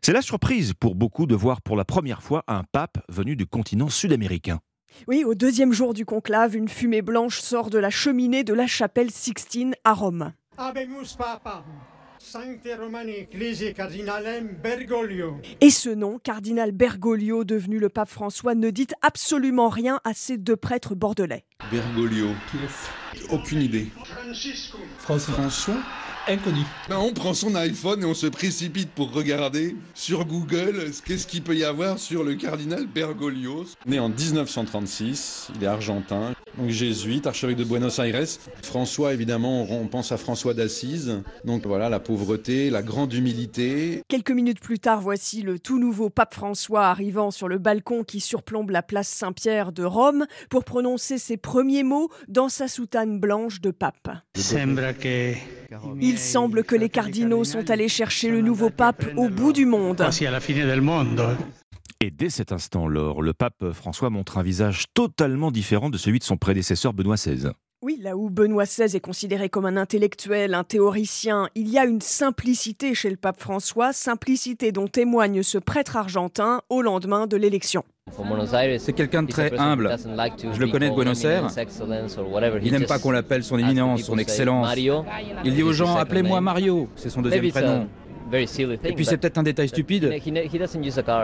c'est 0.01 0.13
la 0.13 0.21
surprise 0.21 0.73
pour 0.73 0.95
beaucoup 0.95 1.25
de 1.25 1.36
voir 1.36 1.62
pour 1.62 1.75
la 1.75 1.86
première 1.86 2.21
fois 2.21 2.43
un 2.47 2.63
pape 2.63 2.99
venu 3.10 3.36
du 3.36 3.45
continent 3.47 3.89
sud-américain. 3.89 4.60
Oui, 5.08 5.23
au 5.25 5.34
deuxième 5.34 5.73
jour 5.73 5.93
du 5.93 6.06
conclave, 6.06 6.56
une 6.56 6.69
fumée 6.69 7.01
blanche 7.01 7.39
sort 7.39 7.69
de 7.69 7.80
la 7.80 7.89
cheminée 7.89 8.43
de 8.43 8.54
la 8.54 8.67
chapelle 8.67 9.12
Sixtine 9.12 9.75
à 9.84 9.93
Rome. 9.93 10.32
Et 15.61 15.69
ce 15.69 15.89
nom, 15.89 16.19
cardinal 16.19 16.71
Bergoglio, 16.71 17.43
devenu 17.43 17.79
le 17.79 17.89
pape 17.89 18.09
François, 18.09 18.55
ne 18.55 18.69
dit 18.69 18.88
absolument 19.01 19.69
rien 19.69 19.99
à 20.03 20.13
ces 20.13 20.38
deux 20.38 20.55
prêtres 20.55 20.95
bordelais. 20.95 21.45
Bergoglio. 21.71 22.27
Aucune 23.31 23.61
idée. 23.61 23.88
François? 24.99 25.75
Inconnu. 26.27 26.61
Ben, 26.89 26.97
on 26.97 27.13
prend 27.13 27.35
son 27.35 27.53
iPhone 27.55 28.01
et 28.01 28.05
on 28.05 28.15
se 28.15 28.25
précipite 28.25 28.89
pour 28.89 29.11
regarder 29.11 29.75
sur 29.93 30.25
Google 30.25 30.91
qu'est-ce 31.05 31.27
qu'il 31.27 31.43
peut 31.43 31.55
y 31.55 31.63
avoir 31.63 31.99
sur 31.99 32.23
le 32.23 32.33
cardinal 32.33 32.88
Bergoglio. 32.88 33.65
Né 33.85 33.99
en 33.99 34.09
1936, 34.09 35.49
il 35.55 35.63
est 35.63 35.67
argentin, 35.67 36.33
donc 36.57 36.69
jésuite, 36.69 37.27
archevêque 37.27 37.57
de 37.57 37.63
Buenos 37.63 37.99
Aires. 37.99 38.25
François, 38.63 39.13
évidemment, 39.13 39.67
on 39.69 39.88
pense 39.88 40.11
à 40.11 40.17
François 40.17 40.53
d'Assise. 40.53 41.21
Donc 41.43 41.65
voilà, 41.65 41.89
la 41.89 41.99
pauvreté, 41.99 42.69
la 42.69 42.82
grande 42.82 43.13
humilité. 43.13 44.01
Quelques 44.07 44.32
minutes 44.32 44.61
plus 44.61 44.80
tard, 44.80 45.01
voici 45.01 45.41
le 45.41 45.59
tout 45.59 45.80
nouveau 45.80 46.09
pape 46.09 46.34
François 46.34 46.88
arrivant 46.88 47.30
sur 47.30 47.47
le 47.47 47.57
balcon 47.57 48.03
qui 48.03 48.19
surplombe 48.19 48.69
la 48.69 48.82
place 48.82 49.09
Saint-Pierre 49.09 49.71
de 49.71 49.84
Rome 49.84 50.26
pour 50.49 50.63
prononcer 50.63 51.17
ses 51.17 51.38
premiers 51.38 51.84
mots 51.84 52.09
dans 52.28 52.49
sa 52.49 52.67
soutane 52.67 53.19
blanche 53.19 53.61
de 53.61 53.71
pape. 53.71 54.09
Il 56.16 56.20
semble 56.20 56.63
que 56.63 56.78
les 56.78 56.88
cardinaux 56.88 57.43
sont 57.43 57.70
allés 57.70 57.89
chercher 57.89 58.30
le 58.30 58.39
nouveau 58.39 58.70
pape 58.70 59.03
au 59.18 59.28
bout 59.28 59.51
du 59.51 59.66
monde. 59.66 60.01
Et 61.99 62.09
dès 62.09 62.30
cet 62.30 62.53
instant, 62.53 62.88
Laure, 62.88 63.22
le 63.22 63.34
pape 63.34 63.74
François 63.74 64.09
montre 64.09 64.38
un 64.38 64.41
visage 64.41 64.86
totalement 64.93 65.51
différent 65.51 65.89
de 65.89 65.97
celui 65.97 66.20
de 66.20 66.24
son 66.24 66.38
prédécesseur 66.38 66.93
Benoît 66.93 67.16
XVI. 67.16 67.49
Oui, 67.82 67.99
là 68.01 68.16
où 68.16 68.30
Benoît 68.30 68.63
XVI 68.63 68.95
est 68.95 69.01
considéré 69.01 69.49
comme 69.49 69.66
un 69.66 69.76
intellectuel, 69.76 70.53
un 70.53 70.63
théoricien, 70.63 71.49
il 71.53 71.68
y 71.68 71.78
a 71.78 71.84
une 71.84 71.99
simplicité 71.99 72.95
chez 72.95 73.09
le 73.09 73.18
pape 73.18 73.41
François, 73.41 73.91
simplicité 73.91 74.72
dont 74.72 74.88
témoigne 74.88 75.43
ce 75.43 75.57
prêtre 75.57 75.97
argentin 75.97 76.61
au 76.70 76.82
lendemain 76.82 77.28
de 77.28 77.36
l'élection. 77.36 77.84
C'est 78.78 78.93
quelqu'un 78.93 79.24
de 79.24 79.32
très 79.32 79.58
humble. 79.58 79.95
Je 80.53 80.60
le 80.60 80.68
connais 80.68 80.89
de 80.89 80.95
Buenos 80.95 81.24
Aires. 81.24 81.47
Il 82.62 82.72
n'aime 82.72 82.86
pas 82.86 82.99
qu'on 82.99 83.12
l'appelle 83.12 83.43
son 83.43 83.58
éminence, 83.58 84.03
son 84.03 84.18
excellence. 84.18 84.68
Il 85.43 85.56
dit 85.56 85.64
aux 85.64 85.74
gens 85.74 85.95
Appelez-moi 85.95 86.39
Mario, 86.39 86.88
c'est 86.95 87.10
son 87.10 87.22
deuxième 87.22 87.49
prénom. 87.49 87.88
Et 88.32 88.93
puis 88.93 89.06
c'est 89.06 89.18
peut-être 89.18 89.38
un 89.38 89.43
détail 89.43 89.70
stupide, 89.70 90.10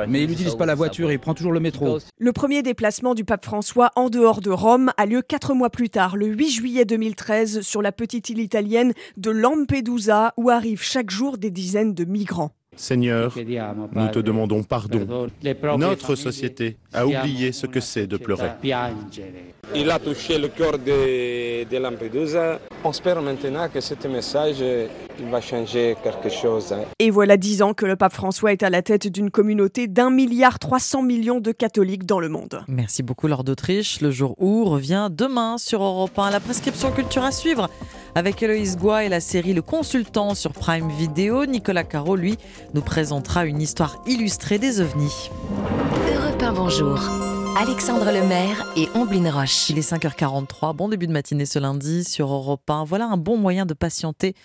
mais 0.08 0.24
il 0.24 0.30
n'utilise 0.30 0.56
pas 0.56 0.68
la 0.68 0.76
voiture, 0.76 1.12
il 1.12 1.20
prend 1.20 1.34
toujours 1.34 1.52
le 1.52 1.60
métro. 1.60 1.98
Le 2.20 2.32
premier 2.32 2.62
déplacement 2.62 3.16
du 3.16 3.26
pape 3.26 3.44
François 3.44 3.92
en 3.96 4.10
dehors 4.10 4.40
de 4.40 4.52
Rome 4.52 4.92
a 4.98 5.06
lieu 5.08 5.24
quatre 5.24 5.56
mois 5.56 5.72
plus 5.72 5.90
tard, 5.90 6.16
le 6.16 6.28
8 6.28 6.50
juillet 6.50 6.86
2013, 6.86 7.62
sur 7.62 7.82
la 7.82 7.92
petite 7.92 8.30
île 8.30 8.40
italienne 8.40 8.94
de 9.18 9.32
Lampedusa, 9.32 10.34
où 10.38 10.50
arrivent 10.50 10.84
chaque 10.84 11.10
jour 11.10 11.40
des 11.40 11.50
dizaines 11.50 11.96
de 11.96 12.06
migrants. 12.06 12.52
Seigneur, 12.78 13.36
nous 13.94 14.08
te 14.08 14.20
demandons 14.20 14.64
pardon. 14.64 15.28
Notre 15.78 16.16
société 16.16 16.78
a 16.94 17.06
oublié 17.06 17.52
ce 17.52 17.68
que 17.68 17.82
c'est 17.82 18.08
de 18.08 18.16
pleurer. 18.16 18.50
Il 19.76 19.90
a 19.92 20.00
touché 20.00 20.38
le 20.38 20.48
cœur 20.48 20.80
de, 20.80 21.64
de, 21.64 21.78
Lampedusa. 21.78 22.60
On 22.84 22.90
espère 22.90 23.22
maintenant 23.22 23.68
que 23.70 23.80
ce 23.80 23.94
message 24.08 24.64
il 25.20 25.26
va 25.30 25.42
changer 25.42 25.96
quelque 26.02 26.30
chose. 26.30 26.74
Et 27.00 27.10
voilà 27.10 27.38
dix 27.38 27.62
ans 27.62 27.74
que 27.74 27.86
le 27.86 27.96
pape 27.96 28.14
François 28.14 28.52
est 28.54 28.64
à 28.64 28.70
la 28.70 28.82
tête 28.82 29.08
d'une 29.08 29.32
communauté 29.32 29.88
d'un 29.88 30.10
milliard 30.10 30.58
trois 30.58 30.80
cents 30.80 31.04
millions 31.04 31.40
de 31.40 31.52
catholiques 31.52 32.06
dans 32.06 32.20
le 32.20 32.30
monde. 32.30 32.64
Merci 32.68 33.04
beaucoup, 33.04 33.28
Lord 33.28 33.44
d'Autriche. 33.44 34.02
Le 34.02 34.12
jour 34.12 34.36
où 34.40 34.66
revient 34.66 35.10
demain 35.12 35.58
sur 35.58 35.84
Europe 35.84 36.18
1 36.18 36.32
la 36.32 36.40
prescription 36.40 36.92
culture 36.92 37.24
à 37.24 37.32
suivre 37.32 37.70
avec 38.16 38.42
Héloïse 38.44 38.78
Goua 38.78 39.06
et 39.06 39.10
la 39.10 39.20
série 39.20 39.54
Le 39.54 39.62
Consultant 39.62 40.36
sur 40.36 40.52
Prime 40.52 40.90
Video. 40.90 41.46
Nicolas 41.46 41.84
Caro, 41.84 42.16
lui, 42.16 42.38
nous 42.74 42.82
présentera 42.82 43.46
une 43.46 43.62
histoire 43.62 44.02
illustrée 44.06 44.60
des 44.60 44.82
ovnis. 44.82 45.30
Europe 46.14 46.42
1, 46.42 46.54
bonjour. 46.54 47.00
Alexandre 47.58 48.06
Lemaire 48.12 48.66
et 48.76 48.88
Omblin 48.96 49.30
Roche. 49.30 49.70
Il 49.70 49.78
est 49.78 49.92
5h43, 49.92 50.76
bon 50.76 50.90
début 50.90 51.08
de 51.08 51.12
matinée 51.12 51.46
ce 51.46 51.60
lundi 51.60 52.04
sur 52.04 52.32
Europe 52.32 52.70
1. 52.70 52.86
Voilà 52.86 53.06
un 53.06 53.18
bon 53.18 53.38
moyen 53.38 53.66
de 53.66 53.74
patienter 53.74 54.36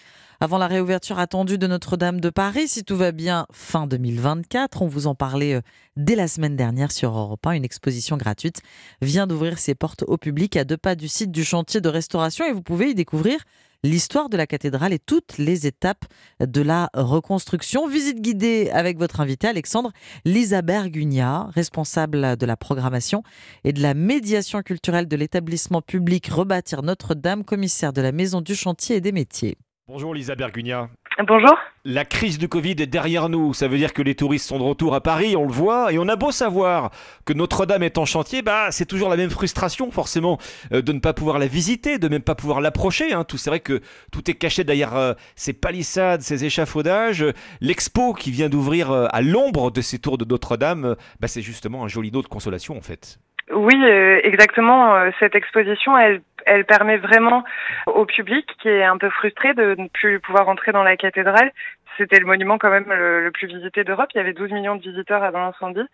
avant 0.40 0.58
la 0.58 0.66
réouverture 0.66 1.18
attendue 1.18 1.58
de 1.58 1.66
Notre-Dame 1.66 2.20
de 2.20 2.30
Paris, 2.30 2.68
si 2.68 2.84
tout 2.84 2.96
va 2.96 3.12
bien, 3.12 3.46
fin 3.52 3.86
2024. 3.86 4.82
On 4.82 4.86
vous 4.86 5.06
en 5.06 5.14
parlait 5.14 5.54
euh, 5.54 5.60
dès 5.96 6.14
la 6.14 6.28
semaine 6.28 6.56
dernière 6.56 6.92
sur 6.92 7.16
Europe 7.16 7.46
1. 7.46 7.52
Une 7.52 7.64
exposition 7.64 8.16
gratuite 8.16 8.60
vient 9.00 9.26
d'ouvrir 9.26 9.58
ses 9.58 9.74
portes 9.74 10.04
au 10.06 10.18
public 10.18 10.56
à 10.56 10.64
deux 10.64 10.76
pas 10.76 10.94
du 10.94 11.08
site 11.08 11.30
du 11.30 11.44
chantier 11.44 11.80
de 11.80 11.88
restauration 11.88 12.44
et 12.44 12.52
vous 12.52 12.62
pouvez 12.62 12.90
y 12.90 12.94
découvrir 12.94 13.38
l'histoire 13.82 14.28
de 14.28 14.36
la 14.36 14.46
cathédrale 14.46 14.92
et 14.92 14.98
toutes 14.98 15.38
les 15.38 15.66
étapes 15.66 16.04
de 16.40 16.60
la 16.60 16.90
reconstruction. 16.94 17.88
Visite 17.88 18.20
guidée 18.20 18.70
avec 18.72 18.98
votre 18.98 19.20
invité 19.20 19.48
Alexandre 19.48 19.92
Lisa 20.24 20.62
Bergugna, 20.62 21.48
responsable 21.54 22.36
de 22.36 22.46
la 22.46 22.56
programmation 22.56 23.22
et 23.64 23.72
de 23.72 23.80
la 23.80 23.94
médiation 23.94 24.62
culturelle 24.62 25.08
de 25.08 25.16
l'établissement 25.16 25.82
public 25.82 26.26
Rebâtir 26.28 26.82
Notre-Dame, 26.82 27.44
commissaire 27.44 27.92
de 27.92 28.02
la 28.02 28.12
Maison 28.12 28.40
du 28.40 28.54
Chantier 28.54 28.96
et 28.96 29.00
des 29.00 29.12
métiers. 29.12 29.56
Bonjour 29.88 30.14
Lisa 30.14 30.34
Bergugna. 30.34 30.90
Bonjour. 31.28 31.56
La 31.84 32.04
crise 32.04 32.38
du 32.38 32.48
Covid 32.48 32.74
est 32.80 32.88
derrière 32.88 33.28
nous. 33.28 33.54
Ça 33.54 33.68
veut 33.68 33.78
dire 33.78 33.92
que 33.92 34.02
les 34.02 34.16
touristes 34.16 34.48
sont 34.48 34.58
de 34.58 34.64
retour 34.64 34.96
à 34.96 35.00
Paris, 35.00 35.36
on 35.36 35.46
le 35.46 35.52
voit. 35.52 35.92
Et 35.92 35.98
on 36.00 36.08
a 36.08 36.16
beau 36.16 36.32
savoir 36.32 36.90
que 37.24 37.32
Notre-Dame 37.32 37.84
est 37.84 37.96
en 37.96 38.04
chantier, 38.04 38.42
bah, 38.42 38.72
c'est 38.72 38.84
toujours 38.84 39.08
la 39.08 39.16
même 39.16 39.30
frustration, 39.30 39.92
forcément, 39.92 40.38
euh, 40.72 40.82
de 40.82 40.92
ne 40.92 40.98
pas 40.98 41.12
pouvoir 41.12 41.38
la 41.38 41.46
visiter, 41.46 42.00
de 42.00 42.08
même 42.08 42.22
pas 42.22 42.34
pouvoir 42.34 42.60
l'approcher. 42.60 43.12
Hein. 43.12 43.22
Tout, 43.22 43.38
c'est 43.38 43.48
vrai 43.48 43.60
que 43.60 43.80
tout 44.10 44.28
est 44.28 44.34
caché 44.34 44.64
derrière 44.64 44.96
euh, 44.96 45.14
ces 45.36 45.52
palissades, 45.52 46.20
ces 46.20 46.44
échafaudages. 46.44 47.24
L'expo 47.60 48.12
qui 48.12 48.32
vient 48.32 48.48
d'ouvrir 48.48 48.90
euh, 48.90 49.06
à 49.10 49.22
l'ombre 49.22 49.70
de 49.70 49.82
ces 49.82 50.00
tours 50.00 50.18
de 50.18 50.24
Notre-Dame, 50.24 50.96
bah, 51.20 51.28
c'est 51.28 51.42
justement 51.42 51.84
un 51.84 51.88
joli 51.88 52.10
lot 52.10 52.22
de 52.22 52.26
consolation, 52.26 52.76
en 52.76 52.82
fait. 52.82 53.20
Oui, 53.52 53.82
exactement. 54.24 55.10
Cette 55.20 55.34
exposition, 55.34 55.96
elle 55.96 56.20
elle 56.46 56.64
permet 56.64 56.96
vraiment 56.96 57.44
au 57.86 58.06
public 58.06 58.46
qui 58.62 58.68
est 58.68 58.84
un 58.84 58.96
peu 58.96 59.10
frustré 59.10 59.52
de 59.52 59.74
ne 59.76 59.88
plus 59.88 60.20
pouvoir 60.20 60.48
entrer 60.48 60.72
dans 60.72 60.84
la 60.84 60.96
cathédrale. 60.96 61.52
C'était 61.98 62.20
le 62.20 62.26
monument 62.26 62.58
quand 62.58 62.70
même 62.70 62.88
le, 62.88 63.30
plus 63.32 63.48
visité 63.48 63.82
d'Europe. 63.82 64.10
Il 64.14 64.18
y 64.18 64.20
avait 64.20 64.34
12 64.34 64.50
millions 64.52 64.76
de 64.76 64.82
visiteurs 64.82 65.22
avant 65.22 65.40
l'incendie. 65.40 65.88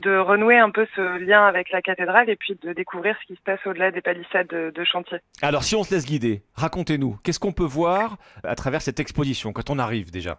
De 0.00 0.16
renouer 0.16 0.58
un 0.58 0.70
peu 0.70 0.86
ce 0.96 1.18
lien 1.18 1.46
avec 1.46 1.70
la 1.70 1.80
cathédrale 1.80 2.28
et 2.28 2.36
puis 2.36 2.58
de 2.60 2.72
découvrir 2.72 3.16
ce 3.22 3.26
qui 3.26 3.36
se 3.36 3.42
passe 3.42 3.60
au-delà 3.64 3.92
des 3.92 4.00
palissades 4.00 4.48
de, 4.48 4.84
chantier. 4.84 5.18
Alors 5.42 5.62
si 5.62 5.76
on 5.76 5.84
se 5.84 5.94
laisse 5.94 6.04
guider, 6.04 6.42
racontez-nous, 6.54 7.18
qu'est-ce 7.22 7.40
qu'on 7.40 7.52
peut 7.52 7.64
voir 7.64 8.16
à 8.42 8.54
travers 8.54 8.82
cette 8.82 9.00
exposition 9.00 9.52
quand 9.52 9.70
on 9.70 9.78
arrive 9.78 10.10
déjà? 10.10 10.38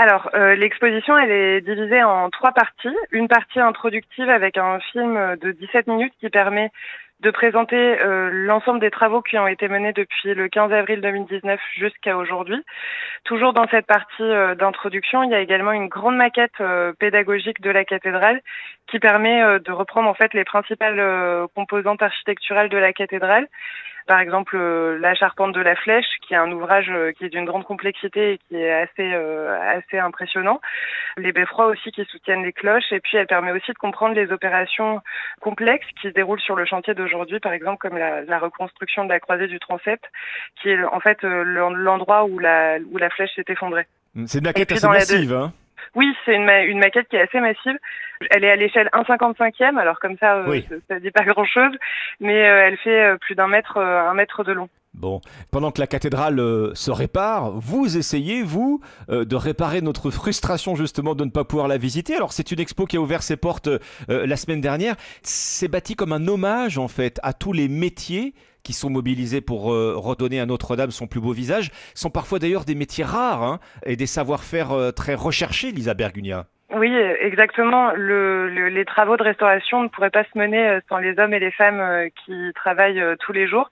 Alors, 0.00 0.30
euh, 0.34 0.54
l'exposition, 0.54 1.18
elle 1.18 1.32
est 1.32 1.60
divisée 1.60 2.04
en 2.04 2.30
trois 2.30 2.52
parties. 2.52 2.94
Une 3.10 3.26
partie 3.26 3.58
introductive 3.58 4.30
avec 4.30 4.56
un 4.56 4.78
film 4.92 5.34
de 5.42 5.50
17 5.50 5.88
minutes 5.88 6.14
qui 6.20 6.30
permet 6.30 6.70
de 7.20 7.30
présenter 7.32 7.76
euh, 7.76 8.30
l'ensemble 8.32 8.78
des 8.78 8.92
travaux 8.92 9.22
qui 9.22 9.36
ont 9.38 9.48
été 9.48 9.66
menés 9.66 9.92
depuis 9.92 10.34
le 10.34 10.48
15 10.48 10.72
avril 10.72 11.00
2019 11.00 11.58
jusqu'à 11.76 12.16
aujourd'hui. 12.16 12.62
Toujours 13.24 13.52
dans 13.52 13.66
cette 13.68 13.86
partie 13.86 14.22
euh, 14.22 14.54
d'introduction, 14.54 15.24
il 15.24 15.30
y 15.30 15.34
a 15.34 15.40
également 15.40 15.72
une 15.72 15.88
grande 15.88 16.16
maquette 16.16 16.60
euh, 16.60 16.92
pédagogique 16.98 17.60
de 17.60 17.70
la 17.70 17.84
cathédrale 17.84 18.40
qui 18.86 19.00
permet 19.00 19.42
de 19.60 19.72
reprendre 19.72 20.08
en 20.08 20.14
fait 20.14 20.32
les 20.32 20.44
principales 20.44 21.46
composantes 21.54 22.02
architecturales 22.02 22.70
de 22.70 22.78
la 22.78 22.94
cathédrale 22.94 23.46
par 24.08 24.18
exemple 24.18 24.56
euh, 24.56 24.98
La 24.98 25.14
Charpente 25.14 25.54
de 25.54 25.60
la 25.60 25.76
Flèche, 25.76 26.06
qui 26.26 26.34
est 26.34 26.36
un 26.38 26.50
ouvrage 26.50 26.90
euh, 26.90 27.12
qui 27.12 27.26
est 27.26 27.28
d'une 27.28 27.44
grande 27.44 27.64
complexité 27.64 28.32
et 28.32 28.38
qui 28.38 28.56
est 28.56 28.72
assez 28.72 29.12
euh, 29.12 29.56
assez 29.76 29.98
impressionnant. 29.98 30.60
Les 31.18 31.30
beffrois 31.30 31.66
aussi 31.66 31.92
qui 31.92 32.04
soutiennent 32.06 32.42
les 32.42 32.52
cloches, 32.52 32.90
et 32.90 33.00
puis 33.00 33.18
elle 33.18 33.26
permet 33.26 33.52
aussi 33.52 33.70
de 33.70 33.78
comprendre 33.78 34.14
les 34.14 34.32
opérations 34.32 35.00
complexes 35.40 35.86
qui 36.00 36.08
se 36.08 36.14
déroulent 36.14 36.40
sur 36.40 36.56
le 36.56 36.64
chantier 36.64 36.94
d'aujourd'hui, 36.94 37.38
par 37.38 37.52
exemple 37.52 37.78
comme 37.78 37.98
la, 37.98 38.22
la, 38.22 38.38
reconstruction 38.38 39.04
de 39.04 39.10
la 39.10 39.20
croisée 39.20 39.46
du 39.46 39.60
transept, 39.60 40.02
qui 40.60 40.70
est 40.70 40.82
en 40.82 41.00
fait 41.00 41.22
l'endroit 41.22 42.24
où 42.24 42.38
la 42.38 42.78
où 42.90 42.96
la 42.96 43.10
flèche 43.10 43.34
s'est 43.36 43.44
effondrée. 43.48 43.86
C'est 44.26 44.38
une 44.38 44.44
maquette 44.44 44.72
assez 44.72 44.88
massive, 44.88 45.34
hein 45.34 45.52
oui, 45.94 46.14
c'est 46.24 46.34
une, 46.34 46.48
une, 46.48 46.78
maquette 46.78 47.08
qui 47.08 47.16
est 47.16 47.22
assez 47.22 47.40
massive. 47.40 47.76
Elle 48.30 48.44
est 48.44 48.50
à 48.50 48.56
l'échelle 48.56 48.88
1,55e, 48.92 49.78
alors 49.78 49.98
comme 50.00 50.16
ça, 50.18 50.36
euh, 50.36 50.60
ça, 50.88 50.94
ne 50.94 51.00
dit 51.00 51.10
pas 51.10 51.24
grand-chose, 51.24 51.72
mais 52.20 52.48
euh, 52.48 52.66
elle 52.66 52.76
fait 52.78 53.04
euh, 53.04 53.16
plus 53.16 53.34
d'un 53.34 53.48
mètre, 53.48 53.78
un 53.78 54.14
mètre 54.14 54.44
de 54.44 54.52
long. 54.52 54.68
Bon, 54.94 55.20
pendant 55.52 55.70
que 55.70 55.80
la 55.80 55.86
cathédrale 55.86 56.40
se 56.74 56.90
répare, 56.90 57.52
vous 57.52 57.96
essayez, 57.96 58.42
vous, 58.42 58.80
de 59.08 59.36
réparer 59.36 59.80
notre 59.80 60.10
frustration 60.10 60.74
justement 60.74 61.14
de 61.14 61.24
ne 61.24 61.30
pas 61.30 61.44
pouvoir 61.44 61.68
la 61.68 61.76
visiter. 61.76 62.16
Alors 62.16 62.32
c'est 62.32 62.50
une 62.50 62.58
expo 62.58 62.86
qui 62.86 62.96
a 62.96 63.00
ouvert 63.00 63.22
ses 63.22 63.36
portes 63.36 63.68
la 64.08 64.36
semaine 64.36 64.60
dernière. 64.60 64.96
C'est 65.22 65.68
bâti 65.68 65.94
comme 65.94 66.12
un 66.12 66.26
hommage 66.26 66.78
en 66.78 66.88
fait 66.88 67.20
à 67.22 67.32
tous 67.32 67.52
les 67.52 67.68
métiers 67.68 68.34
qui 68.68 68.74
sont 68.74 68.90
mobilisés 68.90 69.40
pour 69.40 69.72
euh, 69.72 69.94
redonner 69.96 70.40
à 70.40 70.44
Notre-Dame 70.44 70.90
son 70.90 71.06
plus 71.06 71.22
beau 71.22 71.32
visage, 71.32 71.70
sont 71.94 72.10
parfois 72.10 72.38
d'ailleurs 72.38 72.66
des 72.66 72.74
métiers 72.74 73.02
rares 73.02 73.42
hein, 73.42 73.60
et 73.86 73.96
des 73.96 74.04
savoir-faire 74.04 74.72
euh, 74.72 74.90
très 74.90 75.14
recherchés, 75.14 75.72
Lisa 75.72 75.94
Bergugna. 75.94 76.48
Oui, 76.70 76.94
exactement. 76.94 77.92
Le, 77.94 78.68
les 78.68 78.84
travaux 78.84 79.16
de 79.16 79.22
restauration 79.22 79.82
ne 79.82 79.88
pourraient 79.88 80.10
pas 80.10 80.24
se 80.24 80.36
mener 80.36 80.68
euh, 80.68 80.80
sans 80.90 80.98
les 80.98 81.18
hommes 81.18 81.32
et 81.32 81.38
les 81.38 81.50
femmes 81.50 81.80
euh, 81.80 82.08
qui 82.10 82.52
travaillent 82.54 83.00
euh, 83.00 83.16
tous 83.18 83.32
les 83.32 83.46
jours. 83.48 83.70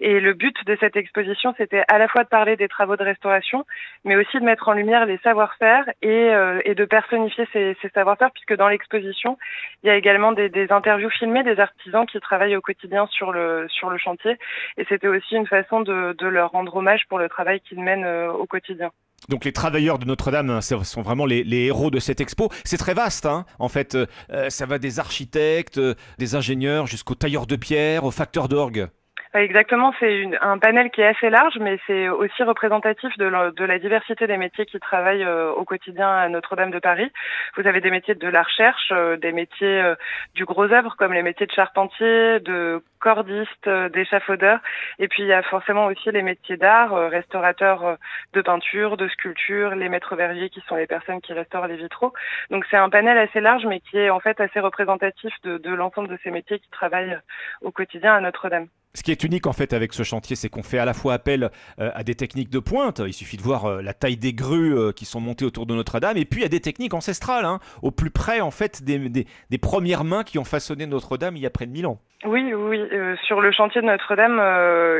Et 0.00 0.20
le 0.20 0.32
but 0.32 0.56
de 0.64 0.74
cette 0.80 0.96
exposition, 0.96 1.54
c'était 1.58 1.84
à 1.88 1.98
la 1.98 2.08
fois 2.08 2.24
de 2.24 2.30
parler 2.30 2.56
des 2.56 2.66
travaux 2.66 2.96
de 2.96 3.02
restauration, 3.02 3.66
mais 4.06 4.16
aussi 4.16 4.38
de 4.38 4.44
mettre 4.44 4.68
en 4.68 4.72
lumière 4.72 5.04
les 5.04 5.18
savoir-faire 5.18 5.84
et, 6.00 6.30
et, 6.64 6.74
de 6.74 6.84
personnifier 6.86 7.46
ces, 7.52 7.76
ces 7.82 7.90
savoir-faire, 7.90 8.30
puisque 8.30 8.56
dans 8.56 8.68
l'exposition, 8.68 9.36
il 9.82 9.88
y 9.88 9.90
a 9.90 9.96
également 9.96 10.32
des, 10.32 10.48
des, 10.48 10.72
interviews 10.72 11.10
filmées 11.10 11.42
des 11.42 11.60
artisans 11.60 12.06
qui 12.06 12.18
travaillent 12.20 12.56
au 12.56 12.62
quotidien 12.62 13.06
sur 13.08 13.32
le, 13.32 13.66
sur 13.68 13.90
le 13.90 13.98
chantier. 13.98 14.38
Et 14.78 14.86
c'était 14.88 15.08
aussi 15.08 15.36
une 15.36 15.46
façon 15.46 15.80
de, 15.82 16.14
de 16.18 16.26
leur 16.26 16.52
rendre 16.52 16.74
hommage 16.76 17.06
pour 17.08 17.18
le 17.18 17.28
travail 17.28 17.60
qu'ils 17.60 17.82
mènent 17.82 18.06
au 18.06 18.46
quotidien. 18.46 18.90
Donc 19.28 19.44
les 19.44 19.52
travailleurs 19.52 19.98
de 19.98 20.06
Notre-Dame 20.06 20.50
hein, 20.50 20.60
sont 20.60 21.02
vraiment 21.02 21.26
les, 21.26 21.44
héros 21.46 21.90
de 21.90 22.00
cette 22.00 22.20
expo. 22.20 22.50
C'est 22.64 22.78
très 22.78 22.94
vaste, 22.94 23.26
hein. 23.26 23.44
en 23.58 23.68
fait. 23.68 23.94
Euh, 23.94 24.06
ça 24.48 24.66
va 24.66 24.78
des 24.78 24.98
architectes, 24.98 25.78
euh, 25.78 25.94
des 26.18 26.34
ingénieurs, 26.34 26.86
jusqu'aux 26.86 27.14
tailleurs 27.14 27.46
de 27.46 27.56
pierre, 27.56 28.04
aux 28.04 28.10
facteurs 28.10 28.48
d'orgue. 28.48 28.88
Exactement, 29.32 29.94
c'est 30.00 30.28
un 30.40 30.58
panel 30.58 30.90
qui 30.90 31.02
est 31.02 31.06
assez 31.06 31.30
large, 31.30 31.56
mais 31.60 31.78
c'est 31.86 32.08
aussi 32.08 32.42
représentatif 32.42 33.16
de 33.16 33.26
la, 33.26 33.52
de 33.52 33.64
la, 33.64 33.78
diversité 33.78 34.26
des 34.26 34.36
métiers 34.36 34.66
qui 34.66 34.80
travaillent 34.80 35.22
euh, 35.22 35.52
au 35.52 35.64
quotidien 35.64 36.10
à 36.10 36.28
Notre-Dame 36.28 36.72
de 36.72 36.80
Paris. 36.80 37.12
Vous 37.56 37.64
avez 37.64 37.80
des 37.80 37.92
métiers 37.92 38.16
de 38.16 38.26
la 38.26 38.42
recherche, 38.42 38.90
euh, 38.90 39.16
des 39.16 39.30
métiers 39.30 39.82
euh, 39.82 39.94
du 40.34 40.44
gros 40.44 40.72
œuvre, 40.72 40.96
comme 40.96 41.12
les 41.12 41.22
métiers 41.22 41.46
de 41.46 41.52
charpentier, 41.52 42.40
de 42.40 42.82
cordiste, 42.98 43.68
d'échafaudeur, 43.68 44.58
et 44.98 45.06
puis 45.06 45.22
il 45.22 45.28
y 45.28 45.32
a 45.32 45.44
forcément 45.44 45.86
aussi 45.86 46.10
les 46.10 46.22
métiers 46.22 46.56
d'art, 46.56 46.92
restaurateurs 47.08 47.98
de 48.32 48.42
peinture, 48.42 48.96
de 48.96 49.06
sculpture, 49.06 49.76
les 49.76 49.88
maîtres 49.88 50.16
verriers 50.16 50.50
qui 50.50 50.60
sont 50.62 50.74
les 50.74 50.88
personnes 50.88 51.20
qui 51.20 51.32
restaurent 51.32 51.68
les 51.68 51.76
vitraux. 51.76 52.12
Donc 52.50 52.66
c'est 52.68 52.76
un 52.76 52.90
panel 52.90 53.16
assez 53.16 53.40
large, 53.40 53.64
mais 53.64 53.78
qui 53.78 53.96
est 53.96 54.10
en 54.10 54.18
fait 54.18 54.40
assez 54.40 54.58
représentatif 54.58 55.32
de, 55.44 55.56
de 55.58 55.72
l'ensemble 55.72 56.08
de 56.08 56.18
ces 56.24 56.32
métiers 56.32 56.58
qui 56.58 56.70
travaillent 56.70 57.16
au 57.62 57.70
quotidien 57.70 58.12
à 58.12 58.20
Notre-Dame. 58.20 58.66
Ce 58.94 59.04
qui 59.04 59.12
est 59.12 59.22
unique 59.22 59.46
en 59.46 59.52
fait 59.52 59.72
avec 59.72 59.92
ce 59.92 60.02
chantier, 60.02 60.34
c'est 60.34 60.48
qu'on 60.48 60.64
fait 60.64 60.78
à 60.78 60.84
la 60.84 60.94
fois 60.94 61.14
appel 61.14 61.50
euh, 61.78 61.92
à 61.94 62.02
des 62.02 62.16
techniques 62.16 62.50
de 62.50 62.58
pointe. 62.58 63.00
Il 63.06 63.12
suffit 63.12 63.36
de 63.36 63.42
voir 63.42 63.66
euh, 63.66 63.82
la 63.82 63.94
taille 63.94 64.16
des 64.16 64.32
grues 64.32 64.76
euh, 64.76 64.90
qui 64.90 65.04
sont 65.04 65.20
montées 65.20 65.44
autour 65.44 65.66
de 65.66 65.74
Notre-Dame, 65.76 66.16
et 66.16 66.24
puis 66.24 66.42
à 66.42 66.48
des 66.48 66.58
techniques 66.58 66.92
ancestrales, 66.92 67.44
hein, 67.44 67.60
au 67.82 67.92
plus 67.92 68.10
près 68.10 68.40
en 68.40 68.50
fait 68.50 68.82
des, 68.82 69.26
premières 69.58 70.02
mains 70.02 70.24
qui 70.24 70.38
ont 70.38 70.44
façonné 70.44 70.86
Notre-Dame 70.86 71.36
il 71.36 71.42
y 71.42 71.46
a 71.46 71.50
près 71.50 71.66
de 71.66 71.72
1000 71.72 71.86
ans. 71.86 72.00
Oui, 72.24 72.52
oui. 72.52 72.82
sur 73.24 73.40
le 73.40 73.50
chantier 73.50 73.80
de 73.80 73.86
Notre-Dame, 73.86 74.42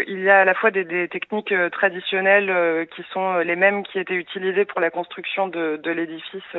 il 0.09 0.21
y 0.21 0.31
a 0.31 0.41
à 0.41 0.45
la 0.47 0.55
fois 0.55 0.71
des, 0.71 0.85
des 0.85 1.07
techniques 1.07 1.53
traditionnelles 1.71 2.89
qui 2.97 3.05
sont 3.13 3.39
les 3.39 3.57
mêmes 3.57 3.83
qui 3.83 3.99
étaient 3.99 4.15
utilisées 4.15 4.65
pour 4.65 4.81
la 4.81 4.89
construction 4.89 5.47
de, 5.47 5.79
de 5.83 5.91
l'édifice 5.91 6.57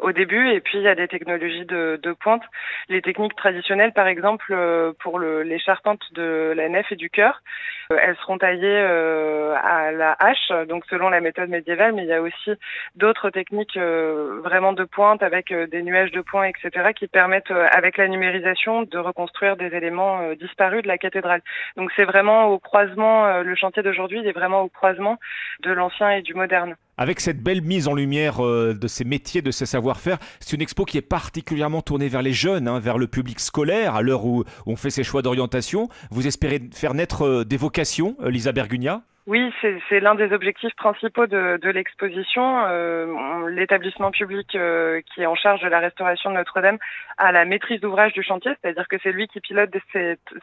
au 0.00 0.12
début, 0.12 0.50
et 0.50 0.60
puis 0.60 0.76
il 0.78 0.84
y 0.84 0.88
a 0.88 0.94
des 0.94 1.08
technologies 1.08 1.64
de, 1.64 1.98
de 2.02 2.12
pointe. 2.12 2.42
Les 2.90 3.00
techniques 3.00 3.36
traditionnelles, 3.36 3.94
par 3.94 4.06
exemple, 4.06 4.54
pour 5.00 5.18
le, 5.18 5.42
les 5.42 5.58
charpentes 5.58 6.12
de 6.12 6.52
la 6.54 6.68
nef 6.68 6.92
et 6.92 6.96
du. 6.96 7.10
Euh, 7.92 7.96
elles 8.02 8.16
seront 8.16 8.38
taillées 8.38 8.64
euh, 8.64 9.54
à 9.62 9.92
la 9.92 10.16
hache, 10.18 10.52
donc 10.68 10.84
selon 10.90 11.08
la 11.08 11.20
méthode 11.20 11.48
médiévale, 11.48 11.92
mais 11.92 12.02
il 12.02 12.08
y 12.08 12.12
a 12.12 12.22
aussi 12.22 12.50
d'autres 12.96 13.30
techniques 13.30 13.76
euh, 13.76 14.40
vraiment 14.42 14.72
de 14.72 14.84
pointe 14.84 15.22
avec 15.22 15.52
des 15.52 15.82
nuages 15.82 16.10
de 16.10 16.20
points, 16.20 16.46
etc., 16.46 16.92
qui 16.94 17.06
permettent, 17.06 17.50
avec 17.50 17.96
la 17.96 18.08
numérisation, 18.08 18.82
de 18.82 18.98
reconstruire 18.98 19.56
des 19.56 19.66
éléments 19.66 19.85
disparus 20.40 20.82
de 20.82 20.88
la 20.88 20.98
cathédrale. 20.98 21.42
Donc 21.76 21.90
c'est 21.96 22.04
vraiment 22.04 22.46
au 22.46 22.58
croisement, 22.58 23.42
le 23.42 23.54
chantier 23.54 23.82
d'aujourd'hui, 23.82 24.26
est 24.26 24.32
vraiment 24.32 24.62
au 24.62 24.68
croisement 24.68 25.18
de 25.62 25.72
l'ancien 25.72 26.10
et 26.10 26.22
du 26.22 26.34
moderne. 26.34 26.76
Avec 26.98 27.20
cette 27.20 27.42
belle 27.42 27.60
mise 27.60 27.88
en 27.88 27.94
lumière 27.94 28.40
de 28.40 28.86
ces 28.86 29.04
métiers, 29.04 29.42
de 29.42 29.50
ces 29.50 29.66
savoir-faire, 29.66 30.18
c'est 30.40 30.56
une 30.56 30.62
expo 30.62 30.84
qui 30.84 30.96
est 30.96 31.02
particulièrement 31.02 31.82
tournée 31.82 32.08
vers 32.08 32.22
les 32.22 32.32
jeunes, 32.32 32.68
hein, 32.68 32.80
vers 32.80 32.96
le 32.96 33.06
public 33.06 33.38
scolaire, 33.40 33.94
à 33.94 34.02
l'heure 34.02 34.24
où 34.24 34.44
on 34.66 34.76
fait 34.76 34.90
ses 34.90 35.04
choix 35.04 35.22
d'orientation. 35.22 35.88
Vous 36.10 36.26
espérez 36.26 36.60
faire 36.72 36.94
naître 36.94 37.44
des 37.44 37.56
vocations, 37.56 38.16
Lisa 38.24 38.52
Bergugna? 38.52 39.02
Oui, 39.26 39.52
c'est 39.90 39.98
l'un 39.98 40.14
des 40.14 40.32
objectifs 40.32 40.74
principaux 40.76 41.26
de, 41.26 41.58
de 41.60 41.70
l'exposition. 41.70 42.64
Euh, 42.68 43.48
L'établissement 43.48 44.12
public 44.12 44.54
euh, 44.54 45.00
qui 45.12 45.22
est 45.22 45.26
en 45.26 45.34
charge 45.34 45.62
de 45.62 45.68
la 45.68 45.80
restauration 45.80 46.30
de 46.30 46.36
Notre-Dame 46.36 46.78
a 47.18 47.32
la 47.32 47.44
maîtrise 47.44 47.80
d'ouvrage 47.80 48.12
du 48.12 48.22
chantier, 48.22 48.52
c'est-à-dire 48.60 48.86
que 48.86 48.96
c'est 49.02 49.10
lui 49.10 49.26
qui 49.26 49.40
pilote 49.40 49.70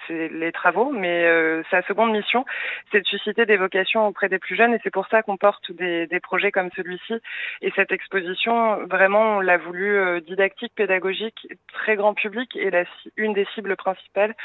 les 0.09 0.51
travaux, 0.51 0.91
mais 0.91 1.23
euh, 1.25 1.63
sa 1.71 1.81
seconde 1.83 2.11
mission, 2.11 2.45
c'est 2.91 2.99
de 2.99 3.05
susciter 3.05 3.45
des 3.45 3.55
vocations 3.55 4.07
auprès 4.07 4.27
des 4.27 4.39
plus 4.39 4.55
jeunes, 4.55 4.73
et 4.73 4.79
c'est 4.83 4.91
pour 4.91 5.07
ça 5.07 5.21
qu'on 5.21 5.37
porte 5.37 5.71
des, 5.71 6.07
des, 6.07 6.19
projets 6.19 6.51
comme 6.51 6.69
celui-ci. 6.75 7.13
Et 7.61 7.71
cette 7.75 7.91
exposition, 7.91 8.85
vraiment, 8.87 9.37
on 9.37 9.39
l'a 9.39 9.57
voulu 9.57 9.95
euh, 9.95 10.19
didactique, 10.19 10.73
pédagogique, 10.75 11.47
très 11.71 11.95
grand 11.95 12.15
public, 12.15 12.55
et 12.55 12.69
la, 12.69 12.83
une 13.15 13.33
des 13.33 13.45
cibles 13.55 13.75
principales, 13.77 14.35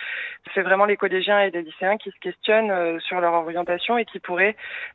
c'est 0.54 0.62
vraiment 0.62 0.84
les 0.84 0.96
collégiens 0.96 1.40
et 1.40 1.50
les 1.50 1.62
lycéens 1.62 1.96
qui 1.96 2.10
se 2.10 2.18
questionnent 2.20 2.70
euh, 2.70 2.98
sur 3.00 3.20
leur 3.20 3.32
orientation 3.32 3.98
et 3.98 4.04
qui 4.04 4.20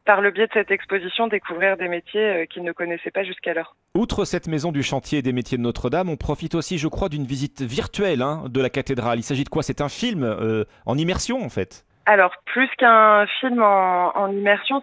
par 0.06 0.22
le 0.22 0.32
biais 0.32 0.48
de 0.48 0.54
cette 0.54 0.72
exposition, 0.72 1.28
découvrir 1.28 1.78
des 1.78 1.88
métiers 1.88 2.22
euh, 2.22 2.46
qu'ils 2.46 2.64
ne 2.64 2.72
connaissaient 2.72 3.12
pas 3.12 3.24
jusqu'alors. 3.24 3.76
Outre 3.96 4.26
cette 4.26 4.48
maison 4.48 4.72
du 4.72 4.84
chantier 4.84 5.22
des 5.22 5.34
métiers 5.34 5.58
de 5.58 5.64
Notre-Dame, 5.64 6.10
on 6.10 6.18
profite 6.18 6.56
aussi, 6.56 6.78
je 6.78 6.88
crois, 6.88 7.10
d'une 7.10 7.26
visite 7.26 7.62
virtuelle 7.62 8.22
hein, 8.22 8.46
de 8.50 8.62
la 8.62 8.70
cathédrale. 8.70 9.20
Il 9.20 9.24
s'agit 9.24 9.44
de 9.44 9.50
quoi? 9.50 9.64
C'est 9.64 9.82
un 9.82 9.90
film 9.90 10.24
euh, 10.24 10.66
en 10.86 10.98
immersion, 10.98 11.44
en 11.44 11.50
fait? 11.50 11.86
Alors, 12.06 12.34
plus 12.44 12.70
qu'un 12.78 13.26
film 13.40 13.62
en, 13.62 14.12
en 14.18 14.30
immersion, 14.30 14.82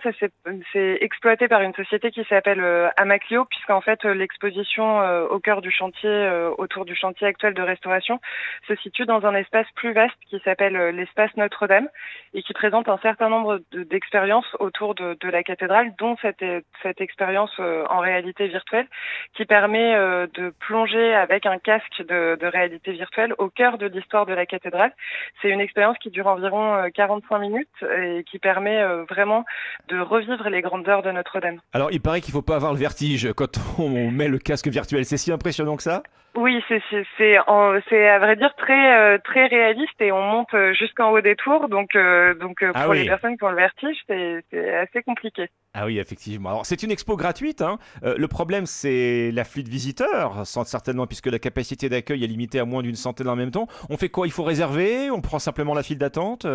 c'est 0.72 0.98
exploité 1.02 1.48
par 1.48 1.60
une 1.60 1.74
société 1.74 2.10
qui 2.10 2.24
s'appelle 2.24 2.62
euh, 2.62 2.88
Amaclio, 2.96 3.44
puisqu'en 3.44 3.82
fait, 3.82 4.02
euh, 4.06 4.14
l'exposition 4.14 5.02
euh, 5.02 5.26
au 5.26 5.38
cœur 5.38 5.60
du 5.60 5.70
chantier, 5.70 6.08
euh, 6.08 6.50
autour 6.56 6.86
du 6.86 6.94
chantier 6.94 7.26
actuel 7.26 7.52
de 7.52 7.60
restauration, 7.60 8.20
se 8.66 8.74
situe 8.76 9.04
dans 9.04 9.26
un 9.26 9.34
espace 9.34 9.66
plus 9.74 9.92
vaste 9.92 10.16
qui 10.30 10.40
s'appelle 10.46 10.96
l'espace 10.96 11.30
Notre-Dame 11.36 11.88
et 12.32 12.42
qui 12.42 12.54
présente 12.54 12.88
un 12.88 12.98
certain 12.98 13.28
nombre 13.28 13.60
d'expériences 13.72 14.56
autour 14.58 14.94
de, 14.94 15.18
de, 15.20 15.28
la 15.28 15.42
cathédrale, 15.42 15.92
dont 15.98 16.16
cette, 16.22 16.44
cette 16.82 17.02
expérience 17.02 17.52
en 17.58 17.98
réalité 17.98 18.48
virtuelle 18.48 18.86
qui 19.34 19.44
permet 19.44 19.94
de 19.94 20.54
plonger 20.60 21.14
avec 21.14 21.44
un 21.46 21.58
casque 21.58 22.02
de, 22.08 22.38
de 22.40 22.46
réalité 22.46 22.92
virtuelle 22.92 23.34
au 23.38 23.48
cœur 23.48 23.78
de 23.78 23.86
l'histoire 23.86 24.26
de 24.26 24.32
la 24.32 24.46
cathédrale. 24.46 24.92
C'est 25.42 25.50
une 25.50 25.60
expérience 25.60 25.98
qui 25.98 26.10
dure 26.10 26.26
environ 26.26 26.88
40 26.94 27.09
45 27.10 27.38
minutes 27.38 27.68
et 27.82 28.24
qui 28.30 28.38
permet 28.38 28.80
euh, 28.80 29.04
vraiment 29.04 29.44
de 29.88 29.98
revivre 29.98 30.48
les 30.48 30.60
grandes 30.60 30.88
heures 30.88 31.02
de 31.02 31.10
Notre-Dame. 31.10 31.58
Alors, 31.72 31.90
il 31.90 32.00
paraît 32.00 32.20
qu'il 32.20 32.32
ne 32.32 32.38
faut 32.38 32.42
pas 32.42 32.56
avoir 32.56 32.72
le 32.72 32.78
vertige 32.78 33.32
quand 33.32 33.58
on 33.78 34.10
met 34.10 34.28
le 34.28 34.38
casque 34.38 34.68
virtuel. 34.68 35.04
C'est 35.04 35.16
si 35.16 35.32
impressionnant 35.32 35.76
que 35.76 35.82
ça? 35.82 36.02
Oui, 36.36 36.62
c'est 36.68 36.80
c'est 37.18 37.36
à 37.36 38.18
vrai 38.20 38.36
dire 38.36 38.54
très 38.56 38.96
euh, 38.96 39.18
très 39.18 39.46
réaliste 39.46 40.00
et 40.00 40.12
on 40.12 40.22
monte 40.22 40.54
euh, 40.54 40.72
jusqu'en 40.74 41.10
haut 41.10 41.20
des 41.20 41.34
tours 41.34 41.68
donc 41.68 41.96
donc 42.40 42.62
ah 42.62 42.84
pour 42.84 42.94
les 42.94 43.04
personnes 43.04 43.36
qui 43.36 43.42
ont 43.42 43.50
le 43.50 43.56
vertige 43.56 43.96
c'est 44.06 44.44
assez 44.76 45.02
compliqué. 45.02 45.48
Ah 45.74 45.86
oui, 45.86 45.98
effectivement. 45.98 46.50
Alors 46.50 46.66
c'est 46.66 46.84
une 46.84 46.92
expo 46.92 47.16
gratuite. 47.16 47.62
Hein. 47.62 47.78
le 48.04 48.28
problème 48.28 48.66
c'est 48.66 49.32
l'afflux 49.32 49.64
de 49.64 49.70
visiteurs, 49.70 50.46
certainement 50.46 51.08
puisque 51.08 51.26
la 51.26 51.40
capacité 51.40 51.88
d'accueil 51.88 52.22
est 52.22 52.28
limitée 52.28 52.60
à 52.60 52.64
moins 52.64 52.82
d'une 52.82 52.94
centaine 52.94 53.28
en 53.28 53.36
même 53.36 53.50
temps. 53.50 53.66
On 53.88 53.96
fait 53.96 54.08
quoi? 54.08 54.28
Il 54.28 54.32
faut 54.32 54.44
réserver? 54.44 55.10
On 55.10 55.20
prend 55.20 55.40
simplement 55.40 55.74
la 55.74 55.82
file 55.82 55.98
d'attente? 55.98 56.46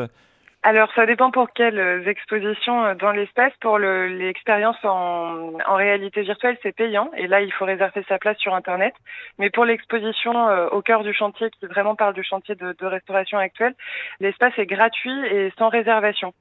Alors, 0.67 0.91
ça 0.95 1.05
dépend 1.05 1.29
pour 1.29 1.53
quelles 1.53 1.77
euh, 1.77 2.09
expositions 2.09 2.83
euh, 2.83 2.95
dans 2.95 3.11
l'espace. 3.11 3.53
Pour 3.61 3.77
l'expérience 3.77 4.77
en, 4.83 5.53
en, 5.63 5.75
réalité 5.75 6.23
virtuelle, 6.23 6.57
c'est 6.63 6.71
payant. 6.71 7.11
Et 7.15 7.27
là, 7.27 7.41
il 7.41 7.53
faut 7.53 7.65
réserver 7.65 8.03
sa 8.09 8.17
place 8.17 8.39
sur 8.39 8.55
Internet. 8.55 8.95
Mais 9.37 9.51
pour 9.51 9.63
l'exposition 9.63 10.49
euh, 10.49 10.67
au 10.69 10.81
cœur 10.81 11.03
du 11.03 11.13
chantier, 11.13 11.51
qui 11.51 11.67
vraiment 11.67 11.93
parle 11.93 12.15
du 12.15 12.23
chantier 12.23 12.55
de, 12.55 12.75
de 12.79 12.85
restauration 12.87 13.37
actuelle, 13.37 13.75
l'espace 14.19 14.53
est 14.57 14.65
gratuit 14.65 15.15
et 15.27 15.53
sans 15.59 15.69
réservation. 15.69 16.33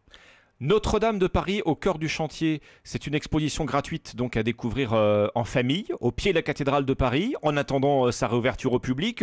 Notre-Dame 0.64 1.18
de 1.18 1.26
Paris 1.26 1.60
au 1.66 1.74
cœur 1.74 1.98
du 1.98 2.08
chantier, 2.08 2.62
c'est 2.84 3.06
une 3.06 3.14
exposition 3.14 3.66
gratuite 3.66 4.16
donc 4.16 4.38
à 4.38 4.42
découvrir 4.42 4.94
en 4.94 5.44
famille 5.44 5.86
au 6.00 6.10
pied 6.10 6.32
de 6.32 6.36
la 6.36 6.42
cathédrale 6.42 6.86
de 6.86 6.94
Paris 6.94 7.34
en 7.42 7.58
attendant 7.58 8.10
sa 8.10 8.28
réouverture 8.28 8.72
au 8.72 8.78
public. 8.78 9.22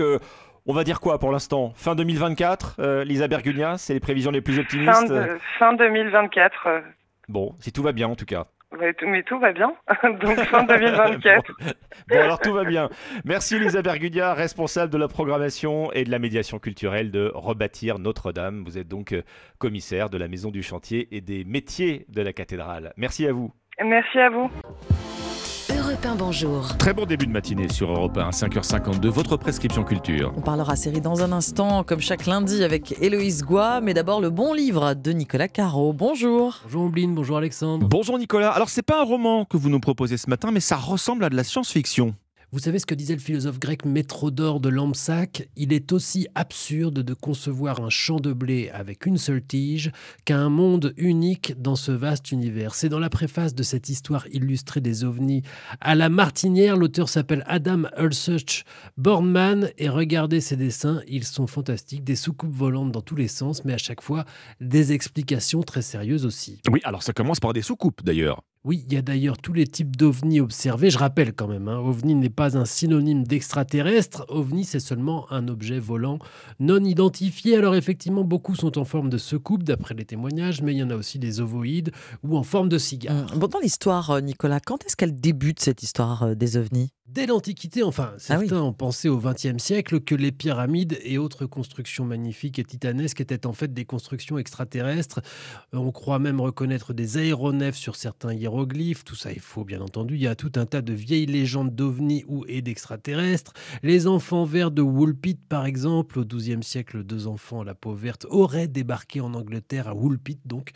On 0.68 0.74
va 0.74 0.84
dire 0.84 1.00
quoi 1.00 1.18
pour 1.18 1.32
l'instant? 1.32 1.74
Fin 1.76 1.96
2024, 1.96 2.76
euh, 2.78 3.04
Lisa 3.04 3.28
Bergunia, 3.28 3.80
c'est 3.80 3.96
les 3.96 4.00
prévisions 4.00 4.30
les 4.30 4.42
plus 4.42 4.60
optimistes? 4.60 5.12
Fin, 5.58 5.74
2024. 5.74 6.84
Bon, 7.28 7.56
si 7.60 7.72
tout 7.72 7.82
va 7.82 7.92
bien 7.92 8.08
en 8.08 8.16
tout 8.16 8.26
cas. 8.26 8.46
Mais 8.80 9.24
tout 9.24 9.40
va 9.40 9.52
bien, 9.52 9.74
donc 10.04 10.40
fin 10.46 10.64
2024. 10.64 11.52
bon, 12.10 12.20
alors 12.20 12.40
tout 12.40 12.54
va 12.54 12.64
bien. 12.64 12.90
Merci 13.26 13.60
Lisa 13.60 13.82
Bergudia, 13.82 14.34
responsable 14.34 14.92
de 14.92 14.98
la 14.98 15.08
programmation 15.08 15.92
et 15.92 16.04
de 16.04 16.12
la 16.12 16.20
médiation 16.20 16.58
culturelle 16.58 17.12
de 17.12 17.32
Rebâtir 17.34 18.00
Notre-Dame. 18.00 18.64
Vous 18.64 18.78
êtes 18.78 18.88
donc 18.88 19.12
euh, 19.12 19.24
commissaire 19.58 20.10
de 20.10 20.18
la 20.18 20.28
Maison 20.28 20.52
du 20.52 20.64
Chantier 20.64 21.08
et 21.12 21.22
des 21.22 21.44
métiers 21.44 22.06
de 22.08 22.22
la 22.22 22.32
cathédrale. 22.32 22.94
Merci 22.96 23.28
à 23.28 23.34
vous. 23.34 23.52
Merci 23.84 24.20
à 24.20 24.30
vous. 24.30 24.50
Europe 25.92 26.06
1, 26.06 26.16
bonjour. 26.16 26.78
Très 26.78 26.94
bon 26.94 27.06
début 27.06 27.28
de 27.28 27.34
matinée 27.34 27.68
sur 27.68 27.92
Europe 27.92 28.18
1, 28.18 28.30
5h52, 28.30 29.08
votre 29.08 29.36
prescription 29.36 29.84
culture. 29.84 30.32
On 30.38 30.42
parlera 30.42 30.78
série 30.78 31.02
dans 31.02 31.22
un 31.22 31.34
instant, 31.34 31.84
comme 31.84 32.00
chaque 32.00 32.28
lundi, 32.28 32.64
avec 32.64 32.96
Héloïse 33.02 33.44
Goua, 33.44 33.82
mais 33.82 33.94
d'abord 33.94 34.22
le 34.22 34.30
bon 34.30 34.54
livre 34.54 34.94
de 34.94 35.12
Nicolas 35.12 35.50
Caro. 35.50 35.92
Bonjour. 35.92 36.60
Bonjour 36.64 36.84
Ombline, 36.84 37.14
bonjour 37.14 37.36
Alexandre. 37.36 37.86
Bonjour 37.90 38.18
Nicolas. 38.18 38.52
Alors, 38.52 38.70
c'est 38.70 38.84
pas 38.84 39.02
un 39.02 39.04
roman 39.04 39.44
que 39.44 39.58
vous 39.58 39.68
nous 39.70 39.82
proposez 39.82 40.16
ce 40.16 40.30
matin, 40.30 40.52
mais 40.52 40.62
ça 40.62 40.78
ressemble 40.78 41.26
à 41.26 41.30
de 41.30 41.36
la 41.36 41.44
science-fiction. 41.44 42.16
Vous 42.54 42.60
savez 42.60 42.80
ce 42.80 42.86
que 42.86 42.96
disait 42.96 43.14
le 43.14 43.22
philosophe 43.22 43.60
grec 43.60 43.86
Métrodore 43.86 44.60
de 44.60 44.68
Lampsac 44.68 45.48
Il 45.56 45.72
est 45.72 45.94
aussi 45.94 46.28
absurde 46.36 47.00
de 47.00 47.14
concevoir 47.14 47.80
un 47.80 47.90
champ 47.90 48.20
de 48.20 48.34
blé 48.34 48.70
avec 48.74 49.06
une 49.06 49.18
seule 49.18 49.42
tige 49.42 49.94
qu'un 50.26 50.50
monde 50.50 50.94
unique 50.98 51.54
dans 51.62 51.78
ce 51.78 51.94
vaste 51.94 52.34
univers. 52.34 52.76
C'est 52.76 52.90
dans 52.90 53.00
la 53.00 53.10
préface 53.10 53.56
de 53.56 53.64
cette 53.64 53.88
histoire 53.88 54.28
illustrée 54.34 54.82
des 54.82 55.06
ovnis 55.06 55.44
à 55.80 55.96
la 55.96 56.10
martinière. 56.10 56.76
L'auteur 56.76 57.08
s'appelle 57.08 57.46
Adam 57.48 57.84
Ulsuch 57.98 58.66
Bornman 58.98 59.70
et 59.78 59.88
regardez 59.88 60.42
ses 60.42 60.58
dessins, 60.58 61.02
ils 61.08 61.24
sont 61.24 61.48
fantastiques, 61.48 62.04
des 62.04 62.18
soucoupes 62.18 62.54
volantes 62.54 62.92
dans 62.92 63.02
tous 63.02 63.16
les 63.16 63.30
sens, 63.30 63.64
mais 63.64 63.72
à 63.72 63.78
chaque 63.78 64.02
fois 64.02 64.26
des 64.60 64.92
explications 64.92 65.64
très 65.64 65.82
sérieuses 65.82 66.26
aussi. 66.26 66.60
Oui, 66.70 66.82
alors 66.84 67.02
ça 67.02 67.14
commence 67.14 67.40
par 67.40 67.54
des 67.54 67.62
soucoupes 67.62 68.04
d'ailleurs. 68.04 68.42
Oui, 68.64 68.84
il 68.86 68.94
y 68.94 68.98
a 68.98 69.02
d'ailleurs 69.02 69.40
tous 69.40 69.54
les 69.54 69.66
types 69.66 69.96
d'ovnis 69.96 70.40
observés. 70.40 70.92
Je 70.92 71.00
rappelle 71.00 71.34
quand 71.34 71.48
même, 71.48 71.68
hein, 71.68 71.80
ovni 71.80 72.14
n'est 72.14 72.30
pas 72.30 72.60
un 72.60 72.66
synonyme 72.66 73.24
d'extraterrestre. 73.24 74.24
OVNI, 74.30 74.66
c'est 74.66 74.80
seulement 74.80 75.26
un 75.32 75.48
objet 75.48 75.80
volant 75.80 76.20
non 76.60 76.84
identifié. 76.84 77.58
Alors 77.58 77.74
effectivement, 77.74 78.24
beaucoup 78.24 78.54
sont 78.54 78.78
en 78.78 78.86
forme 78.86 79.10
de 79.10 79.18
secoupe, 79.18 79.64
d'après 79.64 79.96
les 79.96 80.06
témoignages, 80.06 80.62
mais 80.62 80.74
il 80.74 80.78
y 80.78 80.84
en 80.84 80.92
a 80.92 80.96
aussi 80.96 81.18
des 81.18 81.42
ovoïdes 81.42 81.92
ou 82.24 82.38
en 82.38 82.44
forme 82.44 82.70
de 82.70 82.78
cigare. 82.78 83.36
Bon, 83.36 83.48
dans 83.48 83.60
l'histoire, 83.60 84.12
euh, 84.12 84.22
Nicolas, 84.22 84.60
quand 84.60 84.86
est-ce 84.86 84.96
qu'elle 84.96 85.20
débute 85.20 85.60
cette 85.60 85.82
histoire 85.82 86.22
euh, 86.22 86.36
des 86.36 86.56
ovnis? 86.56 86.92
Dès 87.14 87.26
l'Antiquité, 87.26 87.84
enfin, 87.84 88.14
certains 88.18 88.62
ont 88.62 88.72
pensé 88.72 89.10
au 89.10 89.18
XXe 89.18 89.62
siècle 89.62 90.00
que 90.00 90.16
les 90.16 90.32
pyramides 90.32 90.98
et 91.04 91.18
autres 91.18 91.46
constructions 91.46 92.06
magnifiques 92.06 92.58
et 92.58 92.64
titanesques 92.64 93.20
étaient 93.20 93.46
en 93.46 93.52
fait 93.52 93.74
des 93.74 93.84
constructions 93.84 94.38
extraterrestres. 94.38 95.20
On 95.74 95.92
croit 95.92 96.20
même 96.20 96.40
reconnaître 96.40 96.94
des 96.94 97.18
aéronefs 97.18 97.76
sur 97.76 97.98
certains 97.98 98.34
hiéroglyphes. 98.34 99.04
Tout 99.04 99.18
ça 99.18 99.34
est 99.34 99.40
faux, 99.40 99.66
bien 99.66 99.82
entendu. 99.82 100.16
Il 100.16 100.22
y 100.22 100.28
a 100.28 100.36
tout 100.36 100.54
un 100.56 100.66
tas 100.66 100.82
de 100.82 100.94
vieilles 100.94 101.26
légendes 101.26 101.76
d'ovnis 101.76 102.24
ou 102.30 102.46
et 102.48 102.62
d'extraterrestres. 102.62 103.52
Les 103.84 104.08
enfants 104.08 104.46
verts 104.46 104.72
de 104.72 104.82
Woolpit, 104.82 105.36
par 105.50 105.66
exemple, 105.66 106.18
au 106.18 106.24
XIIe 106.24 106.64
siècle, 106.64 107.04
deux 107.04 107.28
enfants 107.28 107.60
à 107.60 107.66
la 107.66 107.76
peau 107.76 107.94
verte 107.94 108.26
auraient 108.30 108.70
débarqué 108.70 109.20
en 109.20 109.34
Angleterre 109.34 109.90
à 109.90 109.94
Woolpit, 109.94 110.40
donc, 110.46 110.72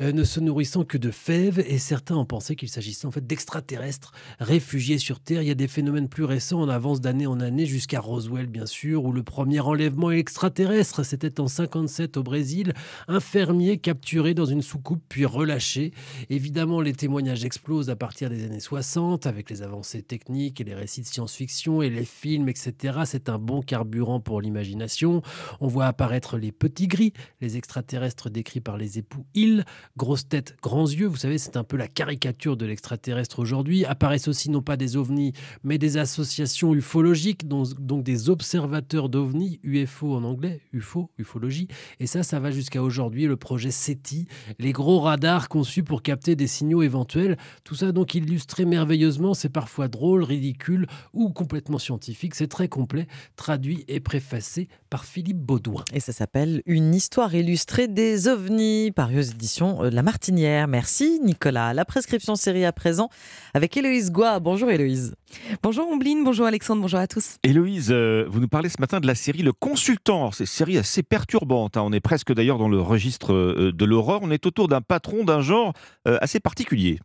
euh, 0.00 0.10
ne 0.10 0.24
se 0.24 0.40
nourrissant 0.40 0.82
que 0.82 0.98
de 0.98 1.12
fèves. 1.12 1.60
Et 1.68 1.78
certains 1.78 2.16
ont 2.16 2.26
pensé 2.26 2.56
qu'il 2.56 2.68
s'agissait 2.68 3.06
en 3.06 3.12
fait 3.12 3.24
d'extraterrestres 3.24 4.10
réfugiés 4.40 4.98
sur 4.98 5.20
Terre. 5.20 5.42
Il 5.42 5.46
y 5.46 5.52
a 5.52 5.54
des 5.54 5.67
phénomènes 5.68 6.08
plus 6.08 6.24
récents 6.24 6.60
en 6.60 6.68
avance 6.68 7.00
d'année 7.00 7.26
en 7.26 7.40
année 7.40 7.66
jusqu'à 7.66 8.00
Roswell 8.00 8.46
bien 8.46 8.66
sûr, 8.66 9.04
où 9.04 9.12
le 9.12 9.22
premier 9.22 9.60
enlèvement 9.60 10.10
extraterrestre, 10.10 11.04
c'était 11.04 11.40
en 11.40 11.48
57 11.48 12.16
au 12.16 12.22
Brésil, 12.22 12.72
un 13.06 13.20
fermier 13.20 13.78
capturé 13.78 14.34
dans 14.34 14.44
une 14.44 14.62
soucoupe 14.62 15.02
puis 15.08 15.26
relâché. 15.26 15.92
Évidemment, 16.30 16.80
les 16.80 16.92
témoignages 16.92 17.44
explosent 17.44 17.90
à 17.90 17.96
partir 17.96 18.30
des 18.30 18.44
années 18.44 18.60
60 18.60 19.26
avec 19.26 19.50
les 19.50 19.62
avancées 19.62 20.02
techniques 20.02 20.60
et 20.60 20.64
les 20.64 20.74
récits 20.74 21.02
de 21.02 21.06
science-fiction 21.06 21.82
et 21.82 21.90
les 21.90 22.04
films, 22.04 22.48
etc. 22.48 23.00
C'est 23.04 23.28
un 23.28 23.38
bon 23.38 23.62
carburant 23.62 24.20
pour 24.20 24.40
l'imagination. 24.40 25.22
On 25.60 25.68
voit 25.68 25.86
apparaître 25.86 26.38
les 26.38 26.52
petits 26.52 26.88
gris, 26.88 27.12
les 27.40 27.56
extraterrestres 27.56 28.30
décrits 28.30 28.60
par 28.60 28.76
les 28.76 28.98
époux 28.98 29.26
Hill, 29.34 29.64
grosse 29.96 30.28
tête, 30.28 30.56
grands 30.62 30.86
yeux, 30.86 31.06
vous 31.06 31.16
savez, 31.16 31.38
c'est 31.38 31.56
un 31.56 31.64
peu 31.64 31.76
la 31.76 31.88
caricature 31.88 32.56
de 32.56 32.66
l'extraterrestre 32.66 33.38
aujourd'hui. 33.38 33.84
Apparaissent 33.84 34.28
aussi 34.28 34.50
non 34.50 34.62
pas 34.62 34.76
des 34.76 34.96
ovnis, 34.96 35.32
mais 35.64 35.78
des 35.78 35.96
associations 35.96 36.74
ufologiques, 36.74 37.46
donc, 37.48 38.02
des 38.02 38.30
observateurs 38.30 39.08
d'ovnis, 39.08 39.60
UFO 39.62 40.14
en 40.14 40.24
anglais, 40.24 40.60
UFO, 40.72 41.10
ufologie. 41.18 41.68
Et 42.00 42.06
ça, 42.06 42.22
ça 42.22 42.40
va 42.40 42.50
jusqu'à 42.50 42.82
aujourd'hui, 42.82 43.26
le 43.26 43.36
projet 43.36 43.70
SETI, 43.70 44.26
les 44.58 44.72
gros 44.72 45.00
radars 45.00 45.48
conçus 45.48 45.82
pour 45.82 46.02
capter 46.02 46.36
des 46.36 46.46
signaux 46.46 46.82
éventuels. 46.82 47.36
Tout 47.64 47.74
ça 47.74 47.92
donc 47.92 48.14
illustré 48.14 48.64
merveilleusement, 48.64 49.34
c'est 49.34 49.48
parfois 49.48 49.88
drôle, 49.88 50.22
ridicule 50.22 50.86
ou 51.12 51.30
complètement 51.30 51.78
scientifique. 51.78 52.34
C'est 52.34 52.48
très 52.48 52.68
complet, 52.68 53.06
traduit 53.36 53.84
et 53.88 54.00
préfacé 54.00 54.68
par 54.88 55.04
Philippe 55.04 55.38
Baudouin. 55.38 55.84
Et 55.92 56.00
ça 56.00 56.12
s'appelle 56.12 56.62
Une 56.66 56.94
histoire 56.94 57.34
illustrée 57.34 57.88
des 57.88 58.28
ovnis, 58.28 58.92
par 58.92 59.10
aux 59.10 59.20
éditions 59.20 59.84
euh, 59.84 59.90
La 59.90 60.02
Martinière. 60.02 60.68
Merci 60.68 61.20
Nicolas. 61.22 61.74
La 61.74 61.84
prescription 61.84 62.36
série 62.36 62.64
à 62.64 62.72
présent 62.72 63.08
avec 63.54 63.76
Héloïse 63.76 64.10
Goua. 64.10 64.40
Bonjour 64.40 64.70
Héloïse. 64.70 65.14
Bonjour 65.62 65.88
Ombline, 65.88 66.24
bonjour 66.24 66.46
Alexandre, 66.46 66.82
bonjour 66.82 66.98
à 66.98 67.06
tous. 67.06 67.36
Héloïse, 67.42 67.88
euh, 67.90 68.26
vous 68.28 68.40
nous 68.40 68.48
parlez 68.48 68.68
ce 68.68 68.80
matin 68.80 69.00
de 69.00 69.06
la 69.06 69.14
série 69.14 69.42
Le 69.42 69.52
Consultant. 69.52 70.30
C'est 70.32 70.44
une 70.44 70.46
série 70.46 70.78
assez 70.78 71.02
perturbante. 71.02 71.76
Hein. 71.76 71.82
On 71.84 71.92
est 71.92 72.00
presque 72.00 72.32
d'ailleurs 72.32 72.58
dans 72.58 72.68
le 72.68 72.80
registre 72.80 73.32
euh, 73.32 73.72
de 73.72 73.84
l'horreur. 73.84 74.20
On 74.22 74.30
est 74.30 74.46
autour 74.46 74.68
d'un 74.68 74.80
patron 74.80 75.24
d'un 75.24 75.40
genre 75.40 75.72
assez 76.04 76.40
particulier. 76.40 77.00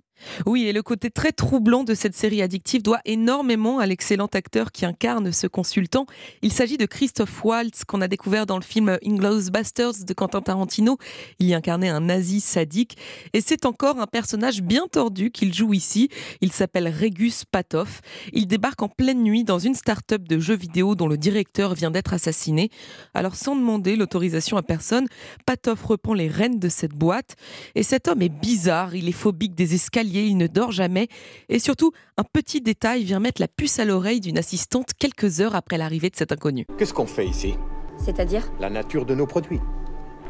Oui, 0.45 0.65
et 0.65 0.73
le 0.73 0.81
côté 0.81 1.09
très 1.11 1.31
troublant 1.31 1.83
de 1.83 1.93
cette 1.93 2.15
série 2.15 2.41
addictive 2.41 2.81
doit 2.81 2.99
énormément 3.05 3.79
à 3.79 3.85
l'excellent 3.85 4.29
acteur 4.33 4.71
qui 4.71 4.85
incarne 4.85 5.31
ce 5.31 5.47
consultant. 5.47 6.05
Il 6.41 6.51
s'agit 6.51 6.77
de 6.77 6.85
Christophe 6.85 7.43
Waltz, 7.43 7.83
qu'on 7.83 8.01
a 8.01 8.07
découvert 8.07 8.45
dans 8.45 8.57
le 8.57 8.63
film 8.63 8.97
Inglourious 9.05 9.51
Basterds 9.51 10.05
de 10.05 10.13
Quentin 10.13 10.41
Tarantino. 10.41 10.97
Il 11.39 11.47
y 11.47 11.53
incarnait 11.53 11.89
un 11.89 12.01
nazi 12.01 12.39
sadique. 12.39 12.97
Et 13.33 13.41
c'est 13.41 13.65
encore 13.65 13.99
un 13.99 14.07
personnage 14.07 14.61
bien 14.61 14.87
tordu 14.87 15.31
qu'il 15.31 15.53
joue 15.53 15.73
ici. 15.73 16.09
Il 16.41 16.51
s'appelle 16.51 16.87
Regus 16.87 17.43
Patov. 17.45 18.01
Il 18.31 18.47
débarque 18.47 18.81
en 18.81 18.89
pleine 18.89 19.23
nuit 19.23 19.43
dans 19.43 19.59
une 19.59 19.75
start-up 19.75 20.23
de 20.23 20.39
jeux 20.39 20.55
vidéo 20.55 20.95
dont 20.95 21.07
le 21.07 21.17
directeur 21.17 21.73
vient 21.73 21.91
d'être 21.91 22.13
assassiné. 22.13 22.69
Alors, 23.13 23.35
sans 23.35 23.55
demander 23.55 23.95
l'autorisation 23.95 24.57
à 24.57 24.63
personne, 24.63 25.07
Patov 25.45 25.85
reprend 25.85 26.13
les 26.13 26.27
rênes 26.27 26.59
de 26.59 26.69
cette 26.69 26.93
boîte. 26.93 27.35
Et 27.75 27.83
cet 27.83 28.07
homme 28.07 28.21
est 28.21 28.29
bizarre. 28.29 28.95
Il 28.95 29.09
est 29.09 29.11
phobique 29.11 29.55
des 29.55 29.75
escaliers 29.75 30.02
il 30.07 30.37
ne 30.37 30.47
dort 30.47 30.71
jamais. 30.71 31.07
Et 31.49 31.59
surtout, 31.59 31.91
un 32.17 32.23
petit 32.23 32.61
détail 32.61 33.03
vient 33.03 33.19
mettre 33.19 33.41
la 33.41 33.47
puce 33.47 33.79
à 33.79 33.85
l'oreille 33.85 34.19
d'une 34.19 34.37
assistante 34.37 34.93
quelques 34.97 35.41
heures 35.41 35.55
après 35.55 35.77
l'arrivée 35.77 36.09
de 36.09 36.15
cet 36.15 36.31
inconnu. 36.31 36.65
Qu'est-ce 36.77 36.93
qu'on 36.93 37.05
fait 37.05 37.25
ici? 37.25 37.55
C'est-à-dire? 37.97 38.51
La 38.59 38.69
nature 38.69 39.05
de 39.05 39.15
nos 39.15 39.27
produits. 39.27 39.59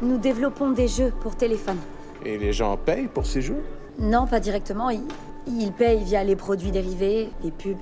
Nous 0.02 0.18
développons 0.18 0.70
des 0.70 0.88
jeux 0.88 1.12
pour 1.20 1.36
téléphone. 1.36 1.78
Et 2.24 2.38
les 2.38 2.52
gens 2.52 2.76
payent 2.76 3.08
pour 3.08 3.26
ces 3.26 3.42
jeux? 3.42 3.62
Non, 3.98 4.26
pas 4.26 4.40
directement. 4.40 4.90
Ils, 4.90 5.02
ils 5.46 5.72
payent 5.72 6.04
via 6.04 6.24
les 6.24 6.36
produits 6.36 6.70
dérivés, 6.70 7.28
les 7.42 7.50
pubs. 7.50 7.76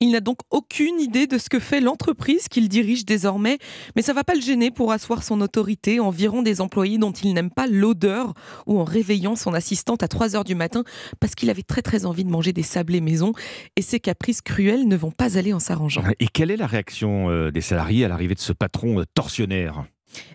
Il 0.00 0.12
n'a 0.12 0.20
donc 0.20 0.38
aucune 0.50 1.00
idée 1.00 1.26
de 1.26 1.38
ce 1.38 1.48
que 1.48 1.58
fait 1.58 1.80
l'entreprise 1.80 2.48
qu'il 2.48 2.68
dirige 2.68 3.04
désormais, 3.04 3.58
mais 3.96 4.02
ça 4.02 4.12
va 4.12 4.24
pas 4.24 4.34
le 4.34 4.40
gêner 4.40 4.70
pour 4.70 4.92
asseoir 4.92 5.22
son 5.22 5.40
autorité 5.40 6.00
environ 6.00 6.42
des 6.42 6.60
employés 6.60 6.98
dont 6.98 7.12
il 7.12 7.34
n'aime 7.34 7.50
pas 7.50 7.66
l'odeur 7.66 8.34
ou 8.66 8.80
en 8.80 8.84
réveillant 8.84 9.36
son 9.36 9.54
assistante 9.54 10.02
à 10.02 10.08
3 10.08 10.36
heures 10.36 10.44
du 10.44 10.54
matin 10.54 10.84
parce 11.20 11.34
qu'il 11.34 11.50
avait 11.50 11.62
très 11.62 11.82
très 11.82 12.06
envie 12.06 12.24
de 12.24 12.30
manger 12.30 12.52
des 12.52 12.62
sablés 12.62 13.00
maison 13.00 13.32
et 13.76 13.82
ses 13.82 14.00
caprices 14.00 14.42
cruels 14.42 14.86
ne 14.88 14.96
vont 14.96 15.10
pas 15.10 15.38
aller 15.38 15.52
en 15.52 15.60
s'arrangeant. 15.60 16.02
Et 16.20 16.28
quelle 16.28 16.50
est 16.50 16.56
la 16.56 16.66
réaction 16.66 17.30
euh, 17.30 17.50
des 17.50 17.60
salariés 17.60 18.04
à 18.04 18.08
l'arrivée 18.08 18.34
de 18.34 18.40
ce 18.40 18.52
patron 18.52 19.00
euh, 19.00 19.04
tortionnaire? 19.14 19.84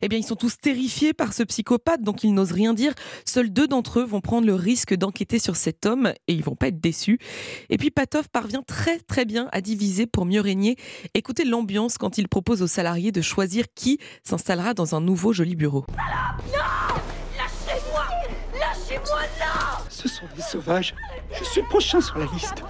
Eh 0.01 0.07
bien, 0.07 0.17
ils 0.17 0.23
sont 0.23 0.35
tous 0.35 0.57
terrifiés 0.57 1.13
par 1.13 1.33
ce 1.33 1.43
psychopathe, 1.43 2.01
donc 2.01 2.23
ils 2.23 2.33
n'osent 2.33 2.51
rien 2.51 2.73
dire. 2.73 2.93
Seuls 3.25 3.49
deux 3.49 3.67
d'entre 3.67 3.99
eux 3.99 4.05
vont 4.05 4.21
prendre 4.21 4.47
le 4.47 4.55
risque 4.55 4.93
d'enquêter 4.95 5.39
sur 5.39 5.55
cet 5.55 5.85
homme 5.85 6.13
et 6.27 6.33
ils 6.33 6.43
vont 6.43 6.55
pas 6.55 6.67
être 6.67 6.79
déçus. 6.79 7.19
Et 7.69 7.77
puis 7.77 7.91
Patov 7.91 8.29
parvient 8.29 8.63
très 8.63 8.99
très 8.99 9.25
bien 9.25 9.49
à 9.51 9.61
diviser 9.61 10.07
pour 10.07 10.25
mieux 10.25 10.41
régner. 10.41 10.77
Écoutez 11.13 11.45
l'ambiance 11.45 11.97
quand 11.97 12.17
il 12.17 12.27
propose 12.27 12.61
aux 12.61 12.67
salariés 12.67 13.11
de 13.11 13.21
choisir 13.21 13.65
qui 13.75 13.99
s'installera 14.23 14.73
dans 14.73 14.95
un 14.95 15.01
nouveau 15.01 15.33
joli 15.33 15.55
bureau. 15.55 15.85
Non 15.89 16.59
Lâchez-moi 17.37 18.05
Lâchez-moi 18.59 19.21
là 19.39 19.81
Ce 19.89 20.07
sont 20.07 20.25
des 20.35 20.41
sauvages. 20.41 20.95
Je 21.37 21.43
suis 21.43 21.61
le 21.61 21.67
prochain 21.67 22.01
sur 22.01 22.17
la 22.17 22.25
liste. 22.33 22.63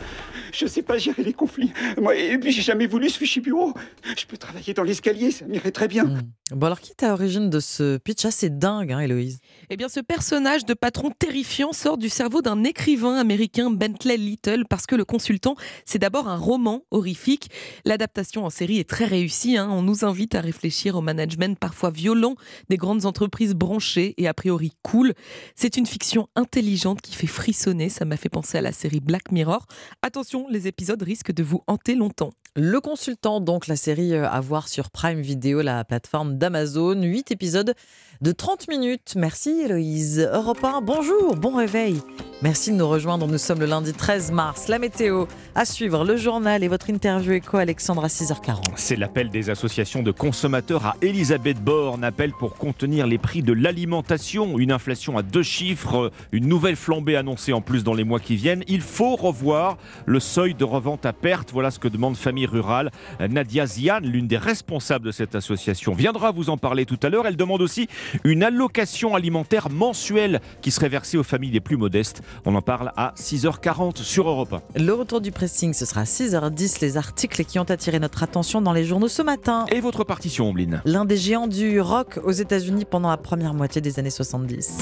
Je 0.52 0.66
sais 0.66 0.82
pas 0.82 0.98
gérer 0.98 1.24
les 1.24 1.34
conflits. 1.34 1.72
Moi, 2.00 2.16
et 2.16 2.38
puis 2.38 2.52
j'ai 2.52 2.62
jamais 2.62 2.88
voulu 2.88 3.10
ce 3.10 3.18
fichier 3.18 3.42
bureau. 3.42 3.74
Je 4.18 4.26
peux 4.26 4.38
travailler 4.38 4.74
dans 4.74 4.84
l'escalier, 4.84 5.32
ça 5.32 5.46
m'irait 5.46 5.72
très 5.72 5.88
bien. 5.88 6.06
Hmm. 6.06 6.22
Bon 6.52 6.66
alors, 6.66 6.80
qui 6.80 6.92
est 6.92 7.04
à 7.04 7.10
l'origine 7.10 7.52
de 7.52 7.60
ce 7.60 7.98
pitch 7.98 8.26
assez 8.26 8.50
dingue, 8.50 8.92
hein, 8.92 9.00
Héloïse? 9.00 9.38
Eh 9.70 9.78
bien, 9.78 9.88
ce 9.88 10.00
personnage 10.00 10.66
de 10.66 10.74
patron 10.74 11.12
terrifiant 11.12 11.74
sort 11.74 12.00
du 12.00 12.10
cerveau 12.10 12.42
d'un 12.42 12.64
écrivain 12.64 13.18
américain, 13.18 13.70
Bentley 13.70 14.18
Little, 14.18 14.64
parce 14.68 14.88
que 14.88 14.96
le 14.96 15.06
consultant, 15.06 15.56
c'est 15.86 16.00
d'abord 16.00 16.28
un 16.28 16.38
roman 16.38 16.82
horrifique. 16.90 17.52
L'adaptation 17.86 18.46
en 18.46 18.50
série 18.50 18.80
est 18.80 18.90
très 18.90 19.06
réussie. 19.06 19.58
Hein. 19.58 19.70
On 19.72 19.84
nous 19.84 20.06
invite 20.06 20.34
à 20.34 20.42
réfléchir 20.42 20.96
au 20.96 21.02
management 21.02 21.58
parfois 21.60 21.92
violent 21.92 22.36
des 22.70 22.78
grandes 22.78 23.06
entreprises 23.06 23.54
branchées 23.54 24.16
et 24.18 24.28
a 24.28 24.34
priori 24.34 24.72
cool. 24.82 25.14
C'est 25.56 25.78
une 25.78 25.86
fiction 25.86 26.30
intelligente 26.36 27.02
qui 27.02 27.16
fait 27.16 27.28
frissonner. 27.28 27.90
Ça 27.90 28.06
m'a 28.06 28.18
fait 28.18 28.30
penser 28.30 28.58
à 28.58 28.62
la 28.62 28.72
série 28.72 29.02
Black 29.02 29.32
Mirror. 29.32 29.68
Attention, 30.02 30.39
les 30.48 30.68
épisodes 30.68 31.02
risquent 31.02 31.34
de 31.34 31.44
vous 31.44 31.64
hanter 31.68 31.96
longtemps. 31.96 32.32
Le 32.56 32.82
consultant, 32.82 33.42
donc 33.42 33.68
la 33.68 33.76
série 33.76 34.14
euh, 34.14 34.28
à 34.28 34.42
voir 34.42 34.68
sur 34.68 34.90
Prime 34.90 35.22
Video, 35.22 35.62
la 35.62 35.84
plateforme 35.86 36.38
d'Amazon. 36.38 37.02
8 37.02 37.32
épisodes 37.32 37.74
de 38.22 38.32
30 38.34 38.68
minutes. 38.68 39.14
Merci 39.16 39.62
Héloïse. 39.64 40.30
Europe 40.34 40.64
1, 40.64 40.82
bonjour, 40.82 41.36
bon 41.38 41.56
réveil. 41.56 42.02
Merci 42.42 42.72
de 42.72 42.78
nous 42.78 42.88
rejoindre. 42.88 43.28
Nous 43.28 43.38
sommes 43.38 43.60
le 43.60 43.66
lundi 43.66 43.92
13 43.92 44.32
mars. 44.32 44.70
La 44.70 44.80
météo 44.80 45.26
à 45.56 45.66
suivre, 45.66 46.06
le 46.06 46.16
journal 46.16 46.64
et 46.64 46.70
votre 46.70 46.90
interview 46.90 47.34
éco 47.34 47.58
Alexandre 47.58 48.06
à 48.06 48.08
6h40. 48.08 48.62
C'est 48.78 48.96
l'appel 48.96 49.30
des 49.30 49.50
associations 49.50 50.04
de 50.04 50.12
consommateurs 50.12 50.86
à 50.86 50.96
Elisabeth 51.02 51.62
Borne. 51.62 52.06
Appel 52.06 52.32
pour 52.32 52.56
contenir 52.56 53.08
les 53.08 53.18
prix 53.18 53.42
de 53.42 53.52
l'alimentation. 53.52 54.58
Une 54.58 54.72
inflation 54.72 55.18
à 55.18 55.22
deux 55.22 55.44
chiffres, 55.44 56.12
une 56.32 56.48
nouvelle 56.48 56.78
flambée 56.78 57.18
annoncée 57.18 57.52
en 57.52 57.60
plus 57.60 57.84
dans 57.84 57.94
les 57.94 58.06
mois 58.06 58.22
qui 58.22 58.38
viennent. 58.38 58.64
Il 58.70 58.82
faut 58.82 59.18
revoir 59.18 59.78
le 60.06 60.22
seuil 60.22 60.54
de 60.54 60.64
revente 60.64 61.06
à 61.06 61.12
perte. 61.12 61.52
Voilà 61.52 61.72
ce 61.72 61.80
que 61.80 61.90
demande 61.90 62.16
Famille 62.16 62.46
Rurale. 62.46 62.90
Nadia 63.20 63.66
Zian, 63.66 64.00
l'une 64.02 64.28
des 64.28 64.38
responsables 64.38 65.06
de 65.06 65.12
cette 65.12 65.36
association, 65.36 65.94
viendra 65.94 66.32
vous 66.32 66.50
en 66.50 66.58
parler 66.58 66.86
tout 66.86 67.00
à 67.04 67.10
l'heure. 67.10 67.28
Elle 67.28 67.36
demande 67.36 67.62
aussi 67.62 67.90
une 68.24 68.44
allocation 68.44 69.16
alimentaire 69.16 69.70
mensuelle 69.70 70.42
qui 70.62 70.72
serait 70.72 70.90
versée 70.90 71.18
aux 71.18 71.24
familles 71.24 71.52
les 71.52 71.60
plus 71.60 71.78
modestes. 71.78 72.22
On 72.46 72.56
en 72.56 72.62
parle 72.62 72.92
à 72.98 73.14
6h40 73.18 74.04
sur 74.04 74.28
Europe 74.28 74.54
1. 74.76 74.80
Le 74.80 74.94
retour 74.94 75.22
du 75.22 75.32
pressing, 75.32 75.74
ce 75.74 75.86
sera 75.86 76.02
à 76.02 76.06
6h10. 76.06 76.82
Les 76.82 76.98
articles 76.98 77.44
qui 77.46 77.60
ont 77.60 77.64
attiré 77.64 78.00
notre 78.00 78.24
attention 78.24 78.62
dans 78.62 78.74
les 78.74 78.86
journaux 78.86 79.08
ce 79.08 79.22
matin. 79.22 79.66
Et 79.72 79.82
votre 79.82 80.04
partition, 80.04 80.50
Ombline 80.50 80.82
L'un 80.86 81.06
des 81.06 81.18
géants 81.18 81.48
du 81.48 81.82
rock 81.82 82.20
aux 82.24 82.32
États-Unis 82.32 82.86
pendant 82.86 83.10
la 83.10 83.18
première 83.18 83.54
moitié 83.54 83.82
des 83.82 84.00
années 84.00 84.10
70. 84.10 84.80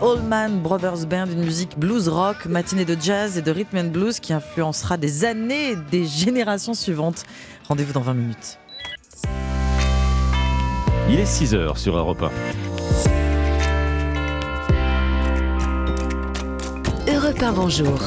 Allman 0.00 0.62
Brothers 0.62 1.06
Band, 1.06 1.26
une 1.26 1.44
musique 1.44 1.76
blues 1.76 2.08
rock, 2.08 2.46
matinée 2.46 2.84
de 2.84 2.96
jazz 3.00 3.36
et 3.36 3.42
de 3.42 3.50
rhythm 3.50 3.78
and 3.78 3.88
blues 3.88 4.20
qui 4.20 4.32
influencera 4.32 4.96
des 4.96 5.24
années 5.24 5.72
et 5.72 5.76
des 5.76 6.06
générations 6.06 6.74
suivantes. 6.74 7.24
Rendez-vous 7.66 7.92
dans 7.92 8.02
20 8.02 8.14
minutes. 8.14 8.60
Il 11.08 11.18
est 11.18 11.24
6h 11.24 11.76
sur 11.76 11.96
Europe 11.96 12.22
1. 12.22 12.30
Europe 17.12 17.42
1, 17.42 17.52
bonjour. 17.52 17.98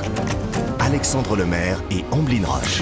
Alexandre 0.79 1.35
Lemaire 1.35 1.83
et 1.91 2.05
Amblin 2.11 2.45
Roche. 2.45 2.81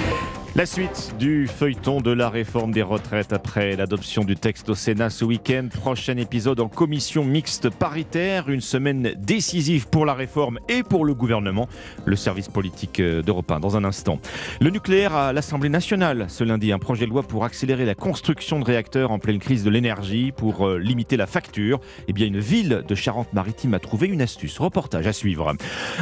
La 0.56 0.66
suite 0.66 1.14
du 1.16 1.46
feuilleton 1.46 2.00
de 2.00 2.10
la 2.10 2.28
réforme 2.28 2.72
des 2.72 2.82
retraites 2.82 3.32
après 3.32 3.76
l'adoption 3.76 4.24
du 4.24 4.34
texte 4.34 4.68
au 4.68 4.74
Sénat 4.74 5.08
ce 5.08 5.24
week-end. 5.24 5.68
Prochain 5.72 6.16
épisode 6.16 6.58
en 6.58 6.68
commission 6.68 7.24
mixte 7.24 7.70
paritaire. 7.70 8.48
Une 8.48 8.60
semaine 8.60 9.14
décisive 9.16 9.88
pour 9.88 10.04
la 10.04 10.12
réforme 10.12 10.58
et 10.68 10.82
pour 10.82 11.04
le 11.04 11.14
gouvernement. 11.14 11.68
Le 12.04 12.16
service 12.16 12.48
politique 12.48 13.00
d'Europe 13.00 13.48
1 13.48 13.60
dans 13.60 13.76
un 13.76 13.84
instant. 13.84 14.18
Le 14.60 14.70
nucléaire 14.70 15.14
à 15.14 15.32
l'Assemblée 15.32 15.68
nationale 15.68 16.26
ce 16.28 16.42
lundi. 16.42 16.72
Un 16.72 16.80
projet 16.80 17.04
de 17.04 17.10
loi 17.10 17.22
pour 17.22 17.44
accélérer 17.44 17.84
la 17.84 17.94
construction 17.94 18.58
de 18.58 18.64
réacteurs 18.64 19.12
en 19.12 19.20
pleine 19.20 19.38
crise 19.38 19.62
de 19.62 19.70
l'énergie, 19.70 20.32
pour 20.32 20.66
euh, 20.66 20.78
limiter 20.78 21.16
la 21.16 21.28
facture. 21.28 21.80
Eh 22.08 22.12
bien, 22.12 22.26
une 22.26 22.40
ville 22.40 22.82
de 22.88 22.94
Charente-Maritime 22.96 23.74
a 23.74 23.78
trouvé 23.78 24.08
une 24.08 24.20
astuce. 24.20 24.58
Reportage 24.58 25.06
à 25.06 25.12
suivre. 25.12 25.54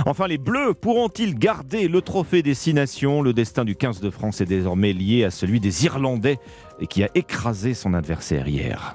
Enfin, 0.06 0.26
les 0.26 0.38
Bleus 0.38 0.72
pourront-ils 0.72 1.38
garder 1.38 1.86
le 1.86 2.00
trophée 2.00 2.42
des 2.42 2.54
Six 2.54 2.72
Nations? 2.72 3.20
Le 3.20 3.34
destin 3.34 3.66
du 3.66 3.76
15 3.76 4.00
de 4.00 4.08
France 4.08 4.37
est 4.40 4.46
désormais 4.46 4.92
lié 4.92 5.24
à 5.24 5.30
celui 5.30 5.60
des 5.60 5.84
Irlandais 5.84 6.38
et 6.80 6.86
qui 6.86 7.02
a 7.02 7.08
écrasé 7.14 7.74
son 7.74 7.94
adversaire 7.94 8.48
hier. 8.48 8.94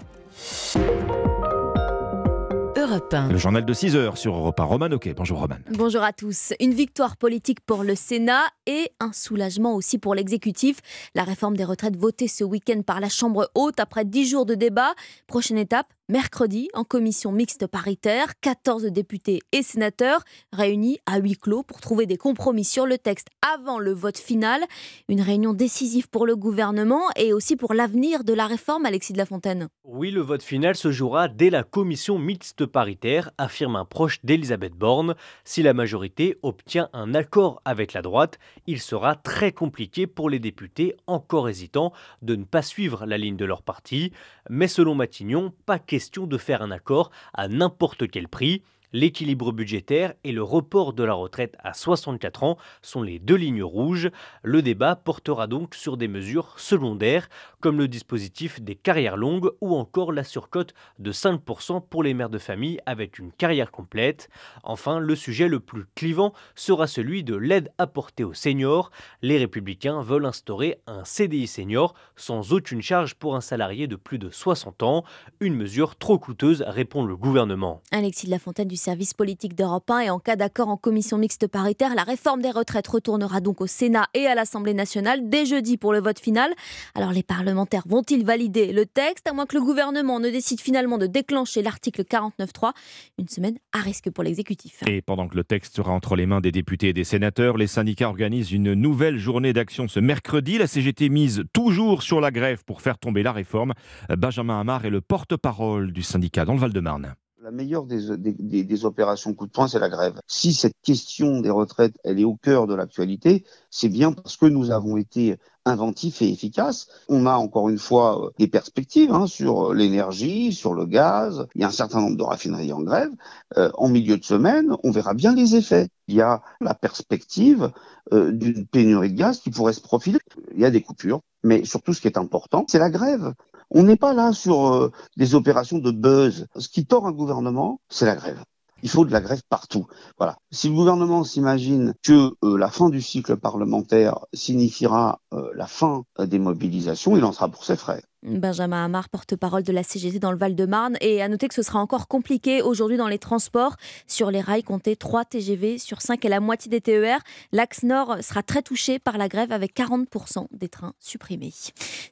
Le 3.11 3.37
journal 3.37 3.65
de 3.65 3.73
6 3.73 3.95
heures 3.95 4.17
sur 4.17 4.35
Europe 4.35 4.59
1. 4.59 4.63
Roman 4.65 4.91
Ok. 4.91 5.11
Bonjour 5.15 5.39
Roman. 5.39 5.55
Bonjour 5.71 6.03
à 6.03 6.13
tous. 6.13 6.53
Une 6.59 6.73
victoire 6.73 7.17
politique 7.17 7.59
pour 7.61 7.83
le 7.83 7.95
Sénat 7.95 8.43
et 8.67 8.91
un 8.99 9.11
soulagement 9.11 9.73
aussi 9.73 9.97
pour 9.97 10.13
l'exécutif. 10.13 10.77
La 11.15 11.23
réforme 11.23 11.57
des 11.57 11.63
retraites 11.63 11.95
votée 11.95 12.27
ce 12.27 12.43
week-end 12.43 12.81
par 12.85 12.99
la 12.99 13.09
Chambre 13.09 13.49
haute 13.55 13.79
après 13.79 14.05
10 14.05 14.29
jours 14.29 14.45
de 14.45 14.53
débat. 14.53 14.93
Prochaine 15.25 15.57
étape, 15.57 15.87
mercredi 16.13 16.69
en 16.75 16.83
commission 16.83 17.31
mixte 17.31 17.65
paritaire, 17.65 18.39
14 18.39 18.83
députés 18.83 19.39
et 19.51 19.63
sénateurs 19.63 20.21
réunis 20.51 20.99
à 21.07 21.17
huis 21.17 21.35
clos 21.35 21.63
pour 21.63 21.81
trouver 21.81 22.05
des 22.05 22.17
compromis 22.17 22.65
sur 22.65 22.85
le 22.85 22.99
texte 22.99 23.29
avant 23.41 23.79
le 23.79 23.93
vote 23.93 24.19
final. 24.19 24.61
Une 25.09 25.21
réunion 25.21 25.53
décisive 25.53 26.09
pour 26.09 26.27
le 26.27 26.35
gouvernement 26.35 27.01
et 27.15 27.33
aussi 27.33 27.55
pour 27.55 27.73
l'avenir 27.73 28.23
de 28.23 28.33
la 28.33 28.45
réforme, 28.45 28.85
Alexis 28.85 29.13
de 29.13 29.17
la 29.17 29.25
Fontaine. 29.25 29.69
Oui, 29.85 30.11
le 30.11 30.21
vote 30.21 30.43
final 30.43 30.75
se 30.75 30.91
jouera 30.91 31.29
dès 31.29 31.49
la 31.49 31.63
commission 31.63 32.19
mixte 32.19 32.67
paritaire, 32.67 33.31
affirme 33.39 33.75
un 33.75 33.85
proche 33.85 34.19
d'Elisabeth 34.23 34.73
Borne. 34.73 35.15
Si 35.45 35.63
la 35.63 35.73
majorité 35.73 36.37
obtient 36.43 36.89
un 36.93 37.15
accord 37.15 37.59
avec 37.65 37.93
la 37.93 38.03
droite, 38.03 38.37
il 38.67 38.79
sera 38.81 39.15
très 39.15 39.51
compliqué 39.51 40.05
pour 40.05 40.29
les 40.29 40.37
députés 40.37 40.95
encore 41.07 41.49
hésitants 41.49 41.91
de 42.21 42.35
ne 42.35 42.43
pas 42.43 42.61
suivre 42.61 43.07
la 43.07 43.17
ligne 43.17 43.35
de 43.35 43.45
leur 43.45 43.63
parti. 43.63 44.11
Mais 44.47 44.67
selon 44.67 44.93
Matignon, 44.93 45.53
pas 45.65 45.79
question 45.79 46.02
de 46.27 46.37
faire 46.37 46.61
un 46.61 46.71
accord 46.71 47.11
à 47.33 47.47
n'importe 47.47 48.09
quel 48.09 48.27
prix. 48.27 48.63
L'équilibre 48.93 49.51
budgétaire 49.51 50.13
et 50.23 50.31
le 50.31 50.43
report 50.43 50.93
de 50.93 51.03
la 51.03 51.15
retraite 51.15 51.55
à 51.63 51.73
64 51.73 52.43
ans 52.43 52.57
sont 52.83 53.01
les 53.01 53.17
deux 53.17 53.35
lignes 53.35 53.63
rouges. 53.63 54.11
Le 54.43 54.61
débat 54.61 54.95
portera 54.95 55.47
donc 55.47 55.73
sur 55.73 55.97
des 55.97 56.07
mesures 56.07 56.53
secondaires 56.59 57.27
comme 57.59 57.79
le 57.79 57.87
dispositif 57.87 58.61
des 58.61 58.75
carrières 58.75 59.17
longues 59.17 59.49
ou 59.61 59.75
encore 59.75 60.11
la 60.11 60.23
surcote 60.23 60.75
de 60.99 61.11
5% 61.11 61.81
pour 61.89 62.03
les 62.03 62.13
mères 62.13 62.29
de 62.29 62.37
famille 62.37 62.79
avec 62.85 63.17
une 63.17 63.31
carrière 63.31 63.71
complète. 63.71 64.29
Enfin, 64.63 64.99
le 64.99 65.15
sujet 65.15 65.47
le 65.47 65.59
plus 65.59 65.85
clivant 65.95 66.33
sera 66.53 66.85
celui 66.85 67.23
de 67.23 67.35
l'aide 67.35 67.71
apportée 67.79 68.23
aux 68.23 68.35
seniors. 68.35 68.91
Les 69.23 69.39
républicains 69.39 70.01
veulent 70.03 70.25
instaurer 70.25 70.81
un 70.85 71.03
CDI 71.03 71.47
senior 71.47 71.95
sans 72.15 72.53
aucune 72.53 72.81
charge 72.81 73.15
pour 73.15 73.35
un 73.35 73.41
salarié 73.41 73.87
de 73.87 73.95
plus 73.95 74.19
de 74.19 74.29
60 74.29 74.83
ans. 74.83 75.03
Une 75.39 75.55
mesure 75.55 75.95
trop 75.95 76.19
coûteuse, 76.19 76.63
répond 76.67 77.03
le 77.03 77.17
gouvernement. 77.17 77.81
Alexis 77.91 78.27
de 78.27 78.31
la 78.31 78.39
Fontaine 78.39 78.67
du 78.67 78.75
service 78.83 79.13
politique 79.13 79.55
d'Europe 79.55 79.89
1 79.89 79.99
et 79.99 80.09
en 80.09 80.19
cas 80.19 80.35
d'accord 80.35 80.67
en 80.67 80.75
commission 80.75 81.17
mixte 81.17 81.47
paritaire, 81.47 81.95
la 81.95 82.03
réforme 82.03 82.41
des 82.41 82.51
retraites 82.51 82.87
retournera 82.87 83.39
donc 83.39 83.61
au 83.61 83.67
Sénat 83.67 84.07
et 84.13 84.27
à 84.27 84.35
l'Assemblée 84.35 84.73
nationale 84.73 85.29
dès 85.29 85.45
jeudi 85.45 85.77
pour 85.77 85.93
le 85.93 86.01
vote 86.01 86.19
final. 86.19 86.51
Alors 86.93 87.13
les 87.13 87.23
parlementaires 87.23 87.83
vont-ils 87.85 88.25
valider 88.25 88.73
le 88.73 88.85
texte? 88.85 89.25
À 89.29 89.33
moins 89.33 89.45
que 89.45 89.55
le 89.55 89.63
gouvernement 89.63 90.19
ne 90.19 90.29
décide 90.29 90.59
finalement 90.59 90.97
de 90.97 91.07
déclencher 91.07 91.61
l'article 91.61 92.01
49.3 92.01 92.73
Une 93.19 93.29
semaine 93.29 93.57
à 93.71 93.79
risque 93.79 94.09
pour 94.11 94.21
l'exécutif. 94.21 94.83
Et 94.85 95.01
pendant 95.01 95.29
que 95.29 95.37
le 95.37 95.45
texte 95.45 95.77
sera 95.77 95.93
entre 95.93 96.17
les 96.17 96.25
mains 96.25 96.41
des 96.41 96.51
députés 96.51 96.89
et 96.89 96.93
des 96.93 97.05
sénateurs, 97.05 97.55
les 97.55 97.67
syndicats 97.67 98.09
organisent 98.09 98.51
une 98.51 98.73
nouvelle 98.73 99.17
journée 99.17 99.53
d'action 99.53 99.87
ce 99.87 100.01
mercredi. 100.01 100.57
La 100.57 100.67
CGT 100.67 101.07
mise 101.07 101.45
toujours 101.53 102.03
sur 102.03 102.19
la 102.19 102.31
grève 102.31 102.65
pour 102.65 102.81
faire 102.81 102.97
tomber 102.97 103.23
la 103.23 103.31
réforme. 103.31 103.73
Benjamin 104.09 104.59
Hamar 104.59 104.83
est 104.85 104.89
le 104.89 104.99
porte-parole 104.99 105.93
du 105.93 106.03
syndicat 106.03 106.43
dans 106.43 106.53
le 106.53 106.59
Val-de-Marne. 106.59 107.15
La 107.43 107.51
meilleure 107.51 107.83
des, 107.83 108.15
des, 108.17 108.63
des, 108.63 108.85
opérations 108.85 109.33
coup 109.33 109.45
de 109.45 109.51
poing, 109.51 109.67
c'est 109.67 109.77
la 109.77 109.89
grève. 109.89 110.17
Si 110.27 110.53
cette 110.53 110.77
question 110.81 111.41
des 111.41 111.49
retraites, 111.49 111.95
elle 112.05 112.17
est 112.17 112.23
au 112.23 112.37
cœur 112.37 112.67
de 112.67 112.73
l'actualité, 112.73 113.43
c'est 113.69 113.89
bien 113.89 114.13
parce 114.13 114.37
que 114.37 114.45
nous 114.45 114.71
avons 114.71 114.95
été 114.95 115.35
inventifs 115.65 116.21
et 116.21 116.29
efficaces. 116.29 116.87
On 117.09 117.25
a 117.25 117.33
encore 117.33 117.67
une 117.67 117.79
fois 117.79 118.31
des 118.39 118.47
perspectives 118.47 119.11
hein, 119.11 119.27
sur 119.27 119.73
l'énergie, 119.73 120.53
sur 120.53 120.73
le 120.73 120.85
gaz. 120.85 121.45
Il 121.53 121.61
y 121.61 121.63
a 121.65 121.67
un 121.67 121.71
certain 121.71 121.99
nombre 121.99 122.15
de 122.15 122.23
raffineries 122.23 122.71
en 122.71 122.81
grève. 122.81 123.11
Euh, 123.57 123.69
en 123.73 123.89
milieu 123.89 124.17
de 124.17 124.23
semaine, 124.23 124.77
on 124.81 124.91
verra 124.91 125.13
bien 125.13 125.35
les 125.35 125.57
effets. 125.57 125.89
Il 126.07 126.15
y 126.15 126.21
a 126.21 126.43
la 126.61 126.75
perspective 126.75 127.73
euh, 128.13 128.31
d'une 128.31 128.65
pénurie 128.65 129.11
de 129.11 129.17
gaz 129.17 129.41
qui 129.41 129.49
pourrait 129.49 129.73
se 129.73 129.81
profiler. 129.81 130.19
Il 130.53 130.61
y 130.61 130.65
a 130.65 130.71
des 130.71 130.81
coupures. 130.81 131.19
Mais 131.43 131.65
surtout, 131.65 131.93
ce 131.93 131.99
qui 131.99 132.07
est 132.07 132.17
important, 132.17 132.63
c'est 132.69 132.79
la 132.79 132.89
grève. 132.89 133.33
On 133.75 133.83
n'est 133.83 133.97
pas 133.97 134.13
là 134.13 134.33
sur 134.33 134.67
euh, 134.67 134.91
des 135.17 135.33
opérations 135.33 135.79
de 135.79 135.89
buzz. 135.89 136.45
Ce 136.55 136.69
qui 136.69 136.85
tord 136.85 137.07
un 137.07 137.11
gouvernement, 137.11 137.81
c'est 137.89 138.05
la 138.05 138.15
grève. 138.15 138.43
Il 138.83 138.89
faut 138.89 139.03
de 139.03 139.11
la 139.11 139.19
grève 139.19 139.41
partout. 139.49 139.87
Voilà. 140.19 140.37
Si 140.51 140.69
le 140.69 140.75
gouvernement 140.75 141.23
s'imagine 141.23 141.95
que 142.03 142.33
euh, 142.43 142.57
la 142.57 142.69
fin 142.69 142.89
du 142.89 143.01
cycle 143.01 143.35
parlementaire 143.35 144.19
signifiera 144.31 145.21
euh, 145.33 145.49
la 145.55 145.65
fin 145.65 146.03
des 146.19 146.37
mobilisations, 146.37 147.17
il 147.17 147.23
en 147.23 147.31
sera 147.31 147.49
pour 147.49 147.63
ses 147.63 147.75
frais. 147.75 148.03
Benjamin 148.23 148.85
Hamar, 148.85 149.09
porte-parole 149.09 149.63
de 149.63 149.71
la 149.73 149.83
CGT 149.83 150.19
dans 150.19 150.31
le 150.31 150.37
Val-de-Marne. 150.37 150.97
Et 151.01 151.21
à 151.21 151.27
noter 151.27 151.47
que 151.47 151.53
ce 151.53 151.61
sera 151.61 151.79
encore 151.79 152.07
compliqué 152.07 152.61
aujourd'hui 152.61 152.97
dans 152.97 153.07
les 153.07 153.19
transports. 153.19 153.75
Sur 154.07 154.31
les 154.31 154.41
rails, 154.41 154.63
comptez 154.63 154.95
3 154.95 155.25
TGV 155.25 155.77
sur 155.77 156.01
5 156.01 156.23
et 156.23 156.29
la 156.29 156.39
moitié 156.39 156.69
des 156.69 156.81
TER. 156.81 157.19
L'axe 157.51 157.83
nord 157.83 158.17
sera 158.21 158.41
très 158.41 158.61
touché 158.61 158.99
par 158.99 159.17
la 159.17 159.27
grève 159.27 159.51
avec 159.51 159.75
40% 159.75 160.47
des 160.51 160.69
trains 160.69 160.93
supprimés. 160.99 161.53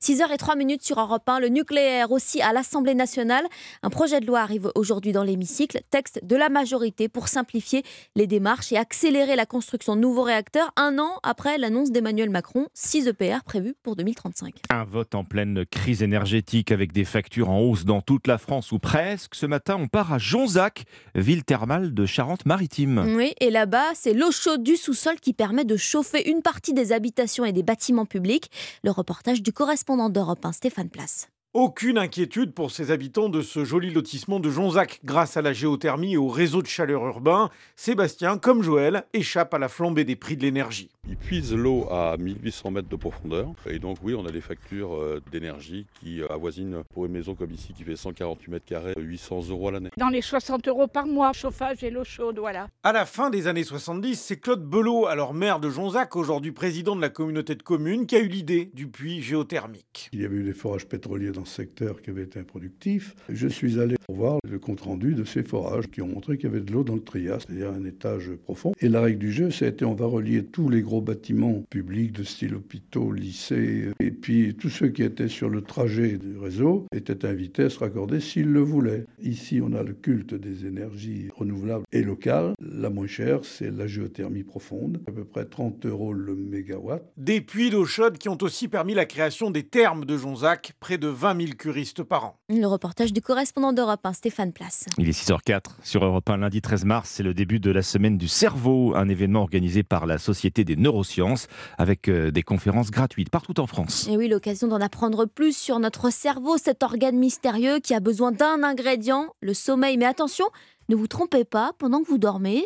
6h03 0.01 0.57
minutes 0.57 0.83
sur 0.83 0.99
Europe 0.99 1.27
1. 1.27 1.39
Le 1.39 1.47
nucléaire 1.47 2.11
aussi 2.11 2.41
à 2.41 2.51
l'Assemblée 2.51 2.95
nationale. 2.95 3.45
Un 3.83 3.89
projet 3.89 4.19
de 4.19 4.25
loi 4.25 4.41
arrive 4.41 4.69
aujourd'hui 4.75 5.13
dans 5.13 5.23
l'hémicycle. 5.23 5.79
Texte 5.89 6.19
de 6.23 6.35
la 6.35 6.49
majorité 6.49 7.07
pour 7.07 7.27
simplifier 7.29 7.83
les 8.15 8.27
démarches 8.27 8.71
et 8.71 8.77
accélérer 8.77 9.35
la 9.35 9.45
construction 9.45 9.95
de 9.95 10.01
nouveaux 10.01 10.23
réacteurs 10.23 10.71
un 10.75 10.99
an 10.99 11.19
après 11.23 11.57
l'annonce 11.57 11.91
d'Emmanuel 11.91 12.29
Macron. 12.29 12.67
6 12.73 13.07
EPR 13.07 13.43
prévus 13.45 13.75
pour 13.83 13.95
2035. 13.95 14.55
Un 14.69 14.83
vote 14.83 15.15
en 15.15 15.23
pleine 15.23 15.65
crise 15.65 16.00
crise 16.01 16.03
énergétique 16.03 16.71
avec 16.71 16.91
des 16.91 17.05
factures 17.05 17.49
en 17.49 17.59
hausse 17.59 17.85
dans 17.85 18.01
toute 18.01 18.27
la 18.27 18.37
France 18.37 18.71
ou 18.71 18.79
presque. 18.79 19.35
Ce 19.35 19.45
matin, 19.45 19.77
on 19.79 19.87
part 19.87 20.13
à 20.13 20.17
Jonzac, 20.17 20.83
ville 21.15 21.43
thermale 21.43 21.93
de 21.93 22.05
Charente-Maritime. 22.05 23.13
Oui, 23.15 23.33
et 23.39 23.49
là-bas, 23.49 23.91
c'est 23.93 24.13
l'eau 24.13 24.31
chaude 24.31 24.63
du 24.63 24.77
sous-sol 24.77 25.15
qui 25.21 25.33
permet 25.33 25.65
de 25.65 25.77
chauffer 25.77 26.29
une 26.29 26.41
partie 26.41 26.73
des 26.73 26.91
habitations 26.91 27.45
et 27.45 27.53
des 27.53 27.63
bâtiments 27.63 28.05
publics. 28.05 28.49
Le 28.83 28.91
reportage 28.91 29.41
du 29.41 29.53
correspondant 29.53 30.09
d'Europe 30.09 30.45
1, 30.45 30.51
Stéphane 30.53 30.89
Place. 30.89 31.29
Aucune 31.53 31.97
inquiétude 31.97 32.53
pour 32.53 32.71
ces 32.71 32.91
habitants 32.91 33.27
de 33.27 33.41
ce 33.41 33.65
joli 33.65 33.91
lotissement 33.91 34.39
de 34.39 34.49
Jonzac. 34.49 35.01
Grâce 35.03 35.35
à 35.35 35.41
la 35.41 35.51
géothermie 35.51 36.13
et 36.13 36.17
au 36.17 36.29
réseau 36.29 36.61
de 36.61 36.67
chaleur 36.67 37.05
urbain, 37.05 37.49
Sébastien, 37.75 38.37
comme 38.37 38.63
Joël, 38.63 39.03
échappe 39.11 39.53
à 39.53 39.59
la 39.59 39.67
flambée 39.67 40.05
des 40.05 40.15
prix 40.15 40.37
de 40.37 40.43
l'énergie. 40.43 40.89
Il 41.09 41.17
puise 41.17 41.53
l'eau 41.53 41.87
à 41.91 42.15
1800 42.17 42.71
mètres 42.71 42.87
de 42.87 42.95
profondeur. 42.95 43.51
Et 43.69 43.79
donc 43.79 43.97
oui, 44.01 44.15
on 44.15 44.25
a 44.25 44.31
des 44.31 44.39
factures 44.39 44.95
euh, 44.95 45.21
d'énergie 45.29 45.87
qui 45.99 46.21
euh, 46.21 46.31
avoisinent 46.31 46.83
pour 46.93 47.05
une 47.05 47.11
maison 47.11 47.35
comme 47.35 47.51
ici 47.51 47.73
qui 47.73 47.83
fait 47.83 47.97
148 47.97 48.49
mètres 48.49 48.65
carrés 48.65 48.93
800 48.95 49.49
euros 49.49 49.67
à 49.67 49.71
l'année. 49.71 49.89
Dans 49.97 50.07
les 50.07 50.21
60 50.21 50.69
euros 50.69 50.87
par 50.87 51.05
mois, 51.05 51.33
chauffage 51.33 51.83
et 51.83 51.89
l'eau 51.89 52.05
chaude, 52.05 52.39
voilà. 52.39 52.67
À 52.83 52.93
la 52.93 53.05
fin 53.05 53.29
des 53.29 53.47
années 53.47 53.65
70, 53.65 54.15
c'est 54.15 54.37
Claude 54.37 54.63
Belot, 54.63 55.05
alors 55.07 55.33
maire 55.33 55.59
de 55.59 55.69
Jonzac, 55.69 56.15
aujourd'hui 56.15 56.53
président 56.53 56.95
de 56.95 57.01
la 57.01 57.09
communauté 57.09 57.55
de 57.55 57.63
communes, 57.63 58.05
qui 58.05 58.15
a 58.15 58.19
eu 58.19 58.29
l'idée 58.29 58.71
du 58.73 58.87
puits 58.87 59.21
géothermique. 59.21 60.09
Il 60.13 60.21
y 60.21 60.25
avait 60.25 60.37
eu 60.37 60.43
des 60.43 60.53
forages 60.53 60.87
pétroliers 60.87 61.31
dans 61.31 61.40
secteur 61.45 62.01
qui 62.01 62.09
avait 62.09 62.23
été 62.23 62.39
improductif. 62.39 63.15
Je 63.29 63.47
suis 63.47 63.79
allé 63.79 63.95
voir 64.09 64.39
le 64.49 64.59
compte-rendu 64.59 65.15
de 65.15 65.23
ces 65.23 65.43
forages 65.43 65.89
qui 65.89 66.01
ont 66.01 66.07
montré 66.07 66.37
qu'il 66.37 66.49
y 66.49 66.51
avait 66.51 66.61
de 66.61 66.71
l'eau 66.71 66.83
dans 66.83 66.95
le 66.95 67.03
Trias, 67.03 67.39
c'est-à-dire 67.39 67.71
un 67.71 67.85
étage 67.85 68.29
profond. 68.43 68.73
Et 68.79 68.89
la 68.89 69.01
règle 69.01 69.19
du 69.19 69.31
jeu, 69.31 69.51
c'était 69.51 69.85
on 69.85 69.95
va 69.95 70.05
relier 70.05 70.43
tous 70.43 70.69
les 70.69 70.81
gros 70.81 71.01
bâtiments 71.01 71.63
publics 71.69 72.11
de 72.11 72.23
style 72.23 72.55
hôpitaux, 72.55 73.11
lycées, 73.11 73.89
et 73.99 74.11
puis 74.11 74.55
tous 74.55 74.69
ceux 74.69 74.89
qui 74.89 75.03
étaient 75.03 75.27
sur 75.27 75.49
le 75.49 75.61
trajet 75.61 76.17
du 76.17 76.37
réseau 76.37 76.85
étaient 76.93 77.25
invités 77.25 77.63
à 77.63 77.69
se 77.69 77.79
raccorder 77.79 78.19
s'ils 78.19 78.51
le 78.51 78.61
voulaient. 78.61 79.05
Ici, 79.21 79.61
on 79.63 79.73
a 79.73 79.83
le 79.83 79.93
culte 79.93 80.33
des 80.33 80.65
énergies 80.65 81.29
renouvelables 81.35 81.85
et 81.91 82.03
locales. 82.03 82.53
La 82.59 82.89
moins 82.89 83.07
chère, 83.07 83.43
c'est 83.43 83.71
la 83.71 83.87
géothermie 83.87 84.43
profonde, 84.43 85.01
à 85.07 85.11
peu 85.11 85.23
près 85.23 85.45
30 85.45 85.85
euros 85.85 86.13
le 86.13 86.35
mégawatt. 86.35 87.03
Des 87.17 87.41
puits 87.41 87.69
d'eau 87.69 87.85
chaude 87.85 88.17
qui 88.17 88.29
ont 88.29 88.37
aussi 88.41 88.67
permis 88.67 88.93
la 88.93 89.05
création 89.05 89.51
des 89.51 89.63
thermes 89.63 90.05
de 90.05 90.17
Jonzac, 90.17 90.73
près 90.79 90.97
de 90.97 91.07
20 91.07 91.30
000 91.35 91.51
curistes 91.57 92.03
par 92.03 92.25
an. 92.25 92.39
Le 92.49 92.65
reportage 92.65 93.13
du 93.13 93.21
correspondant 93.21 93.73
d'Europe 93.73 94.05
1, 94.05 94.13
Stéphane 94.13 94.53
Place. 94.53 94.85
Il 94.97 95.09
est 95.09 95.11
6h04 95.11 95.77
sur 95.83 96.03
Europe 96.03 96.29
1, 96.29 96.37
lundi 96.37 96.61
13 96.61 96.85
mars. 96.85 97.09
C'est 97.09 97.23
le 97.23 97.33
début 97.33 97.59
de 97.59 97.71
la 97.71 97.81
semaine 97.81 98.17
du 98.17 98.27
cerveau, 98.27 98.95
un 98.95 99.09
événement 99.09 99.41
organisé 99.41 99.83
par 99.83 100.05
la 100.05 100.17
Société 100.17 100.63
des 100.63 100.75
neurosciences 100.75 101.47
avec 101.77 102.07
euh, 102.07 102.31
des 102.31 102.43
conférences 102.43 102.91
gratuites 102.91 103.29
partout 103.29 103.59
en 103.59 103.67
France. 103.67 104.07
Et 104.09 104.17
oui, 104.17 104.27
l'occasion 104.27 104.67
d'en 104.67 104.81
apprendre 104.81 105.25
plus 105.25 105.55
sur 105.55 105.79
notre 105.79 106.11
cerveau, 106.11 106.57
cet 106.57 106.83
organe 106.83 107.17
mystérieux 107.17 107.79
qui 107.79 107.93
a 107.93 107.99
besoin 107.99 108.31
d'un 108.31 108.63
ingrédient, 108.63 109.27
le 109.41 109.53
sommeil. 109.53 109.97
Mais 109.97 110.05
attention, 110.05 110.45
ne 110.89 110.95
vous 110.95 111.07
trompez 111.07 111.45
pas, 111.45 111.71
pendant 111.77 112.01
que 112.01 112.07
vous 112.07 112.17
dormez, 112.17 112.65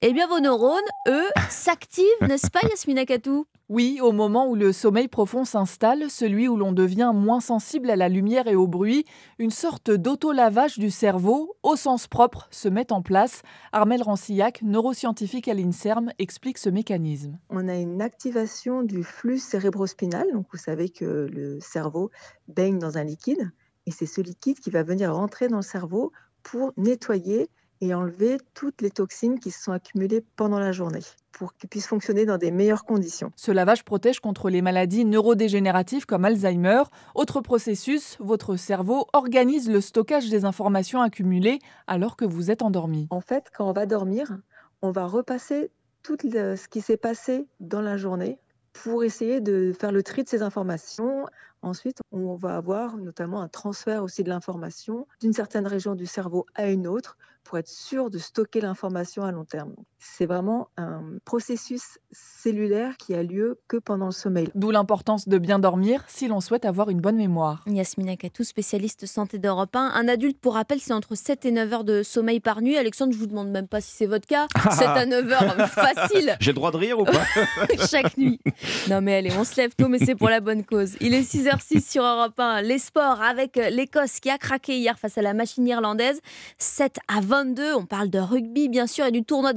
eh 0.00 0.12
bien, 0.12 0.26
vos 0.28 0.40
neurones, 0.40 0.80
eux, 1.08 1.26
s'activent, 1.50 2.04
n'est-ce 2.22 2.50
pas, 2.50 2.60
Yasmina 2.68 3.04
Katou? 3.04 3.46
Oui, 3.68 3.98
au 4.00 4.12
moment 4.12 4.48
où 4.48 4.54
le 4.54 4.72
sommeil 4.72 5.08
profond 5.08 5.44
s'installe, 5.44 6.08
celui 6.08 6.48
où 6.48 6.56
l'on 6.56 6.72
devient 6.72 7.12
moins 7.14 7.40
sensible 7.40 7.90
à 7.90 7.96
la 7.96 8.08
lumière 8.08 8.46
et 8.46 8.56
au 8.56 8.66
bruit, 8.66 9.04
une 9.38 9.50
sorte 9.50 9.90
d'auto-lavage 9.90 10.78
du 10.78 10.90
cerveau, 10.90 11.54
au 11.62 11.76
sens 11.76 12.06
propre, 12.06 12.48
se 12.50 12.68
met 12.68 12.92
en 12.92 13.02
place. 13.02 13.42
Armel 13.72 14.02
Rancillac, 14.02 14.62
neuroscientifique 14.62 15.48
à 15.48 15.54
l'INSERM, 15.54 16.12
explique 16.18 16.56
ce 16.56 16.70
mécanisme. 16.70 17.38
On 17.50 17.68
a 17.68 17.76
une 17.76 18.00
activation 18.00 18.82
du 18.82 19.02
flux 19.02 19.38
cérébrospinal. 19.38 20.26
Donc, 20.32 20.46
vous 20.50 20.58
savez 20.58 20.88
que 20.88 21.28
le 21.30 21.60
cerveau 21.60 22.10
baigne 22.46 22.78
dans 22.78 22.96
un 22.96 23.04
liquide, 23.04 23.50
et 23.84 23.90
c'est 23.90 24.06
ce 24.06 24.22
liquide 24.22 24.60
qui 24.60 24.70
va 24.70 24.82
venir 24.82 25.14
rentrer 25.14 25.48
dans 25.48 25.56
le 25.56 25.62
cerveau 25.62 26.12
pour 26.42 26.72
nettoyer 26.78 27.50
et 27.80 27.94
enlever 27.94 28.38
toutes 28.54 28.82
les 28.82 28.90
toxines 28.90 29.38
qui 29.38 29.50
se 29.50 29.62
sont 29.62 29.72
accumulées 29.72 30.24
pendant 30.36 30.58
la 30.58 30.72
journée 30.72 31.02
pour 31.32 31.54
qu'il 31.54 31.68
puisse 31.68 31.86
fonctionner 31.86 32.26
dans 32.26 32.36
des 32.36 32.50
meilleures 32.50 32.84
conditions. 32.84 33.30
Ce 33.36 33.52
lavage 33.52 33.84
protège 33.84 34.18
contre 34.18 34.50
les 34.50 34.60
maladies 34.60 35.04
neurodégénératives 35.04 36.04
comme 36.04 36.24
Alzheimer. 36.24 36.82
Autre 37.14 37.40
processus, 37.40 38.16
votre 38.18 38.56
cerveau 38.56 39.06
organise 39.12 39.70
le 39.70 39.80
stockage 39.80 40.28
des 40.30 40.44
informations 40.44 41.00
accumulées 41.00 41.60
alors 41.86 42.16
que 42.16 42.24
vous 42.24 42.50
êtes 42.50 42.62
endormi. 42.62 43.06
En 43.10 43.20
fait, 43.20 43.44
quand 43.56 43.68
on 43.68 43.72
va 43.72 43.86
dormir, 43.86 44.36
on 44.82 44.90
va 44.90 45.06
repasser 45.06 45.70
tout 46.02 46.16
ce 46.20 46.68
qui 46.68 46.80
s'est 46.80 46.96
passé 46.96 47.46
dans 47.60 47.82
la 47.82 47.96
journée 47.96 48.38
pour 48.72 49.04
essayer 49.04 49.40
de 49.40 49.72
faire 49.78 49.92
le 49.92 50.02
tri 50.02 50.24
de 50.24 50.28
ces 50.28 50.42
informations. 50.42 51.26
Ensuite, 51.62 51.98
on 52.12 52.34
va 52.34 52.56
avoir 52.56 52.96
notamment 52.96 53.40
un 53.42 53.48
transfert 53.48 54.02
aussi 54.02 54.22
de 54.22 54.28
l'information 54.28 55.06
d'une 55.20 55.32
certaine 55.32 55.66
région 55.66 55.94
du 55.94 56.06
cerveau 56.06 56.46
à 56.54 56.70
une 56.70 56.86
autre 56.86 57.16
pour 57.48 57.56
être 57.56 57.68
sûr 57.68 58.10
de 58.10 58.18
stocker 58.18 58.60
l'information 58.60 59.24
à 59.24 59.32
long 59.32 59.46
terme. 59.46 59.74
C'est 60.00 60.26
vraiment 60.26 60.68
un 60.76 61.02
processus 61.24 61.98
cellulaire 62.12 62.96
qui 62.98 63.14
a 63.14 63.22
lieu 63.24 63.58
que 63.66 63.76
pendant 63.76 64.06
le 64.06 64.12
sommeil. 64.12 64.48
D'où 64.54 64.70
l'importance 64.70 65.28
de 65.28 65.38
bien 65.38 65.58
dormir 65.58 66.04
si 66.06 66.28
l'on 66.28 66.40
souhaite 66.40 66.64
avoir 66.64 66.88
une 66.88 67.00
bonne 67.00 67.16
mémoire. 67.16 67.64
Yasmina 67.66 68.16
Katou, 68.16 68.44
spécialiste 68.44 69.06
santé 69.06 69.38
d'Europe 69.38 69.74
1. 69.74 69.92
Un 69.94 70.08
adulte, 70.08 70.38
pour 70.38 70.54
rappel, 70.54 70.78
c'est 70.78 70.92
entre 70.92 71.16
7 71.16 71.44
et 71.46 71.50
9 71.50 71.72
heures 71.72 71.84
de 71.84 72.04
sommeil 72.04 72.38
par 72.38 72.62
nuit. 72.62 72.76
Alexandre, 72.76 73.12
je 73.12 73.18
vous 73.18 73.26
demande 73.26 73.50
même 73.50 73.66
pas 73.66 73.80
si 73.80 73.90
c'est 73.90 74.06
votre 74.06 74.26
cas. 74.26 74.46
7 74.70 74.86
à 74.86 75.06
9 75.06 75.32
heures, 75.32 75.68
facile. 75.68 76.36
J'ai 76.38 76.52
le 76.52 76.56
droit 76.56 76.70
de 76.70 76.76
rire 76.76 77.00
ou 77.00 77.04
pas? 77.04 77.24
Chaque 77.90 78.16
nuit. 78.16 78.40
Non 78.88 79.00
mais 79.00 79.16
allez, 79.16 79.32
on 79.36 79.44
se 79.44 79.56
lève 79.56 79.74
tôt, 79.74 79.88
mais 79.88 79.98
c'est 79.98 80.14
pour 80.14 80.28
la 80.28 80.40
bonne 80.40 80.64
cause. 80.64 80.96
Il 81.00 81.14
est 81.14 81.22
6h06 81.22 81.90
sur 81.90 82.04
Europe 82.04 82.38
1. 82.38 82.62
Les 82.62 82.78
sports 82.78 83.20
avec 83.20 83.56
l'Écosse 83.56 84.20
qui 84.20 84.30
a 84.30 84.38
craqué 84.38 84.78
hier 84.78 84.96
face 84.96 85.18
à 85.18 85.22
la 85.22 85.34
machine 85.34 85.66
irlandaise. 85.66 86.20
7 86.58 86.98
à 87.08 87.20
22. 87.20 87.74
On 87.74 87.84
parle 87.84 88.10
de 88.10 88.20
rugby, 88.20 88.68
bien 88.68 88.86
sûr, 88.86 89.06
et 89.06 89.10
du 89.10 89.24
tournoi 89.24 89.52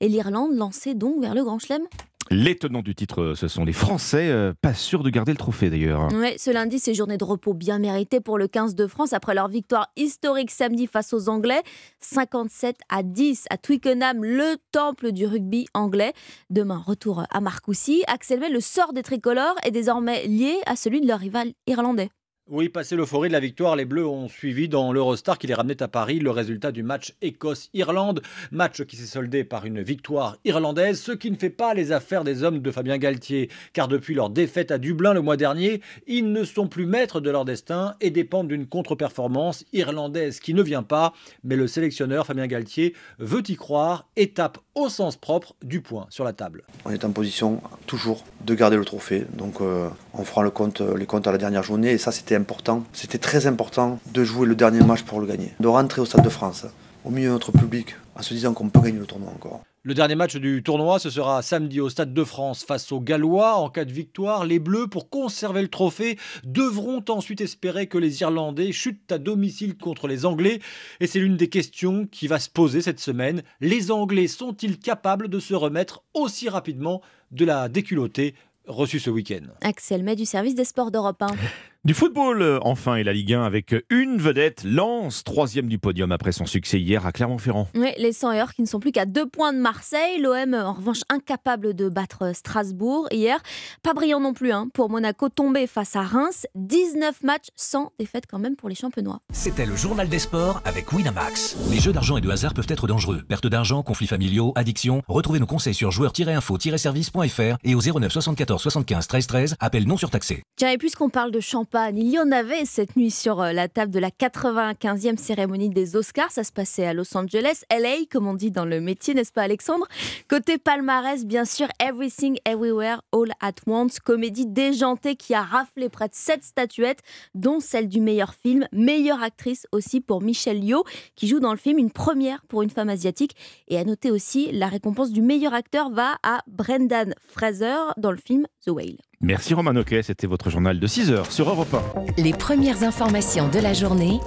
Et 0.00 0.08
l'Irlande 0.08 0.54
lancée 0.54 0.94
donc 0.94 1.20
vers 1.20 1.34
le 1.34 1.44
Grand 1.44 1.58
Chelem 1.58 1.86
les 2.28 2.56
tenants 2.56 2.82
du 2.82 2.96
titre, 2.96 3.34
ce 3.36 3.46
sont 3.46 3.64
les 3.64 3.72
Français, 3.72 4.30
euh, 4.30 4.52
pas 4.60 4.74
sûrs 4.74 5.04
de 5.04 5.10
garder 5.10 5.30
le 5.30 5.38
trophée 5.38 5.70
d'ailleurs. 5.70 6.08
Oui, 6.12 6.34
ce 6.38 6.50
lundi, 6.50 6.80
c'est 6.80 6.92
journée 6.92 7.18
de 7.18 7.24
repos 7.24 7.54
bien 7.54 7.78
méritée 7.78 8.20
pour 8.20 8.36
le 8.36 8.48
15 8.48 8.74
de 8.74 8.88
France 8.88 9.12
après 9.12 9.32
leur 9.32 9.46
victoire 9.46 9.92
historique 9.96 10.50
samedi 10.50 10.88
face 10.88 11.12
aux 11.12 11.28
Anglais. 11.28 11.62
57 12.00 12.78
à 12.88 13.04
10 13.04 13.44
à 13.48 13.58
Twickenham, 13.58 14.24
le 14.24 14.56
temple 14.72 15.12
du 15.12 15.24
rugby 15.24 15.66
anglais. 15.72 16.14
Demain, 16.50 16.82
retour 16.84 17.22
à 17.30 17.40
Marcoussis. 17.40 18.02
Axel 18.08 18.40
May, 18.40 18.50
le 18.50 18.60
sort 18.60 18.92
des 18.92 19.04
tricolores 19.04 19.54
est 19.62 19.70
désormais 19.70 20.26
lié 20.26 20.56
à 20.66 20.74
celui 20.74 21.00
de 21.00 21.06
leur 21.06 21.20
rival 21.20 21.52
irlandais. 21.68 22.10
Oui, 22.48 22.68
passé 22.68 22.94
l'euphorie 22.94 23.26
de 23.26 23.32
la 23.32 23.40
victoire, 23.40 23.74
les 23.74 23.84
Bleus 23.84 24.06
ont 24.06 24.28
suivi 24.28 24.68
dans 24.68 24.92
l'Eurostar 24.92 25.36
qui 25.36 25.48
les 25.48 25.54
ramenait 25.54 25.82
à 25.82 25.88
Paris 25.88 26.20
le 26.20 26.30
résultat 26.30 26.70
du 26.70 26.84
match 26.84 27.12
Écosse-Irlande. 27.20 28.22
Match 28.52 28.84
qui 28.84 28.94
s'est 28.94 29.06
soldé 29.06 29.42
par 29.42 29.66
une 29.66 29.82
victoire 29.82 30.36
irlandaise, 30.44 31.00
ce 31.00 31.10
qui 31.10 31.32
ne 31.32 31.36
fait 31.36 31.50
pas 31.50 31.74
les 31.74 31.90
affaires 31.90 32.22
des 32.22 32.44
hommes 32.44 32.60
de 32.60 32.70
Fabien 32.70 32.98
Galtier, 32.98 33.50
car 33.72 33.88
depuis 33.88 34.14
leur 34.14 34.30
défaite 34.30 34.70
à 34.70 34.78
Dublin 34.78 35.12
le 35.12 35.22
mois 35.22 35.36
dernier, 35.36 35.80
ils 36.06 36.30
ne 36.30 36.44
sont 36.44 36.68
plus 36.68 36.86
maîtres 36.86 37.18
de 37.20 37.30
leur 37.30 37.44
destin 37.44 37.96
et 38.00 38.10
dépendent 38.10 38.46
d'une 38.46 38.68
contre-performance 38.68 39.64
irlandaise 39.72 40.38
qui 40.38 40.54
ne 40.54 40.62
vient 40.62 40.84
pas. 40.84 41.14
Mais 41.42 41.56
le 41.56 41.66
sélectionneur 41.66 42.26
Fabien 42.26 42.46
Galtier 42.46 42.94
veut 43.18 43.42
y 43.48 43.56
croire 43.56 44.06
et 44.14 44.30
tape 44.30 44.58
au 44.76 44.88
sens 44.88 45.16
propre 45.16 45.56
du 45.64 45.80
point 45.80 46.06
sur 46.10 46.22
la 46.22 46.32
table. 46.32 46.62
On 46.84 46.90
est 46.92 47.04
en 47.04 47.10
position 47.10 47.60
toujours 47.88 48.24
de 48.44 48.54
garder 48.54 48.76
le 48.76 48.84
trophée, 48.84 49.24
donc 49.36 49.60
euh, 49.60 49.88
on 50.18 50.24
fera 50.24 50.42
le 50.42 50.50
compte, 50.50 50.80
les 50.80 51.06
comptes 51.06 51.26
à 51.26 51.32
la 51.32 51.38
dernière 51.38 51.62
journée 51.62 51.92
et 51.92 51.98
ça 51.98 52.12
c'était 52.12 52.36
important, 52.36 52.82
c'était 52.92 53.18
très 53.18 53.46
important 53.46 53.98
de 54.12 54.24
jouer 54.24 54.46
le 54.46 54.54
dernier 54.54 54.84
match 54.84 55.02
pour 55.02 55.20
le 55.20 55.26
gagner, 55.26 55.52
de 55.60 55.68
rentrer 55.68 56.00
au 56.00 56.06
Stade 56.06 56.24
de 56.24 56.28
France, 56.28 56.66
au 57.04 57.10
milieu 57.10 57.28
de 57.28 57.32
notre 57.32 57.52
public, 57.52 57.94
en 58.14 58.22
se 58.22 58.34
disant 58.34 58.52
qu'on 58.54 58.68
peut 58.68 58.80
gagner 58.80 58.98
le 58.98 59.06
tournoi 59.06 59.30
encore. 59.30 59.62
Le 59.86 59.94
dernier 59.94 60.16
match 60.16 60.34
du 60.34 60.64
tournoi, 60.64 60.98
ce 60.98 61.10
sera 61.10 61.42
samedi 61.42 61.80
au 61.80 61.88
Stade 61.88 62.12
de 62.12 62.24
France 62.24 62.64
face 62.64 62.90
aux 62.90 62.98
Gallois. 62.98 63.54
En 63.54 63.70
cas 63.70 63.84
de 63.84 63.92
victoire, 63.92 64.44
les 64.44 64.58
Bleus, 64.58 64.88
pour 64.88 65.10
conserver 65.10 65.62
le 65.62 65.68
trophée, 65.68 66.18
devront 66.42 67.04
ensuite 67.08 67.40
espérer 67.40 67.86
que 67.86 67.96
les 67.96 68.20
Irlandais 68.20 68.72
chutent 68.72 69.12
à 69.12 69.18
domicile 69.18 69.76
contre 69.76 70.08
les 70.08 70.26
Anglais. 70.26 70.58
Et 70.98 71.06
c'est 71.06 71.20
l'une 71.20 71.36
des 71.36 71.48
questions 71.48 72.04
qui 72.10 72.26
va 72.26 72.40
se 72.40 72.50
poser 72.50 72.80
cette 72.80 72.98
semaine. 72.98 73.44
Les 73.60 73.92
Anglais 73.92 74.26
sont-ils 74.26 74.80
capables 74.80 75.28
de 75.28 75.38
se 75.38 75.54
remettre 75.54 76.02
aussi 76.14 76.48
rapidement 76.48 77.00
de 77.30 77.44
la 77.44 77.68
déculottée 77.68 78.34
reçue 78.66 79.00
ce 79.00 79.10
week-end 79.10 79.46
Axel 79.62 80.02
May 80.02 80.16
du 80.16 80.24
service 80.24 80.54
des 80.54 80.64
sports 80.64 80.90
d'Europe 80.90 81.22
1. 81.22 81.26
Du 81.86 81.94
football, 81.94 82.42
euh, 82.42 82.58
enfin, 82.62 82.96
et 82.96 83.04
la 83.04 83.12
Ligue 83.12 83.32
1 83.32 83.44
avec 83.44 83.72
une 83.90 84.18
vedette, 84.18 84.64
Lance, 84.64 85.22
troisième 85.22 85.68
du 85.68 85.78
podium 85.78 86.10
après 86.10 86.32
son 86.32 86.44
succès 86.44 86.80
hier 86.80 87.06
à 87.06 87.12
Clermont-Ferrand. 87.12 87.68
Oui, 87.76 87.90
les 87.96 88.12
100 88.12 88.32
heures 88.32 88.54
qui 88.54 88.62
ne 88.62 88.66
sont 88.66 88.80
plus 88.80 88.90
qu'à 88.90 89.06
deux 89.06 89.28
points 89.28 89.52
de 89.52 89.60
Marseille. 89.60 90.20
L'OM, 90.20 90.52
en 90.54 90.72
revanche, 90.72 91.02
incapable 91.08 91.74
de 91.74 91.88
battre 91.88 92.34
Strasbourg 92.34 93.06
hier. 93.12 93.40
Pas 93.84 93.94
brillant 93.94 94.18
non 94.18 94.32
plus 94.32 94.50
hein, 94.50 94.66
pour 94.74 94.90
Monaco, 94.90 95.28
tombé 95.28 95.68
face 95.68 95.94
à 95.94 96.02
Reims. 96.02 96.48
19 96.56 97.22
matchs 97.22 97.50
sans 97.54 97.92
défaite 98.00 98.24
quand 98.28 98.40
même 98.40 98.56
pour 98.56 98.68
les 98.68 98.74
champenois. 98.74 99.20
C'était 99.32 99.64
le 99.64 99.76
journal 99.76 100.08
des 100.08 100.18
sports 100.18 100.62
avec 100.64 100.92
Winamax. 100.92 101.56
Les 101.70 101.78
jeux 101.78 101.92
d'argent 101.92 102.16
et 102.16 102.20
de 102.20 102.30
hasard 102.30 102.52
peuvent 102.52 102.66
être 102.68 102.88
dangereux. 102.88 103.22
Perte 103.28 103.46
d'argent, 103.46 103.84
conflits 103.84 104.08
familiaux, 104.08 104.52
addiction. 104.56 105.02
Retrouvez 105.06 105.38
nos 105.38 105.46
conseils 105.46 105.72
sur 105.72 105.92
joueurs-info-service.fr 105.92 107.58
et 107.62 107.76
au 107.76 107.80
09 107.80 108.10
74 108.10 108.60
75 108.60 109.06
13 109.06 109.26
13. 109.28 109.56
Appel 109.60 109.86
non 109.86 109.96
surtaxé. 109.96 110.42
Tiens, 110.56 110.72
et 110.72 110.78
puisqu'on 110.78 111.10
parle 111.10 111.30
de 111.30 111.38
champagne, 111.38 111.75
il 111.94 112.08
y 112.08 112.18
en 112.18 112.32
avait 112.32 112.64
cette 112.64 112.96
nuit 112.96 113.10
sur 113.10 113.40
euh, 113.40 113.52
la 113.52 113.68
table 113.68 113.92
de 113.92 113.98
la 113.98 114.08
95e 114.08 115.18
cérémonie 115.18 115.68
des 115.68 115.94
Oscars. 115.94 116.30
Ça 116.30 116.42
se 116.42 116.52
passait 116.52 116.86
à 116.86 116.94
Los 116.94 117.14
Angeles, 117.16 117.64
LA, 117.70 118.06
comme 118.10 118.26
on 118.26 118.34
dit 118.34 118.50
dans 118.50 118.64
le 118.64 118.80
métier, 118.80 119.12
n'est-ce 119.12 119.32
pas, 119.32 119.42
Alexandre? 119.42 119.86
Côté 120.28 120.56
palmarès, 120.58 121.24
bien 121.26 121.44
sûr, 121.44 121.68
Everything 121.78 122.38
Everywhere 122.46 123.02
All 123.12 123.30
at 123.40 123.54
Once, 123.66 123.98
comédie 124.00 124.46
déjantée 124.46 125.16
qui 125.16 125.34
a 125.34 125.42
raflé 125.42 125.88
près 125.88 126.08
de 126.08 126.14
7 126.14 126.44
statuettes, 126.44 127.00
dont 127.34 127.60
celle 127.60 127.88
du 127.88 128.00
meilleur 128.00 128.34
film, 128.34 128.66
meilleure 128.72 129.22
actrice 129.22 129.66
aussi 129.72 130.00
pour 130.00 130.22
Michelle 130.22 130.64
Yeoh, 130.64 130.84
qui 131.14 131.28
joue 131.28 131.40
dans 131.40 131.52
le 131.52 131.58
film 131.58 131.78
une 131.78 131.90
première 131.90 132.42
pour 132.48 132.62
une 132.62 132.70
femme 132.70 132.88
asiatique. 132.88 133.36
Et 133.68 133.78
à 133.78 133.84
noter 133.84 134.10
aussi, 134.10 134.50
la 134.50 134.68
récompense 134.68 135.10
du 135.12 135.20
meilleur 135.20 135.52
acteur 135.52 135.90
va 135.90 136.16
à 136.22 136.40
Brendan 136.46 137.14
Fraser 137.28 137.92
dans 137.98 138.12
le 138.12 138.18
film 138.18 138.46
The 138.64 138.70
Whale. 138.70 138.96
Merci 139.22 139.54
Roman 139.54 139.74
Oquet, 139.76 140.02
c'était 140.02 140.26
votre 140.26 140.50
journal 140.50 140.78
de 140.78 140.86
6h 140.86 141.30
sur 141.30 141.48
Europe 141.48 141.74
1. 142.18 142.22
Les 142.22 142.32
premières 142.32 142.82
informations 142.82 143.48
de 143.48 143.58
la 143.58 143.72
journée 143.72 144.20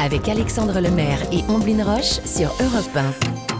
avec 0.00 0.28
Alexandre 0.28 0.80
Lemaire 0.80 1.20
et 1.32 1.44
Omblin 1.48 1.84
Roche 1.84 2.20
sur 2.24 2.48
Europe 2.60 2.96
1. 2.96 3.51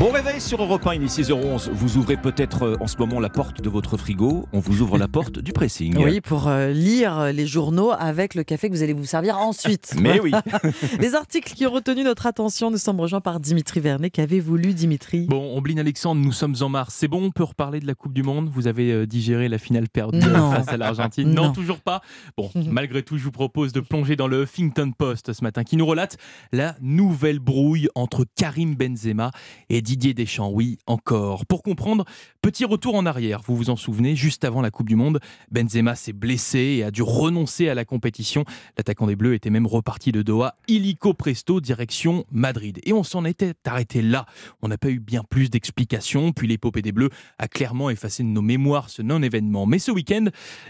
Bon 0.00 0.10
réveil 0.10 0.40
sur 0.40 0.60
Europe 0.60 0.84
1, 0.88 0.94
il 0.94 1.04
est 1.04 1.18
6h11. 1.20 1.70
Vous 1.70 1.98
ouvrez 1.98 2.16
peut-être 2.16 2.64
euh, 2.64 2.76
en 2.80 2.88
ce 2.88 2.96
moment 2.96 3.20
la 3.20 3.28
porte 3.28 3.62
de 3.62 3.70
votre 3.70 3.96
frigo. 3.96 4.48
On 4.52 4.58
vous 4.58 4.82
ouvre 4.82 4.98
la 4.98 5.06
porte 5.06 5.38
du 5.38 5.52
pressing. 5.52 5.96
Oui, 5.96 6.20
pour 6.20 6.48
euh, 6.48 6.70
lire 6.70 7.32
les 7.32 7.46
journaux 7.46 7.92
avec 7.96 8.34
le 8.34 8.42
café 8.42 8.68
que 8.68 8.74
vous 8.74 8.82
allez 8.82 8.92
vous 8.92 9.04
servir 9.04 9.38
ensuite. 9.38 9.94
Mais 10.00 10.18
oui. 10.18 10.32
les 10.98 11.14
articles 11.14 11.54
qui 11.54 11.64
ont 11.64 11.70
retenu 11.70 12.02
notre 12.02 12.26
attention, 12.26 12.72
nous 12.72 12.76
sommes 12.76 12.98
rejoints 12.98 13.20
par 13.20 13.38
Dimitri 13.38 13.78
Vernet. 13.78 14.10
Qu'avez-vous 14.10 14.56
lu, 14.56 14.74
Dimitri? 14.74 15.26
Bon, 15.26 15.56
Ombline 15.56 15.78
Alexandre, 15.78 16.20
nous 16.20 16.32
sommes 16.32 16.56
en 16.60 16.68
mars. 16.68 16.92
C'est 16.98 17.06
bon, 17.08 17.26
on 17.26 17.30
peut 17.30 17.44
reparler 17.44 17.78
de 17.78 17.86
la 17.86 17.94
Coupe 17.94 18.14
du 18.14 18.24
Monde? 18.24 18.50
Vous 18.52 18.66
avez 18.66 18.90
euh, 18.90 19.06
digéré 19.06 19.48
la 19.48 19.58
finale 19.58 19.88
perdue 19.88 20.20
face 20.20 20.68
à 20.68 20.76
l'Argentine? 20.76 21.32
Non. 21.32 21.52
toujours 21.52 21.80
pas 21.80 22.02
Bon, 22.36 22.50
malgré 22.68 23.04
tout, 23.04 23.16
je 23.16 23.22
vous 23.22 23.30
propose 23.30 23.72
de 23.72 23.78
plonger 23.78 24.16
dans 24.16 24.26
le 24.26 24.42
Huffington 24.42 24.90
Post 24.90 25.32
ce 25.32 25.44
matin 25.44 25.62
qui 25.62 25.76
nous 25.76 25.86
relate 25.86 26.16
la 26.52 26.74
nouvelle 26.80 27.38
brouille 27.38 27.86
entre 27.94 28.24
Karim 28.34 28.74
Benzema 28.74 29.30
et 29.70 29.84
Didier 29.94 30.12
Deschamps, 30.12 30.50
oui, 30.50 30.78
encore. 30.88 31.46
Pour 31.46 31.62
comprendre, 31.62 32.04
petit 32.42 32.64
retour 32.64 32.96
en 32.96 33.06
arrière, 33.06 33.42
vous 33.46 33.54
vous 33.54 33.70
en 33.70 33.76
souvenez, 33.76 34.16
juste 34.16 34.44
avant 34.44 34.60
la 34.60 34.72
Coupe 34.72 34.88
du 34.88 34.96
Monde, 34.96 35.20
Benzema 35.52 35.94
s'est 35.94 36.12
blessé 36.12 36.58
et 36.58 36.82
a 36.82 36.90
dû 36.90 37.02
renoncer 37.02 37.68
à 37.68 37.76
la 37.76 37.84
compétition. 37.84 38.44
L'attaquant 38.76 39.06
des 39.06 39.14
Bleus 39.14 39.34
était 39.34 39.50
même 39.50 39.68
reparti 39.68 40.10
de 40.10 40.22
Doha, 40.22 40.56
illico 40.66 41.14
presto, 41.14 41.60
direction 41.60 42.24
Madrid. 42.32 42.80
Et 42.82 42.92
on 42.92 43.04
s'en 43.04 43.24
était 43.24 43.54
arrêté 43.64 44.02
là. 44.02 44.26
On 44.62 44.68
n'a 44.68 44.78
pas 44.78 44.90
eu 44.90 44.98
bien 44.98 45.22
plus 45.22 45.48
d'explications, 45.48 46.32
puis 46.32 46.48
l'épopée 46.48 46.82
des 46.82 46.90
Bleus 46.90 47.10
a 47.38 47.46
clairement 47.46 47.88
effacé 47.88 48.24
de 48.24 48.28
nos 48.28 48.42
mémoires 48.42 48.90
ce 48.90 49.00
non-événement. 49.00 49.64
Mais 49.64 49.78
ce 49.78 49.92
week-end, 49.92 50.24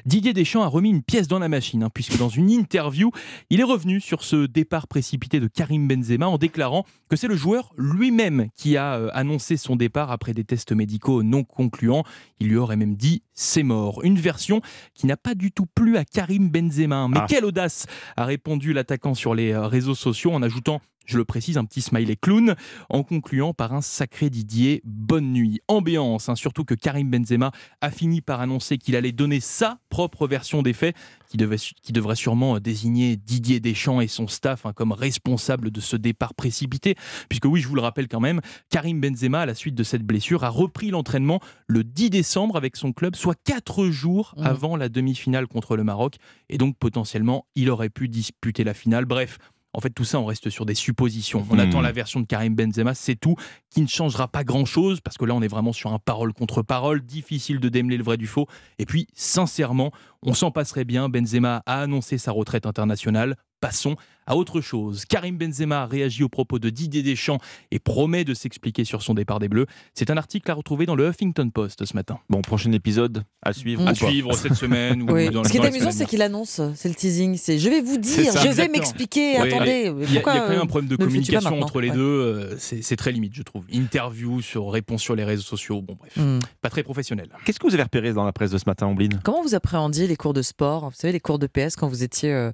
Didier 0.04 0.34
Deschamps 0.34 0.64
a 0.64 0.68
remis 0.68 0.90
une 0.90 1.02
pièce 1.02 1.28
dans 1.28 1.38
la 1.38 1.48
machine, 1.48 1.82
hein, 1.82 1.90
puisque 1.94 2.18
dans 2.18 2.28
une 2.28 2.50
interview, 2.50 3.10
il 3.48 3.60
est 3.60 3.64
revenu 3.64 4.02
sur 4.02 4.22
ce 4.22 4.44
départ 4.44 4.86
précipité 4.86 5.40
de 5.40 5.48
Karim 5.48 5.88
Benzema 5.88 6.28
en 6.28 6.36
déclarant 6.36 6.84
que 7.08 7.16
c'est 7.16 7.28
le 7.28 7.36
joueur 7.36 7.72
lui-même 7.78 8.48
qui 8.54 8.76
a 8.76 8.96
euh, 8.96 9.03
annoncé 9.12 9.56
son 9.56 9.76
départ 9.76 10.10
après 10.10 10.32
des 10.32 10.44
tests 10.44 10.72
médicaux 10.72 11.22
non 11.22 11.44
concluants. 11.44 12.04
Il 12.40 12.48
lui 12.48 12.56
aurait 12.56 12.76
même 12.76 12.96
dit 12.96 13.22
c'est 13.34 13.62
mort. 13.62 14.02
Une 14.04 14.18
version 14.18 14.60
qui 14.94 15.06
n'a 15.06 15.16
pas 15.16 15.34
du 15.34 15.52
tout 15.52 15.66
plu 15.66 15.96
à 15.96 16.04
Karim 16.04 16.48
Benzema. 16.50 17.08
Mais 17.08 17.18
ah. 17.20 17.26
quelle 17.28 17.44
audace 17.44 17.86
a 18.16 18.24
répondu 18.24 18.72
l'attaquant 18.72 19.14
sur 19.14 19.34
les 19.34 19.52
euh, 19.52 19.66
réseaux 19.66 19.94
sociaux 19.94 20.32
en 20.32 20.42
ajoutant 20.42 20.80
je 21.04 21.18
le 21.18 21.24
précise, 21.24 21.58
un 21.58 21.64
petit 21.64 21.82
smiley 21.82 22.16
clown, 22.16 22.54
en 22.88 23.02
concluant 23.02 23.54
par 23.54 23.72
un 23.72 23.80
sacré 23.80 24.30
Didier, 24.30 24.82
bonne 24.84 25.32
nuit. 25.32 25.60
Ambiance, 25.68 26.28
hein, 26.28 26.34
surtout 26.34 26.64
que 26.64 26.74
Karim 26.74 27.10
Benzema 27.10 27.52
a 27.80 27.90
fini 27.90 28.20
par 28.20 28.40
annoncer 28.40 28.78
qu'il 28.78 28.96
allait 28.96 29.12
donner 29.12 29.40
sa 29.40 29.78
propre 29.88 30.26
version 30.26 30.62
des 30.62 30.72
faits, 30.72 30.96
qui, 31.28 31.36
devait, 31.36 31.56
qui 31.56 31.92
devrait 31.92 32.16
sûrement 32.16 32.60
désigner 32.60 33.16
Didier 33.16 33.60
Deschamps 33.60 34.00
et 34.00 34.06
son 34.06 34.28
staff 34.28 34.66
hein, 34.66 34.72
comme 34.72 34.92
responsable 34.92 35.70
de 35.70 35.80
ce 35.80 35.96
départ 35.96 36.34
précipité, 36.34 36.94
puisque 37.28 37.46
oui, 37.46 37.60
je 37.60 37.68
vous 37.68 37.74
le 37.74 37.80
rappelle 37.80 38.08
quand 38.08 38.20
même, 38.20 38.40
Karim 38.70 39.00
Benzema, 39.00 39.40
à 39.40 39.46
la 39.46 39.54
suite 39.54 39.74
de 39.74 39.82
cette 39.82 40.02
blessure, 40.02 40.44
a 40.44 40.48
repris 40.48 40.90
l'entraînement 40.90 41.40
le 41.66 41.84
10 41.84 42.10
décembre 42.10 42.56
avec 42.56 42.76
son 42.76 42.92
club, 42.92 43.16
soit 43.16 43.36
4 43.44 43.86
jours 43.86 44.34
mmh. 44.36 44.42
avant 44.42 44.76
la 44.76 44.88
demi-finale 44.88 45.46
contre 45.46 45.76
le 45.76 45.84
Maroc, 45.84 46.16
et 46.48 46.58
donc 46.58 46.76
potentiellement, 46.78 47.46
il 47.54 47.70
aurait 47.70 47.90
pu 47.90 48.08
disputer 48.08 48.64
la 48.64 48.74
finale. 48.74 49.04
Bref, 49.04 49.38
en 49.74 49.80
fait, 49.80 49.90
tout 49.90 50.04
ça, 50.04 50.20
on 50.20 50.24
reste 50.24 50.50
sur 50.50 50.64
des 50.64 50.74
suppositions. 50.74 51.44
On 51.50 51.58
attend 51.58 51.80
hmm. 51.80 51.84
la 51.84 51.92
version 51.92 52.20
de 52.20 52.26
Karim 52.26 52.54
Benzema, 52.54 52.94
c'est 52.94 53.16
tout, 53.16 53.34
qui 53.70 53.82
ne 53.82 53.88
changera 53.88 54.28
pas 54.28 54.44
grand-chose, 54.44 55.00
parce 55.00 55.18
que 55.18 55.24
là, 55.24 55.34
on 55.34 55.42
est 55.42 55.48
vraiment 55.48 55.72
sur 55.72 55.92
un 55.92 55.98
parole 55.98 56.32
contre 56.32 56.62
parole, 56.62 57.02
difficile 57.02 57.58
de 57.58 57.68
démêler 57.68 57.96
le 57.96 58.04
vrai 58.04 58.16
du 58.16 58.28
faux. 58.28 58.46
Et 58.78 58.86
puis, 58.86 59.08
sincèrement, 59.14 59.90
on 60.22 60.32
s'en 60.32 60.52
passerait 60.52 60.84
bien. 60.84 61.08
Benzema 61.08 61.62
a 61.66 61.80
annoncé 61.80 62.18
sa 62.18 62.30
retraite 62.30 62.66
internationale. 62.66 63.36
Passons 63.60 63.96
à 64.26 64.36
autre 64.36 64.60
chose. 64.60 65.04
Karim 65.04 65.36
Benzema 65.36 65.86
réagit 65.86 66.22
aux 66.22 66.28
propos 66.28 66.58
de 66.58 66.70
Didier 66.70 67.02
Deschamps 67.02 67.38
et 67.70 67.78
promet 67.78 68.24
de 68.24 68.34
s'expliquer 68.34 68.84
sur 68.84 69.02
son 69.02 69.14
départ 69.14 69.38
des 69.38 69.48
Bleus. 69.48 69.66
C'est 69.94 70.10
un 70.10 70.16
article 70.16 70.50
à 70.50 70.54
retrouver 70.54 70.86
dans 70.86 70.94
le 70.94 71.08
Huffington 71.08 71.50
Post 71.50 71.84
ce 71.84 71.94
matin. 71.94 72.18
Bon, 72.28 72.42
prochain 72.42 72.72
épisode 72.72 73.24
à 73.42 73.52
suivre. 73.52 73.86
À 73.86 73.94
suivre 73.94 74.34
cette 74.34 74.54
semaine. 74.54 75.02
Ou 75.02 75.06
dans 75.30 75.44
Ce 75.44 75.50
qui 75.50 75.58
est 75.58 75.64
amusant, 75.64 75.90
c'est 75.90 76.06
qu'il 76.06 76.22
annonce, 76.22 76.60
c'est 76.74 76.88
le 76.88 76.94
teasing, 76.94 77.36
c'est 77.36 77.58
je 77.58 77.68
vais 77.68 77.80
vous 77.80 77.98
dire, 77.98 78.32
je 78.32 78.48
vais 78.48 78.68
m'expliquer, 78.68 79.36
attendez. 79.36 79.92
Il 80.02 80.12
y, 80.12 80.18
a 80.18 80.20
quand 80.20 80.48
même 80.48 80.60
un 80.60 80.66
problème 80.66 80.88
de 80.88 80.96
communication 80.96 81.60
entre 81.60 81.80
les 81.80 81.90
deux, 81.90 82.02
euh, 82.02 82.56
c'est 82.58 82.96
très 82.96 83.12
limite, 83.12 83.34
je 83.34 83.42
trouve. 83.42 83.64
Interview 83.72 84.40
sur 84.40 84.70
réponse 84.70 85.02
sur 85.02 85.14
les 85.14 85.24
réseaux 85.24 85.42
sociaux, 85.42 85.82
bon 85.82 85.96
bref, 85.98 86.16
hmm. 86.16 86.38
pas 86.60 86.70
très 86.70 86.82
professionnel. 86.82 87.28
Qu'est-ce 87.44 87.58
que 87.58 87.66
vous 87.66 87.74
avez 87.74 87.82
repéré 87.82 88.12
dans 88.12 88.24
la 88.24 88.32
presse 88.32 88.50
de 88.50 88.58
ce 88.58 88.64
matin, 88.66 88.86
Ombline 88.86 89.20
Comment 89.22 89.42
vous 89.42 89.54
appréhendiez 89.54 90.06
les 90.06 90.16
cours 90.16 90.32
de 90.32 90.42
sport? 90.42 90.90
Vous 90.90 90.96
savez, 90.96 91.12
les 91.12 91.20
cours 91.20 91.38
de 91.38 91.46
PS 91.46 91.76
quand 91.76 91.88
vous 91.88 92.02
étiez 92.02 92.32
euh, 92.32 92.52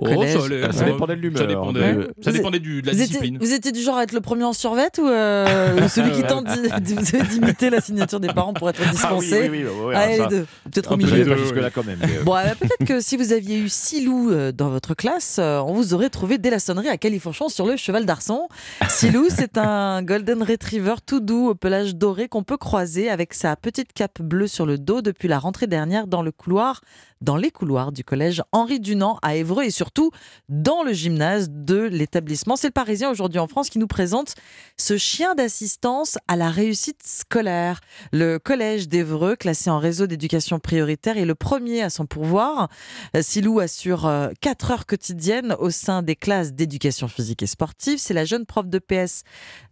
Oh, 0.00 0.06
ça, 0.72 0.84
dépendait 0.84 1.16
de 1.16 1.20
l'humeur. 1.20 1.38
Ça 1.38 1.46
dépendait, 1.46 1.96
ça 2.20 2.32
dépendait 2.32 2.58
du, 2.58 2.82
de 2.82 2.86
la 2.86 2.92
vous 2.92 2.98
discipline. 2.98 3.36
Étiez, 3.36 3.46
vous 3.46 3.54
étiez 3.54 3.72
du 3.72 3.80
genre 3.80 3.96
à 3.96 4.02
être 4.02 4.12
le 4.12 4.20
premier 4.20 4.44
en 4.44 4.52
survette 4.52 4.98
ou 4.98 5.06
euh, 5.06 5.88
celui 5.88 6.12
qui 6.12 6.22
tente 6.22 6.46
d'imiter 7.30 7.70
la 7.70 7.80
signature 7.80 8.20
des 8.20 8.28
parents 8.28 8.52
pour 8.52 8.68
être 8.70 8.80
ah 8.84 8.90
dispensé? 8.90 9.46
ah, 9.46 9.50
oui, 9.50 9.64
oui, 9.64 9.70
oui, 9.86 9.94
ah, 9.96 10.06
les 10.08 10.26
deux. 10.26 10.46
Peut-être 10.70 10.92
au 10.92 10.96
milieu. 10.96 11.24
Pas 11.24 11.36
jusque 11.36 11.56
là 11.56 11.70
quand 11.70 11.84
même. 11.84 11.98
Bon, 12.24 12.34
peut-être 12.60 12.86
que 12.86 13.00
si 13.00 13.16
vous 13.16 13.32
aviez 13.32 13.58
eu 13.58 13.68
Silou 13.68 14.30
euh, 14.30 14.52
dans 14.52 14.68
votre 14.68 14.94
classe, 14.94 15.36
euh, 15.38 15.58
on 15.58 15.72
vous 15.72 15.94
aurait 15.94 16.10
trouvé 16.10 16.38
dès 16.38 16.50
la 16.50 16.58
sonnerie 16.58 16.88
à 16.88 16.96
Califourchon 16.96 17.48
sur 17.48 17.66
le 17.66 17.76
cheval 17.76 18.06
d'Arson. 18.06 18.48
Silou, 18.88 19.26
c'est 19.28 19.58
un 19.58 20.02
golden 20.02 20.42
retriever 20.42 20.94
tout 21.06 21.20
doux 21.20 21.48
au 21.48 21.54
pelage 21.54 21.96
doré 21.96 22.28
qu'on 22.28 22.42
peut 22.42 22.56
croiser 22.56 23.10
avec 23.10 23.34
sa 23.34 23.56
petite 23.56 23.92
cape 23.92 24.20
bleue 24.20 24.46
sur 24.46 24.66
le 24.66 24.78
dos 24.78 25.02
depuis 25.02 25.28
la 25.28 25.38
rentrée 25.38 25.66
dernière 25.66 26.06
dans 26.06 26.22
le 26.22 26.32
couloir 26.32 26.80
dans 27.24 27.36
les 27.36 27.50
couloirs 27.50 27.90
du 27.90 28.04
collège 28.04 28.42
Henri 28.52 28.80
Dunant 28.80 29.18
à 29.22 29.34
Évreux 29.34 29.64
et 29.64 29.70
surtout 29.84 30.12
dans 30.48 30.82
le 30.82 30.94
gymnase 30.94 31.50
de 31.50 31.82
l'établissement. 31.82 32.56
C'est 32.56 32.68
le 32.68 32.72
Parisien 32.72 33.10
aujourd'hui 33.10 33.38
en 33.38 33.46
France 33.46 33.68
qui 33.68 33.78
nous 33.78 33.86
présente 33.86 34.34
ce 34.78 34.96
chien 34.96 35.34
d'assistance 35.34 36.16
à 36.26 36.36
la 36.36 36.48
réussite 36.48 37.02
scolaire. 37.04 37.82
Le 38.10 38.38
collège 38.38 38.88
d'Évreux, 38.88 39.36
classé 39.36 39.68
en 39.68 39.78
réseau 39.78 40.06
d'éducation 40.06 40.58
prioritaire, 40.58 41.18
est 41.18 41.26
le 41.26 41.34
premier 41.34 41.82
à 41.82 41.90
son 41.90 42.06
pourvoir. 42.06 42.70
Silou 43.20 43.60
assure 43.60 44.10
4 44.40 44.70
euh, 44.70 44.72
heures 44.72 44.86
quotidiennes 44.86 45.54
au 45.58 45.68
sein 45.68 46.02
des 46.02 46.16
classes 46.16 46.54
d'éducation 46.54 47.06
physique 47.06 47.42
et 47.42 47.46
sportive. 47.46 47.98
C'est 47.98 48.14
la 48.14 48.24
jeune 48.24 48.46
prof 48.46 48.66
de 48.66 48.78
PS 48.78 49.22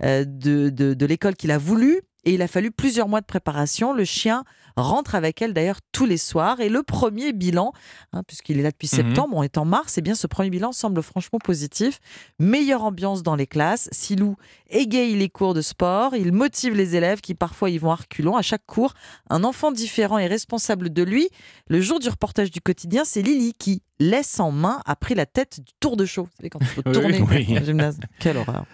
euh, 0.02 0.26
de, 0.26 0.68
de, 0.68 1.06
l'école 1.06 1.36
qu'il 1.36 1.52
a 1.52 1.58
voulu 1.58 2.02
et 2.24 2.34
il 2.34 2.42
a 2.42 2.48
fallu 2.48 2.70
plusieurs 2.70 3.08
mois 3.08 3.20
de 3.20 3.26
préparation. 3.26 3.92
Le 3.92 4.04
chien 4.04 4.44
rentre 4.76 5.14
avec 5.14 5.42
elle 5.42 5.52
d'ailleurs 5.52 5.80
tous 5.92 6.06
les 6.06 6.16
soirs. 6.16 6.60
Et 6.60 6.68
le 6.68 6.82
premier 6.82 7.32
bilan, 7.32 7.72
hein, 8.12 8.22
puisqu'il 8.26 8.58
est 8.58 8.62
là 8.62 8.70
depuis 8.70 8.88
mhm. 8.92 8.96
septembre, 8.96 9.36
on 9.36 9.42
est 9.42 9.58
en 9.58 9.64
mars, 9.64 9.98
et 9.98 10.00
eh 10.00 10.02
bien 10.02 10.14
ce 10.14 10.26
premier 10.26 10.50
bilan 10.50 10.72
semble 10.72 11.02
franchement 11.02 11.38
positif. 11.38 11.98
Meilleure 12.38 12.84
ambiance 12.84 13.22
dans 13.22 13.36
les 13.36 13.46
classes. 13.46 13.88
Silou 13.92 14.36
égaye 14.70 15.16
les 15.16 15.28
cours 15.28 15.54
de 15.54 15.62
sport. 15.62 16.14
Il 16.14 16.32
motive 16.32 16.74
les 16.74 16.96
élèves 16.96 17.20
qui 17.20 17.34
parfois 17.34 17.70
y 17.70 17.78
vont 17.78 17.90
à 17.90 17.96
reculons. 17.96 18.36
À 18.36 18.42
chaque 18.42 18.66
cours, 18.66 18.94
un 19.28 19.44
enfant 19.44 19.72
différent 19.72 20.18
est 20.18 20.26
responsable 20.26 20.92
de 20.92 21.02
lui. 21.02 21.28
Le 21.68 21.80
jour 21.80 21.98
du 21.98 22.08
reportage 22.08 22.50
du 22.50 22.60
quotidien, 22.60 23.04
c'est 23.04 23.22
Lily 23.22 23.54
qui 23.58 23.82
laisse 24.02 24.40
en 24.40 24.50
main 24.50 24.80
a 24.84 24.96
pris 24.96 25.14
la 25.14 25.26
tête 25.26 25.60
du 25.60 25.72
tour 25.80 25.96
de 25.96 26.04
show. 26.04 26.24
Vous 26.24 26.30
savez, 26.36 26.50
quand 26.50 26.58
il 26.60 26.66
faut 26.66 26.82
tourner 26.92 27.20
oui, 27.22 27.46
gymnase. 27.64 27.98
Quelle 28.18 28.36
horreur. 28.36 28.64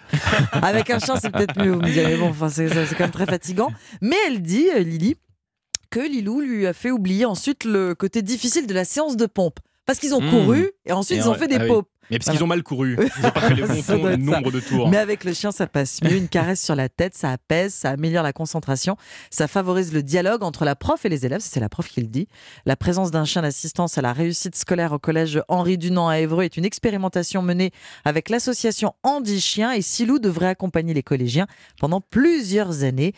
Avec 0.52 0.90
un 0.90 0.98
chien, 0.98 1.16
c'est 1.20 1.30
peut-être 1.30 1.58
mieux, 1.58 1.72
vous 1.72 1.80
me 1.80 1.90
direz. 1.90 2.16
Bon, 2.16 2.30
enfin, 2.30 2.48
c'est 2.48 2.68
quand 2.68 3.00
même 3.00 3.10
très 3.10 3.26
fatigant. 3.38 3.72
Mais 4.00 4.16
elle 4.26 4.42
dit, 4.42 4.68
euh, 4.74 4.80
Lily, 4.80 5.16
que 5.90 6.00
Lilou 6.00 6.40
lui 6.40 6.66
a 6.66 6.72
fait 6.72 6.90
oublier 6.90 7.24
ensuite 7.24 7.64
le 7.64 7.94
côté 7.94 8.22
difficile 8.22 8.66
de 8.66 8.74
la 8.74 8.84
séance 8.84 9.16
de 9.16 9.26
pompe. 9.26 9.60
Parce 9.86 9.98
qu'ils 9.98 10.14
ont 10.14 10.20
mmh. 10.20 10.30
couru 10.30 10.70
et 10.84 10.92
ensuite 10.92 11.18
ils 11.18 11.28
ont 11.28 11.34
fait 11.34 11.48
des 11.48 11.56
ah 11.56 11.66
pompes. 11.66 11.88
Mais 12.10 12.18
parce 12.18 12.30
qu'ils 12.30 12.44
ont 12.44 12.48
mal 12.48 12.62
couru. 12.62 12.98
Ils 13.18 13.22
n'ont 13.22 13.30
pas 13.30 13.40
fait 13.40 13.54
les 13.54 13.62
bons 13.62 14.16
nombre 14.18 14.50
de 14.50 14.60
tours. 14.60 14.88
Mais 14.88 14.96
avec 14.96 15.24
le 15.24 15.32
chien, 15.32 15.52
ça 15.52 15.66
passe 15.66 16.02
mieux. 16.02 16.16
Une 16.16 16.28
caresse 16.28 16.62
sur 16.62 16.74
la 16.74 16.88
tête, 16.88 17.14
ça 17.14 17.30
apaise, 17.30 17.74
ça 17.74 17.90
améliore 17.90 18.22
la 18.22 18.32
concentration, 18.32 18.96
ça 19.30 19.46
favorise 19.46 19.92
le 19.92 20.02
dialogue 20.02 20.42
entre 20.42 20.64
la 20.64 20.74
prof 20.74 21.04
et 21.04 21.08
les 21.08 21.26
élèves. 21.26 21.40
C'est 21.42 21.60
la 21.60 21.68
prof 21.68 21.88
qui 21.88 22.00
le 22.00 22.08
dit. 22.08 22.28
La 22.66 22.76
présence 22.76 23.10
d'un 23.10 23.24
chien 23.24 23.42
d'assistance 23.42 23.98
à 23.98 24.02
la 24.02 24.12
réussite 24.12 24.56
scolaire 24.56 24.92
au 24.92 24.98
collège 24.98 25.40
Henri 25.48 25.78
Dunant 25.78 26.08
à 26.08 26.18
Évreux 26.18 26.44
est 26.44 26.56
une 26.56 26.64
expérimentation 26.64 27.42
menée 27.42 27.70
avec 28.04 28.28
l'association 28.28 28.94
Andy 29.02 29.40
Chien 29.40 29.72
et 29.72 29.82
Silou 29.82 30.18
devrait 30.18 30.48
accompagner 30.48 30.94
les 30.94 31.02
collégiens 31.02 31.46
pendant 31.78 32.00
plusieurs 32.00 32.82
années. 32.82 33.14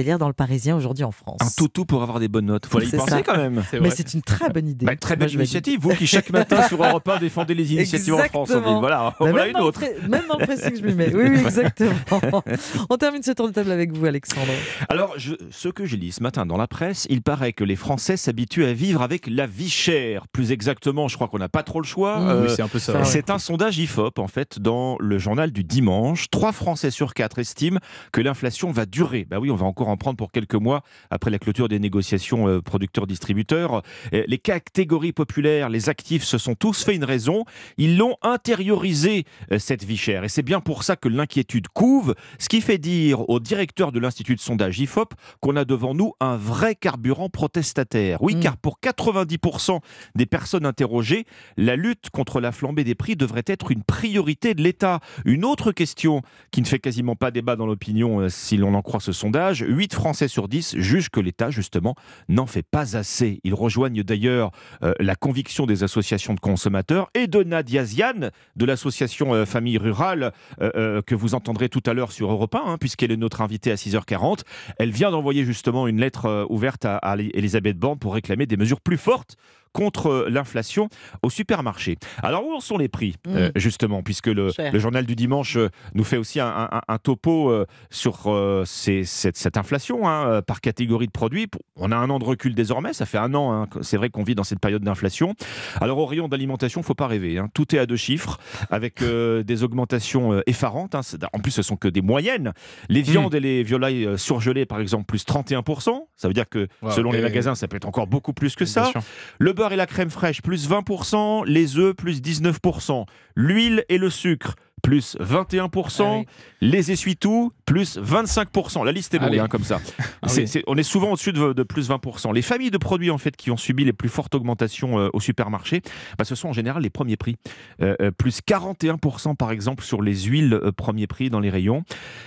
Lire 0.00 0.18
dans 0.18 0.28
le 0.28 0.34
Parisien 0.34 0.76
aujourd'hui 0.76 1.04
en 1.04 1.10
France. 1.10 1.40
Un 1.40 1.50
toutou 1.50 1.84
pour 1.84 2.02
avoir 2.02 2.20
des 2.20 2.28
bonnes 2.28 2.46
notes. 2.46 2.66
Faut 2.66 2.80
y 2.80 2.90
penser 2.90 3.22
quand 3.22 3.36
même. 3.36 3.62
Mais 3.80 3.90
c'est 3.90 4.14
une 4.14 4.22
très 4.22 4.48
bonne 4.48 4.68
idée. 4.68 4.86
Bah, 4.86 4.96
très 4.96 5.16
belle 5.16 5.32
initiative. 5.32 5.80
Vous 5.80 5.94
qui 5.94 6.06
chaque 6.06 6.30
matin 6.30 6.66
sur 6.68 6.82
Europe 6.82 7.06
1 7.06 7.18
défendez 7.18 7.54
les 7.54 7.72
initiatives 7.74 8.16
France. 8.30 8.50
Voilà, 8.50 9.14
bah, 9.18 9.26
voilà 9.30 9.48
une 9.48 9.56
autre. 9.58 9.80
Même 10.08 10.22
dans 10.28 10.38
le 10.38 10.46
pressing, 10.46 10.76
je 10.76 10.86
m'y 10.86 10.94
mets. 10.94 11.10
Oui, 11.20 11.24
oui, 11.28 11.40
exactement. 11.40 12.42
On 12.88 12.96
termine 12.96 13.22
ce 13.22 13.32
tour 13.32 13.48
de 13.48 13.52
table 13.52 13.70
avec 13.70 13.92
vous, 13.92 14.06
Alexandre. 14.06 14.52
Alors, 14.88 15.14
je, 15.16 15.34
ce 15.50 15.68
que 15.68 15.84
j'ai 15.84 15.96
lu 15.96 16.12
ce 16.12 16.22
matin 16.22 16.46
dans 16.46 16.56
la 16.56 16.68
presse, 16.68 17.06
il 17.10 17.20
paraît 17.20 17.52
que 17.52 17.64
les 17.64 17.76
Français 17.76 18.16
s'habituent 18.16 18.64
à 18.64 18.72
vivre 18.72 19.02
avec 19.02 19.26
la 19.26 19.46
vie 19.46 19.68
chère. 19.68 20.28
Plus 20.28 20.52
exactement, 20.52 21.08
je 21.08 21.16
crois 21.16 21.28
qu'on 21.28 21.38
n'a 21.38 21.48
pas 21.48 21.62
trop 21.62 21.80
le 21.80 21.86
choix. 21.86 22.20
Mmh. 22.20 22.42
oui, 22.42 22.48
c'est 22.54 22.62
un 22.62 22.68
peu 22.68 22.78
ça. 22.78 23.04
C'est 23.04 23.30
un 23.30 23.38
sondage 23.38 23.78
IFOP, 23.78 24.18
en 24.18 24.28
fait, 24.28 24.60
dans 24.60 24.96
le 25.00 25.18
journal 25.18 25.50
du 25.50 25.64
dimanche. 25.64 26.30
Trois 26.30 26.52
Français 26.52 26.90
sur 26.90 27.12
quatre 27.12 27.38
estiment 27.38 27.80
que 28.12 28.20
l'inflation 28.20 28.70
va 28.70 28.86
durer. 28.86 29.26
Bah 29.28 29.38
oui, 29.40 29.50
on 29.50 29.56
va 29.56 29.66
encore 29.66 29.88
en 29.88 29.96
prendre 29.96 30.16
pour 30.16 30.30
quelques 30.30 30.54
mois 30.54 30.82
après 31.10 31.30
la 31.30 31.38
clôture 31.38 31.68
des 31.68 31.78
négociations 31.78 32.48
euh, 32.48 32.60
producteurs-distributeurs. 32.60 33.82
Les 34.12 34.38
catégories 34.38 35.12
populaires, 35.12 35.68
les 35.68 35.88
actifs, 35.88 36.24
se 36.24 36.38
sont 36.38 36.54
tous 36.54 36.84
fait 36.84 36.94
une 36.94 37.04
raison. 37.04 37.44
Ils 37.76 37.96
l'ont 37.96 38.16
intériorisé, 38.22 39.24
euh, 39.52 39.58
cette 39.58 39.84
vie 39.84 39.96
chère. 39.96 40.24
Et 40.24 40.28
c'est 40.28 40.42
bien 40.42 40.60
pour 40.60 40.82
ça 40.82 40.96
que 40.96 41.08
l'inquiétude 41.08 41.68
couve, 41.68 42.14
ce 42.38 42.48
qui 42.48 42.60
fait 42.60 42.78
dire 42.78 43.28
au 43.28 43.40
directeur 43.40 43.92
de 43.92 43.98
l'Institut 43.98 44.34
de 44.34 44.40
sondage 44.40 44.78
IFOP 44.78 45.14
qu'on 45.40 45.56
a 45.56 45.64
devant 45.64 45.94
nous 45.94 46.12
un 46.20 46.36
vrai 46.36 46.74
carburant 46.74 47.28
protestataire. 47.28 48.22
Oui, 48.22 48.36
mm. 48.36 48.40
car 48.40 48.56
pour 48.56 48.78
90% 48.82 49.80
des 50.14 50.26
personnes 50.26 50.66
interrogées, 50.66 51.24
la 51.56 51.76
lutte 51.76 52.10
contre 52.10 52.40
la 52.40 52.52
flambée 52.52 52.84
des 52.84 52.94
prix 52.94 53.16
devrait 53.16 53.44
être 53.46 53.70
une 53.70 53.82
priorité 53.82 54.54
de 54.54 54.62
l'État. 54.62 55.00
Une 55.24 55.44
autre 55.44 55.72
question 55.72 56.22
qui 56.50 56.60
ne 56.60 56.66
fait 56.66 56.78
quasiment 56.78 57.16
pas 57.16 57.30
débat 57.30 57.56
dans 57.56 57.66
l'opinion, 57.66 58.20
euh, 58.20 58.28
si 58.28 58.56
l'on 58.56 58.74
en 58.74 58.82
croit 58.82 59.00
ce 59.00 59.12
sondage, 59.12 59.64
8 59.66 59.94
Français 59.94 60.28
sur 60.28 60.48
10 60.48 60.76
jugent 60.78 61.10
que 61.10 61.20
l'État, 61.20 61.50
justement, 61.50 61.94
n'en 62.28 62.46
fait 62.46 62.62
pas 62.62 62.96
assez. 62.96 63.40
Ils 63.44 63.54
rejoignent 63.54 64.02
d'ailleurs 64.02 64.50
euh, 64.82 64.92
la 65.00 65.14
conviction 65.14 65.66
des 65.66 65.82
associations 65.82 66.34
de 66.34 66.40
consommateurs 66.40 67.10
et 67.14 67.26
de 67.26 67.42
Nadia 67.42 67.84
De 68.12 68.64
l'association 68.64 69.34
euh, 69.34 69.44
Famille 69.44 69.78
Rurale 69.78 70.32
que 70.60 71.14
vous 71.14 71.34
entendrez 71.34 71.68
tout 71.68 71.82
à 71.86 71.94
l'heure 71.94 72.12
sur 72.12 72.30
Europe 72.30 72.54
1, 72.54 72.62
hein, 72.64 72.78
puisqu'elle 72.78 73.10
est 73.10 73.16
notre 73.16 73.40
invitée 73.40 73.72
à 73.72 73.74
6h40. 73.74 74.40
Elle 74.78 74.90
vient 74.90 75.10
d'envoyer 75.10 75.44
justement 75.44 75.86
une 75.86 76.00
lettre 76.00 76.46
ouverte 76.48 76.84
à, 76.84 76.96
à 76.96 77.16
Elisabeth 77.16 77.78
Borne 77.78 77.98
pour 77.98 78.14
réclamer 78.14 78.46
des 78.46 78.56
mesures 78.56 78.80
plus 78.80 78.98
fortes 78.98 79.36
contre 79.72 80.26
l'inflation 80.28 80.88
au 81.22 81.30
supermarché. 81.30 81.96
Alors 82.22 82.46
où 82.46 82.52
en 82.52 82.60
sont 82.60 82.78
les 82.78 82.88
prix, 82.88 83.14
mmh. 83.26 83.36
euh, 83.36 83.50
justement, 83.56 84.02
puisque 84.02 84.26
le, 84.26 84.50
journal 84.74 85.06
du 85.06 85.14
dimanche 85.14 85.56
euh, 85.56 85.68
nous 85.94 86.04
fait 86.04 86.16
aussi 86.16 86.40
un, 86.40 86.68
topo 87.02 87.50
euh, 87.50 87.66
sur 87.90 88.28
cette, 88.66 89.56
inflation 89.56 90.08
hein, 90.08 90.42
par 90.42 90.60
catégorie 90.60 91.06
de 91.06 91.12
produits. 91.12 91.48
On 91.76 91.92
a 91.92 91.96
un 91.96 92.10
an 92.10 92.18
de 92.18 92.24
recul 92.24 92.54
désormais, 92.54 92.92
ça 92.92 93.06
fait 93.06 93.18
un 93.18 93.34
an, 93.34 93.52
hein, 93.52 93.68
c'est 93.82 93.96
vrai 93.96 94.10
qu'on 94.10 94.22
vit 94.22 94.34
dans 94.34 94.44
cette 94.44 94.60
période 94.60 94.82
d'inflation. 94.82 95.34
Alors 95.80 95.98
au 95.98 96.06
rayon 96.06 96.28
d'alimentation, 96.28 96.80
il 96.80 96.84
ne 96.84 96.86
faut 96.86 96.94
pas 96.94 97.06
rêver, 97.06 97.38
hein. 97.38 97.48
tout 97.54 97.74
est 97.74 97.78
à 97.78 97.86
deux 97.86 97.96
chiffres, 97.96 98.38
avec 98.70 99.02
des 99.02 99.62
augmentations 99.62 100.42
effarantes. 100.46 100.94
En 101.32 101.38
plus, 101.38 101.50
ce 101.50 101.62
sont 101.62 101.76
que 101.76 101.88
des 101.88 102.02
moyennes. 102.02 102.52
Les 102.88 103.02
viandes 103.02 103.34
mmh. 103.34 103.36
et 103.36 103.40
les 103.40 103.62
volailles 103.62 104.08
surgelées, 104.16 104.66
par 104.66 104.80
exemple, 104.80 105.04
plus 105.04 105.24
31%. 105.24 106.06
Ça 106.16 106.28
veut 106.28 106.34
dire 106.34 106.48
que 106.48 106.68
selon 106.90 107.12
les 107.12 107.20
magasins, 107.20 107.54
ça 107.54 107.68
peut 107.68 107.76
être 107.76 107.88
encore 107.88 108.06
beaucoup 108.06 108.32
plus 108.32 108.54
que 108.56 108.64
ça. 108.64 108.90
Le 109.38 109.52
et 109.68 109.76
la 109.76 109.86
crème 109.86 110.10
fraîche, 110.10 110.40
plus 110.40 110.68
20%, 110.68 111.44
les 111.46 111.76
œufs, 111.76 111.94
plus 111.94 112.22
19%, 112.22 113.04
l'huile 113.36 113.84
et 113.90 113.98
le 113.98 114.08
sucre, 114.08 114.56
plus 114.82 115.16
21%, 115.20 116.24
ah 116.26 116.30
les 116.60 116.92
essuie-tout, 116.92 117.52
plus 117.64 117.98
25%. 117.98 118.84
La 118.84 118.92
liste 118.92 119.14
est 119.14 119.18
longue, 119.18 119.38
hein, 119.38 119.48
comme 119.48 119.64
ça. 119.64 119.80
Ah 120.22 120.28
on 120.66 120.76
est 120.76 120.82
souvent 120.82 121.12
au-dessus 121.12 121.32
de, 121.32 121.62
plus 121.62 121.88
20%. 121.88 122.34
Les 122.34 122.42
familles 122.42 122.70
de 122.70 122.78
produits 122.78 123.10
en 123.10 123.18
fait 123.18 123.36
qui 123.36 123.50
ont 123.50 123.56
subi 123.56 123.84
les 123.84 123.92
plus 123.92 124.08
fortes 124.08 124.34
augmentations 124.34 124.98
euh, 124.98 125.08
au 125.12 125.20
supermarché, 125.20 125.82
bah, 126.18 126.24
ce 126.24 126.34
sont 126.34 126.48
en 126.48 126.52
général 126.52 126.82
les 126.82 126.90
premiers 126.90 127.16
prix. 127.16 127.36
Euh, 127.80 127.94
euh, 128.00 128.10
plus 128.10 128.40
41% 128.40 129.36
par 129.36 129.50
exemple 129.50 129.82
sur 129.82 130.02
les 130.02 130.14
huiles 130.24 130.60
premiers 130.76 131.06
prix 131.06 131.30
dans 131.30 131.40
les 131.40 131.50
rayons. 131.50 131.84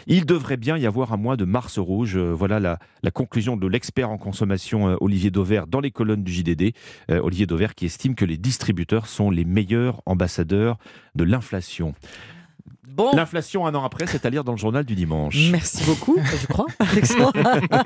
Il 0.08 0.26
devrait 0.26 0.58
bien 0.58 0.78
y 0.78 0.86
avoir 0.86 1.14
un 1.14 1.18
mois 1.18 1.38
de 1.38 1.46
mars 1.46 1.78
rouge. 1.78 2.18
voilà 2.18 2.60
la, 2.60 2.80
la, 3.04 3.12
conclusion 3.12 3.58
de 3.58 3.68
l'expert 3.68 4.10
en 4.10 4.18
consommation 4.18 4.98
Olivier 5.02 5.30
Dauvert 5.30 5.68
dans 5.68 5.80
les 5.80 5.92
colonnes 5.92 6.24
du 6.24 6.32
JDD. 6.32 6.74
Olivier 7.10 7.46
Dauvert 7.46 7.76
qui 7.76 7.86
estime 7.86 8.16
que 8.16 8.26
les 8.26 8.38
distributeurs 8.38 9.08
sont 9.08 9.30
les 9.30 9.46
meilleurs 9.46 10.02
ambassadeurs 10.06 10.78
de 11.16 11.24
l'inflation. 11.24 11.94
L'inflation 13.14 13.66
un 13.66 13.74
an 13.76 13.84
après, 13.84 14.06
c'est 14.08 14.26
à 14.26 14.30
lire 14.30 14.44
dans 14.44 14.52
le 14.52 14.58
journal 14.58 14.86
du 14.86 14.96
dimanche. 14.96 15.50
Merci 15.52 15.84
beaucoup, 15.86 16.18
je 16.20 16.48
crois, 16.48 16.68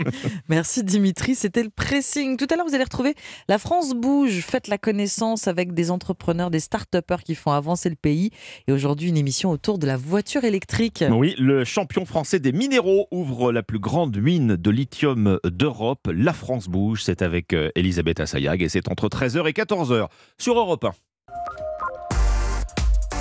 Merci 0.50 0.84
Dimitri, 0.84 1.36
c'était 1.36 1.64
le 1.64 1.70
pressing. 1.70 2.38
Tout 2.38 2.48
à 2.50 2.56
l'heure, 2.56 2.66
vous 2.68 2.76
allez 2.76 2.84
retrouver 2.84 3.16
La 3.48 3.58
France 3.58 3.94
bouge. 3.94 4.42
Faites 4.42 4.68
la 4.68 4.78
connaissance 4.78 5.48
avec 5.48 5.74
des 5.74 5.92
entrepreneurs, 5.92 6.52
des 6.52 6.60
start-upers 6.60 7.24
qui 7.24 7.36
font 7.36 7.52
avancer 7.52 7.90
le 7.90 7.96
pays. 7.96 8.32
Et 8.68 8.72
aujourd'hui, 8.72 9.10
une 9.10 9.18
émission 9.18 9.52
autour 9.52 9.78
de 9.78 9.88
la 9.88 9.98
voiture 9.98 10.44
électrique. 10.44 11.04
Oui, 11.10 11.36
le 11.38 11.64
champion 11.64 12.06
français 12.06 12.40
des 12.40 12.52
minéraux 12.52 13.08
ouvre 13.12 13.52
la 13.52 13.64
plus 13.64 13.80
grande 13.80 14.18
mine 14.18 14.56
de 14.56 14.72
lithium 14.72 15.40
d'Europe. 15.46 16.10
La 16.14 16.34
France 16.34 16.68
bouge. 16.68 17.04
C'est 17.04 17.22
avec 17.22 17.54
euh, 17.54 17.70
Elisabeth 17.76 18.20
Assayag 18.20 18.62
et 18.62 18.70
c'est 18.70 18.90
entre 18.90 19.08
13h 19.08 19.48
et 19.48 19.54
14h 19.54 20.08
sur 20.38 20.58
Europe 20.58 20.84
1. 20.84 20.92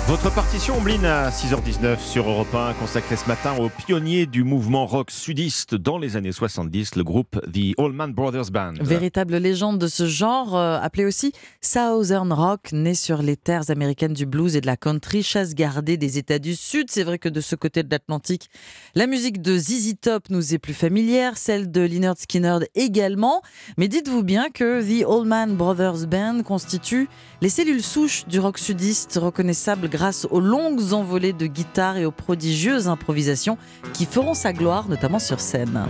Votre 0.07 0.33
partition, 0.33 0.77
Ombline, 0.77 1.03
à 1.03 1.29
6h19 1.31 1.99
sur 1.99 2.29
Europe 2.29 2.55
1, 2.55 2.75
consacrée 2.75 3.17
ce 3.17 3.27
matin 3.27 3.57
aux 3.59 3.67
pionniers 3.67 4.25
du 4.25 4.45
mouvement 4.45 4.85
rock 4.85 5.11
sudiste 5.11 5.75
dans 5.75 5.97
les 5.97 6.15
années 6.15 6.31
70, 6.31 6.95
le 6.95 7.03
groupe 7.03 7.41
The 7.51 7.77
Allman 7.77 8.13
Brothers 8.13 8.49
Band. 8.49 8.75
Véritable 8.79 9.35
légende 9.35 9.79
de 9.79 9.87
ce 9.87 10.07
genre, 10.07 10.55
euh, 10.55 10.79
appelé 10.81 11.03
aussi 11.03 11.33
Southern 11.59 12.31
Rock, 12.31 12.71
né 12.71 12.95
sur 12.95 13.21
les 13.21 13.35
terres 13.35 13.69
américaines 13.69 14.13
du 14.13 14.25
blues 14.25 14.55
et 14.55 14.61
de 14.61 14.65
la 14.65 14.77
country, 14.77 15.23
chasse 15.23 15.53
gardée 15.53 15.97
des 15.97 16.17
États 16.17 16.39
du 16.39 16.55
Sud. 16.55 16.89
C'est 16.89 17.03
vrai 17.03 17.19
que 17.19 17.27
de 17.27 17.41
ce 17.41 17.57
côté 17.57 17.83
de 17.83 17.91
l'Atlantique, 17.91 18.49
la 18.95 19.07
musique 19.07 19.41
de 19.41 19.57
ZZ 19.57 19.95
Top 19.99 20.29
nous 20.29 20.53
est 20.53 20.57
plus 20.57 20.73
familière, 20.73 21.37
celle 21.37 21.69
de 21.69 21.81
Lynyrd 21.81 22.17
Skynyrd 22.17 22.65
également. 22.75 23.41
Mais 23.77 23.89
dites-vous 23.89 24.23
bien 24.23 24.51
que 24.53 24.81
The 24.81 25.05
Allman 25.05 25.57
Brothers 25.57 26.07
Band 26.07 26.43
constitue 26.43 27.09
les 27.41 27.49
cellules 27.49 27.83
souches 27.83 28.25
du 28.25 28.39
rock 28.39 28.57
sudiste 28.57 29.19
reconnaissables 29.21 29.89
grâce 29.97 30.27
aux 30.29 30.39
longues 30.39 30.93
envolées 30.93 31.33
de 31.33 31.47
guitare 31.47 31.97
et 31.97 32.05
aux 32.05 32.11
prodigieuses 32.11 32.87
improvisations 32.87 33.57
qui 33.93 34.05
feront 34.05 34.35
sa 34.35 34.53
gloire, 34.53 34.87
notamment 34.87 35.17
sur 35.17 35.39
scène. 35.39 35.87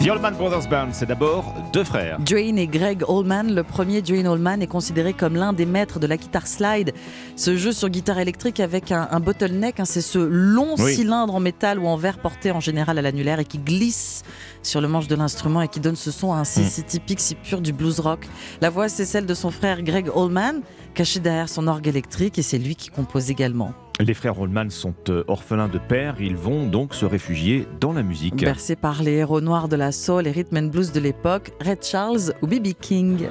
The 0.00 0.08
Allman 0.08 0.32
Brothers 0.32 0.66
Band, 0.66 0.88
c'est 0.92 1.04
d'abord 1.04 1.52
deux 1.74 1.84
frères. 1.84 2.18
Dwayne 2.20 2.58
et 2.58 2.66
Greg 2.66 3.02
Allman. 3.06 3.54
Le 3.54 3.62
premier, 3.62 4.00
Dwayne 4.00 4.26
Allman, 4.26 4.62
est 4.62 4.66
considéré 4.66 5.12
comme 5.12 5.36
l'un 5.36 5.52
des 5.52 5.66
maîtres 5.66 5.98
de 5.98 6.06
la 6.06 6.16
guitare 6.16 6.46
slide. 6.46 6.94
Ce 7.36 7.54
jeu 7.58 7.70
sur 7.70 7.90
guitare 7.90 8.18
électrique 8.18 8.60
avec 8.60 8.92
un, 8.92 9.20
bottleneck, 9.20 9.78
hein, 9.78 9.84
c'est 9.84 10.00
ce 10.00 10.18
long 10.18 10.78
cylindre 10.78 11.34
en 11.34 11.40
métal 11.40 11.78
ou 11.78 11.86
en 11.86 11.96
verre 11.96 12.18
porté 12.18 12.50
en 12.50 12.60
général 12.60 12.96
à 12.96 13.02
l'annulaire 13.02 13.40
et 13.40 13.44
qui 13.44 13.58
glisse 13.58 14.22
sur 14.62 14.80
le 14.80 14.88
manche 14.88 15.06
de 15.06 15.16
l'instrument 15.16 15.60
et 15.60 15.68
qui 15.68 15.80
donne 15.80 15.96
ce 15.96 16.10
son 16.10 16.32
ainsi 16.32 16.60
mm. 16.60 16.68
si 16.70 16.82
typique, 16.82 17.20
si 17.20 17.34
pur 17.34 17.60
du 17.60 17.74
blues 17.74 18.00
rock. 18.00 18.26
La 18.62 18.70
voix, 18.70 18.88
c'est 18.88 19.04
celle 19.04 19.26
de 19.26 19.34
son 19.34 19.50
frère 19.50 19.82
Greg 19.82 20.08
Allman, 20.16 20.62
caché 20.94 21.20
derrière 21.20 21.50
son 21.50 21.68
orgue 21.68 21.88
électrique 21.88 22.38
et 22.38 22.42
c'est 22.42 22.58
lui 22.58 22.74
qui 22.74 22.88
compose 22.88 23.30
également. 23.30 23.74
Les 24.00 24.14
frères 24.14 24.34
Rollman 24.34 24.70
sont 24.70 24.94
euh, 25.10 25.24
orphelins 25.28 25.68
de 25.68 25.76
père, 25.76 26.16
ils 26.20 26.36
vont 26.36 26.66
donc 26.66 26.94
se 26.94 27.04
réfugier 27.04 27.66
dans 27.80 27.92
la 27.92 28.02
musique. 28.02 28.36
Bercés 28.36 28.74
par 28.74 29.02
les 29.02 29.12
héros 29.12 29.42
noirs 29.42 29.68
de 29.68 29.76
la 29.76 29.92
soul 29.92 30.26
et 30.26 30.30
rhythm 30.30 30.56
and 30.56 30.68
blues 30.68 30.92
de 30.92 31.00
l'époque, 31.00 31.52
Red 31.60 31.84
Charles 31.84 32.32
ou 32.40 32.46
B.B. 32.46 32.68
King. 32.80 33.28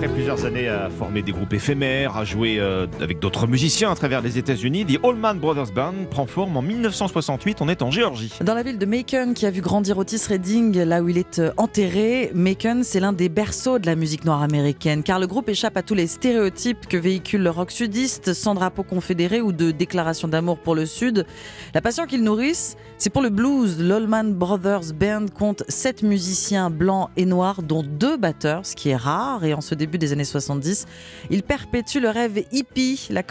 Après 0.00 0.14
plusieurs 0.14 0.46
années 0.46 0.66
à 0.66 0.88
former 0.88 1.20
des 1.20 1.32
groupes 1.32 1.52
éphémères, 1.52 2.16
à 2.16 2.24
jouer 2.24 2.56
euh, 2.58 2.86
avec 3.02 3.18
d'autres 3.18 3.46
musiciens 3.46 3.92
à 3.92 3.94
travers 3.94 4.22
les 4.22 4.38
États-Unis, 4.38 4.86
The 4.86 5.04
Allman 5.04 5.34
Brothers 5.34 5.72
Band 5.74 5.92
prend 6.10 6.24
forme 6.24 6.56
en 6.56 6.62
1968. 6.62 7.60
On 7.60 7.68
est 7.68 7.82
en 7.82 7.90
Géorgie. 7.90 8.32
Dans 8.40 8.54
la 8.54 8.62
ville 8.62 8.78
de 8.78 8.86
Macon, 8.86 9.34
qui 9.34 9.44
a 9.44 9.50
vu 9.50 9.60
grandir 9.60 9.98
Otis 9.98 10.22
Redding, 10.26 10.84
là 10.84 11.02
où 11.02 11.10
il 11.10 11.18
est 11.18 11.38
euh, 11.38 11.52
enterré, 11.58 12.30
Macon, 12.32 12.80
c'est 12.82 12.98
l'un 12.98 13.12
des 13.12 13.28
berceaux 13.28 13.78
de 13.78 13.84
la 13.84 13.94
musique 13.94 14.24
noire 14.24 14.40
américaine, 14.40 15.02
car 15.02 15.18
le 15.18 15.26
groupe 15.26 15.50
échappe 15.50 15.76
à 15.76 15.82
tous 15.82 15.92
les 15.92 16.06
stéréotypes 16.06 16.86
que 16.88 16.96
véhicule 16.96 17.42
le 17.42 17.50
rock 17.50 17.70
sudiste, 17.70 18.32
sans 18.32 18.54
drapeau 18.54 18.84
confédéré 18.84 19.42
ou 19.42 19.52
de 19.52 19.70
déclaration 19.70 20.28
d'amour 20.28 20.56
pour 20.56 20.74
le 20.74 20.86
Sud. 20.86 21.26
La 21.74 21.82
passion 21.82 22.06
qu'ils 22.06 22.24
nourrissent, 22.24 22.78
c'est 22.96 23.10
pour 23.10 23.20
le 23.20 23.28
blues. 23.28 23.78
L'Allman 23.78 24.32
Brothers 24.32 24.94
Band 24.98 25.26
compte 25.38 25.62
sept 25.68 26.02
musiciens 26.02 26.70
blancs 26.70 27.10
et 27.18 27.26
noirs, 27.26 27.62
dont 27.62 27.82
deux 27.82 28.16
batteurs, 28.16 28.64
ce 28.64 28.74
qui 28.74 28.88
est 28.88 28.96
rare. 28.96 29.44
Et 29.44 29.52
en 29.52 29.60
ce 29.60 29.74
début 29.74 29.89
des 29.98 30.12
années 30.12 30.24
70, 30.24 30.86
ils 31.30 31.42
perpétuent 31.42 32.00
le 32.00 32.10
rêve 32.10 32.44
hippie, 32.52 33.08
la, 33.10 33.22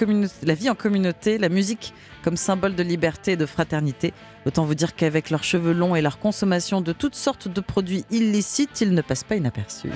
la 0.44 0.54
vie 0.54 0.70
en 0.70 0.76
communauté, 0.76 1.38
la 1.38 1.50
musique 1.50 1.94
comme 2.24 2.38
symbole 2.38 2.76
de 2.76 2.84
liberté 2.84 3.34
et 3.34 3.38
de 3.38 3.46
fraternité. 3.46 4.14
Autant 4.46 4.66
vous 4.66 4.76
dire 4.76 4.96
qu'avec 4.96 5.30
leurs 5.30 5.44
cheveux 5.44 5.74
longs 5.74 5.96
et 5.96 6.02
leur 6.02 6.20
consommation 6.20 6.82
de 6.82 6.94
toutes 6.94 7.16
sortes 7.16 7.48
de 7.48 7.62
produits 7.62 8.06
illicites, 8.12 8.82
ils 8.82 8.94
ne 8.94 9.02
passent 9.02 9.24
pas 9.24 9.36
inaperçus. 9.36 9.90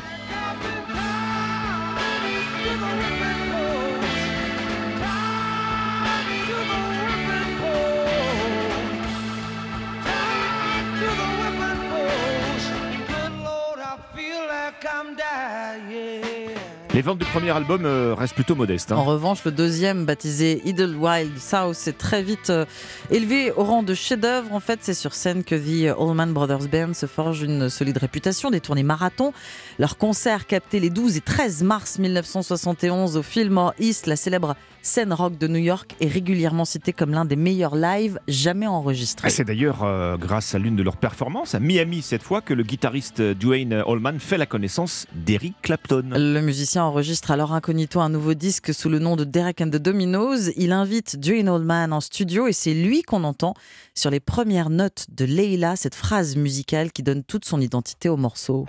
Les 16.93 17.01
ventes 17.01 17.17
du 17.17 17.25
premier 17.25 17.49
album 17.49 17.85
euh, 17.85 18.13
restent 18.13 18.35
plutôt 18.35 18.53
modestes. 18.53 18.91
hein. 18.91 18.97
En 18.97 19.03
revanche, 19.03 19.43
le 19.45 19.51
deuxième, 19.51 20.05
baptisé 20.05 20.61
Idlewild 20.63 21.39
South, 21.39 21.73
s'est 21.73 21.93
très 21.93 22.21
vite 22.21 22.51
euh, 22.51 22.65
élevé 23.09 23.51
au 23.51 23.63
rang 23.63 23.81
de 23.81 23.95
chef-d'œuvre. 23.95 24.53
En 24.53 24.59
fait, 24.59 24.77
c'est 24.83 24.93
sur 24.93 25.15
scène 25.15 25.43
que 25.43 25.55
The 25.55 25.97
Allman 25.99 26.27
Brothers 26.33 26.67
Band 26.67 26.93
se 26.93 27.07
forge 27.07 27.41
une 27.41 27.67
solide 27.67 27.97
réputation, 27.97 28.51
des 28.51 28.61
tournées 28.61 28.83
marathon. 28.83 29.33
Leur 29.79 29.97
concert 29.97 30.45
capté 30.45 30.79
les 30.79 30.91
12 30.91 31.17
et 31.17 31.21
13 31.21 31.63
mars 31.63 31.97
1971 31.97 33.17
au 33.17 33.23
Fillmore 33.23 33.73
East, 33.79 34.05
la 34.05 34.15
célèbre 34.15 34.55
scène 34.83 35.13
rock 35.13 35.37
de 35.39 35.47
New 35.47 35.59
York, 35.59 35.95
est 35.99 36.07
régulièrement 36.07 36.65
citée 36.65 36.93
comme 36.93 37.11
l'un 37.11 37.25
des 37.25 37.35
meilleurs 37.35 37.75
lives 37.75 38.19
jamais 38.27 38.67
enregistrés. 38.67 39.31
C'est 39.31 39.45
d'ailleurs 39.45 39.83
euh, 39.83 40.17
grâce 40.17 40.53
à 40.53 40.59
l'une 40.59 40.75
de 40.75 40.83
leurs 40.83 40.97
performances, 40.97 41.55
à 41.55 41.59
Miami 41.59 42.03
cette 42.03 42.21
fois, 42.21 42.41
que 42.41 42.53
le 42.53 42.61
guitariste 42.63 43.21
Dwayne 43.21 43.73
Allman 43.87 44.19
fait 44.19 44.37
la 44.37 44.45
connaissance 44.45 45.07
d'Eric 45.15 45.55
Clapton. 45.63 46.09
Le 46.11 46.41
musicien 46.41 46.83
enregistre 46.83 47.31
alors 47.31 47.53
incognito 47.53 47.99
un 47.99 48.09
nouveau 48.09 48.35
disque 48.35 48.73
sous 48.73 48.89
le 48.89 48.99
nom 48.99 49.15
de 49.15 49.23
Derek 49.23 49.61
and 49.61 49.69
the 49.69 49.77
Dominos. 49.77 50.51
Il 50.57 50.71
invite 50.71 51.17
Dwayne 51.17 51.47
Allman 51.47 51.93
en 51.93 52.01
studio 52.01 52.47
et 52.47 52.53
c'est 52.53 52.73
lui 52.73 53.01
qu'on 53.01 53.23
entend 53.23 53.53
sur 53.95 54.11
les 54.11 54.19
premières 54.19 54.69
notes 54.69 55.05
de 55.09 55.25
Leila, 55.25 55.75
cette 55.75 55.95
phrase 55.95 56.35
musicale 56.35 56.91
qui 56.91 57.03
donne 57.03 57.23
toute 57.23 57.45
son 57.45 57.61
identité 57.61 58.09
au 58.09 58.17
morceau. 58.17 58.65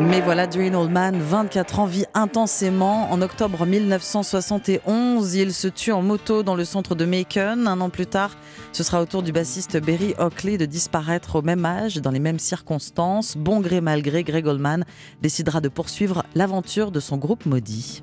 Mais 0.00 0.22
voilà, 0.22 0.46
Dwayne 0.46 0.74
Allman, 0.74 1.12
24 1.18 1.80
ans, 1.80 1.84
vit 1.84 2.06
intensément. 2.14 3.12
En 3.12 3.20
octobre 3.20 3.66
1971, 3.66 5.34
il 5.34 5.52
se 5.52 5.68
tue 5.68 5.92
en 5.92 6.00
moto 6.00 6.42
dans 6.42 6.54
le 6.54 6.64
centre 6.64 6.94
de 6.94 7.04
Macon. 7.04 7.66
Un 7.66 7.80
an 7.82 7.90
plus 7.90 8.06
tard, 8.06 8.30
ce 8.72 8.82
sera 8.82 9.02
au 9.02 9.04
tour 9.04 9.22
du 9.22 9.30
bassiste 9.30 9.78
Berry 9.78 10.14
Oakley 10.18 10.56
de 10.56 10.64
disparaître 10.64 11.36
au 11.36 11.42
même 11.42 11.66
âge, 11.66 11.96
dans 11.96 12.10
les 12.10 12.18
mêmes 12.18 12.38
circonstances. 12.38 13.36
Bon 13.36 13.60
gré 13.60 13.82
mal 13.82 14.00
gré, 14.00 14.24
Greg 14.24 14.48
Allman 14.48 14.84
décidera 15.20 15.60
de 15.60 15.68
poursuivre 15.68 16.24
l'aventure 16.34 16.92
de 16.92 17.00
son 17.00 17.18
groupe 17.18 17.44
maudit. 17.44 18.00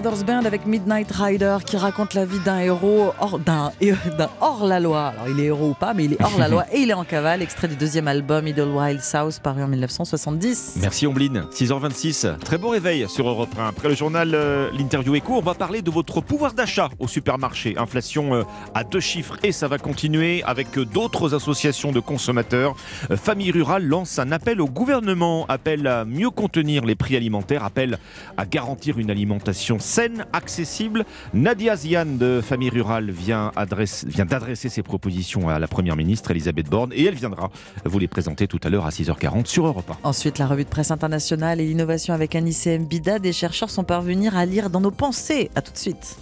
Brothers 0.00 0.24
Band 0.24 0.44
avec 0.44 0.64
Midnight 0.64 1.10
Rider 1.10 1.56
qui 1.66 1.76
raconte 1.76 2.14
la 2.14 2.24
vie 2.24 2.38
d'un 2.38 2.60
héros 2.60 3.12
hors, 3.18 3.40
d'un, 3.40 3.72
d'un 4.16 4.30
hors-la-loi. 4.40 5.06
Alors 5.08 5.28
il 5.28 5.40
est 5.40 5.46
héros 5.46 5.70
ou 5.70 5.74
pas, 5.74 5.92
mais 5.92 6.04
il 6.04 6.12
est 6.12 6.22
hors-la-loi 6.22 6.66
et 6.72 6.78
il 6.78 6.90
est 6.90 6.94
en 6.94 7.02
cavale. 7.02 7.42
Extrait 7.42 7.66
du 7.66 7.74
deuxième 7.74 8.06
album 8.06 8.46
Idlewild 8.46 9.00
South 9.00 9.40
paru 9.42 9.60
en 9.64 9.66
1970. 9.66 10.76
Merci 10.80 11.08
Ombline, 11.08 11.46
6h26. 11.50 12.38
Très 12.38 12.58
beau 12.58 12.68
réveil 12.68 13.08
sur 13.08 13.28
Europe 13.28 13.48
1. 13.58 13.66
Après 13.66 13.88
le 13.88 13.96
journal, 13.96 14.36
euh, 14.36 14.70
l'interview 14.78 15.16
écho, 15.16 15.32
on 15.34 15.40
va 15.40 15.54
parler 15.54 15.82
de 15.82 15.90
votre 15.90 16.20
pouvoir 16.20 16.52
d'achat 16.52 16.90
au 17.00 17.08
supermarché. 17.08 17.74
Inflation 17.76 18.34
euh, 18.36 18.42
à 18.74 18.84
deux 18.84 19.00
chiffres 19.00 19.36
et 19.42 19.50
ça 19.50 19.66
va 19.66 19.78
continuer 19.78 20.44
avec 20.44 20.78
euh, 20.78 20.84
d'autres 20.84 21.34
associations 21.34 21.90
de 21.90 21.98
consommateurs. 21.98 22.76
Euh, 23.10 23.16
Famille 23.16 23.50
Rurale 23.50 23.84
lance 23.84 24.20
un 24.20 24.30
appel 24.30 24.60
au 24.60 24.68
gouvernement, 24.68 25.44
appel 25.48 25.88
à 25.88 26.04
mieux 26.04 26.30
contenir 26.30 26.84
les 26.84 26.94
prix 26.94 27.16
alimentaires, 27.16 27.64
appel 27.64 27.98
à 28.36 28.46
garantir 28.46 29.00
une 29.00 29.10
alimentation 29.10 29.80
saine, 29.88 30.26
accessible. 30.32 31.04
Nadia 31.34 31.76
Zian 31.76 32.04
de 32.06 32.40
Famille 32.42 32.68
Rurale 32.70 33.10
vient, 33.10 33.50
adresse- 33.56 34.04
vient 34.06 34.26
d'adresser 34.26 34.68
ses 34.68 34.82
propositions 34.82 35.48
à 35.48 35.58
la 35.58 35.66
Première 35.66 35.96
ministre 35.96 36.30
Elisabeth 36.30 36.68
Borne 36.68 36.92
et 36.92 37.04
elle 37.06 37.14
viendra 37.14 37.50
vous 37.84 37.98
les 37.98 38.08
présenter 38.08 38.46
tout 38.46 38.60
à 38.64 38.68
l'heure 38.68 38.86
à 38.86 38.90
6h40 38.90 39.46
sur 39.46 39.66
Europe 39.66 39.90
1. 39.90 40.08
Ensuite, 40.08 40.38
la 40.38 40.46
revue 40.46 40.64
de 40.64 40.68
presse 40.68 40.90
internationale 40.90 41.60
et 41.60 41.66
l'innovation 41.66 42.14
avec 42.14 42.34
Anissé 42.34 42.78
Mbida. 42.78 43.18
Des 43.18 43.32
chercheurs 43.32 43.70
sont 43.70 43.84
parvenus 43.84 44.30
à 44.34 44.44
lire 44.44 44.70
dans 44.70 44.80
nos 44.80 44.90
pensées. 44.90 45.50
À 45.54 45.62
tout 45.62 45.72
de 45.72 45.78
suite. 45.78 46.16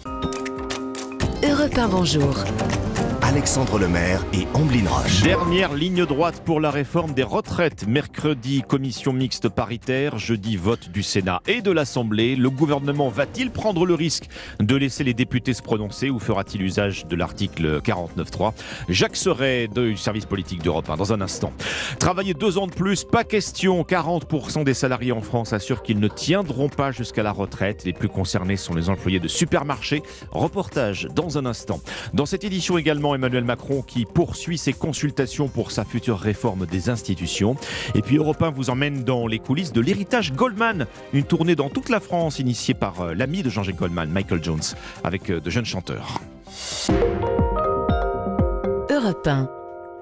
Europe 1.42 1.76
1, 1.76 1.88
bonjour. 1.88 2.44
Alexandre 3.26 3.80
Lemaire 3.80 4.24
et 4.32 4.46
Amblin 4.54 4.88
Roche. 4.88 5.22
Dernière 5.22 5.74
ligne 5.74 6.06
droite 6.06 6.42
pour 6.44 6.60
la 6.60 6.70
réforme 6.70 7.12
des 7.12 7.24
retraites. 7.24 7.84
Mercredi, 7.88 8.62
commission 8.62 9.12
mixte 9.12 9.48
paritaire. 9.48 10.16
Jeudi, 10.16 10.56
vote 10.56 10.90
du 10.90 11.02
Sénat 11.02 11.42
et 11.48 11.60
de 11.60 11.72
l'Assemblée. 11.72 12.36
Le 12.36 12.50
gouvernement 12.50 13.08
va-t-il 13.08 13.50
prendre 13.50 13.84
le 13.84 13.94
risque 13.94 14.26
de 14.60 14.76
laisser 14.76 15.02
les 15.02 15.12
députés 15.12 15.54
se 15.54 15.62
prononcer 15.62 16.08
ou 16.08 16.20
fera-t-il 16.20 16.62
usage 16.62 17.06
de 17.06 17.16
l'article 17.16 17.80
49.3 17.80 18.52
Jacques 18.88 19.16
Serret 19.16 19.66
du 19.66 19.96
service 19.96 20.24
politique 20.24 20.62
d'Europe 20.62 20.88
1 20.88 20.96
dans 20.96 21.12
un 21.12 21.20
instant. 21.20 21.52
Travailler 21.98 22.32
deux 22.32 22.58
ans 22.58 22.68
de 22.68 22.74
plus, 22.74 23.02
pas 23.02 23.24
question. 23.24 23.82
40% 23.82 24.62
des 24.62 24.74
salariés 24.74 25.10
en 25.10 25.20
France 25.20 25.52
assurent 25.52 25.82
qu'ils 25.82 25.98
ne 25.98 26.08
tiendront 26.08 26.68
pas 26.68 26.92
jusqu'à 26.92 27.24
la 27.24 27.32
retraite. 27.32 27.82
Les 27.84 27.92
plus 27.92 28.08
concernés 28.08 28.56
sont 28.56 28.74
les 28.74 28.88
employés 28.88 29.18
de 29.18 29.26
supermarchés. 29.26 30.04
Reportage 30.30 31.08
dans 31.12 31.38
un 31.38 31.46
instant. 31.46 31.80
Dans 32.14 32.24
cette 32.24 32.44
édition 32.44 32.78
également, 32.78 33.15
Emmanuel 33.16 33.44
Macron 33.44 33.82
qui 33.82 34.04
poursuit 34.04 34.58
ses 34.58 34.72
consultations 34.72 35.48
pour 35.48 35.72
sa 35.72 35.84
future 35.84 36.18
réforme 36.18 36.66
des 36.66 36.88
institutions. 36.88 37.56
Et 37.94 38.02
puis 38.02 38.16
Europe 38.16 38.42
1 38.42 38.50
vous 38.50 38.70
emmène 38.70 39.02
dans 39.02 39.26
les 39.26 39.38
coulisses 39.38 39.72
de 39.72 39.80
l'héritage 39.80 40.32
Goldman, 40.32 40.86
une 41.12 41.24
tournée 41.24 41.56
dans 41.56 41.68
toute 41.68 41.88
la 41.88 42.00
France 42.00 42.38
initiée 42.38 42.74
par 42.74 43.00
euh, 43.00 43.14
l'ami 43.14 43.42
de 43.42 43.50
Jean-Jacques 43.50 43.76
Goldman, 43.76 44.08
Michael 44.10 44.42
Jones, 44.42 44.62
avec 45.04 45.30
euh, 45.30 45.40
de 45.40 45.50
jeunes 45.50 45.64
chanteurs. 45.64 46.20
Europe 48.90 49.26
1. 49.26 49.55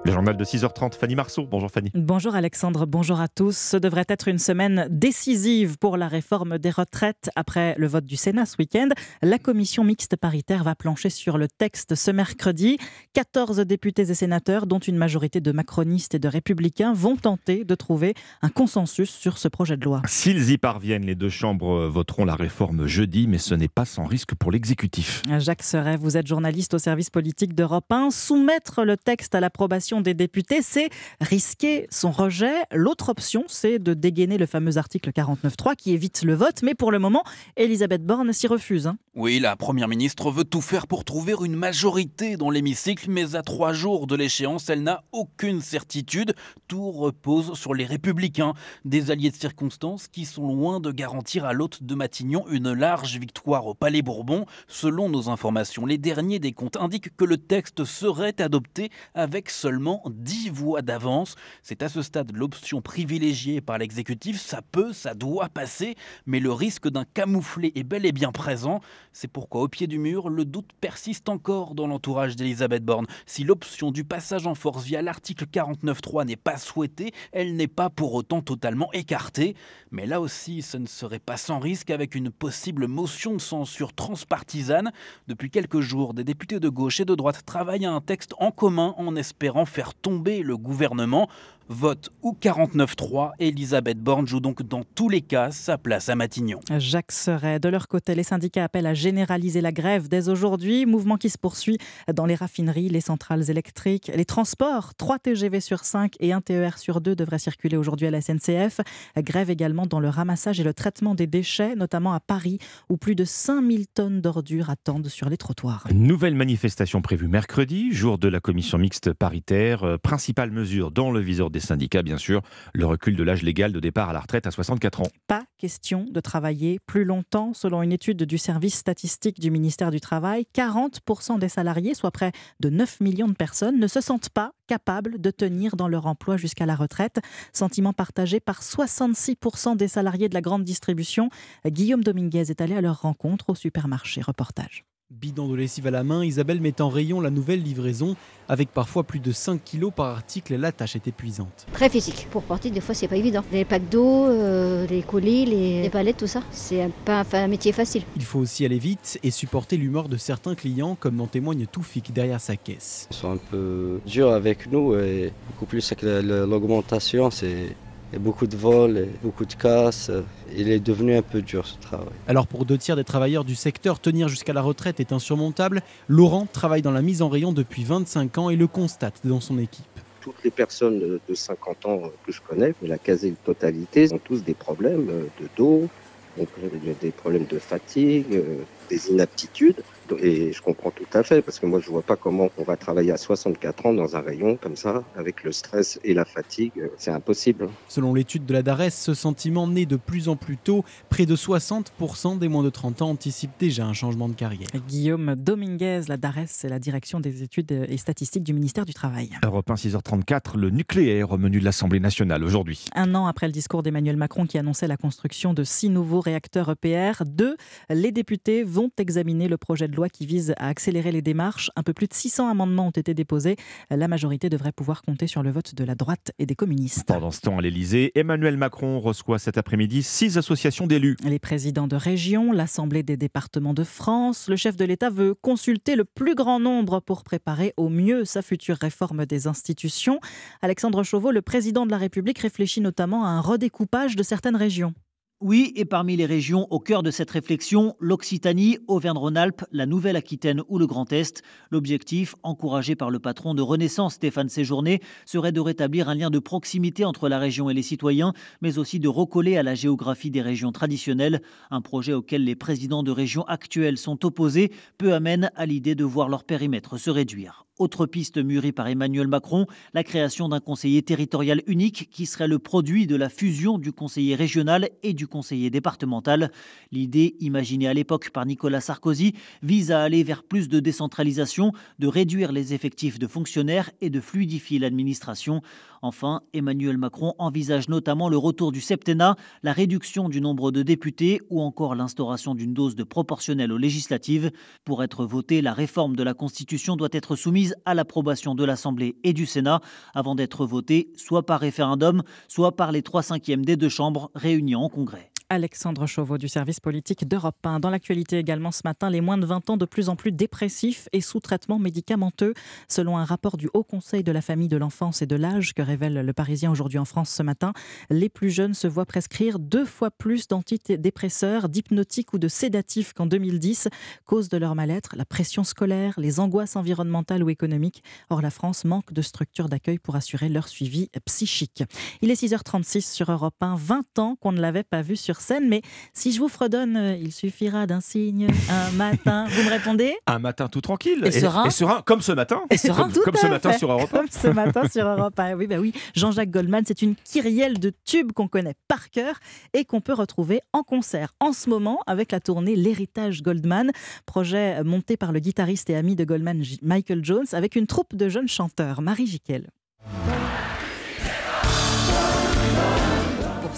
Le 0.05 0.11
journal 0.11 0.37
de 0.37 0.45
6h30, 0.45 0.93
Fanny 0.93 1.15
Marceau. 1.15 1.47
Bonjour 1.49 1.71
Fanny. 1.71 1.89
Bonjour 1.95 2.35
Alexandre, 2.35 2.85
bonjour 2.85 3.19
à 3.19 3.27
tous. 3.27 3.57
Ce 3.57 3.75
devrait 3.75 4.05
être 4.07 4.27
une 4.27 4.37
semaine 4.37 4.85
décisive 4.91 5.79
pour 5.79 5.97
la 5.97 6.07
réforme 6.07 6.59
des 6.59 6.69
retraites. 6.69 7.31
Après 7.35 7.73
le 7.79 7.87
vote 7.87 8.05
du 8.05 8.15
Sénat 8.15 8.45
ce 8.45 8.55
week-end, 8.59 8.89
la 9.23 9.39
commission 9.39 9.83
mixte 9.83 10.15
paritaire 10.15 10.63
va 10.63 10.75
plancher 10.75 11.09
sur 11.09 11.39
le 11.39 11.47
texte 11.47 11.95
ce 11.95 12.11
mercredi. 12.11 12.77
14 13.13 13.61
députés 13.61 14.03
et 14.03 14.13
sénateurs, 14.13 14.67
dont 14.67 14.77
une 14.77 14.95
majorité 14.95 15.41
de 15.41 15.51
macronistes 15.51 16.13
et 16.13 16.19
de 16.19 16.27
républicains, 16.27 16.93
vont 16.93 17.15
tenter 17.15 17.65
de 17.65 17.73
trouver 17.73 18.13
un 18.43 18.49
consensus 18.49 19.09
sur 19.09 19.39
ce 19.39 19.47
projet 19.47 19.75
de 19.75 19.85
loi. 19.85 20.03
S'ils 20.05 20.51
y 20.51 20.59
parviennent, 20.59 21.07
les 21.07 21.15
deux 21.15 21.29
chambres 21.29 21.87
voteront 21.87 22.25
la 22.25 22.35
réforme 22.35 22.85
jeudi, 22.85 23.25
mais 23.25 23.39
ce 23.39 23.55
n'est 23.55 23.67
pas 23.67 23.85
sans 23.85 24.05
risque 24.05 24.35
pour 24.35 24.51
l'exécutif. 24.51 25.23
Jacques 25.39 25.63
Serret, 25.63 25.97
vous 25.97 26.15
êtes 26.15 26.27
journaliste 26.27 26.75
au 26.75 26.77
service 26.77 27.09
politique 27.09 27.55
d'Europe 27.55 27.91
1. 27.91 28.11
Soumettre 28.11 28.83
le 28.83 28.97
texte 28.97 29.33
à 29.33 29.39
l'approbation 29.39 29.94
des 30.01 30.13
députés, 30.13 30.61
c'est 30.61 30.89
risquer 31.21 31.87
son 31.89 32.11
rejet. 32.11 32.53
L'autre 32.71 33.09
option, 33.09 33.43
c'est 33.47 33.79
de 33.79 33.93
dégainer 33.93 34.37
le 34.37 34.45
fameux 34.45 34.77
article 34.77 35.11
49.3 35.11 35.75
qui 35.75 35.93
évite 35.93 36.23
le 36.23 36.33
vote. 36.33 36.61
Mais 36.63 36.75
pour 36.75 36.91
le 36.91 36.99
moment, 36.99 37.23
Elisabeth 37.57 38.05
Borne 38.05 38.31
s'y 38.33 38.47
refuse. 38.47 38.87
Hein. 38.87 38.97
Oui, 39.15 39.39
la 39.39 39.55
Première 39.55 39.87
ministre 39.87 40.29
veut 40.31 40.43
tout 40.43 40.61
faire 40.61 40.87
pour 40.87 41.05
trouver 41.05 41.33
une 41.43 41.55
majorité 41.55 42.37
dans 42.37 42.49
l'hémicycle, 42.49 43.09
mais 43.09 43.35
à 43.35 43.41
trois 43.41 43.73
jours 43.73 44.07
de 44.07 44.15
l'échéance, 44.15 44.69
elle 44.69 44.83
n'a 44.83 45.03
aucune 45.11 45.61
certitude. 45.61 46.33
Tout 46.67 46.91
repose 46.91 47.53
sur 47.53 47.73
les 47.73 47.85
républicains, 47.85 48.53
des 48.83 49.11
alliés 49.11 49.31
de 49.31 49.35
circonstance 49.35 50.07
qui 50.07 50.25
sont 50.25 50.47
loin 50.47 50.79
de 50.79 50.91
garantir 50.91 51.45
à 51.45 51.53
l'hôte 51.53 51.83
de 51.83 51.95
Matignon 51.95 52.45
une 52.49 52.73
large 52.73 53.17
victoire 53.17 53.67
au 53.67 53.73
Palais 53.73 54.01
Bourbon. 54.01 54.45
Selon 54.67 55.09
nos 55.09 55.29
informations, 55.29 55.85
les 55.85 55.97
derniers 55.97 56.39
des 56.39 56.51
comptes 56.51 56.77
indiquent 56.77 57.15
que 57.15 57.25
le 57.25 57.37
texte 57.37 57.85
serait 57.85 58.41
adopté 58.41 58.89
avec 59.13 59.49
seulement 59.49 59.84
10 60.07 60.49
voix 60.49 60.81
d'avance. 60.81 61.35
C'est 61.61 61.83
à 61.83 61.89
ce 61.89 62.01
stade 62.01 62.31
l'option 62.35 62.81
privilégiée 62.81 63.61
par 63.61 63.77
l'exécutif. 63.77 64.39
Ça 64.39 64.61
peut, 64.61 64.93
ça 64.93 65.13
doit 65.13 65.49
passer, 65.49 65.95
mais 66.25 66.39
le 66.39 66.51
risque 66.51 66.89
d'un 66.89 67.05
camouflet 67.05 67.71
est 67.75 67.83
bel 67.83 68.05
et 68.05 68.11
bien 68.11 68.31
présent. 68.31 68.81
C'est 69.13 69.27
pourquoi, 69.27 69.61
au 69.61 69.67
pied 69.67 69.87
du 69.87 69.99
mur, 69.99 70.29
le 70.29 70.45
doute 70.45 70.69
persiste 70.81 71.29
encore 71.29 71.75
dans 71.75 71.87
l'entourage 71.87 72.35
d'Elisabeth 72.35 72.83
Borne. 72.83 73.05
Si 73.25 73.43
l'option 73.43 73.91
du 73.91 74.03
passage 74.03 74.47
en 74.47 74.55
force 74.55 74.83
via 74.83 75.01
l'article 75.01 75.45
49.3 75.45 76.25
n'est 76.25 76.35
pas 76.35 76.57
souhaitée, 76.57 77.13
elle 77.31 77.55
n'est 77.55 77.67
pas 77.67 77.89
pour 77.89 78.13
autant 78.13 78.41
totalement 78.41 78.91
écartée. 78.93 79.55
Mais 79.91 80.05
là 80.05 80.19
aussi, 80.19 80.61
ce 80.61 80.77
ne 80.77 80.87
serait 80.87 81.19
pas 81.19 81.37
sans 81.37 81.59
risque 81.59 81.89
avec 81.89 82.15
une 82.15 82.31
possible 82.31 82.87
motion 82.87 83.33
de 83.33 83.41
censure 83.41 83.93
transpartisane. 83.93 84.91
Depuis 85.27 85.49
quelques 85.49 85.81
jours, 85.81 86.13
des 86.13 86.23
députés 86.23 86.59
de 86.59 86.69
gauche 86.69 86.99
et 86.99 87.05
de 87.05 87.15
droite 87.15 87.43
travaillent 87.45 87.85
à 87.85 87.91
un 87.91 88.01
texte 88.01 88.33
en 88.39 88.51
commun 88.51 88.95
en 88.97 89.15
espérant 89.15 89.65
faire 89.75 89.93
tomber 89.93 90.41
le 90.41 90.55
gouvernement. 90.55 91.27
Vote 91.67 92.11
ou 92.21 92.37
49-3, 92.39 93.31
Elisabeth 93.39 93.97
Borne 93.97 94.27
joue 94.27 94.39
donc 94.39 94.61
dans 94.61 94.83
tous 94.83 95.09
les 95.09 95.21
cas 95.21 95.49
sa 95.49 95.79
place 95.79 96.09
à 96.09 96.15
Matignon. 96.15 96.59
Jacques 96.77 97.11
Serret, 97.11 97.59
de 97.59 97.69
leur 97.69 97.87
côté, 97.87 98.13
les 98.13 98.21
syndicats 98.21 98.65
appellent 98.65 98.85
à 98.85 98.93
généraliser 98.93 99.61
la 99.61 99.71
grève 99.71 100.07
dès 100.07 100.29
aujourd'hui, 100.29 100.85
mouvement 100.85 101.17
qui 101.17 101.31
se 101.31 101.39
poursuit 101.39 101.79
dans 102.13 102.27
les 102.27 102.35
raffineries, 102.35 102.89
les 102.89 103.01
centrales 103.01 103.49
électriques, 103.49 104.11
les 104.13 104.25
transports. 104.25 104.93
3 104.93 105.17
TGV 105.17 105.59
sur 105.59 105.85
5 105.85 106.13
et 106.19 106.33
1 106.33 106.41
TER 106.41 106.77
sur 106.77 107.01
2 107.01 107.15
devraient 107.15 107.39
circuler 107.39 107.77
aujourd'hui 107.77 108.05
à 108.05 108.11
la 108.11 108.21
SNCF. 108.21 108.81
Grève 109.17 109.49
également 109.49 109.87
dans 109.87 109.99
le 109.99 110.09
ramassage 110.09 110.59
et 110.59 110.63
le 110.63 110.73
traitement 110.73 111.15
des 111.15 111.25
déchets, 111.25 111.75
notamment 111.75 112.13
à 112.13 112.19
Paris, 112.19 112.59
où 112.89 112.97
plus 112.97 113.15
de 113.15 113.25
5000 113.25 113.87
tonnes 113.87 114.21
d'ordures 114.21 114.69
attendent 114.69 115.07
sur 115.07 115.29
les 115.29 115.37
trottoirs. 115.37 115.87
Nouvelle 115.91 116.35
manifestation 116.35 117.01
prévue 117.01 117.27
mercredi, 117.27 117.91
jour 117.91 118.19
de 118.19 118.27
la 118.27 118.39
commission 118.39 118.77
mixte 118.77 119.13
paritaire. 119.13 119.83
Euh, 119.83 119.97
principale 119.97 120.51
mesure 120.51 120.91
dans 120.91 121.09
le 121.09 121.19
viseur 121.19 121.49
des 121.55 121.61
syndicats, 121.61 122.03
bien 122.03 122.17
sûr, 122.17 122.41
le 122.73 122.85
recul 122.85 123.15
de 123.15 123.23
l'âge 123.23 123.41
légal 123.41 123.71
de 123.71 123.79
départ 123.79 124.09
à 124.09 124.13
la 124.13 124.19
retraite 124.19 124.45
à 124.45 124.51
64 124.51 125.01
ans. 125.01 125.07
Pas 125.27 125.45
question 125.57 126.05
de 126.11 126.19
travailler 126.19 126.79
plus 126.85 127.05
longtemps. 127.05 127.53
Selon 127.53 127.81
une 127.81 127.93
étude 127.93 128.23
du 128.23 128.37
service 128.37 128.75
statistique 128.75 129.39
du 129.39 129.49
ministère 129.51 129.89
du 129.89 130.01
Travail, 130.01 130.45
40% 130.53 131.39
des 131.39 131.47
salariés, 131.47 131.93
soit 131.93 132.11
près 132.11 132.33
de 132.59 132.69
9 132.69 132.99
millions 132.99 133.29
de 133.29 133.33
personnes, 133.33 133.79
ne 133.79 133.87
se 133.87 134.01
sentent 134.01 134.29
pas 134.29 134.51
capables 134.67 135.21
de 135.21 135.31
tenir 135.31 135.77
dans 135.77 135.87
leur 135.87 136.07
emploi 136.07 136.35
jusqu'à 136.35 136.65
la 136.65 136.75
retraite. 136.75 137.19
Sentiment 137.53 137.93
partagé 137.93 138.41
par 138.41 138.61
66% 138.61 139.77
des 139.77 139.87
salariés 139.87 140.27
de 140.27 140.33
la 140.33 140.41
grande 140.41 140.65
distribution. 140.65 141.29
Guillaume 141.65 142.03
Dominguez 142.03 142.51
est 142.51 142.59
allé 142.59 142.75
à 142.75 142.81
leur 142.81 143.01
rencontre 143.01 143.51
au 143.51 143.55
supermarché. 143.55 144.21
Reportage. 144.21 144.83
Bidon 145.11 145.47
de 145.47 145.55
lessive 145.55 145.85
à 145.85 145.91
la 145.91 146.03
main, 146.03 146.25
Isabelle 146.25 146.59
met 146.59 146.81
en 146.81 146.89
rayon 146.89 147.21
la 147.21 147.29
nouvelle 147.29 147.61
livraison. 147.61 148.15
Avec 148.49 148.69
parfois 148.71 149.03
plus 149.03 149.19
de 149.19 149.31
5 149.31 149.63
kilos 149.63 149.91
par 149.95 150.07
article, 150.07 150.55
la 150.55 150.71
tâche 150.71 150.95
est 150.95 151.07
épuisante. 151.07 151.67
Très 151.73 151.89
physique. 151.89 152.27
Pour 152.31 152.41
porter, 152.41 152.71
des 152.71 152.81
fois, 152.81 152.95
c'est 152.95 153.07
pas 153.07 153.15
évident. 153.15 153.43
Les 153.51 153.65
packs 153.65 153.87
d'eau, 153.87 154.25
euh, 154.25 154.87
les 154.87 155.03
colis, 155.03 155.45
les, 155.45 155.89
palettes, 155.91 156.17
tout 156.17 156.27
ça, 156.27 156.41
c'est 156.49 156.89
pas 157.05 157.23
un, 157.33 157.47
métier 157.47 157.71
facile. 157.71 158.01
Il 158.15 158.23
faut 158.23 158.39
aussi 158.39 158.65
aller 158.65 158.79
vite 158.79 159.19
et 159.21 159.29
supporter 159.29 159.77
l'humeur 159.77 160.09
de 160.09 160.17
certains 160.17 160.55
clients, 160.55 160.97
comme 160.99 161.21
en 161.21 161.27
témoigne 161.27 161.67
Toufik 161.67 162.11
derrière 162.11 162.41
sa 162.41 162.55
caisse. 162.55 163.07
Ils 163.11 163.15
sont 163.15 163.31
un 163.31 163.37
peu 163.37 164.01
durs 164.07 164.31
avec 164.31 164.71
nous 164.71 164.95
et 164.95 165.31
beaucoup 165.47 165.67
plus 165.67 165.85
avec 165.91 166.01
l'augmentation, 166.01 167.29
c'est 167.29 167.75
il 168.15 168.19
y 168.19 168.21
a 168.21 168.23
beaucoup 168.23 168.47
de 168.47 168.55
vols, 168.55 168.97
et 168.97 169.09
beaucoup 169.21 169.43
de 169.43 169.53
casses. 169.55 170.09
Il 170.55 170.71
est 170.71 170.79
devenu 170.79 171.17
un 171.17 171.21
peu 171.21 171.41
dur 171.41 171.67
ce 171.67 171.77
travail. 171.79 172.07
Alors 172.29 172.47
pour 172.47 172.63
deux 172.63 172.77
tiers 172.77 172.95
des 172.95 173.03
travailleurs 173.03 173.43
du 173.43 173.55
secteur, 173.55 173.99
tenir 173.99 174.29
jusqu'à 174.29 174.53
la 174.53 174.61
retraite 174.61 175.01
est 175.01 175.11
insurmontable. 175.11 175.81
Laurent 176.07 176.47
travaille 176.49 176.81
dans 176.81 176.91
la 176.91 177.01
mise 177.01 177.21
en 177.21 177.27
rayon 177.27 177.51
depuis 177.51 177.83
25 177.83 178.37
ans 178.37 178.49
et 178.49 178.55
le 178.55 178.67
constate 178.67 179.19
dans 179.25 179.41
son 179.41 179.59
équipe. 179.59 179.83
Toutes 180.21 180.41
les 180.45 180.49
personnes 180.49 181.19
de 181.27 181.35
50 181.35 181.85
ans 181.87 182.03
que 182.25 182.31
je 182.31 182.39
connais, 182.39 182.73
la 182.81 182.97
quasi-totalité, 182.97 184.13
ont 184.13 184.17
tous 184.17 184.45
des 184.45 184.53
problèmes 184.53 185.07
de 185.07 185.47
dos, 185.57 185.89
des 186.37 187.11
problèmes 187.11 187.45
de 187.45 187.59
fatigue, 187.59 188.41
des 188.89 189.09
inaptitudes. 189.09 189.81
Et 190.21 190.53
je 190.53 190.61
comprends 190.61 190.91
tout 190.91 191.05
à 191.13 191.23
fait, 191.23 191.41
parce 191.41 191.59
que 191.59 191.65
moi, 191.65 191.79
je 191.79 191.89
vois 191.89 192.03
pas 192.03 192.15
comment 192.15 192.49
on 192.57 192.63
va 192.63 192.77
travailler 192.77 193.11
à 193.11 193.17
64 193.17 193.87
ans 193.87 193.93
dans 193.93 194.15
un 194.15 194.21
rayon 194.21 194.57
comme 194.61 194.75
ça, 194.75 195.03
avec 195.17 195.43
le 195.43 195.51
stress 195.51 195.99
et 196.03 196.13
la 196.13 196.25
fatigue. 196.25 196.73
C'est 196.97 197.11
impossible. 197.11 197.69
Selon 197.87 198.13
l'étude 198.13 198.45
de 198.45 198.53
la 198.53 198.61
DARES, 198.61 198.91
ce 198.91 199.15
sentiment 199.15 199.67
naît 199.67 199.87
de 199.87 199.95
plus 199.95 200.29
en 200.29 200.35
plus 200.35 200.57
tôt. 200.57 200.85
Près 201.09 201.25
de 201.25 201.35
60% 201.35 202.37
des 202.37 202.47
moins 202.47 202.63
de 202.63 202.69
30 202.69 203.01
ans 203.01 203.09
anticipent 203.09 203.57
déjà 203.59 203.85
un 203.85 203.93
changement 203.93 204.29
de 204.29 204.35
carrière. 204.35 204.69
Guillaume 204.87 205.35
Dominguez, 205.35 206.01
la 206.07 206.17
DARES, 206.17 206.49
c'est 206.49 206.69
la 206.69 206.77
direction 206.77 207.19
des 207.19 207.41
études 207.41 207.71
et 207.71 207.97
statistiques 207.97 208.43
du 208.43 208.53
ministère 208.53 208.85
du 208.85 208.93
Travail. 208.93 209.31
Europe 209.43 209.69
1, 209.71 209.73
6h34, 209.73 210.57
le 210.57 210.69
nucléaire 210.69 211.31
au 211.31 211.37
menu 211.37 211.59
de 211.59 211.65
l'Assemblée 211.65 211.99
nationale 211.99 212.43
aujourd'hui. 212.43 212.85
Un 212.93 213.15
an 213.15 213.25
après 213.25 213.47
le 213.47 213.53
discours 213.53 213.81
d'Emmanuel 213.81 214.17
Macron 214.17 214.45
qui 214.45 214.59
annonçait 214.59 214.87
la 214.87 214.97
construction 214.97 215.53
de 215.55 215.63
six 215.63 215.89
nouveaux 215.89 216.19
réacteurs 216.19 216.69
EPR, 216.69 217.23
deux, 217.25 217.57
les 217.89 218.11
députés 218.11 218.63
vont 218.63 218.74
examiner 218.97 219.47
le 219.47 219.57
projet 219.57 219.87
de 219.87 219.95
loi 219.95 220.09
qui 220.09 220.25
vise 220.25 220.53
à 220.57 220.67
accélérer 220.67 221.11
les 221.11 221.21
démarches. 221.21 221.71
Un 221.75 221.83
peu 221.83 221.93
plus 221.93 222.07
de 222.07 222.13
600 222.13 222.49
amendements 222.49 222.87
ont 222.87 222.91
été 222.91 223.13
déposés. 223.13 223.55
La 223.89 224.07
majorité 224.07 224.49
devrait 224.49 224.71
pouvoir 224.71 225.01
compter 225.01 225.27
sur 225.27 225.43
le 225.43 225.51
vote 225.51 225.75
de 225.75 225.83
la 225.83 225.95
droite 225.95 226.31
et 226.39 226.45
des 226.45 226.55
communistes. 226.55 227.07
Pendant 227.07 227.31
ce 227.31 227.41
temps, 227.41 227.57
à 227.57 227.61
l'Elysée, 227.61 228.11
Emmanuel 228.15 228.57
Macron 228.57 228.99
reçoit 228.99 229.39
cet 229.39 229.57
après-midi 229.57 230.03
six 230.03 230.37
associations 230.37 230.87
d'élus. 230.87 231.15
Les 231.23 231.39
présidents 231.39 231.87
de 231.87 231.95
région, 231.95 232.51
l'Assemblée 232.51 233.03
des 233.03 233.17
départements 233.17 233.73
de 233.73 233.83
France. 233.83 234.47
Le 234.49 234.55
chef 234.55 234.75
de 234.75 234.85
l'État 234.85 235.09
veut 235.09 235.33
consulter 235.33 235.95
le 235.95 236.05
plus 236.05 236.35
grand 236.35 236.59
nombre 236.59 236.99
pour 236.99 237.23
préparer 237.23 237.73
au 237.77 237.89
mieux 237.89 238.25
sa 238.25 238.41
future 238.41 238.77
réforme 238.79 239.25
des 239.25 239.47
institutions. 239.47 240.19
Alexandre 240.61 241.03
Chauveau, 241.03 241.31
le 241.31 241.41
président 241.41 241.85
de 241.85 241.91
la 241.91 241.97
République, 241.97 242.39
réfléchit 242.39 242.81
notamment 242.81 243.25
à 243.25 243.29
un 243.29 243.41
redécoupage 243.41 244.15
de 244.15 244.23
certaines 244.23 244.55
régions. 244.55 244.93
Oui, 245.41 245.73
et 245.75 245.83
parmi 245.83 246.15
les 246.15 246.25
régions 246.25 246.65
au 246.69 246.79
cœur 246.79 247.03
de 247.03 247.11
cette 247.11 247.29
réflexion, 247.29 247.97
l'Occitanie, 247.99 248.77
Auvergne-Rhône-Alpes, 248.87 249.65
la 249.73 249.85
Nouvelle-Aquitaine 249.85 250.63
ou 250.69 250.79
le 250.79 250.87
Grand 250.87 251.11
Est. 251.11 251.43
L'objectif, 251.71 252.35
encouragé 252.41 252.95
par 252.95 253.09
le 253.09 253.19
patron 253.19 253.53
de 253.53 253.61
Renaissance 253.61 254.13
Stéphane 254.13 254.47
Séjourné, 254.47 255.01
serait 255.25 255.51
de 255.51 255.59
rétablir 255.59 256.07
un 256.07 256.15
lien 256.15 256.29
de 256.29 256.39
proximité 256.39 257.03
entre 257.03 257.27
la 257.27 257.37
région 257.37 257.69
et 257.69 257.73
les 257.73 257.83
citoyens, 257.83 258.31
mais 258.61 258.77
aussi 258.77 258.97
de 258.97 259.09
recoller 259.09 259.57
à 259.57 259.63
la 259.63 259.75
géographie 259.75 260.31
des 260.31 260.41
régions 260.41 260.71
traditionnelles, 260.71 261.41
un 261.69 261.81
projet 261.81 262.13
auquel 262.13 262.45
les 262.45 262.55
présidents 262.55 263.03
de 263.03 263.11
régions 263.11 263.43
actuelles 263.43 263.97
sont 263.97 264.25
opposés, 264.25 264.71
peu 264.97 265.13
amène 265.13 265.51
à 265.55 265.65
l'idée 265.65 265.95
de 265.95 266.05
voir 266.05 266.29
leur 266.29 266.45
périmètre 266.45 266.97
se 266.97 267.09
réduire. 267.09 267.64
Autre 267.77 268.05
piste 268.05 268.37
mûrie 268.37 268.71
par 268.71 268.87
Emmanuel 268.87 269.27
Macron, 269.27 269.65
la 269.93 270.05
création 270.05 270.47
d'un 270.47 270.61
conseiller 270.61 271.01
territorial 271.01 271.61
unique 271.67 272.07
qui 272.09 272.25
serait 272.25 272.47
le 272.47 272.57
produit 272.57 273.05
de 273.05 273.17
la 273.17 273.27
fusion 273.27 273.77
du 273.77 273.91
conseiller 273.91 274.35
régional 274.35 274.89
et 275.03 275.11
du 275.11 275.27
conseiller 275.27 275.69
départemental. 275.69 276.53
L'idée, 276.93 277.35
imaginée 277.41 277.89
à 277.89 277.93
l'époque 277.93 278.29
par 278.29 278.45
Nicolas 278.45 278.79
Sarkozy, 278.79 279.33
vise 279.61 279.91
à 279.91 280.03
aller 280.03 280.23
vers 280.23 280.43
plus 280.43 280.69
de 280.69 280.79
décentralisation, 280.79 281.73
de 281.99 282.07
réduire 282.07 282.53
les 282.53 282.73
effectifs 282.73 283.19
de 283.19 283.27
fonctionnaires 283.27 283.91
et 283.99 284.09
de 284.09 284.21
fluidifier 284.21 284.79
l'administration. 284.79 285.61
Enfin, 286.01 286.43
Emmanuel 286.53 286.97
Macron 286.97 287.33
envisage 287.39 287.89
notamment 287.89 288.29
le 288.29 288.37
retour 288.37 288.71
du 288.71 288.79
septennat, 288.79 289.35
la 289.63 289.73
réduction 289.73 290.29
du 290.29 290.39
nombre 290.39 290.71
de 290.71 290.81
députés 290.81 291.41
ou 291.49 291.61
encore 291.61 291.95
l'instauration 291.95 292.55
d'une 292.55 292.73
dose 292.73 292.95
de 292.95 293.03
proportionnelle 293.03 293.73
aux 293.73 293.77
législatives. 293.77 294.51
Pour 294.85 295.03
être 295.03 295.25
votée, 295.25 295.61
la 295.61 295.73
réforme 295.73 296.15
de 296.15 296.23
la 296.23 296.35
Constitution 296.35 296.95
doit 296.95 297.09
être 297.11 297.35
soumise 297.35 297.64
à 297.85 297.93
l'approbation 297.93 298.55
de 298.55 298.63
l'Assemblée 298.63 299.15
et 299.23 299.33
du 299.33 299.45
Sénat 299.45 299.81
avant 300.13 300.35
d'être 300.35 300.65
votée 300.65 301.11
soit 301.15 301.45
par 301.45 301.59
référendum, 301.59 302.23
soit 302.47 302.75
par 302.75 302.91
les 302.91 303.01
trois 303.01 303.23
cinquièmes 303.23 303.65
des 303.65 303.75
deux 303.75 303.89
chambres 303.89 304.31
réunies 304.35 304.75
en 304.75 304.89
Congrès. 304.89 305.31
Alexandre 305.49 306.07
Chauveau 306.07 306.37
du 306.37 306.47
service 306.47 306.79
politique 306.79 307.27
d'Europe 307.27 307.55
1. 307.63 307.79
Dans 307.79 307.89
l'actualité 307.89 308.39
également 308.39 308.71
ce 308.71 308.81
matin, 308.83 309.09
les 309.09 309.21
moins 309.21 309.37
de 309.37 309.45
20 309.45 309.69
ans 309.69 309.77
de 309.77 309.85
plus 309.85 310.09
en 310.09 310.15
plus 310.15 310.31
dépressifs 310.31 311.07
et 311.13 311.21
sous 311.21 311.39
traitement 311.39 311.77
médicamenteux. 311.77 312.53
Selon 312.87 313.17
un 313.17 313.25
rapport 313.25 313.57
du 313.57 313.69
Haut 313.73 313.83
Conseil 313.83 314.23
de 314.23 314.31
la 314.31 314.41
famille, 314.41 314.67
de 314.67 314.77
l'enfance 314.77 315.21
et 315.21 315.27
de 315.27 315.35
l'âge 315.35 315.73
que 315.73 315.81
révèle 315.81 316.25
le 316.25 316.33
Parisien 316.33 316.71
aujourd'hui 316.71 316.97
en 316.97 317.05
France 317.05 317.29
ce 317.29 317.43
matin, 317.43 317.73
les 318.09 318.29
plus 318.29 318.49
jeunes 318.49 318.73
se 318.73 318.87
voient 318.87 319.05
prescrire 319.05 319.59
deux 319.59 319.85
fois 319.85 320.09
plus 320.09 320.47
d'antidépresseurs, 320.47 321.69
d'hypnotiques 321.69 322.33
ou 322.33 322.39
de 322.39 322.47
sédatifs 322.47 323.13
qu'en 323.13 323.27
2010. 323.27 323.89
Cause 324.25 324.49
de 324.49 324.57
leur 324.57 324.73
mal-être, 324.73 325.15
la 325.15 325.25
pression 325.25 325.63
scolaire, 325.63 326.15
les 326.17 326.39
angoisses 326.39 326.75
environnementales 326.75 327.43
ou 327.43 327.49
économiques. 327.49 328.03
Or, 328.29 328.41
la 328.41 328.49
France 328.49 328.83
manque 328.83 329.13
de 329.13 329.21
structures 329.21 329.69
d'accueil 329.69 329.99
pour 329.99 330.15
assurer 330.15 330.49
leur 330.49 330.67
suivi 330.67 331.09
psychique. 331.25 331.83
Il 332.21 332.31
est 332.31 332.41
6h36 332.41 333.01
sur 333.13 333.31
Europe 333.31 333.55
1, 333.61 333.75
20 333.75 334.19
ans 334.19 334.35
qu'on 334.39 334.51
ne 334.51 334.61
l'avait 334.61 334.83
pas 334.83 335.01
vu 335.01 335.15
sur 335.15 335.34
scène, 335.41 335.67
mais 335.67 335.81
si 336.13 336.31
je 336.31 336.39
vous 336.39 336.47
fredonne, 336.47 336.97
euh, 336.97 337.15
il 337.15 337.31
suffira 337.31 337.85
d'un 337.87 338.01
signe 338.01 338.47
un 338.69 338.91
matin. 338.95 339.45
Vous 339.49 339.63
me 339.63 339.69
répondez? 339.69 340.15
Un 340.27 340.39
matin 340.39 340.67
tout 340.67 340.81
tranquille. 340.81 341.21
Et 341.25 341.31
serein. 341.31 341.65
Et 341.65 341.69
serein, 341.71 342.01
comme 342.05 342.21
ce 342.21 342.31
matin. 342.31 342.61
Et 342.69 342.77
serein, 342.77 343.03
comme, 343.03 343.13
tout 343.13 343.21
comme 343.21 343.35
à 343.35 343.39
ce 343.39 343.47
matin 343.47 343.73
sur 343.73 343.91
Europe 343.91 344.13
1. 344.13 344.17
Comme 344.17 344.27
ce 344.29 344.47
matin 344.47 344.87
sur 344.87 345.07
Europe 345.07 345.39
1. 345.39 345.55
Oui, 345.55 345.67
bah 345.67 345.77
oui. 345.79 345.93
Jean-Jacques 346.15 346.51
Goldman, 346.51 346.83
c'est 346.85 347.01
une 347.01 347.15
kyrielle 347.15 347.79
de 347.79 347.91
tubes 348.05 348.31
qu'on 348.31 348.47
connaît 348.47 348.75
par 348.87 349.09
cœur 349.09 349.39
et 349.73 349.85
qu'on 349.85 350.01
peut 350.01 350.13
retrouver 350.13 350.61
en 350.73 350.83
concert 350.83 351.33
en 351.39 351.53
ce 351.53 351.69
moment 351.69 351.99
avec 352.07 352.31
la 352.31 352.39
tournée 352.39 352.75
L'Héritage 352.75 353.41
Goldman, 353.41 353.91
projet 354.25 354.83
monté 354.83 355.17
par 355.17 355.31
le 355.31 355.39
guitariste 355.39 355.89
et 355.89 355.95
ami 355.95 356.15
de 356.15 356.23
Goldman, 356.23 356.63
Michael 356.81 357.23
Jones, 357.23 357.45
avec 357.53 357.75
une 357.75 357.87
troupe 357.87 358.15
de 358.15 358.29
jeunes 358.29 358.47
chanteurs. 358.47 359.01
Marie 359.01 359.27
Jiquel. 359.27 359.69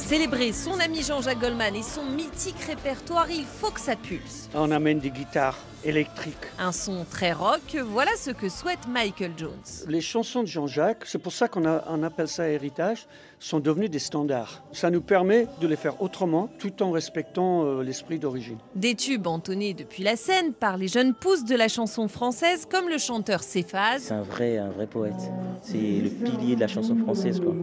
Célébrer 0.08 0.54
son 0.54 0.80
ami 0.80 1.04
Jean-Jacques 1.04 1.42
Goldman 1.42 1.76
et 1.76 1.84
son 1.84 2.06
mythique 2.06 2.62
répertoire, 2.66 3.30
il 3.30 3.44
faut 3.44 3.72
que 3.72 3.82
ça 3.82 3.98
pulse. 3.98 4.50
On 4.54 4.72
amène 4.72 5.00
des 5.00 5.10
guitares 5.10 5.58
Un 6.60 6.74
son 6.74 7.06
très 7.10 7.32
rock, 7.32 7.78
voilà 7.86 8.12
ce 8.18 8.32
que 8.32 8.50
souhaite 8.50 8.90
Michael 8.90 9.32
Jones. 9.38 9.52
Les 9.88 10.02
chansons 10.02 10.42
de 10.42 10.48
Jean-Jacques, 10.48 11.04
c'est 11.06 11.18
pour 11.18 11.32
ça 11.32 11.48
qu'on 11.48 11.64
on 11.66 12.04
appelle 12.04 12.28
ça 12.28 12.50
héritage, 12.50 13.08
sont 13.40 13.62
devenues 13.62 13.88
des 13.88 14.00
standards. 14.00 14.64
Ça 14.74 14.90
nous 14.90 15.00
permet 15.00 15.48
de 15.62 15.68
les 15.68 15.78
faire 15.78 16.02
autrement 16.02 16.50
tout 16.60 16.84
en 16.84 16.92
respectant 16.92 17.64
euh, 17.64 17.84
l'esprit 17.84 18.20
d'origine. 18.20 18.58
Des 18.76 18.96
tubes 18.96 19.28
entonnés 19.28 19.74
depuis 19.74 20.04
la 20.04 20.18
scène 20.18 20.52
par 20.52 20.76
les 20.76 20.90
jeunes 20.90 21.14
pousses 21.14 21.46
de 21.46 21.56
la 21.56 21.70
chanson 21.70 22.10
française 22.10 22.68
comme 22.70 22.90
le 22.90 22.98
chanteur 22.98 23.42
Céphase. 23.42 24.04
C'est 24.04 24.14
un 24.14 24.24
vrai, 24.24 24.58
un 24.58 24.70
vrai 24.70 24.88
poète. 24.88 25.32
C'est 25.62 25.78
le 25.78 26.10
pilier 26.10 26.56
de 26.56 26.60
la 26.60 26.68
chanson 26.68 26.98
française. 26.98 27.40
quoi. 27.40 27.54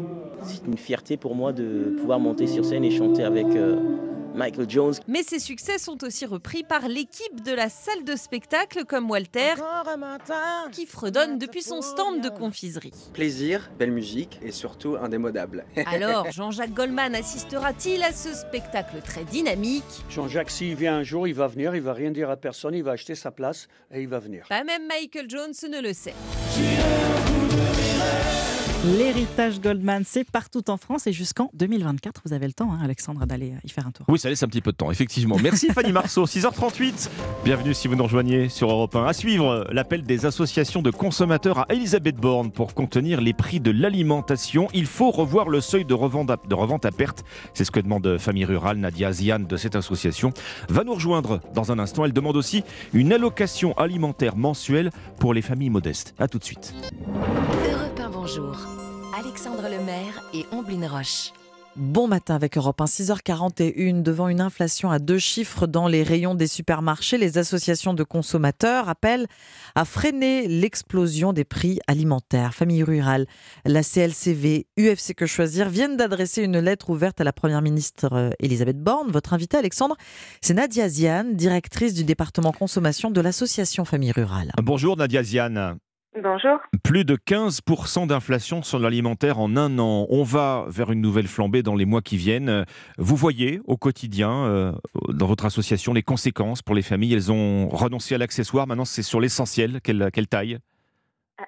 C'est 0.44 0.66
une 0.66 0.78
fierté 0.78 1.18
pour 1.18 1.34
moi 1.34 1.52
de 1.52 1.94
pouvoir 2.01 2.20
monter 2.20 2.46
sur 2.46 2.64
scène 2.64 2.84
et 2.84 2.90
chanter 2.90 3.22
avec 3.24 3.48
euh, 3.48 3.76
Michael 4.35 4.69
Jones. 4.69 4.94
Mais 5.09 5.23
ses 5.23 5.39
succès 5.39 5.78
sont 5.78 6.02
aussi 6.05 6.27
repris 6.27 6.65
par 6.65 6.89
l'équipe 6.89 7.43
de 7.43 7.52
la 7.52 7.69
salle 7.69 8.05
de 8.05 8.16
spectacle 8.16 8.85
comme 8.85 9.11
Walter, 9.11 9.55
qui 10.73 10.86
fredonne 10.86 11.39
depuis 11.39 11.62
son 11.62 11.81
stand 11.82 12.20
de 12.20 12.28
confiserie. 12.28 12.93
Plaisir, 13.12 13.70
belle 13.78 13.93
musique 13.93 14.40
et 14.43 14.52
surtout 14.52 14.97
indémodable. 14.97 15.65
Alors, 15.86 16.31
Jean-Jacques 16.31 16.74
Goldman 16.74 17.15
assistera-t-il 17.15 18.02
à 18.02 18.12
ce 18.12 18.35
spectacle 18.35 19.01
très 19.02 19.24
dynamique? 19.24 19.85
Jean-Jacques, 20.11 20.51
s'il 20.51 20.74
vient 20.74 20.97
un 20.97 21.02
jour, 21.02 21.28
il 21.28 21.35
va 21.35 21.47
venir, 21.47 21.74
il 21.74 21.82
va 21.82 21.93
rien 21.93 22.11
dire 22.11 22.31
à 22.31 22.36
personne, 22.36 22.74
il 22.74 22.82
va 22.82 22.93
acheter 22.93 23.15
sa 23.15 23.31
place 23.31 23.69
et 23.93 24.02
il 24.02 24.09
va 24.09 24.19
venir. 24.19 24.47
Pas 24.48 24.65
même 24.65 24.86
Michael 24.89 25.31
Jones 25.31 25.55
ne 25.70 25.81
le 25.81 25.93
sait. 25.93 26.15
L'héritage 28.85 29.62
Goldman, 29.62 30.02
c'est 30.05 30.31
partout 30.31 30.70
en 30.70 30.77
France 30.77 31.06
et 31.06 31.12
jusqu'en 31.15 31.48
2024. 31.55 32.20
Vous 32.27 32.35
avez 32.35 32.47
le 32.47 32.52
temps, 32.52 32.70
hein, 32.70 32.81
Alexandre, 32.85 33.24
d'aller 33.24 33.55
y 33.65 33.70
faire 33.70 33.86
un 33.86 33.90
tour. 33.90 34.05
Oui, 34.11 34.19
ça 34.19 34.28
laisse 34.28 34.43
un 34.43 34.47
petit 34.47 34.61
peu 34.61 34.73
de 34.73 34.77
temps, 34.77 34.90
effectivement. 34.90 35.39
Merci 35.43 35.69
Fanny 35.69 35.90
Marceau, 35.90 36.27
6h38. 36.27 37.09
Bienvenue 37.47 37.73
si 37.73 37.89
vous 37.89 37.97
nous 37.97 38.05
rejoignez 38.05 38.51
sur 38.51 38.70
Europe 38.70 38.94
1. 38.94 39.06
À 39.06 39.15
suivre, 39.15 39.66
l'appel 39.73 40.02
des 40.02 40.27
associations 40.27 40.82
de 40.82 40.90
consommateurs 40.90 41.61
à 41.61 41.66
Elisabeth 41.70 42.16
Borne 42.16 42.52
pour 42.52 42.74
contenir 42.74 43.23
les 43.23 43.32
prix 43.32 43.59
de 43.59 43.70
l'alimentation. 43.70 44.69
Il 44.74 44.85
faut 44.85 45.11
revoir 45.11 45.48
le 45.48 45.62
seuil 45.62 45.86
de 45.86 45.94
revente 45.94 46.31
à, 46.31 46.36
de 46.47 46.55
revente 46.55 46.85
à 46.85 46.90
perte. 46.90 47.24
C'est 47.55 47.65
ce 47.65 47.70
que 47.70 47.81
demande 47.81 48.19
Famille 48.19 48.44
Rurale. 48.44 48.77
Nadia 48.77 49.12
Zian 49.12 49.39
de 49.40 49.56
cette 49.56 49.77
association 49.77 50.31
va 50.69 50.85
nous 50.85 50.93
rejoindre 50.93 51.40
dans 51.55 51.73
un 51.73 51.78
instant. 51.78 52.05
Elle 52.05 52.12
demande 52.12 52.36
aussi 52.36 52.65
une 52.93 53.15
allocation 53.15 53.73
alimentaire 53.78 54.36
mensuelle 54.36 54.90
pour 55.19 55.32
les 55.32 55.40
familles 55.40 55.70
modestes. 55.70 56.15
A 56.19 56.28
tout 56.28 56.39
de 56.39 56.44
suite. 56.44 56.74
Europe 57.73 57.98
1, 57.98 58.11
bonjour. 58.11 58.73
Alexandre 59.45 59.69
Lemaire 59.69 60.23
et 60.33 60.47
Omblin 60.53 60.89
Roche. 60.89 61.31
Bon 61.77 62.09
matin 62.09 62.35
avec 62.35 62.57
Europe 62.57 62.81
1, 62.81 62.87
6h41. 62.87 64.03
Devant 64.03 64.29
une 64.29 64.41
inflation 64.41 64.91
à 64.91 64.99
deux 64.99 65.19
chiffres 65.19 65.66
dans 65.66 65.87
les 65.87 66.03
rayons 66.03 66.35
des 66.35 66.47
supermarchés, 66.47 67.19
les 67.19 67.37
associations 67.37 67.93
de 67.93 68.05
consommateurs 68.05 68.89
appellent 68.89 69.27
à 69.75 69.85
freiner 69.85 70.49
l'explosion 70.49 71.35
des 71.35 71.45
prix 71.45 71.79
alimentaires. 71.87 72.55
Famille 72.55 72.83
rurale, 72.83 73.27
la 73.66 73.83
CLCV, 73.83 74.66
UFC 74.79 75.15
Que 75.15 75.27
Choisir 75.27 75.69
viennent 75.69 75.99
d'adresser 75.99 76.43
une 76.43 76.59
lettre 76.59 76.89
ouverte 76.89 77.21
à 77.21 77.25
la 77.25 77.35
Première 77.35 77.61
ministre 77.61 78.15
euh, 78.15 78.31
Elisabeth 78.41 78.79
Borne. 78.79 79.11
Votre 79.11 79.35
invité, 79.35 79.59
Alexandre, 79.59 79.97
c'est 80.41 80.55
Nadia 80.55 80.89
Zian, 80.89 81.25
directrice 81.33 81.93
du 81.93 82.05
département 82.05 82.53
consommation 82.53 83.11
de 83.11 83.21
l'association 83.21 83.85
Famille 83.85 84.12
rurale. 84.12 84.53
Bonjour 84.62 84.97
Nadia 84.97 85.23
Zian. 85.23 85.77
Bonjour. 86.23 86.59
Plus 86.85 87.05
de 87.05 87.16
15% 87.16 88.07
d'inflation 88.07 88.62
sur 88.62 88.78
l'alimentaire 88.78 89.41
en 89.41 89.57
un 89.57 89.81
an. 89.81 90.07
On 90.11 90.23
va 90.23 90.65
vers 90.69 90.93
une 90.93 91.01
nouvelle 91.01 91.27
flambée 91.27 91.65
dans 91.65 91.74
les 91.74 91.86
mois 91.86 92.03
qui 92.03 92.16
viennent. 92.16 92.65
Vous 92.99 93.16
voyez 93.16 93.61
au 93.65 93.77
quotidien, 93.77 94.31
euh, 94.31 94.73
dans 95.09 95.27
votre 95.27 95.45
association, 95.45 95.93
les 95.93 96.05
conséquences 96.05 96.62
pour 96.62 96.77
les 96.77 96.82
familles. 96.82 97.15
Elles 97.15 97.32
ont 97.32 97.69
renoncé 97.69 98.15
à 98.15 98.19
l'accessoire. 98.19 98.69
Maintenant, 98.69 98.85
c'est 98.85 99.03
sur 99.03 99.20
l'essentiel 99.20 99.81
qu'elles 99.81 100.11
qu'elles 100.12 100.28
taillent. 100.28 100.59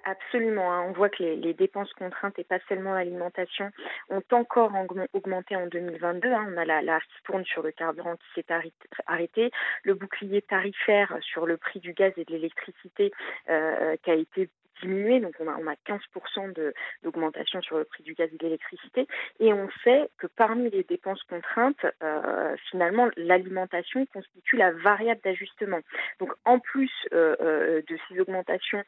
Absolument. 0.05 0.73
hein. 0.73 0.85
On 0.89 0.93
voit 0.93 1.09
que 1.09 1.23
les, 1.23 1.55
dépenses 1.55 1.93
contraintes 1.93 2.39
et 2.39 2.45
pas 2.45 2.59
seulement 2.69 2.95
l'alimentation 2.95 3.71
ont 4.11 4.23
encore 4.33 4.73
augmenté 5.13 5.55
en 5.55 5.67
2022. 5.67 6.29
hein. 6.33 6.47
On 6.53 6.57
a 6.57 6.65
la, 6.65 6.83
la 6.83 6.99
tourne 7.25 7.45
sur 7.45 7.63
le 7.63 7.71
carburant 7.71 8.17
qui 8.17 8.27
s'est 8.35 8.53
arrêté, 8.53 8.89
arrêté, 9.07 9.51
le 9.85 9.95
bouclier 9.95 10.43
tarifaire 10.43 11.17
sur 11.21 11.47
le 11.47 11.57
prix 11.57 11.79
du 11.79 11.93
gaz 11.93 12.13
et 12.17 12.25
de 12.25 12.33
l'électricité 12.33 13.13
euh, 13.49 13.97
qui 14.03 14.11
a 14.11 14.15
été 14.15 14.49
diminué, 14.81 15.21
donc 15.21 15.35
on 15.41 15.49
a, 15.49 15.57
on 15.57 15.67
a 15.67 15.75
15% 15.87 16.53
de- 16.55 16.75
d'augmentation 17.03 17.61
sur 17.63 17.79
le 17.79 17.85
prix 17.85 18.03
du 18.03 18.15
gaz 18.15 18.29
et 18.33 18.37
de 18.37 18.45
l'électricité, 18.45 19.07
et 19.41 19.53
on 19.53 19.69
sait 19.85 20.09
que 20.19 20.27
parmi 20.27 20.71
les 20.71 20.85
dépenses 20.85 21.23
contraintes, 21.25 21.85
euh, 22.03 22.57
finalement, 22.71 23.09
l'alimentation 23.17 24.07
constitue 24.07 24.57
la 24.57 24.73
variable 24.73 25.21
d'ajustement. 25.25 25.81
Donc 26.21 26.33
en 26.45 26.59
plus 26.59 26.91
euh, 27.13 27.37
euh, 27.41 27.83
de 27.89 27.99
ces 28.09 28.21
augmentations, 28.21 28.83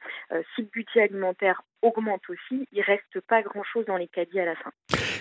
si 0.54 0.62
le 0.62 0.68
budget 0.68 1.02
alimentaire 1.02 1.62
augmente 1.82 2.22
aussi, 2.28 2.66
il 2.72 2.82
reste 2.82 3.20
pas 3.28 3.42
grand-chose 3.42 3.86
dans 3.86 3.96
les 3.96 4.08
caddies 4.08 4.40
à 4.40 4.44
la 4.44 4.56
fin. 4.56 4.70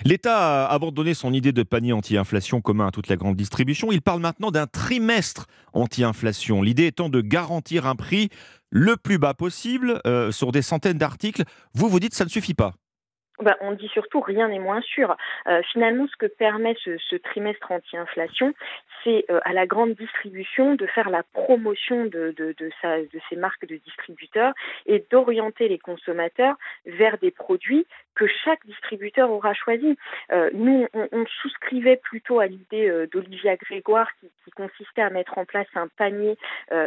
L'État 0.06 0.66
a 0.66 0.74
abandonné 0.74 1.14
son 1.14 1.34
idée 1.34 1.52
de 1.52 1.64
panier 1.64 1.94
anti-inflation 1.94 2.62
commun 2.62 2.88
à 2.88 2.92
toute 2.92 3.08
la 3.10 3.16
grande 3.16 3.36
distribution. 3.36 3.92
Il 3.92 4.02
parle 4.02 4.22
maintenant 4.22 4.52
d'un 4.52 4.68
trimestre 4.68 5.48
anti-inflation. 5.74 6.62
L'idée 6.62 6.88
étant 6.88 7.10
de 7.10 7.22
garantir 7.22 7.86
un 7.86 7.96
prix 7.96 8.30
le 8.70 8.98
plus 8.98 9.18
bas 9.18 9.34
possible 9.34 10.02
euh, 10.06 10.32
sur 10.32 10.52
des 10.52 10.62
centaines 10.62 10.98
d'articles. 10.98 11.44
Vous 11.74 11.90
vous 11.90 12.00
dites 12.00 12.14
ça 12.14 12.26
ne 12.26 12.30
suffit 12.30 12.54
pas. 12.54 12.74
Ben, 13.40 13.56
on 13.62 13.74
dit 13.74 13.88
surtout 13.90 14.20
rien 14.20 14.48
n'est 14.48 14.60
moins 14.60 14.82
sûr. 14.82 15.16
Euh, 15.48 15.62
finalement, 15.72 16.08
ce 16.08 16.16
que 16.18 16.26
permet 16.26 16.76
ce, 16.84 17.16
trimestre 17.18 17.72
anti-inflation, 17.72 18.54
c'est 19.04 19.26
euh, 19.30 19.40
à 19.46 19.54
la 19.54 19.68
grande 19.68 19.94
distribution 19.94 20.76
de 20.76 20.88
faire 20.88 21.10
la 21.10 21.24
promotion 21.34 22.06
de, 22.06 22.34
de, 22.38 22.56
ces 23.30 23.36
marques 23.36 23.68
de 23.68 23.76
distributeurs 23.76 24.54
et 24.88 25.06
d'orienter 25.12 25.68
les 25.68 25.78
consommateurs 25.78 26.56
vers 26.86 27.18
des 27.20 27.32
produits 27.32 27.86
que 28.16 28.26
chaque 28.26 28.66
distributeur 28.66 29.30
aura 29.30 29.54
choisi. 29.54 29.96
Euh, 30.32 30.50
nous, 30.54 30.88
on, 30.94 31.26
souscrivait 31.42 31.98
plutôt 31.98 32.40
à 32.40 32.48
l'idée 32.48 33.06
d'Olivia 33.12 33.56
Grégoire 33.58 34.10
qui, 34.20 34.32
qui, 34.44 34.52
consistait 34.52 35.04
à 35.04 35.12
mettre 35.12 35.38
en 35.38 35.46
place 35.46 35.68
un 35.76 35.88
panier 35.88 36.36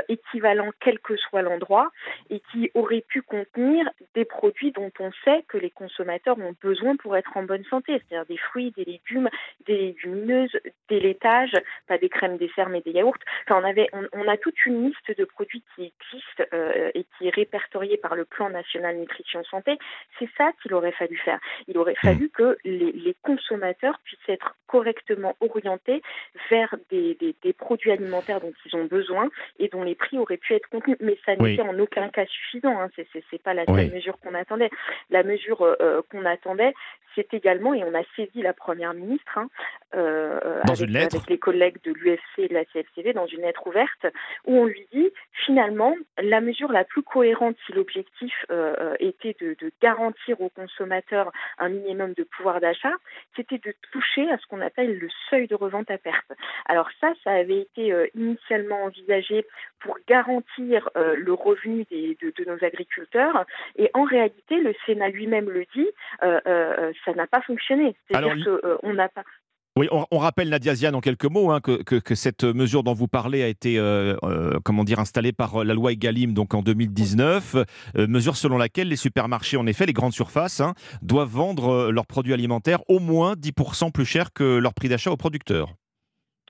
équivalent 0.09 0.71
quel 0.81 0.99
que 0.99 1.17
soit 1.17 1.43
l'endroit 1.43 1.91
et 2.31 2.41
qui 2.51 2.71
aurait 2.75 3.05
pu 3.07 3.23
contenir 3.23 3.89
des 4.15 4.25
produits 4.25 4.73
dont 4.73 4.91
on 4.99 5.13
sait 5.25 5.45
que 5.47 5.59
les 5.59 5.71
consommateurs 5.71 6.37
ont 6.43 6.55
besoin 6.61 6.97
pour 6.97 7.17
être 7.17 7.37
en 7.37 7.43
bonne 7.43 7.65
santé, 7.65 7.93
c'est-à-dire 7.93 8.27
des 8.27 8.37
fruits, 8.37 8.73
des 8.77 8.85
légumes, 8.85 9.29
des 9.67 9.77
légumineuses, 9.77 10.57
des 10.89 11.01
laitages, 11.01 11.57
pas 11.87 11.99
des 11.99 12.09
crèmes 12.09 12.37
dessert 12.37 12.69
mais 12.69 12.81
des 12.81 12.93
yaourts. 12.93 13.17
Enfin, 13.47 13.61
on 13.63 13.69
avait, 13.69 13.89
on, 13.93 14.07
on 14.13 14.29
a 14.29 14.37
toute 14.37 14.65
une 14.67 14.89
liste 14.89 15.19
de 15.19 15.25
produits 15.25 15.63
qui 15.75 15.83
existent 15.83 16.45
euh, 16.53 16.91
et 16.95 17.05
qui 17.17 17.29
est 17.29 17.35
répertoriée 17.35 17.97
par 17.97 18.15
le 18.15 18.25
plan 18.25 18.51
national 18.51 18.97
nutrition 18.97 19.43
santé. 19.45 19.79
C'est 20.19 20.29
ça 20.37 20.53
qu'il 20.63 20.75
aurait 20.75 20.93
fallu 20.93 21.17
faire. 21.19 21.39
Il 21.69 21.79
aurait 21.79 21.95
fallu 21.95 22.31
que 22.31 22.57
les, 22.65 22.93
les 22.93 23.17
consommateurs 23.23 23.99
puissent 24.05 24.19
être 24.29 24.55
correctement 24.67 25.37
orientés 25.41 26.03
vers 26.51 26.75
des, 26.91 27.15
des, 27.17 27.35
des, 27.43 27.53
produits 27.53 27.91
alimentaires 27.91 28.41
dont 28.41 28.53
ils 28.65 28.77
ont 28.77 28.85
besoin 28.85 29.29
et 29.59 29.69
dont 29.69 29.83
les 29.83 29.95
prix 29.95 30.19
auraient 30.19 30.37
pu 30.37 30.55
être 30.55 30.69
contenus. 30.69 30.97
Mais 31.01 31.19
ça 31.27 31.33
n'était 31.33 31.63
oui. 31.63 31.69
en 31.69 31.79
aucun 31.79 32.09
cas 32.09 32.27
suffisant. 32.27 32.81
Hein. 32.81 32.89
C'est 33.31 33.43
pas 33.43 33.55
la 33.55 33.65
seule 33.67 33.75
oui. 33.75 33.91
mesure 33.91 34.19
qu'on 34.21 34.35
attendait. 34.35 34.71
La 35.11 35.23
mesure 35.23 35.63
euh, 35.63 36.03
qu'on 36.11 36.25
attendait, 36.31 36.75
c'est 37.15 37.35
également, 37.35 37.75
et 37.75 37.83
on 37.85 37.95
a 37.95 38.03
saisi 38.17 38.43
la 38.43 38.53
première 38.53 38.95
ministre 38.95 39.39
hein, 39.39 39.49
euh, 39.95 40.61
avec, 40.69 40.95
avec, 40.95 41.29
les 41.29 41.39
collègues 41.39 41.79
de 41.85 41.93
l'UFC 41.93 42.39
et 42.39 42.49
de 42.49 42.55
la 42.55 42.65
CFCV 42.65 43.13
dans 43.13 43.27
une 43.27 43.43
lettre 43.43 43.67
ouverte, 43.67 44.07
où 44.47 44.57
on 44.57 44.65
lui 44.65 44.87
dit 44.93 45.11
finalement 45.45 45.95
la 46.19 46.41
mesure 46.41 46.71
la 46.71 46.85
plus 46.85 47.03
cohérente 47.03 47.57
si 47.67 47.73
l'objectif 47.73 48.33
euh, 48.51 48.95
était 49.01 49.37
de, 49.41 49.57
de, 49.61 49.73
garantir 49.83 50.41
aux 50.41 50.51
consommateurs 50.51 51.33
un 51.59 51.69
minimum 51.69 52.13
de 52.15 52.25
pouvoir 52.25 52.61
d'achat, 52.61 52.93
c'était 53.37 53.59
de 53.59 53.75
toucher 53.93 54.31
à 54.31 54.39
ce 54.39 54.47
qu'on 54.47 54.61
appelle 54.61 54.99
le 54.99 55.09
seuil 55.29 55.47
de 55.47 55.55
revente 55.55 55.91
à 55.91 55.99
perte. 55.99 56.33
Alors 56.67 56.89
ça, 57.01 57.13
ça 57.25 57.33
avait 57.33 57.61
été 57.61 57.93
euh, 57.93 58.07
initialement 58.15 58.85
envisagé 58.85 59.47
pour 59.81 59.99
garantir 60.07 60.91
euh, 60.97 61.17
le 61.17 61.33
revenu 61.33 61.85
des, 61.91 62.17
de, 62.21 62.33
de, 62.37 62.51
nos 62.51 62.63
agriculteurs, 62.65 63.47
et 63.77 63.91
en 63.95 64.05
réalité, 64.05 64.61
le 64.61 64.75
Sénat 64.87 65.09
lui-même 65.09 65.49
le 65.49 65.65
dit, 65.75 65.89
euh, 66.20 66.20
ça 66.21 67.13
n'a 67.15 67.27
pas 67.27 67.43
fonctionné. 67.43 67.97
C'est-à-dire 68.09 68.45
qu'on 68.45 68.93
n'a 68.95 69.09
pas. 69.09 69.25
Oui, 69.77 69.87
on, 69.93 70.05
on, 70.11 70.19
rappelle 70.19 70.49
Nadia 70.49 70.75
Ziane 70.75 70.97
en 70.97 71.01
quelques 71.01 71.27
mots 71.27 71.53
hein, 71.53 71.61
que, 71.61 71.83
que, 71.85 71.95
que, 71.95 72.17
cette 72.17 72.43
mesure 72.43 72.83
dont 72.83 72.93
vous 72.93 73.07
parlez 73.07 73.45
a 73.45 73.47
été 73.47 73.79
euh, 73.79 74.17
euh, 74.25 74.59
comment 74.65 74.83
dire 74.83 74.99
installée 74.99 75.33
par 75.33 75.65
la 75.65 75.75
loi 75.75 75.93
Egalim 75.93 76.35
donc 76.35 76.55
en 76.55 76.63
2019, 76.63 77.55
euh, 77.97 78.07
mesure 78.09 78.37
selon 78.37 78.59
laquelle 78.59 78.89
les 78.89 78.97
supermarchés, 78.97 79.57
en 79.57 79.67
effet, 79.69 79.87
les 79.87 79.93
grandes 79.93 80.13
surfaces, 80.13 80.61
hein, 80.61 80.75
doivent 81.03 81.31
vendre 81.31 81.93
leurs 81.93 82.07
produits 82.07 82.35
alimentaires 82.35 82.81
au 82.89 82.99
moins 82.99 83.35
10% 83.35 83.93
plus 83.93 84.05
cher 84.05 84.33
que 84.33 84.59
leur 84.59 84.75
prix 84.75 84.89
d'achat 84.89 85.13
aux 85.13 85.17
producteurs. 85.17 85.77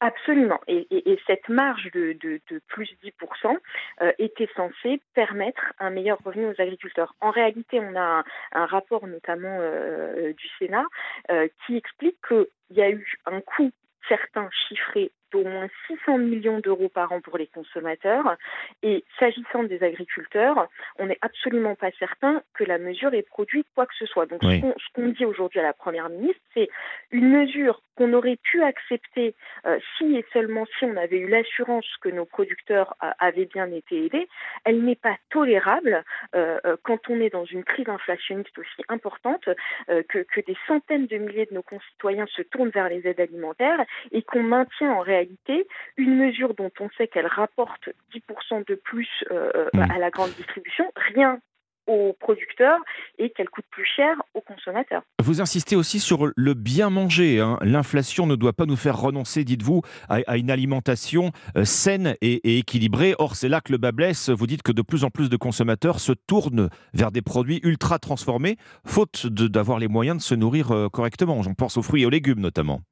Absolument. 0.01 0.61
Et, 0.67 0.87
et, 0.91 1.13
et, 1.13 1.21
cette 1.27 1.51
marge 1.51 1.91
de, 1.93 2.15
de, 2.15 2.41
de 2.51 2.61
plus 2.69 2.89
10% 3.05 3.57
euh, 4.01 4.13
était 4.19 4.49
censée 4.57 5.03
permettre 5.15 5.75
un 5.79 5.91
meilleur 5.91 6.19
revenu 6.25 6.47
aux 6.47 6.59
agriculteurs. 6.59 7.15
En 7.21 7.31
réalité, 7.31 7.81
on 7.81 7.95
a 7.97 8.25
un, 8.53 8.67
rapport 8.67 9.07
notamment 9.07 9.59
euh, 9.61 10.33
du 10.33 10.49
Sénat 10.59 10.87
euh, 11.31 11.49
qui 11.67 11.77
explique 11.77 12.17
qu'il 12.27 12.47
y 12.71 12.81
a 12.81 12.91
eu 12.91 13.15
un 13.27 13.43
coût 13.43 13.71
certain 14.09 14.49
chiffré 14.69 15.13
d'au 15.33 15.45
moins 15.45 15.69
600 15.87 16.19
millions 16.19 16.61
d'euros 16.61 16.89
par 16.89 17.13
an 17.13 17.21
pour 17.21 17.39
les 17.39 17.47
consommateurs. 17.47 18.37
Et 18.83 19.05
s'agissant 19.19 19.63
des 19.65 19.83
agriculteurs, 19.83 20.69
on 20.99 21.07
n'est 21.07 21.19
absolument 21.21 21.75
pas 21.75 21.91
certain 21.99 22.43
que 22.55 22.65
la 22.65 22.79
mesure 22.79 23.15
ait 23.15 23.23
produit 23.23 23.65
quoi 23.75 23.87
que 23.87 23.95
ce 23.99 24.07
soit. 24.07 24.27
Donc 24.27 24.41
oui. 24.43 24.61
ce 24.61 24.93
qu'on 24.95 25.11
qu 25.11 25.17
dit 25.17 25.25
aujourd'hui 25.25 25.61
à 25.61 25.63
la 25.63 25.73
Première 25.73 26.09
ministre, 26.09 26.41
c'est 26.55 26.69
une 27.11 27.31
mesure 27.31 27.83
qu'on 27.97 28.13
aurait 28.15 28.39
pu 28.43 28.63
accepter 28.63 29.35
euh, 29.67 29.79
si 29.97 30.17
et 30.17 30.25
seulement 30.33 30.65
si 30.79 30.85
on 30.85 30.97
avait 30.97 31.19
eu 31.19 31.29
l'assurance 31.29 31.87
que 32.01 32.09
nos 32.09 32.25
producteurs 32.25 32.95
euh, 33.03 33.11
avaient 33.19 33.45
bien 33.45 33.71
été 33.71 34.07
aidés. 34.07 34.29
Elle 34.65 34.83
n'est 34.85 34.97
pas 34.97 35.17
tolérable 35.31 36.03
euh, 36.35 36.59
quand 36.83 37.11
on 37.11 37.21
est 37.21 37.31
dans 37.31 37.45
une 37.45 37.65
crise 37.65 37.89
inflationniste 37.89 38.59
aussi 38.59 38.83
importante 38.89 39.49
que, 39.87 40.19
que 40.19 40.41
des 40.41 40.57
centaines 40.67 41.07
de 41.07 41.17
milliers 41.17 41.47
de 41.47 41.55
nos 41.55 41.63
concitoyens 41.63 42.27
se 42.27 42.43
tournent 42.43 42.71
vers 42.71 42.89
les 42.89 43.07
aides 43.07 43.21
alimentaires 43.21 43.85
et 44.13 44.23
qu'on 44.23 44.43
maintient 44.43 44.93
en 44.93 45.01
réalité 45.01 45.20
réalité 45.21 45.67
une 45.97 46.17
mesure 46.17 46.55
dont 46.55 46.71
on 46.81 46.89
sait 46.97 47.09
qu'elle 47.09 47.27
rapporte 47.27 47.89
10% 48.15 48.67
de 48.67 48.75
plus 48.75 49.09
euh, 49.31 49.69
mmh. 49.75 49.81
à 49.81 49.99
la 49.99 50.11
grande 50.11 50.31
distribution, 50.31 50.85
rien 50.97 51.41
aux 51.87 52.15
producteurs 52.19 52.79
et 53.19 53.31
qu'elle 53.31 53.49
coûte 53.49 53.65
plus 53.71 53.85
cher 53.85 54.23
aux 54.35 54.41
consommateurs. 54.41 55.03
Vous 55.21 55.41
insistez 55.41 55.77
aussi 55.77 55.99
sur 55.99 56.29
le 56.35 56.55
bien 56.55 56.89
manger. 56.89 57.41
Hein. 57.41 57.59
L'inflation 57.63 58.27
ne 58.27 58.37
doit 58.37 58.53
pas 58.53 58.67
nous 58.67 58.77
faire 58.77 59.01
renoncer, 59.01 59.45
dites-vous, 59.45 59.83
à, 60.09 60.21
à, 60.27 60.37
une 60.37 60.51
alimentation 60.51 61.33
euh, 61.57 61.65
saine 61.65 62.15
et, 62.21 62.35
et, 62.49 62.59
équilibrée. 62.59 63.15
Or, 63.19 63.35
c'est 63.35 63.49
là 63.49 63.61
que 63.61 63.73
le 63.73 63.79
bas 63.79 63.93
blesse. 63.93 64.29
Vous 64.29 64.47
dites 64.47 64.63
que 64.63 64.73
de 64.73 64.83
plus 64.83 65.05
en 65.05 65.11
plus 65.11 65.29
de 65.31 65.37
consommateurs 65.37 65.99
se 65.99 66.13
tournent 66.13 66.69
vers 66.95 67.11
des 67.11 67.23
produits 67.23 67.61
ultra 67.65 67.99
transformés, 67.99 68.57
faute 68.87 69.27
d'avoir 69.27 69.79
les 69.79 69.89
moyens 69.89 70.19
de 70.19 70.23
se 70.23 70.35
nourrir 70.35 70.71
euh, 70.71 70.89
correctement. 70.89 71.43
J'en 71.43 71.55
pense 71.55 71.77
aux 71.77 71.83
fruits 71.83 72.03
et 72.03 72.07
aux 72.07 72.11
légumes 72.11 72.41
notamment. 72.41 72.83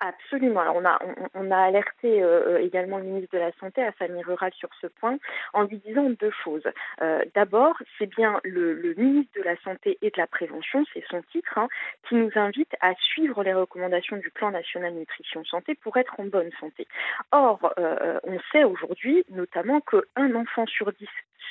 Absolument. 0.00 0.60
Alors 0.60 0.76
on 0.76 0.84
a 0.84 0.96
on, 1.34 1.50
a 1.50 1.58
alerté 1.58 2.22
euh, 2.22 2.60
également 2.60 2.98
le 2.98 3.04
ministre 3.04 3.34
de 3.34 3.40
la 3.40 3.50
Santé 3.58 3.82
à 3.82 3.90
famille 3.90 4.22
rurale 4.22 4.52
sur 4.54 4.68
ce 4.80 4.86
point 4.86 5.18
en 5.54 5.64
lui 5.64 5.78
disant 5.78 6.08
deux 6.10 6.30
choses. 6.44 6.62
Euh, 7.02 7.24
D'abord, 7.34 7.74
c'est 7.98 8.06
bien 8.06 8.40
le, 8.44 8.74
le, 8.74 8.94
ministre 8.94 9.32
de 9.36 9.42
la 9.42 9.56
Santé 9.56 9.98
et 10.00 10.10
de 10.10 10.16
la 10.16 10.28
Prévention, 10.28 10.84
c'est 10.94 11.04
son 11.10 11.20
titre, 11.32 11.58
hein, 11.58 11.68
qui 12.08 12.14
nous 12.14 12.30
invite 12.36 12.76
à 12.80 12.94
suivre 12.94 13.42
les 13.42 13.52
recommandations 13.52 14.18
du 14.18 14.30
plan 14.30 14.52
national 14.52 14.94
nutrition 14.94 15.44
santé 15.44 15.74
pour 15.74 15.96
être 15.96 16.14
en 16.20 16.26
bonne 16.26 16.50
santé. 16.60 16.86
Or, 17.32 17.72
euh, 17.80 18.20
on 18.22 18.38
sait 18.52 18.62
aujourd'hui 18.62 19.24
notamment 19.30 19.80
qu'un 19.80 20.34
enfant 20.36 20.66
sur 20.66 20.92
dix 20.92 21.08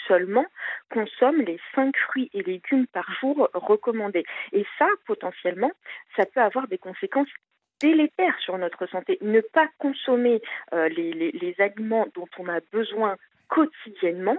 seulement 0.07 0.45
consomme 0.89 1.41
les 1.41 1.59
cinq 1.75 1.97
fruits 1.97 2.29
et 2.33 2.43
légumes 2.43 2.87
par 2.87 3.11
jour 3.19 3.49
recommandés. 3.53 4.23
Et 4.53 4.65
ça, 4.79 4.87
potentiellement, 5.05 5.71
ça 6.15 6.25
peut 6.25 6.39
avoir 6.39 6.67
des 6.69 6.77
conséquences 6.77 7.27
délétère 7.81 8.37
sur 8.39 8.57
notre 8.57 8.85
santé. 8.87 9.17
Ne 9.21 9.41
pas 9.41 9.67
consommer 9.79 10.41
euh, 10.73 10.89
les, 10.89 11.55
aliments 11.59 12.07
dont 12.15 12.27
on 12.37 12.47
a 12.47 12.59
besoin 12.71 13.15
quotidiennement 13.49 14.37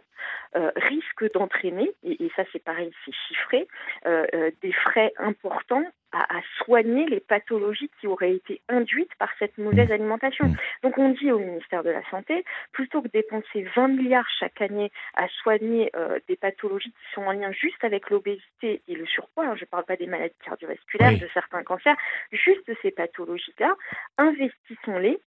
euh, 0.57 0.71
risque 0.77 1.31
d'entraîner, 1.35 1.93
et, 2.03 2.25
et, 2.25 2.33
ça 2.35 2.43
c'est 2.53 2.63
pareil, 2.63 2.91
c'est 3.05 3.15
chiffré, 3.29 3.69
euh, 4.07 4.27
euh, 4.35 4.51
des 4.63 4.73
frais 4.73 5.13
importants 5.19 5.85
à, 6.11 6.39
à, 6.39 6.41
soigner 6.57 7.07
les 7.07 7.21
pathologies 7.21 7.91
qui 8.01 8.07
auraient 8.07 8.35
été 8.35 8.63
induites 8.69 9.15
par 9.19 9.29
cette 9.39 9.59
mauvaise 9.59 9.93
alimentation. 9.93 10.51
Donc 10.83 10.97
on 10.97 11.11
dit 11.11 11.31
au 11.31 11.39
ministère 11.39 11.83
de 11.85 11.91
la 11.91 12.03
Santé, 12.11 12.45
plutôt 12.73 13.03
que 13.03 13.09
dépenser 13.09 13.67
20 13.77 13.89
milliards 13.89 14.29
chaque 14.41 14.63
année 14.63 14.91
à 15.15 15.29
soigner 15.29 15.93
des 16.29 16.37
pathologies 16.37 16.93
qui 16.93 17.15
sont 17.15 17.23
en 17.23 17.33
lien 17.33 17.53
juste 17.53 17.85
avec 17.85 18.09
l'obésité 18.09 18.81
et 18.89 18.95
le 18.95 19.05
surpoids, 19.05 19.45
hein, 19.45 19.55
je 19.55 19.65
ne 19.65 19.67
parle 19.67 19.85
pas 19.85 19.97
des 19.97 20.07
maladies 20.07 20.35
cardiovasculaires, 20.43 21.11
oui. 21.11 21.21
de 21.21 21.29
certains 21.35 21.63
cancers, 21.63 21.97
juste 22.33 22.71
ces 22.81 22.91
pathologies-là, 22.91 23.77
investissons-les 24.17 25.21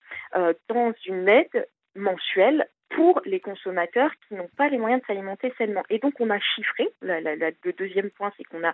dans 0.67 0.93
une 1.05 1.29
aide 1.29 1.67
mensuelle 1.95 2.67
pour 2.95 3.21
les 3.25 3.39
consommateurs 3.39 4.11
qui 4.27 4.35
n'ont 4.35 4.49
pas 4.57 4.69
les 4.69 4.77
moyens 4.77 5.01
de 5.01 5.07
s'alimenter 5.07 5.53
sainement. 5.57 5.83
Et 5.89 5.99
donc 5.99 6.19
on 6.19 6.29
a 6.29 6.39
chiffré, 6.39 6.89
la, 7.01 7.21
la, 7.21 7.35
la, 7.35 7.51
le 7.63 7.73
deuxième 7.73 8.09
point 8.11 8.31
c'est 8.37 8.43
qu'on 8.43 8.63
a 8.63 8.73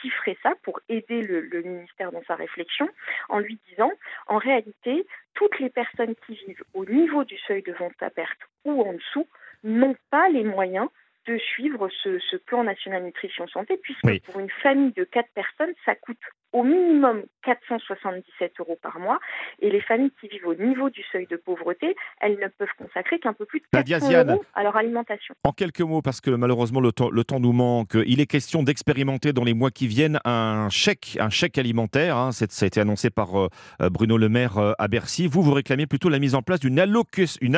chiffré 0.00 0.36
ça 0.42 0.52
pour 0.62 0.80
aider 0.88 1.22
le, 1.22 1.40
le, 1.40 1.62
ministère 1.62 2.12
dans 2.12 2.22
sa 2.24 2.34
réflexion 2.34 2.88
en 3.28 3.38
lui 3.38 3.58
disant 3.68 3.92
en 4.26 4.38
réalité 4.38 5.06
toutes 5.34 5.58
les 5.58 5.70
personnes 5.70 6.14
qui 6.26 6.34
vivent 6.46 6.64
au 6.74 6.84
niveau 6.84 7.24
du 7.24 7.38
seuil 7.38 7.62
de 7.62 7.72
vente 7.72 8.00
à 8.00 8.10
perte 8.10 8.40
ou 8.64 8.82
en 8.82 8.92
dessous 8.92 9.26
n'ont 9.64 9.96
pas 10.10 10.28
les 10.28 10.44
moyens 10.44 10.88
de 11.26 11.38
suivre 11.38 11.88
ce, 12.02 12.18
ce, 12.18 12.36
plan 12.36 12.64
national 12.64 13.04
nutrition 13.04 13.46
santé, 13.46 13.76
puisque 13.76 14.04
oui. 14.04 14.20
pour 14.20 14.40
une 14.40 14.50
famille 14.50 14.92
de 14.92 15.04
quatre 15.04 15.30
personnes, 15.34 15.72
ça 15.84 15.94
coûte 15.94 16.18
au 16.52 16.62
minimum 16.62 17.22
477 17.44 18.52
euros 18.60 18.78
par 18.80 18.98
mois, 18.98 19.18
et 19.60 19.70
les 19.70 19.80
familles 19.80 20.12
qui 20.20 20.28
vivent 20.28 20.46
au 20.46 20.54
niveau 20.54 20.90
du 20.90 21.02
seuil 21.10 21.26
de 21.26 21.36
pauvreté, 21.36 21.96
elles 22.20 22.38
ne 22.38 22.48
peuvent 22.48 22.68
consacrer 22.78 23.18
qu'un 23.18 23.32
peu 23.32 23.44
plus 23.46 23.60
de 23.60 23.66
400 23.72 24.12
euros 24.28 24.44
à 24.54 24.62
leur 24.62 24.76
alimentation. 24.76 25.34
En 25.44 25.52
quelques 25.52 25.80
mots, 25.80 26.02
parce 26.02 26.20
que 26.20 26.30
malheureusement 26.30 26.80
le 26.80 26.92
temps, 26.92 27.10
le 27.10 27.24
temps 27.24 27.40
nous 27.40 27.52
manque, 27.52 27.96
il 28.06 28.20
est 28.20 28.26
question 28.26 28.62
d'expérimenter 28.62 29.32
dans 29.32 29.44
les 29.44 29.54
mois 29.54 29.70
qui 29.70 29.86
viennent 29.86 30.18
un 30.24 30.68
chèque, 30.68 31.16
un 31.20 31.30
chèque 31.30 31.58
alimentaire. 31.58 32.16
Hein, 32.16 32.32
ça 32.32 32.46
a 32.64 32.66
été 32.66 32.80
annoncé 32.80 33.10
par 33.10 33.38
euh, 33.38 33.48
Bruno 33.90 34.16
Le 34.18 34.28
Maire 34.28 34.58
euh, 34.58 34.72
à 34.78 34.88
Bercy. 34.88 35.26
Vous, 35.26 35.42
vous 35.42 35.52
réclamez 35.52 35.86
plutôt 35.86 36.08
la 36.08 36.18
mise 36.18 36.34
en 36.34 36.42
place 36.42 36.60
d'une 36.60 36.78
alloc 36.78 37.08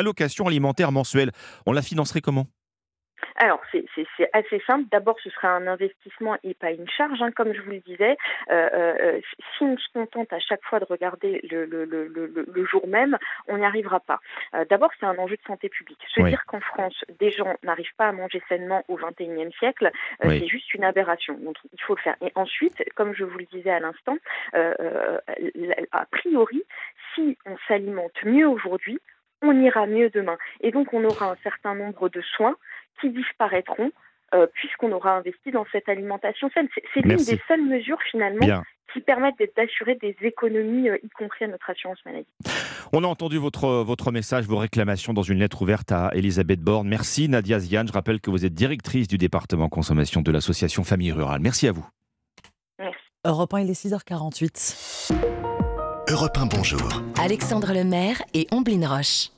allocation 0.05 0.47
alimentaire 0.47 0.93
mensuelle. 0.93 1.33
On 1.67 1.73
la 1.73 1.83
financerait 1.83 2.21
comment? 2.21 2.47
Alors, 3.37 3.61
c'est 3.73 3.85
assez 4.33 4.63
simple. 4.67 4.89
D'abord, 4.91 5.17
ce 5.23 5.31
sera 5.31 5.49
un 5.49 5.67
investissement 5.67 6.37
et 6.45 6.55
pas 6.55 6.71
une 6.71 6.89
charge. 6.89 7.21
Hein. 7.23 7.31
Comme 7.33 7.53
je 7.53 7.61
vous 7.61 7.71
le 7.71 7.81
disais, 7.81 8.17
euh, 8.51 8.69
euh, 8.75 9.21
si 9.57 9.65
on 9.65 9.77
se 9.77 9.89
contente 9.93 10.33
à 10.33 10.39
chaque 10.39 10.63
fois 10.65 10.81
de 10.81 10.85
regarder 10.85 11.41
le, 11.51 11.65
le, 11.65 11.85
le, 11.85 12.07
le 12.07 12.65
jour 12.65 12.87
même, 12.87 13.19
on 13.49 13.59
n'y 13.59 13.65
arrivera 13.65 14.01
pas. 14.01 14.21
Euh, 14.55 14.65
D'abord, 14.69 14.91
c'est 14.99 15.07
un 15.07 15.19
enjeu 15.19 15.37
de 15.37 15.43
santé 15.47 15.69
publique. 15.69 16.01
Se 16.15 16.23
dire 16.23 16.45
qu'en 16.47 16.61
France, 16.61 17.05
des 17.19 17.31
gens 17.31 17.55
n'arrivent 17.63 17.95
pas 17.97 18.09
à 18.09 18.13
manger 18.13 18.43
sainement 18.49 18.85
au 18.89 18.97
XXIe 18.97 19.53
siècle, 19.59 19.91
euh, 20.25 20.29
c'est 20.29 20.47
juste 20.47 20.73
une 20.75 20.85
aberration. 20.85 21.35
Donc, 21.35 21.57
il 21.73 21.81
faut 21.83 21.95
le 21.95 22.01
faire. 22.01 22.17
Et 22.21 22.33
ensuite, 22.35 22.83
comme 22.95 23.15
je 23.15 23.25
vous 23.25 23.39
le 23.39 23.47
disais 23.47 23.71
à 23.71 23.81
l'instant, 23.81 24.17
euh, 24.55 24.75
euh 24.81 25.19
a 25.93 26.07
priori, 26.07 26.63
si 27.15 27.37
on 27.47 27.57
s'alimente 27.69 28.25
mieux 28.25 28.49
aujourd'hui, 28.49 29.01
on 29.43 29.61
ira 29.61 29.87
mieux 29.87 30.11
demain. 30.11 30.37
Et 30.61 30.71
donc, 30.71 30.93
on 30.93 31.05
aura 31.05 31.33
un 31.33 31.37
certain 31.43 31.75
nombre 31.75 32.09
de 32.09 32.21
soins 32.23 32.57
qui 33.01 33.11
disparaîtront 33.11 33.91
euh, 34.35 34.47
puisqu'on 34.53 34.91
aura 34.91 35.17
investi 35.17 35.53
dans 35.53 35.65
cette 35.71 35.89
alimentation 35.89 36.51
saine. 36.53 36.69
C'est 36.93 37.01
l'une 37.01 37.17
des 37.17 37.41
seules 37.47 37.63
mesures 37.63 38.01
finalement 38.11 38.63
qui 38.93 39.01
permettent 39.01 39.35
d'assurer 39.57 39.97
des 39.97 40.17
économies, 40.23 40.89
euh, 40.89 40.99
y 41.03 41.09
compris 41.11 41.45
à 41.45 41.49
notre 41.49 41.71
assurance 41.71 41.99
maladie. 42.05 42.27
On 42.93 43.05
a 43.05 43.07
entendu 43.07 43.39
votre, 43.39 43.85
votre 43.85 44.11
message, 44.11 44.47
vos 44.47 44.57
réclamations 44.57 45.13
dans 45.13 45.23
une 45.23 45.39
lettre 45.39 45.63
ouverte 45.63 45.93
à 45.93 46.11
Elisabeth 46.15 46.61
Borne. 46.61 46.89
Merci 46.89 47.29
Nadia 47.29 47.61
Ziane. 47.61 47.87
Je 47.87 47.93
rappelle 47.93 48.21
que 48.21 48.31
vous 48.31 48.45
êtes 48.45 48.55
directrice 48.55 49.07
du 49.07 49.19
département 49.19 49.69
consommation 49.69 50.21
de 50.21 50.33
l'association 50.33 50.83
Famille 50.83 51.13
Rurale. 51.13 51.41
Merci 51.41 51.69
à 51.69 51.73
vous. 51.73 51.87
Merci. 52.79 52.99
Europe 53.25 53.55
1, 53.55 53.61
il 53.61 53.71
est 53.71 53.87
6h48. 53.87 55.13
Europe 56.11 56.37
1, 56.37 56.47
bonjour. 56.47 57.03
Alexandre 57.21 57.73
Lemaire 57.73 58.21
et 58.35 58.47
Omblin 58.51 58.87
Roche. 58.87 59.31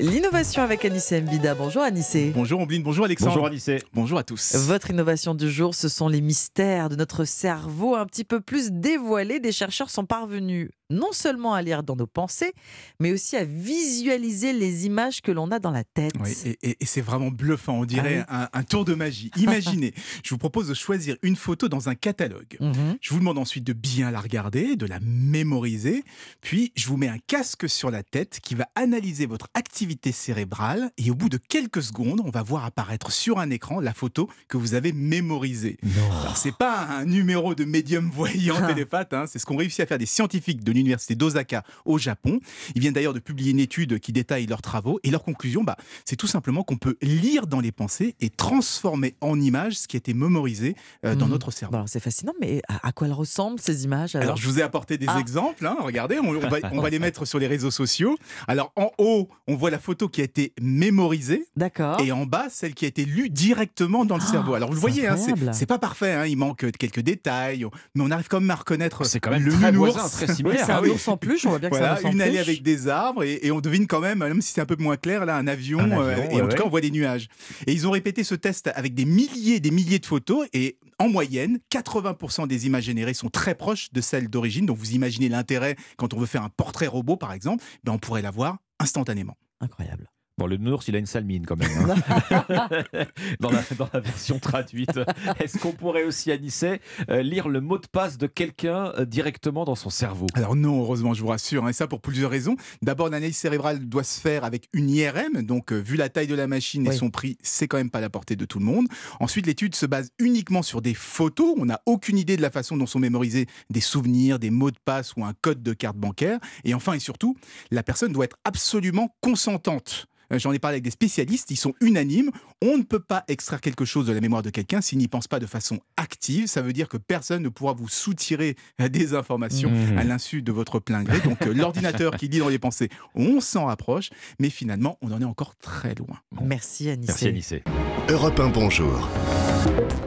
L'innovation 0.00 0.62
avec 0.62 0.84
Anissé 0.84 1.20
Mbida. 1.20 1.56
Bonjour 1.56 1.82
Anissé. 1.82 2.30
Bonjour 2.32 2.60
Ombline, 2.60 2.84
bonjour 2.84 3.04
Alexandre. 3.06 3.32
Bonjour 3.32 3.46
Anissé. 3.46 3.82
Bonjour 3.92 4.18
à 4.18 4.22
tous. 4.22 4.54
Votre 4.54 4.90
innovation 4.90 5.34
du 5.34 5.50
jour, 5.50 5.74
ce 5.74 5.88
sont 5.88 6.06
les 6.06 6.20
mystères 6.20 6.88
de 6.88 6.94
notre 6.94 7.24
cerveau 7.24 7.96
un 7.96 8.06
petit 8.06 8.22
peu 8.22 8.40
plus 8.40 8.70
dévoilés. 8.70 9.40
Des 9.40 9.50
chercheurs 9.50 9.90
sont 9.90 10.04
parvenus 10.04 10.70
non 10.90 11.12
seulement 11.12 11.54
à 11.54 11.62
lire 11.62 11.82
dans 11.82 11.96
nos 11.96 12.06
pensées, 12.06 12.52
mais 13.00 13.12
aussi 13.12 13.36
à 13.36 13.44
visualiser 13.44 14.52
les 14.52 14.86
images 14.86 15.20
que 15.20 15.30
l'on 15.30 15.50
a 15.50 15.58
dans 15.58 15.70
la 15.70 15.84
tête. 15.84 16.12
Oui, 16.20 16.56
et, 16.62 16.76
c'est 16.84 17.00
vraiment 17.00 17.30
bluffant, 17.30 17.74
on 17.74 17.84
dirait 17.84 18.24
ah 18.28 18.48
un, 18.52 18.62
tour 18.62 18.84
de 18.84 18.94
magie. 18.94 19.30
Imaginez, 19.36 19.92
je 20.24 20.30
vous 20.30 20.38
propose 20.38 20.68
de 20.68 20.74
choisir 20.74 21.16
une 21.22 21.36
photo 21.36 21.68
dans 21.68 21.88
un 21.88 21.94
catalogue. 21.94 22.56
Mhm. 22.60 22.96
Je 23.00 23.12
vous 23.12 23.18
demande 23.18 23.38
ensuite 23.38 23.64
de 23.64 23.72
bien 23.72 24.10
la 24.10 24.20
regarder, 24.20 24.76
de 24.76 24.86
la 24.86 24.98
mémoriser, 25.00 26.04
puis 26.40 26.72
je 26.74 26.86
vous 26.86 26.96
mets 26.96 27.08
un 27.08 27.18
casque 27.26 27.68
sur 27.68 27.90
la 27.90 28.02
tête 28.02 28.40
qui 28.42 28.54
va 28.54 28.66
analyser 28.74 29.26
votre 29.26 29.48
activité 29.54 30.12
cérébrale, 30.12 30.90
et 30.96 31.10
au 31.10 31.14
bout 31.14 31.28
de 31.28 31.36
quelques 31.36 31.82
secondes, 31.82 32.22
on 32.24 32.30
va 32.30 32.42
voir 32.42 32.64
apparaître 32.64 33.12
sur 33.12 33.38
un 33.38 33.50
écran 33.50 33.80
la 33.80 33.92
photo 33.92 34.28
que 34.48 34.56
vous 34.56 34.74
avez 34.74 34.92
mémorisée. 34.92 35.76
Alors 36.22 36.36
c'est 36.36 36.56
pas 36.56 36.86
un 36.86 37.04
numéro 37.04 37.54
de 37.54 37.64
médium 37.64 38.10
voyant 38.10 38.56
ah. 38.62 38.66
télépathe, 38.66 39.12
hein, 39.12 39.24
c'est 39.26 39.38
ce 39.38 39.44
qu'ont 39.44 39.56
réussi 39.56 39.82
à 39.82 39.86
faire 39.86 39.98
des 39.98 40.06
scientifiques 40.06 40.64
de 40.64 40.72
l'université 40.78 41.14
d'Osaka 41.14 41.62
au 41.84 41.98
Japon. 41.98 42.40
Ils 42.74 42.80
viennent 42.80 42.94
d'ailleurs 42.94 43.14
de 43.14 43.18
publier 43.18 43.52
une 43.52 43.60
étude 43.60 43.98
qui 43.98 44.12
détaille 44.12 44.46
leurs 44.46 44.62
travaux 44.62 45.00
et 45.02 45.10
leur 45.10 45.22
conclusion, 45.22 45.64
bah, 45.64 45.76
c'est 46.04 46.16
tout 46.16 46.26
simplement 46.26 46.62
qu'on 46.62 46.76
peut 46.76 46.96
lire 47.02 47.46
dans 47.46 47.60
les 47.60 47.72
pensées 47.72 48.14
et 48.20 48.30
transformer 48.30 49.14
en 49.20 49.40
images 49.40 49.78
ce 49.78 49.88
qui 49.88 49.96
a 49.96 49.98
été 49.98 50.14
mémorisé 50.14 50.74
euh, 51.04 51.14
dans 51.14 51.26
hmm. 51.26 51.30
notre 51.30 51.50
cerveau. 51.50 51.78
c'est 51.86 52.00
fascinant, 52.00 52.32
mais 52.40 52.62
à, 52.68 52.92
quoi 52.92 53.06
elles 53.06 53.12
ressemblent 53.12 53.60
ces 53.60 53.84
images 53.84 54.16
alors, 54.16 54.36
je 54.36 54.46
vous 54.46 54.58
ai 54.58 54.62
apporté 54.62 54.98
des 54.98 55.06
ah. 55.08 55.18
exemples. 55.18 55.66
Hein, 55.66 55.76
regardez, 55.80 56.18
on, 56.18 56.32
va, 56.32 56.48
on, 56.72 56.80
va, 56.80 56.90
les 56.90 56.98
mettre 56.98 57.24
sur 57.24 57.38
les 57.38 57.46
réseaux 57.46 57.70
sociaux. 57.70 58.16
Alors 58.46 58.72
en 58.76 58.90
haut, 58.98 59.28
on 59.46 59.56
voit 59.56 59.70
la 59.70 59.78
photo 59.78 60.08
qui 60.08 60.20
a 60.20 60.24
été 60.24 60.52
mémorisée. 60.60 61.46
D'accord. 61.56 62.00
Et 62.00 62.12
en 62.12 62.26
bas, 62.26 62.46
celle 62.50 62.74
qui 62.74 62.84
a 62.84 62.88
été 62.88 63.04
lue 63.04 63.30
directement 63.30 64.04
dans 64.04 64.16
le 64.16 64.22
ah, 64.26 64.30
cerveau. 64.30 64.54
Alors 64.54 64.68
vous 64.68 64.74
le 64.74 64.80
voyez, 64.80 65.06
hein, 65.06 65.16
c'est 65.52 65.66
pas 65.66 65.78
parfait. 65.78 66.12
Hein, 66.12 66.26
il 66.26 66.36
manque 66.36 66.70
quelques 66.72 67.00
détails, 67.00 67.66
mais 67.94 68.02
on 68.04 68.10
arrive 68.10 68.28
quand 68.28 68.40
même 68.40 68.50
à 68.50 68.56
reconnaître 68.56 69.04
c'est 69.04 69.20
quand 69.20 69.30
même 69.30 69.44
le 69.44 69.52
très 69.52 69.72
voisin, 69.72 70.08
très 70.08 70.34
similaire. 70.34 70.67
C'est 70.68 70.74
un 70.74 70.82
ah 70.84 70.88
ours 70.88 71.08
en 71.08 71.16
plus, 71.16 71.44
on 71.46 71.50
voit 71.50 71.58
bien 71.58 71.70
que 71.70 71.76
voilà, 71.76 72.00
Une 72.02 72.20
allée 72.20 72.38
avec 72.38 72.62
des 72.62 72.88
arbres 72.88 73.24
et, 73.24 73.50
on 73.50 73.60
devine 73.60 73.86
quand 73.86 74.00
même, 74.00 74.18
même 74.18 74.42
si 74.42 74.52
c'est 74.52 74.60
un 74.60 74.66
peu 74.66 74.76
moins 74.78 74.96
clair, 74.96 75.24
là, 75.24 75.36
un 75.36 75.46
avion. 75.46 75.78
Euh, 75.80 76.28
et 76.30 76.40
en 76.40 76.48
tout 76.48 76.56
cas, 76.56 76.64
on 76.64 76.68
voit 76.68 76.80
des 76.80 76.90
nuages. 76.90 77.28
Et 77.66 77.72
ils 77.72 77.86
ont 77.86 77.90
répété 77.90 78.24
ce 78.24 78.34
test 78.34 78.70
avec 78.74 78.94
des 78.94 79.04
milliers 79.04 79.56
et 79.56 79.60
des 79.60 79.70
milliers 79.70 79.98
de 79.98 80.06
photos 80.06 80.46
et 80.52 80.78
en 80.98 81.08
moyenne, 81.08 81.58
80% 81.72 82.46
des 82.46 82.66
images 82.66 82.84
générées 82.84 83.14
sont 83.14 83.30
très 83.30 83.54
proches 83.54 83.92
de 83.92 84.00
celles 84.00 84.28
d'origine. 84.28 84.66
Donc 84.66 84.78
vous 84.78 84.92
imaginez 84.92 85.28
l'intérêt 85.28 85.76
quand 85.96 86.14
on 86.14 86.18
veut 86.18 86.26
faire 86.26 86.42
un 86.42 86.50
portrait 86.50 86.86
robot, 86.88 87.16
par 87.16 87.32
exemple, 87.32 87.64
ben 87.84 87.92
on 87.92 87.98
pourrait 87.98 88.22
l'avoir 88.22 88.58
instantanément. 88.80 89.36
Incroyable. 89.60 90.10
Bon, 90.38 90.46
le 90.46 90.56
nounours, 90.56 90.86
il 90.86 90.94
a 90.94 91.00
une 91.00 91.06
sale 91.06 91.24
mine 91.24 91.44
quand 91.44 91.56
même. 91.56 91.68
Hein. 91.78 91.96
dans, 93.40 93.50
la, 93.50 93.64
dans, 93.76 93.88
la, 93.92 93.98
version 93.98 94.38
traduite. 94.38 95.00
Est-ce 95.40 95.58
qu'on 95.58 95.72
pourrait 95.72 96.04
aussi, 96.04 96.30
Anissé, 96.30 96.80
euh, 97.10 97.22
lire 97.22 97.48
le 97.48 97.60
mot 97.60 97.76
de 97.76 97.88
passe 97.88 98.18
de 98.18 98.28
quelqu'un 98.28 98.92
euh, 98.96 99.04
directement 99.04 99.64
dans 99.64 99.74
son 99.74 99.90
cerveau? 99.90 100.26
Alors 100.34 100.54
non, 100.54 100.80
heureusement, 100.80 101.12
je 101.12 101.22
vous 101.22 101.26
rassure. 101.26 101.64
Hein, 101.64 101.70
et 101.70 101.72
ça 101.72 101.88
pour 101.88 102.00
plusieurs 102.00 102.30
raisons. 102.30 102.54
D'abord, 102.82 103.08
l'analyse 103.08 103.36
cérébrale 103.36 103.80
doit 103.80 104.04
se 104.04 104.20
faire 104.20 104.44
avec 104.44 104.68
une 104.72 104.88
IRM. 104.88 105.42
Donc, 105.42 105.72
euh, 105.72 105.76
vu 105.76 105.96
la 105.96 106.08
taille 106.08 106.28
de 106.28 106.36
la 106.36 106.46
machine 106.46 106.86
et 106.86 106.92
son 106.92 107.10
prix, 107.10 107.36
c'est 107.42 107.66
quand 107.66 107.78
même 107.78 107.90
pas 107.90 108.00
la 108.00 108.08
portée 108.08 108.36
de 108.36 108.44
tout 108.44 108.60
le 108.60 108.64
monde. 108.64 108.86
Ensuite, 109.18 109.44
l'étude 109.44 109.74
se 109.74 109.86
base 109.86 110.10
uniquement 110.20 110.62
sur 110.62 110.82
des 110.82 110.94
photos. 110.94 111.56
On 111.58 111.64
n'a 111.64 111.80
aucune 111.84 112.16
idée 112.16 112.36
de 112.36 112.42
la 112.42 112.52
façon 112.52 112.76
dont 112.76 112.86
sont 112.86 113.00
mémorisés 113.00 113.46
des 113.70 113.80
souvenirs, 113.80 114.38
des 114.38 114.50
mots 114.50 114.70
de 114.70 114.78
passe 114.84 115.14
ou 115.16 115.24
un 115.24 115.32
code 115.42 115.64
de 115.64 115.72
carte 115.72 115.96
bancaire. 115.96 116.38
Et 116.62 116.74
enfin 116.74 116.92
et 116.92 117.00
surtout, 117.00 117.36
la 117.72 117.82
personne 117.82 118.12
doit 118.12 118.26
être 118.26 118.38
absolument 118.44 119.16
consentante. 119.20 120.06
Euh, 120.32 120.38
j'en 120.38 120.52
ai 120.52 120.58
parlé 120.58 120.74
avec 120.74 120.84
des 120.84 120.90
spécialistes, 120.90 121.50
ils 121.50 121.56
sont 121.56 121.74
unanimes. 121.80 122.30
On 122.62 122.76
ne 122.78 122.82
peut 122.82 123.00
pas 123.00 123.24
extraire 123.28 123.60
quelque 123.60 123.84
chose 123.84 124.06
de 124.06 124.12
la 124.12 124.20
mémoire 124.20 124.42
de 124.42 124.50
quelqu'un 124.50 124.80
s'il 124.80 124.98
n'y 124.98 125.08
pense 125.08 125.28
pas 125.28 125.38
de 125.38 125.46
façon 125.46 125.80
active. 125.96 126.46
Ça 126.46 126.62
veut 126.62 126.72
dire 126.72 126.88
que 126.88 126.96
personne 126.96 127.42
ne 127.42 127.48
pourra 127.48 127.72
vous 127.72 127.88
soutirer 127.88 128.56
euh, 128.80 128.88
des 128.88 129.14
informations 129.14 129.70
mmh. 129.70 129.98
à 129.98 130.04
l'insu 130.04 130.42
de 130.42 130.52
votre 130.52 130.78
plein 130.78 131.02
gré. 131.02 131.20
Donc 131.20 131.42
euh, 131.42 131.54
l'ordinateur 131.54 132.16
qui 132.16 132.28
lit 132.28 132.38
dans 132.38 132.48
les 132.48 132.58
pensées, 132.58 132.88
on 133.14 133.40
s'en 133.40 133.66
rapproche, 133.66 134.10
mais 134.38 134.50
finalement, 134.50 134.98
on 135.02 135.12
en 135.12 135.20
est 135.20 135.24
encore 135.24 135.56
très 135.56 135.94
loin. 135.94 136.18
Merci 136.42 136.90
Anissé. 136.90 137.12
Merci 137.12 137.28
Anissé. 137.28 137.62
Europe 138.08 138.38
1, 138.38 138.48
bonjour. 138.48 139.08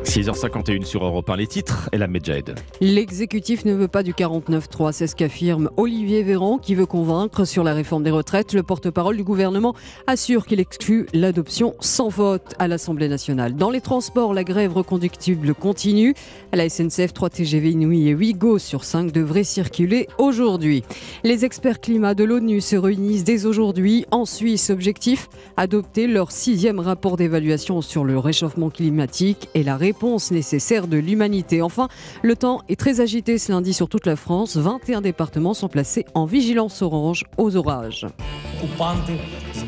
6h51 0.03 0.83
sur 0.83 1.05
Europe 1.05 1.29
1, 1.29 1.35
les 1.37 1.47
titres 1.47 1.89
et 1.91 1.97
la 1.97 2.07
Medjed. 2.07 2.55
L'exécutif 2.81 3.63
ne 3.65 3.73
veut 3.73 3.87
pas 3.87 4.03
du 4.03 4.13
49-3, 4.13 4.91
c'est 4.91 5.07
ce 5.07 5.15
qu'affirme 5.15 5.69
Olivier 5.77 6.23
Véran 6.23 6.57
qui 6.57 6.75
veut 6.75 6.85
convaincre 6.85 7.45
sur 7.45 7.63
la 7.63 7.73
réforme 7.73 8.03
des 8.03 8.11
retraites. 8.11 8.53
Le 8.53 8.63
porte-parole 8.63 9.15
du 9.15 9.23
gouvernement 9.23 9.75
assure 10.11 10.45
qu'il 10.45 10.59
exclut 10.59 11.07
l'adoption 11.13 11.73
sans 11.79 12.09
vote 12.09 12.53
à 12.59 12.67
l'Assemblée 12.67 13.07
nationale. 13.07 13.55
Dans 13.55 13.69
les 13.69 13.79
transports, 13.79 14.33
la 14.33 14.43
grève 14.43 14.73
reconductible 14.73 15.55
continue. 15.55 16.13
À 16.51 16.57
la 16.57 16.67
SNCF, 16.67 17.13
3 17.13 17.29
TGV 17.29 17.71
Inouï 17.71 18.09
et 18.09 18.11
8 18.11 18.33
GO 18.33 18.59
sur 18.59 18.83
5 18.83 19.13
devraient 19.13 19.45
circuler 19.45 20.09
aujourd'hui. 20.17 20.83
Les 21.23 21.45
experts 21.45 21.79
climat 21.79 22.13
de 22.13 22.25
l'ONU 22.25 22.59
se 22.59 22.75
réunissent 22.75 23.23
dès 23.23 23.45
aujourd'hui 23.45 24.05
en 24.11 24.25
Suisse. 24.25 24.69
Objectif 24.69 25.29
adopter 25.55 26.07
leur 26.07 26.33
sixième 26.33 26.81
rapport 26.81 27.15
d'évaluation 27.15 27.81
sur 27.81 28.03
le 28.03 28.19
réchauffement 28.19 28.69
climatique 28.69 29.47
et 29.53 29.63
la 29.63 29.77
réponse 29.77 30.31
nécessaire 30.31 30.87
de 30.87 30.97
l'humanité. 30.97 31.61
Enfin, 31.61 31.87
le 32.21 32.35
temps 32.35 32.63
est 32.67 32.77
très 32.77 32.99
agité 32.99 33.37
ce 33.37 33.53
lundi 33.53 33.73
sur 33.73 33.87
toute 33.87 34.05
la 34.05 34.17
France. 34.17 34.57
21 34.57 34.99
départements 34.99 35.53
sont 35.53 35.69
placés 35.69 36.05
en 36.15 36.25
vigilance 36.25 36.81
orange 36.81 37.23
aux 37.37 37.55
orages. 37.55 38.07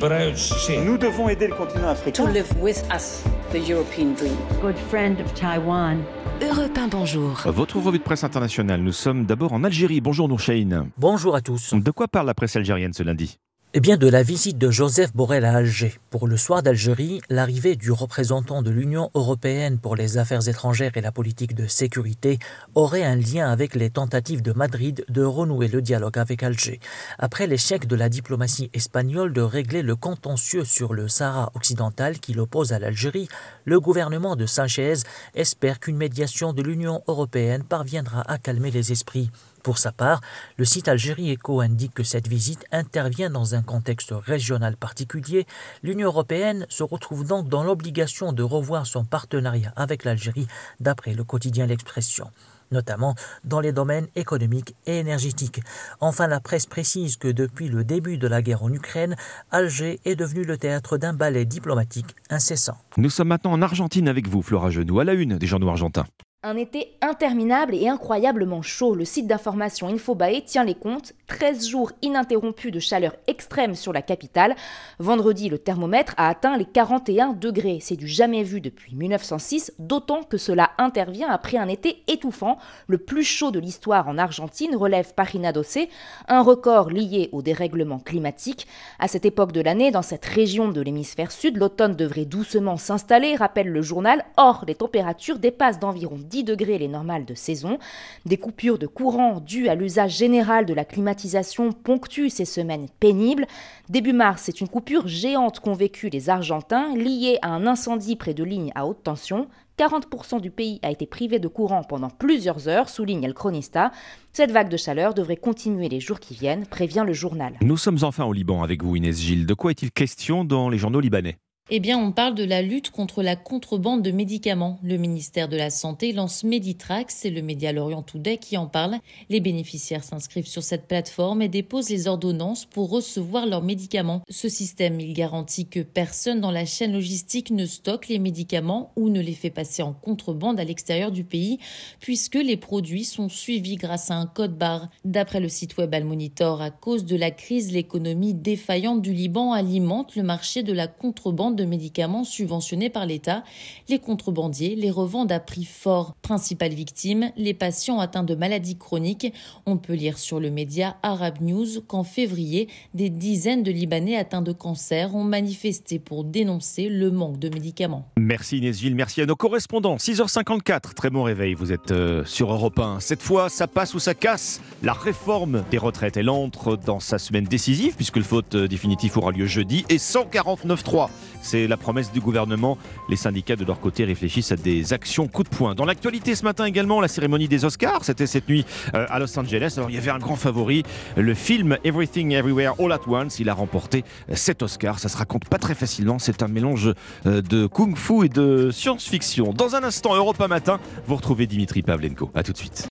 Nous 0.03 0.97
devons 0.97 1.29
aider 1.29 1.47
le 1.47 1.55
continent 1.55 1.87
africain. 1.87 2.25
To 2.25 2.29
live 2.29 2.51
with 2.59 2.83
us, 2.93 3.23
the 3.53 3.69
European 3.69 4.13
dream. 4.15 4.35
Good 4.61 4.75
friend 4.89 5.17
of 5.21 5.33
Taiwan. 5.33 5.99
Europe 6.41 6.77
1, 6.77 6.89
bonjour. 6.89 7.41
Votre 7.45 7.79
revue 7.79 7.99
de 7.99 8.03
presse 8.03 8.25
internationale. 8.25 8.81
Nous 8.81 8.91
sommes 8.91 9.25
d'abord 9.25 9.53
en 9.53 9.63
Algérie. 9.63 10.01
Bonjour 10.01 10.27
Nourchaïn. 10.27 10.87
Bonjour 10.97 11.35
à 11.35 11.41
tous. 11.41 11.73
De 11.73 11.91
quoi 11.91 12.09
parle 12.09 12.27
la 12.27 12.33
presse 12.33 12.57
algérienne 12.57 12.91
ce 12.91 13.03
lundi? 13.03 13.39
Eh 13.75 13.79
bien, 13.79 13.97
de 13.97 14.07
la 14.07 14.21
visite 14.21 14.59
de 14.59 14.69
Joseph 14.69 15.15
Borrell 15.15 15.45
à 15.45 15.55
Alger. 15.55 15.99
Pour 16.11 16.27
le 16.27 16.37
soir 16.37 16.61
d'Algérie, 16.61 17.21
l'arrivée 17.27 17.75
du 17.75 17.91
représentant 17.91 18.61
de 18.61 18.69
l'Union 18.69 19.09
européenne 19.15 19.79
pour 19.79 19.95
les 19.95 20.19
affaires 20.19 20.47
étrangères 20.47 20.95
et 20.95 21.01
la 21.01 21.11
politique 21.11 21.55
de 21.55 21.65
sécurité 21.65 22.37
aurait 22.75 23.03
un 23.03 23.15
lien 23.15 23.49
avec 23.49 23.73
les 23.73 23.89
tentatives 23.89 24.43
de 24.43 24.51
Madrid 24.51 25.03
de 25.09 25.23
renouer 25.23 25.69
le 25.69 25.81
dialogue 25.81 26.19
avec 26.19 26.43
Alger. 26.43 26.79
Après 27.17 27.47
l'échec 27.47 27.87
de 27.87 27.95
la 27.95 28.09
diplomatie 28.09 28.69
espagnole 28.73 29.33
de 29.33 29.41
régler 29.41 29.81
le 29.81 29.95
contentieux 29.95 30.65
sur 30.65 30.93
le 30.93 31.07
Sahara 31.07 31.51
occidental 31.55 32.19
qui 32.19 32.35
l'oppose 32.35 32.73
à 32.73 32.79
l'Algérie, 32.79 33.27
le 33.65 33.79
gouvernement 33.79 34.35
de 34.35 34.45
Sanchez 34.45 34.97
espère 35.33 35.79
qu'une 35.79 35.97
médiation 35.97 36.53
de 36.53 36.61
l'Union 36.61 37.01
européenne 37.07 37.63
parviendra 37.63 38.21
à 38.31 38.37
calmer 38.37 38.69
les 38.69 38.91
esprits. 38.91 39.31
Pour 39.63 39.77
sa 39.77 39.93
part, 39.93 40.19
le 40.57 40.65
site 40.65 40.89
Algérie 40.89 41.33
Eco 41.33 41.61
indique 41.61 41.93
que 41.93 42.03
cette 42.03 42.27
visite 42.27 42.65
intervient 42.73 43.29
dans 43.29 43.55
un 43.55 43.61
contexte 43.61 44.11
régional 44.11 44.75
particulier. 44.75 45.47
L'Union 45.83 46.07
européenne 46.07 46.65
se 46.67 46.83
retrouve 46.83 47.25
donc 47.25 47.47
dans 47.47 47.63
l'obligation 47.63 48.33
de 48.33 48.43
revoir 48.43 48.85
son 48.85 49.05
partenariat 49.05 49.71
avec 49.77 50.03
l'Algérie, 50.03 50.47
d'après 50.81 51.13
le 51.13 51.23
quotidien 51.23 51.65
L'Expression. 51.65 52.29
notamment 52.71 53.13
dans 53.45 53.59
les 53.59 53.71
domaines 53.71 54.07
économiques 54.15 54.75
et 54.87 54.97
énergétiques. 54.97 55.61
Enfin, 55.99 56.27
la 56.27 56.39
presse 56.39 56.65
précise 56.65 57.17
que 57.17 57.27
depuis 57.27 57.69
le 57.69 57.83
début 57.83 58.17
de 58.17 58.27
la 58.27 58.41
guerre 58.41 58.63
en 58.63 58.73
Ukraine, 58.73 59.15
Alger 59.51 59.99
est 60.05 60.15
devenu 60.15 60.43
le 60.43 60.57
théâtre 60.57 60.97
d'un 60.97 61.13
ballet 61.13 61.45
diplomatique 61.45 62.15
incessant. 62.31 62.77
Nous 62.97 63.11
sommes 63.11 63.27
maintenant 63.27 63.51
en 63.51 63.61
Argentine 63.61 64.07
avec 64.07 64.27
vous, 64.27 64.41
Flora 64.41 64.71
Genoux, 64.71 64.99
à 64.99 65.03
la 65.03 65.13
une 65.13 65.37
des 65.37 65.47
journaux 65.47 65.69
argentins. 65.69 66.05
Un 66.45 66.57
été 66.57 66.97
interminable 67.01 67.73
et 67.73 67.87
incroyablement 67.87 68.61
chaud. 68.61 68.95
Le 68.95 69.05
site 69.05 69.27
d'information 69.27 69.87
Infobae 69.87 70.41
tient 70.45 70.65
les 70.65 70.75
comptes. 70.75 71.13
13 71.27 71.69
jours 71.69 71.93
ininterrompus 72.01 72.69
de 72.69 72.81
chaleur 72.81 73.15
extrême 73.27 73.75
sur 73.75 73.93
la 73.93 74.01
capitale. 74.01 74.53
Vendredi, 74.99 75.47
le 75.47 75.57
thermomètre 75.57 76.13
a 76.17 76.27
atteint 76.27 76.57
les 76.57 76.65
41 76.65 77.31
degrés. 77.31 77.79
C'est 77.79 77.95
du 77.95 78.09
jamais 78.09 78.43
vu 78.43 78.59
depuis 78.59 78.93
1906, 78.93 79.71
d'autant 79.79 80.23
que 80.23 80.35
cela 80.37 80.71
intervient 80.77 81.29
après 81.29 81.55
un 81.55 81.69
été 81.69 82.03
étouffant. 82.09 82.57
Le 82.87 82.97
plus 82.97 83.23
chaud 83.23 83.51
de 83.51 83.59
l'histoire 83.59 84.09
en 84.09 84.17
Argentine 84.17 84.75
relève 84.75 85.13
Parina 85.13 85.53
Dossé, 85.53 85.87
un 86.27 86.41
record 86.41 86.89
lié 86.89 87.29
au 87.31 87.41
dérèglement 87.41 87.99
climatique. 87.99 88.67
À 88.99 89.07
cette 89.07 89.25
époque 89.25 89.53
de 89.53 89.61
l'année, 89.61 89.91
dans 89.91 90.01
cette 90.01 90.25
région 90.25 90.67
de 90.67 90.81
l'hémisphère 90.81 91.31
sud, 91.31 91.55
l'automne 91.55 91.95
devrait 91.95 92.25
doucement 92.25 92.75
s'installer, 92.75 93.37
rappelle 93.37 93.69
le 93.69 93.81
journal. 93.81 94.25
Or, 94.35 94.65
les 94.67 94.75
températures 94.75 95.39
dépassent 95.39 95.79
d'environ 95.79 96.19
10 96.33 96.43
degrés 96.45 96.79
les 96.79 96.87
normales 96.87 97.25
de 97.25 97.35
saison. 97.35 97.77
Des 98.25 98.37
coupures 98.37 98.79
de 98.79 98.87
courant 98.87 99.39
dues 99.39 99.67
à 99.67 99.75
l'usage 99.75 100.17
général 100.17 100.65
de 100.65 100.73
la 100.73 100.83
climatisation 100.83 101.71
ponctuent 101.71 102.31
ces 102.31 102.45
semaines 102.45 102.87
pénibles. 102.99 103.45
Début 103.87 104.13
mars, 104.13 104.41
c'est 104.45 104.59
une 104.59 104.67
coupure 104.67 105.07
géante 105.07 105.59
qu'ont 105.59 105.75
vécu 105.75 106.09
les 106.09 106.31
Argentins, 106.31 106.95
liée 106.95 107.37
à 107.43 107.49
un 107.49 107.67
incendie 107.67 108.15
près 108.15 108.33
de 108.33 108.43
lignes 108.43 108.71
à 108.73 108.87
haute 108.87 109.03
tension. 109.03 109.47
40% 109.77 110.41
du 110.41 110.49
pays 110.49 110.79
a 110.81 110.89
été 110.89 111.05
privé 111.05 111.37
de 111.37 111.47
courant 111.47 111.83
pendant 111.83 112.09
plusieurs 112.09 112.67
heures, 112.67 112.89
souligne 112.89 113.23
El 113.23 113.35
Cronista. 113.35 113.91
Cette 114.31 114.51
vague 114.51 114.69
de 114.69 114.77
chaleur 114.77 115.13
devrait 115.13 115.37
continuer 115.37 115.87
les 115.87 115.99
jours 115.99 116.19
qui 116.19 116.33
viennent, 116.33 116.65
prévient 116.65 117.03
le 117.05 117.13
journal. 117.13 117.53
Nous 117.61 117.77
sommes 117.77 117.99
enfin 118.01 118.25
au 118.25 118.33
Liban 118.33 118.63
avec 118.63 118.81
vous, 118.81 118.95
Inès 118.95 119.19
Gilles. 119.19 119.45
De 119.45 119.53
quoi 119.53 119.69
est-il 119.69 119.91
question 119.91 120.43
dans 120.43 120.69
les 120.69 120.79
journaux 120.79 120.99
libanais? 120.99 121.37
Eh 121.75 121.79
bien, 121.79 121.97
on 121.97 122.11
parle 122.11 122.35
de 122.35 122.43
la 122.43 122.61
lutte 122.61 122.91
contre 122.91 123.23
la 123.23 123.35
contrebande 123.35 124.03
de 124.03 124.11
médicaments. 124.11 124.77
Le 124.83 124.97
ministère 124.97 125.49
de 125.49 125.57
la 125.57 125.71
Santé 125.71 126.13
lance 126.13 126.43
Meditrax, 126.43 127.15
c'est 127.15 127.31
le 127.31 127.41
média 127.41 127.71
Lorient 127.71 128.03
Today 128.03 128.37
qui 128.37 128.57
en 128.57 128.67
parle. 128.67 128.99
Les 129.29 129.39
bénéficiaires 129.39 130.03
s'inscrivent 130.03 130.45
sur 130.45 130.61
cette 130.61 130.87
plateforme 130.87 131.41
et 131.41 131.47
déposent 131.47 131.89
les 131.89 132.07
ordonnances 132.07 132.65
pour 132.65 132.91
recevoir 132.91 133.47
leurs 133.47 133.63
médicaments. 133.63 134.21
Ce 134.29 134.49
système, 134.49 134.99
il 134.99 135.13
garantit 135.13 135.65
que 135.65 135.79
personne 135.79 136.41
dans 136.41 136.51
la 136.51 136.65
chaîne 136.65 136.93
logistique 136.93 137.49
ne 137.49 137.65
stocke 137.65 138.07
les 138.07 138.19
médicaments 138.19 138.91
ou 138.95 139.09
ne 139.09 139.19
les 139.19 139.33
fait 139.33 139.49
passer 139.49 139.81
en 139.81 139.93
contrebande 139.93 140.59
à 140.59 140.65
l'extérieur 140.65 141.11
du 141.11 141.23
pays, 141.23 141.57
puisque 141.99 142.35
les 142.35 142.55
produits 142.55 143.03
sont 143.03 143.29
suivis 143.29 143.77
grâce 143.77 144.11
à 144.11 144.15
un 144.17 144.27
code 144.27 144.59
barre. 144.59 144.89
D'après 145.05 145.39
le 145.39 145.49
site 145.49 145.75
web 145.77 145.91
Al 145.95 146.03
Monitor, 146.03 146.61
à 146.61 146.69
cause 146.69 147.03
de 147.03 147.15
la 147.15 147.31
crise, 147.31 147.71
l'économie 147.71 148.35
défaillante 148.35 149.01
du 149.01 149.11
Liban 149.11 149.53
alimente 149.53 150.15
le 150.15 150.21
marché 150.21 150.61
de 150.61 150.71
la 150.71 150.85
contrebande 150.85 151.55
de 151.55 151.62
médicaments 151.65 152.23
subventionnés 152.23 152.89
par 152.89 153.05
l'État. 153.05 153.43
Les 153.89 153.99
contrebandiers 153.99 154.75
les 154.75 154.91
revendent 154.91 155.31
à 155.31 155.39
prix 155.39 155.65
fort. 155.65 156.13
Principale 156.21 156.73
victime, 156.73 157.31
les 157.37 157.53
patients 157.53 157.99
atteints 157.99 158.23
de 158.23 158.35
maladies 158.35 158.77
chroniques. 158.77 159.33
On 159.65 159.77
peut 159.77 159.93
lire 159.93 160.17
sur 160.17 160.39
le 160.39 160.49
média 160.49 160.97
Arab 161.03 161.41
News 161.41 161.81
qu'en 161.87 162.03
février, 162.03 162.67
des 162.93 163.09
dizaines 163.09 163.63
de 163.63 163.71
Libanais 163.71 164.15
atteints 164.15 164.41
de 164.41 164.51
cancer 164.51 165.15
ont 165.15 165.23
manifesté 165.23 165.99
pour 165.99 166.23
dénoncer 166.23 166.89
le 166.89 167.11
manque 167.11 167.39
de 167.39 167.49
médicaments. 167.49 168.07
Merci 168.17 168.57
Inès 168.57 168.81
merci 168.91 169.21
à 169.21 169.25
nos 169.25 169.35
correspondants. 169.35 169.97
6h54, 169.97 170.93
très 170.93 171.09
bon 171.09 171.23
réveil, 171.23 171.53
vous 171.53 171.71
êtes 171.71 171.91
euh, 171.91 172.23
sur 172.25 172.51
Europe 172.51 172.79
1. 172.79 172.99
Cette 172.99 173.21
fois, 173.21 173.49
ça 173.49 173.67
passe 173.67 173.93
ou 173.93 173.99
ça 173.99 174.13
casse. 174.13 174.61
La 174.81 174.93
réforme 174.93 175.63
des 175.71 175.77
retraites, 175.77 176.17
elle 176.17 176.29
entre 176.29 176.77
dans 176.77 176.99
sa 176.99 177.17
semaine 177.17 177.45
décisive 177.45 177.95
puisque 177.95 178.17
le 178.17 178.23
vote 178.23 178.55
euh, 178.55 178.67
définitif 178.67 179.17
aura 179.17 179.31
lieu 179.31 179.45
jeudi 179.45 179.85
et 179.89 179.97
149.3. 179.97 181.09
C'est 181.43 181.67
la 181.67 181.77
promesse 181.77 182.11
du 182.11 182.21
gouvernement. 182.21 182.77
Les 183.09 183.17
syndicats 183.17 183.57
de 183.57 183.65
leur 183.65 183.79
côté 183.79 184.05
réfléchissent 184.05 184.53
à 184.53 184.55
des 184.55 184.93
actions 184.93 185.27
coup 185.27 185.43
de 185.43 185.49
poing. 185.49 185.75
Dans 185.75 185.85
l'actualité 185.85 186.35
ce 186.35 186.43
matin 186.43 186.65
également, 186.65 187.01
la 187.01 187.09
cérémonie 187.09 187.47
des 187.47 187.65
Oscars. 187.65 188.05
C'était 188.05 188.27
cette 188.27 188.47
nuit 188.47 188.65
euh, 188.95 189.05
à 189.09 189.19
Los 189.19 189.37
Angeles. 189.37 189.75
Alors 189.77 189.89
il 189.89 189.95
y 189.95 189.99
avait 189.99 190.09
un 190.09 190.19
grand 190.19 190.37
favori, 190.37 190.83
le 191.17 191.33
film 191.33 191.77
Everything 191.83 192.31
Everywhere 192.31 192.73
All 192.79 192.93
at 192.93 193.01
Once. 193.07 193.39
Il 193.39 193.49
a 193.49 193.53
remporté 193.53 194.05
7 194.31 194.63
Oscars. 194.63 194.99
Ça 194.99 195.09
se 195.09 195.17
raconte 195.17 195.45
pas 195.49 195.57
très 195.57 195.75
facilement. 195.75 196.17
C'est 196.17 196.41
un 196.41 196.47
mélange 196.47 196.93
euh, 197.25 197.41
de 197.41 197.67
kung-fu 197.67 198.25
et 198.25 198.29
de 198.29 198.71
science-fiction. 198.71 199.53
Dans 199.53 199.75
un 199.75 199.83
instant, 199.83 200.15
Europa 200.15 200.47
Matin, 200.47 200.79
vous 201.07 201.17
retrouvez 201.17 201.45
Dimitri 201.45 201.81
Pavlenko. 201.81 202.31
A 202.35 202.43
tout 202.43 202.53
de 202.53 202.57
suite. 202.57 202.87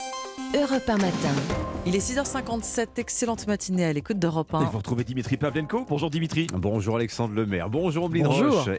Europe 0.55 0.87
1 0.87 0.99
matin. 0.99 1.33
Il 1.87 1.97
est 1.97 2.11
6h57, 2.11 2.87
excellente 2.99 3.47
matinée 3.47 3.87
à 3.87 3.93
l'écoute 3.95 4.19
d'Europe 4.19 4.53
1. 4.53 4.61
Et 4.61 4.65
vous 4.66 4.77
retrouvez 4.79 5.03
Dimitri 5.03 5.39
Pavlenko. 5.39 5.87
Bonjour 5.89 6.11
Dimitri. 6.11 6.47
Bonjour 6.53 6.97
Alexandre 6.97 7.35
Lemaire. 7.35 7.70
Bonjour 7.70 8.05
Oblin 8.05 8.24
Bonjour. 8.24 8.57
Roche. 8.57 8.69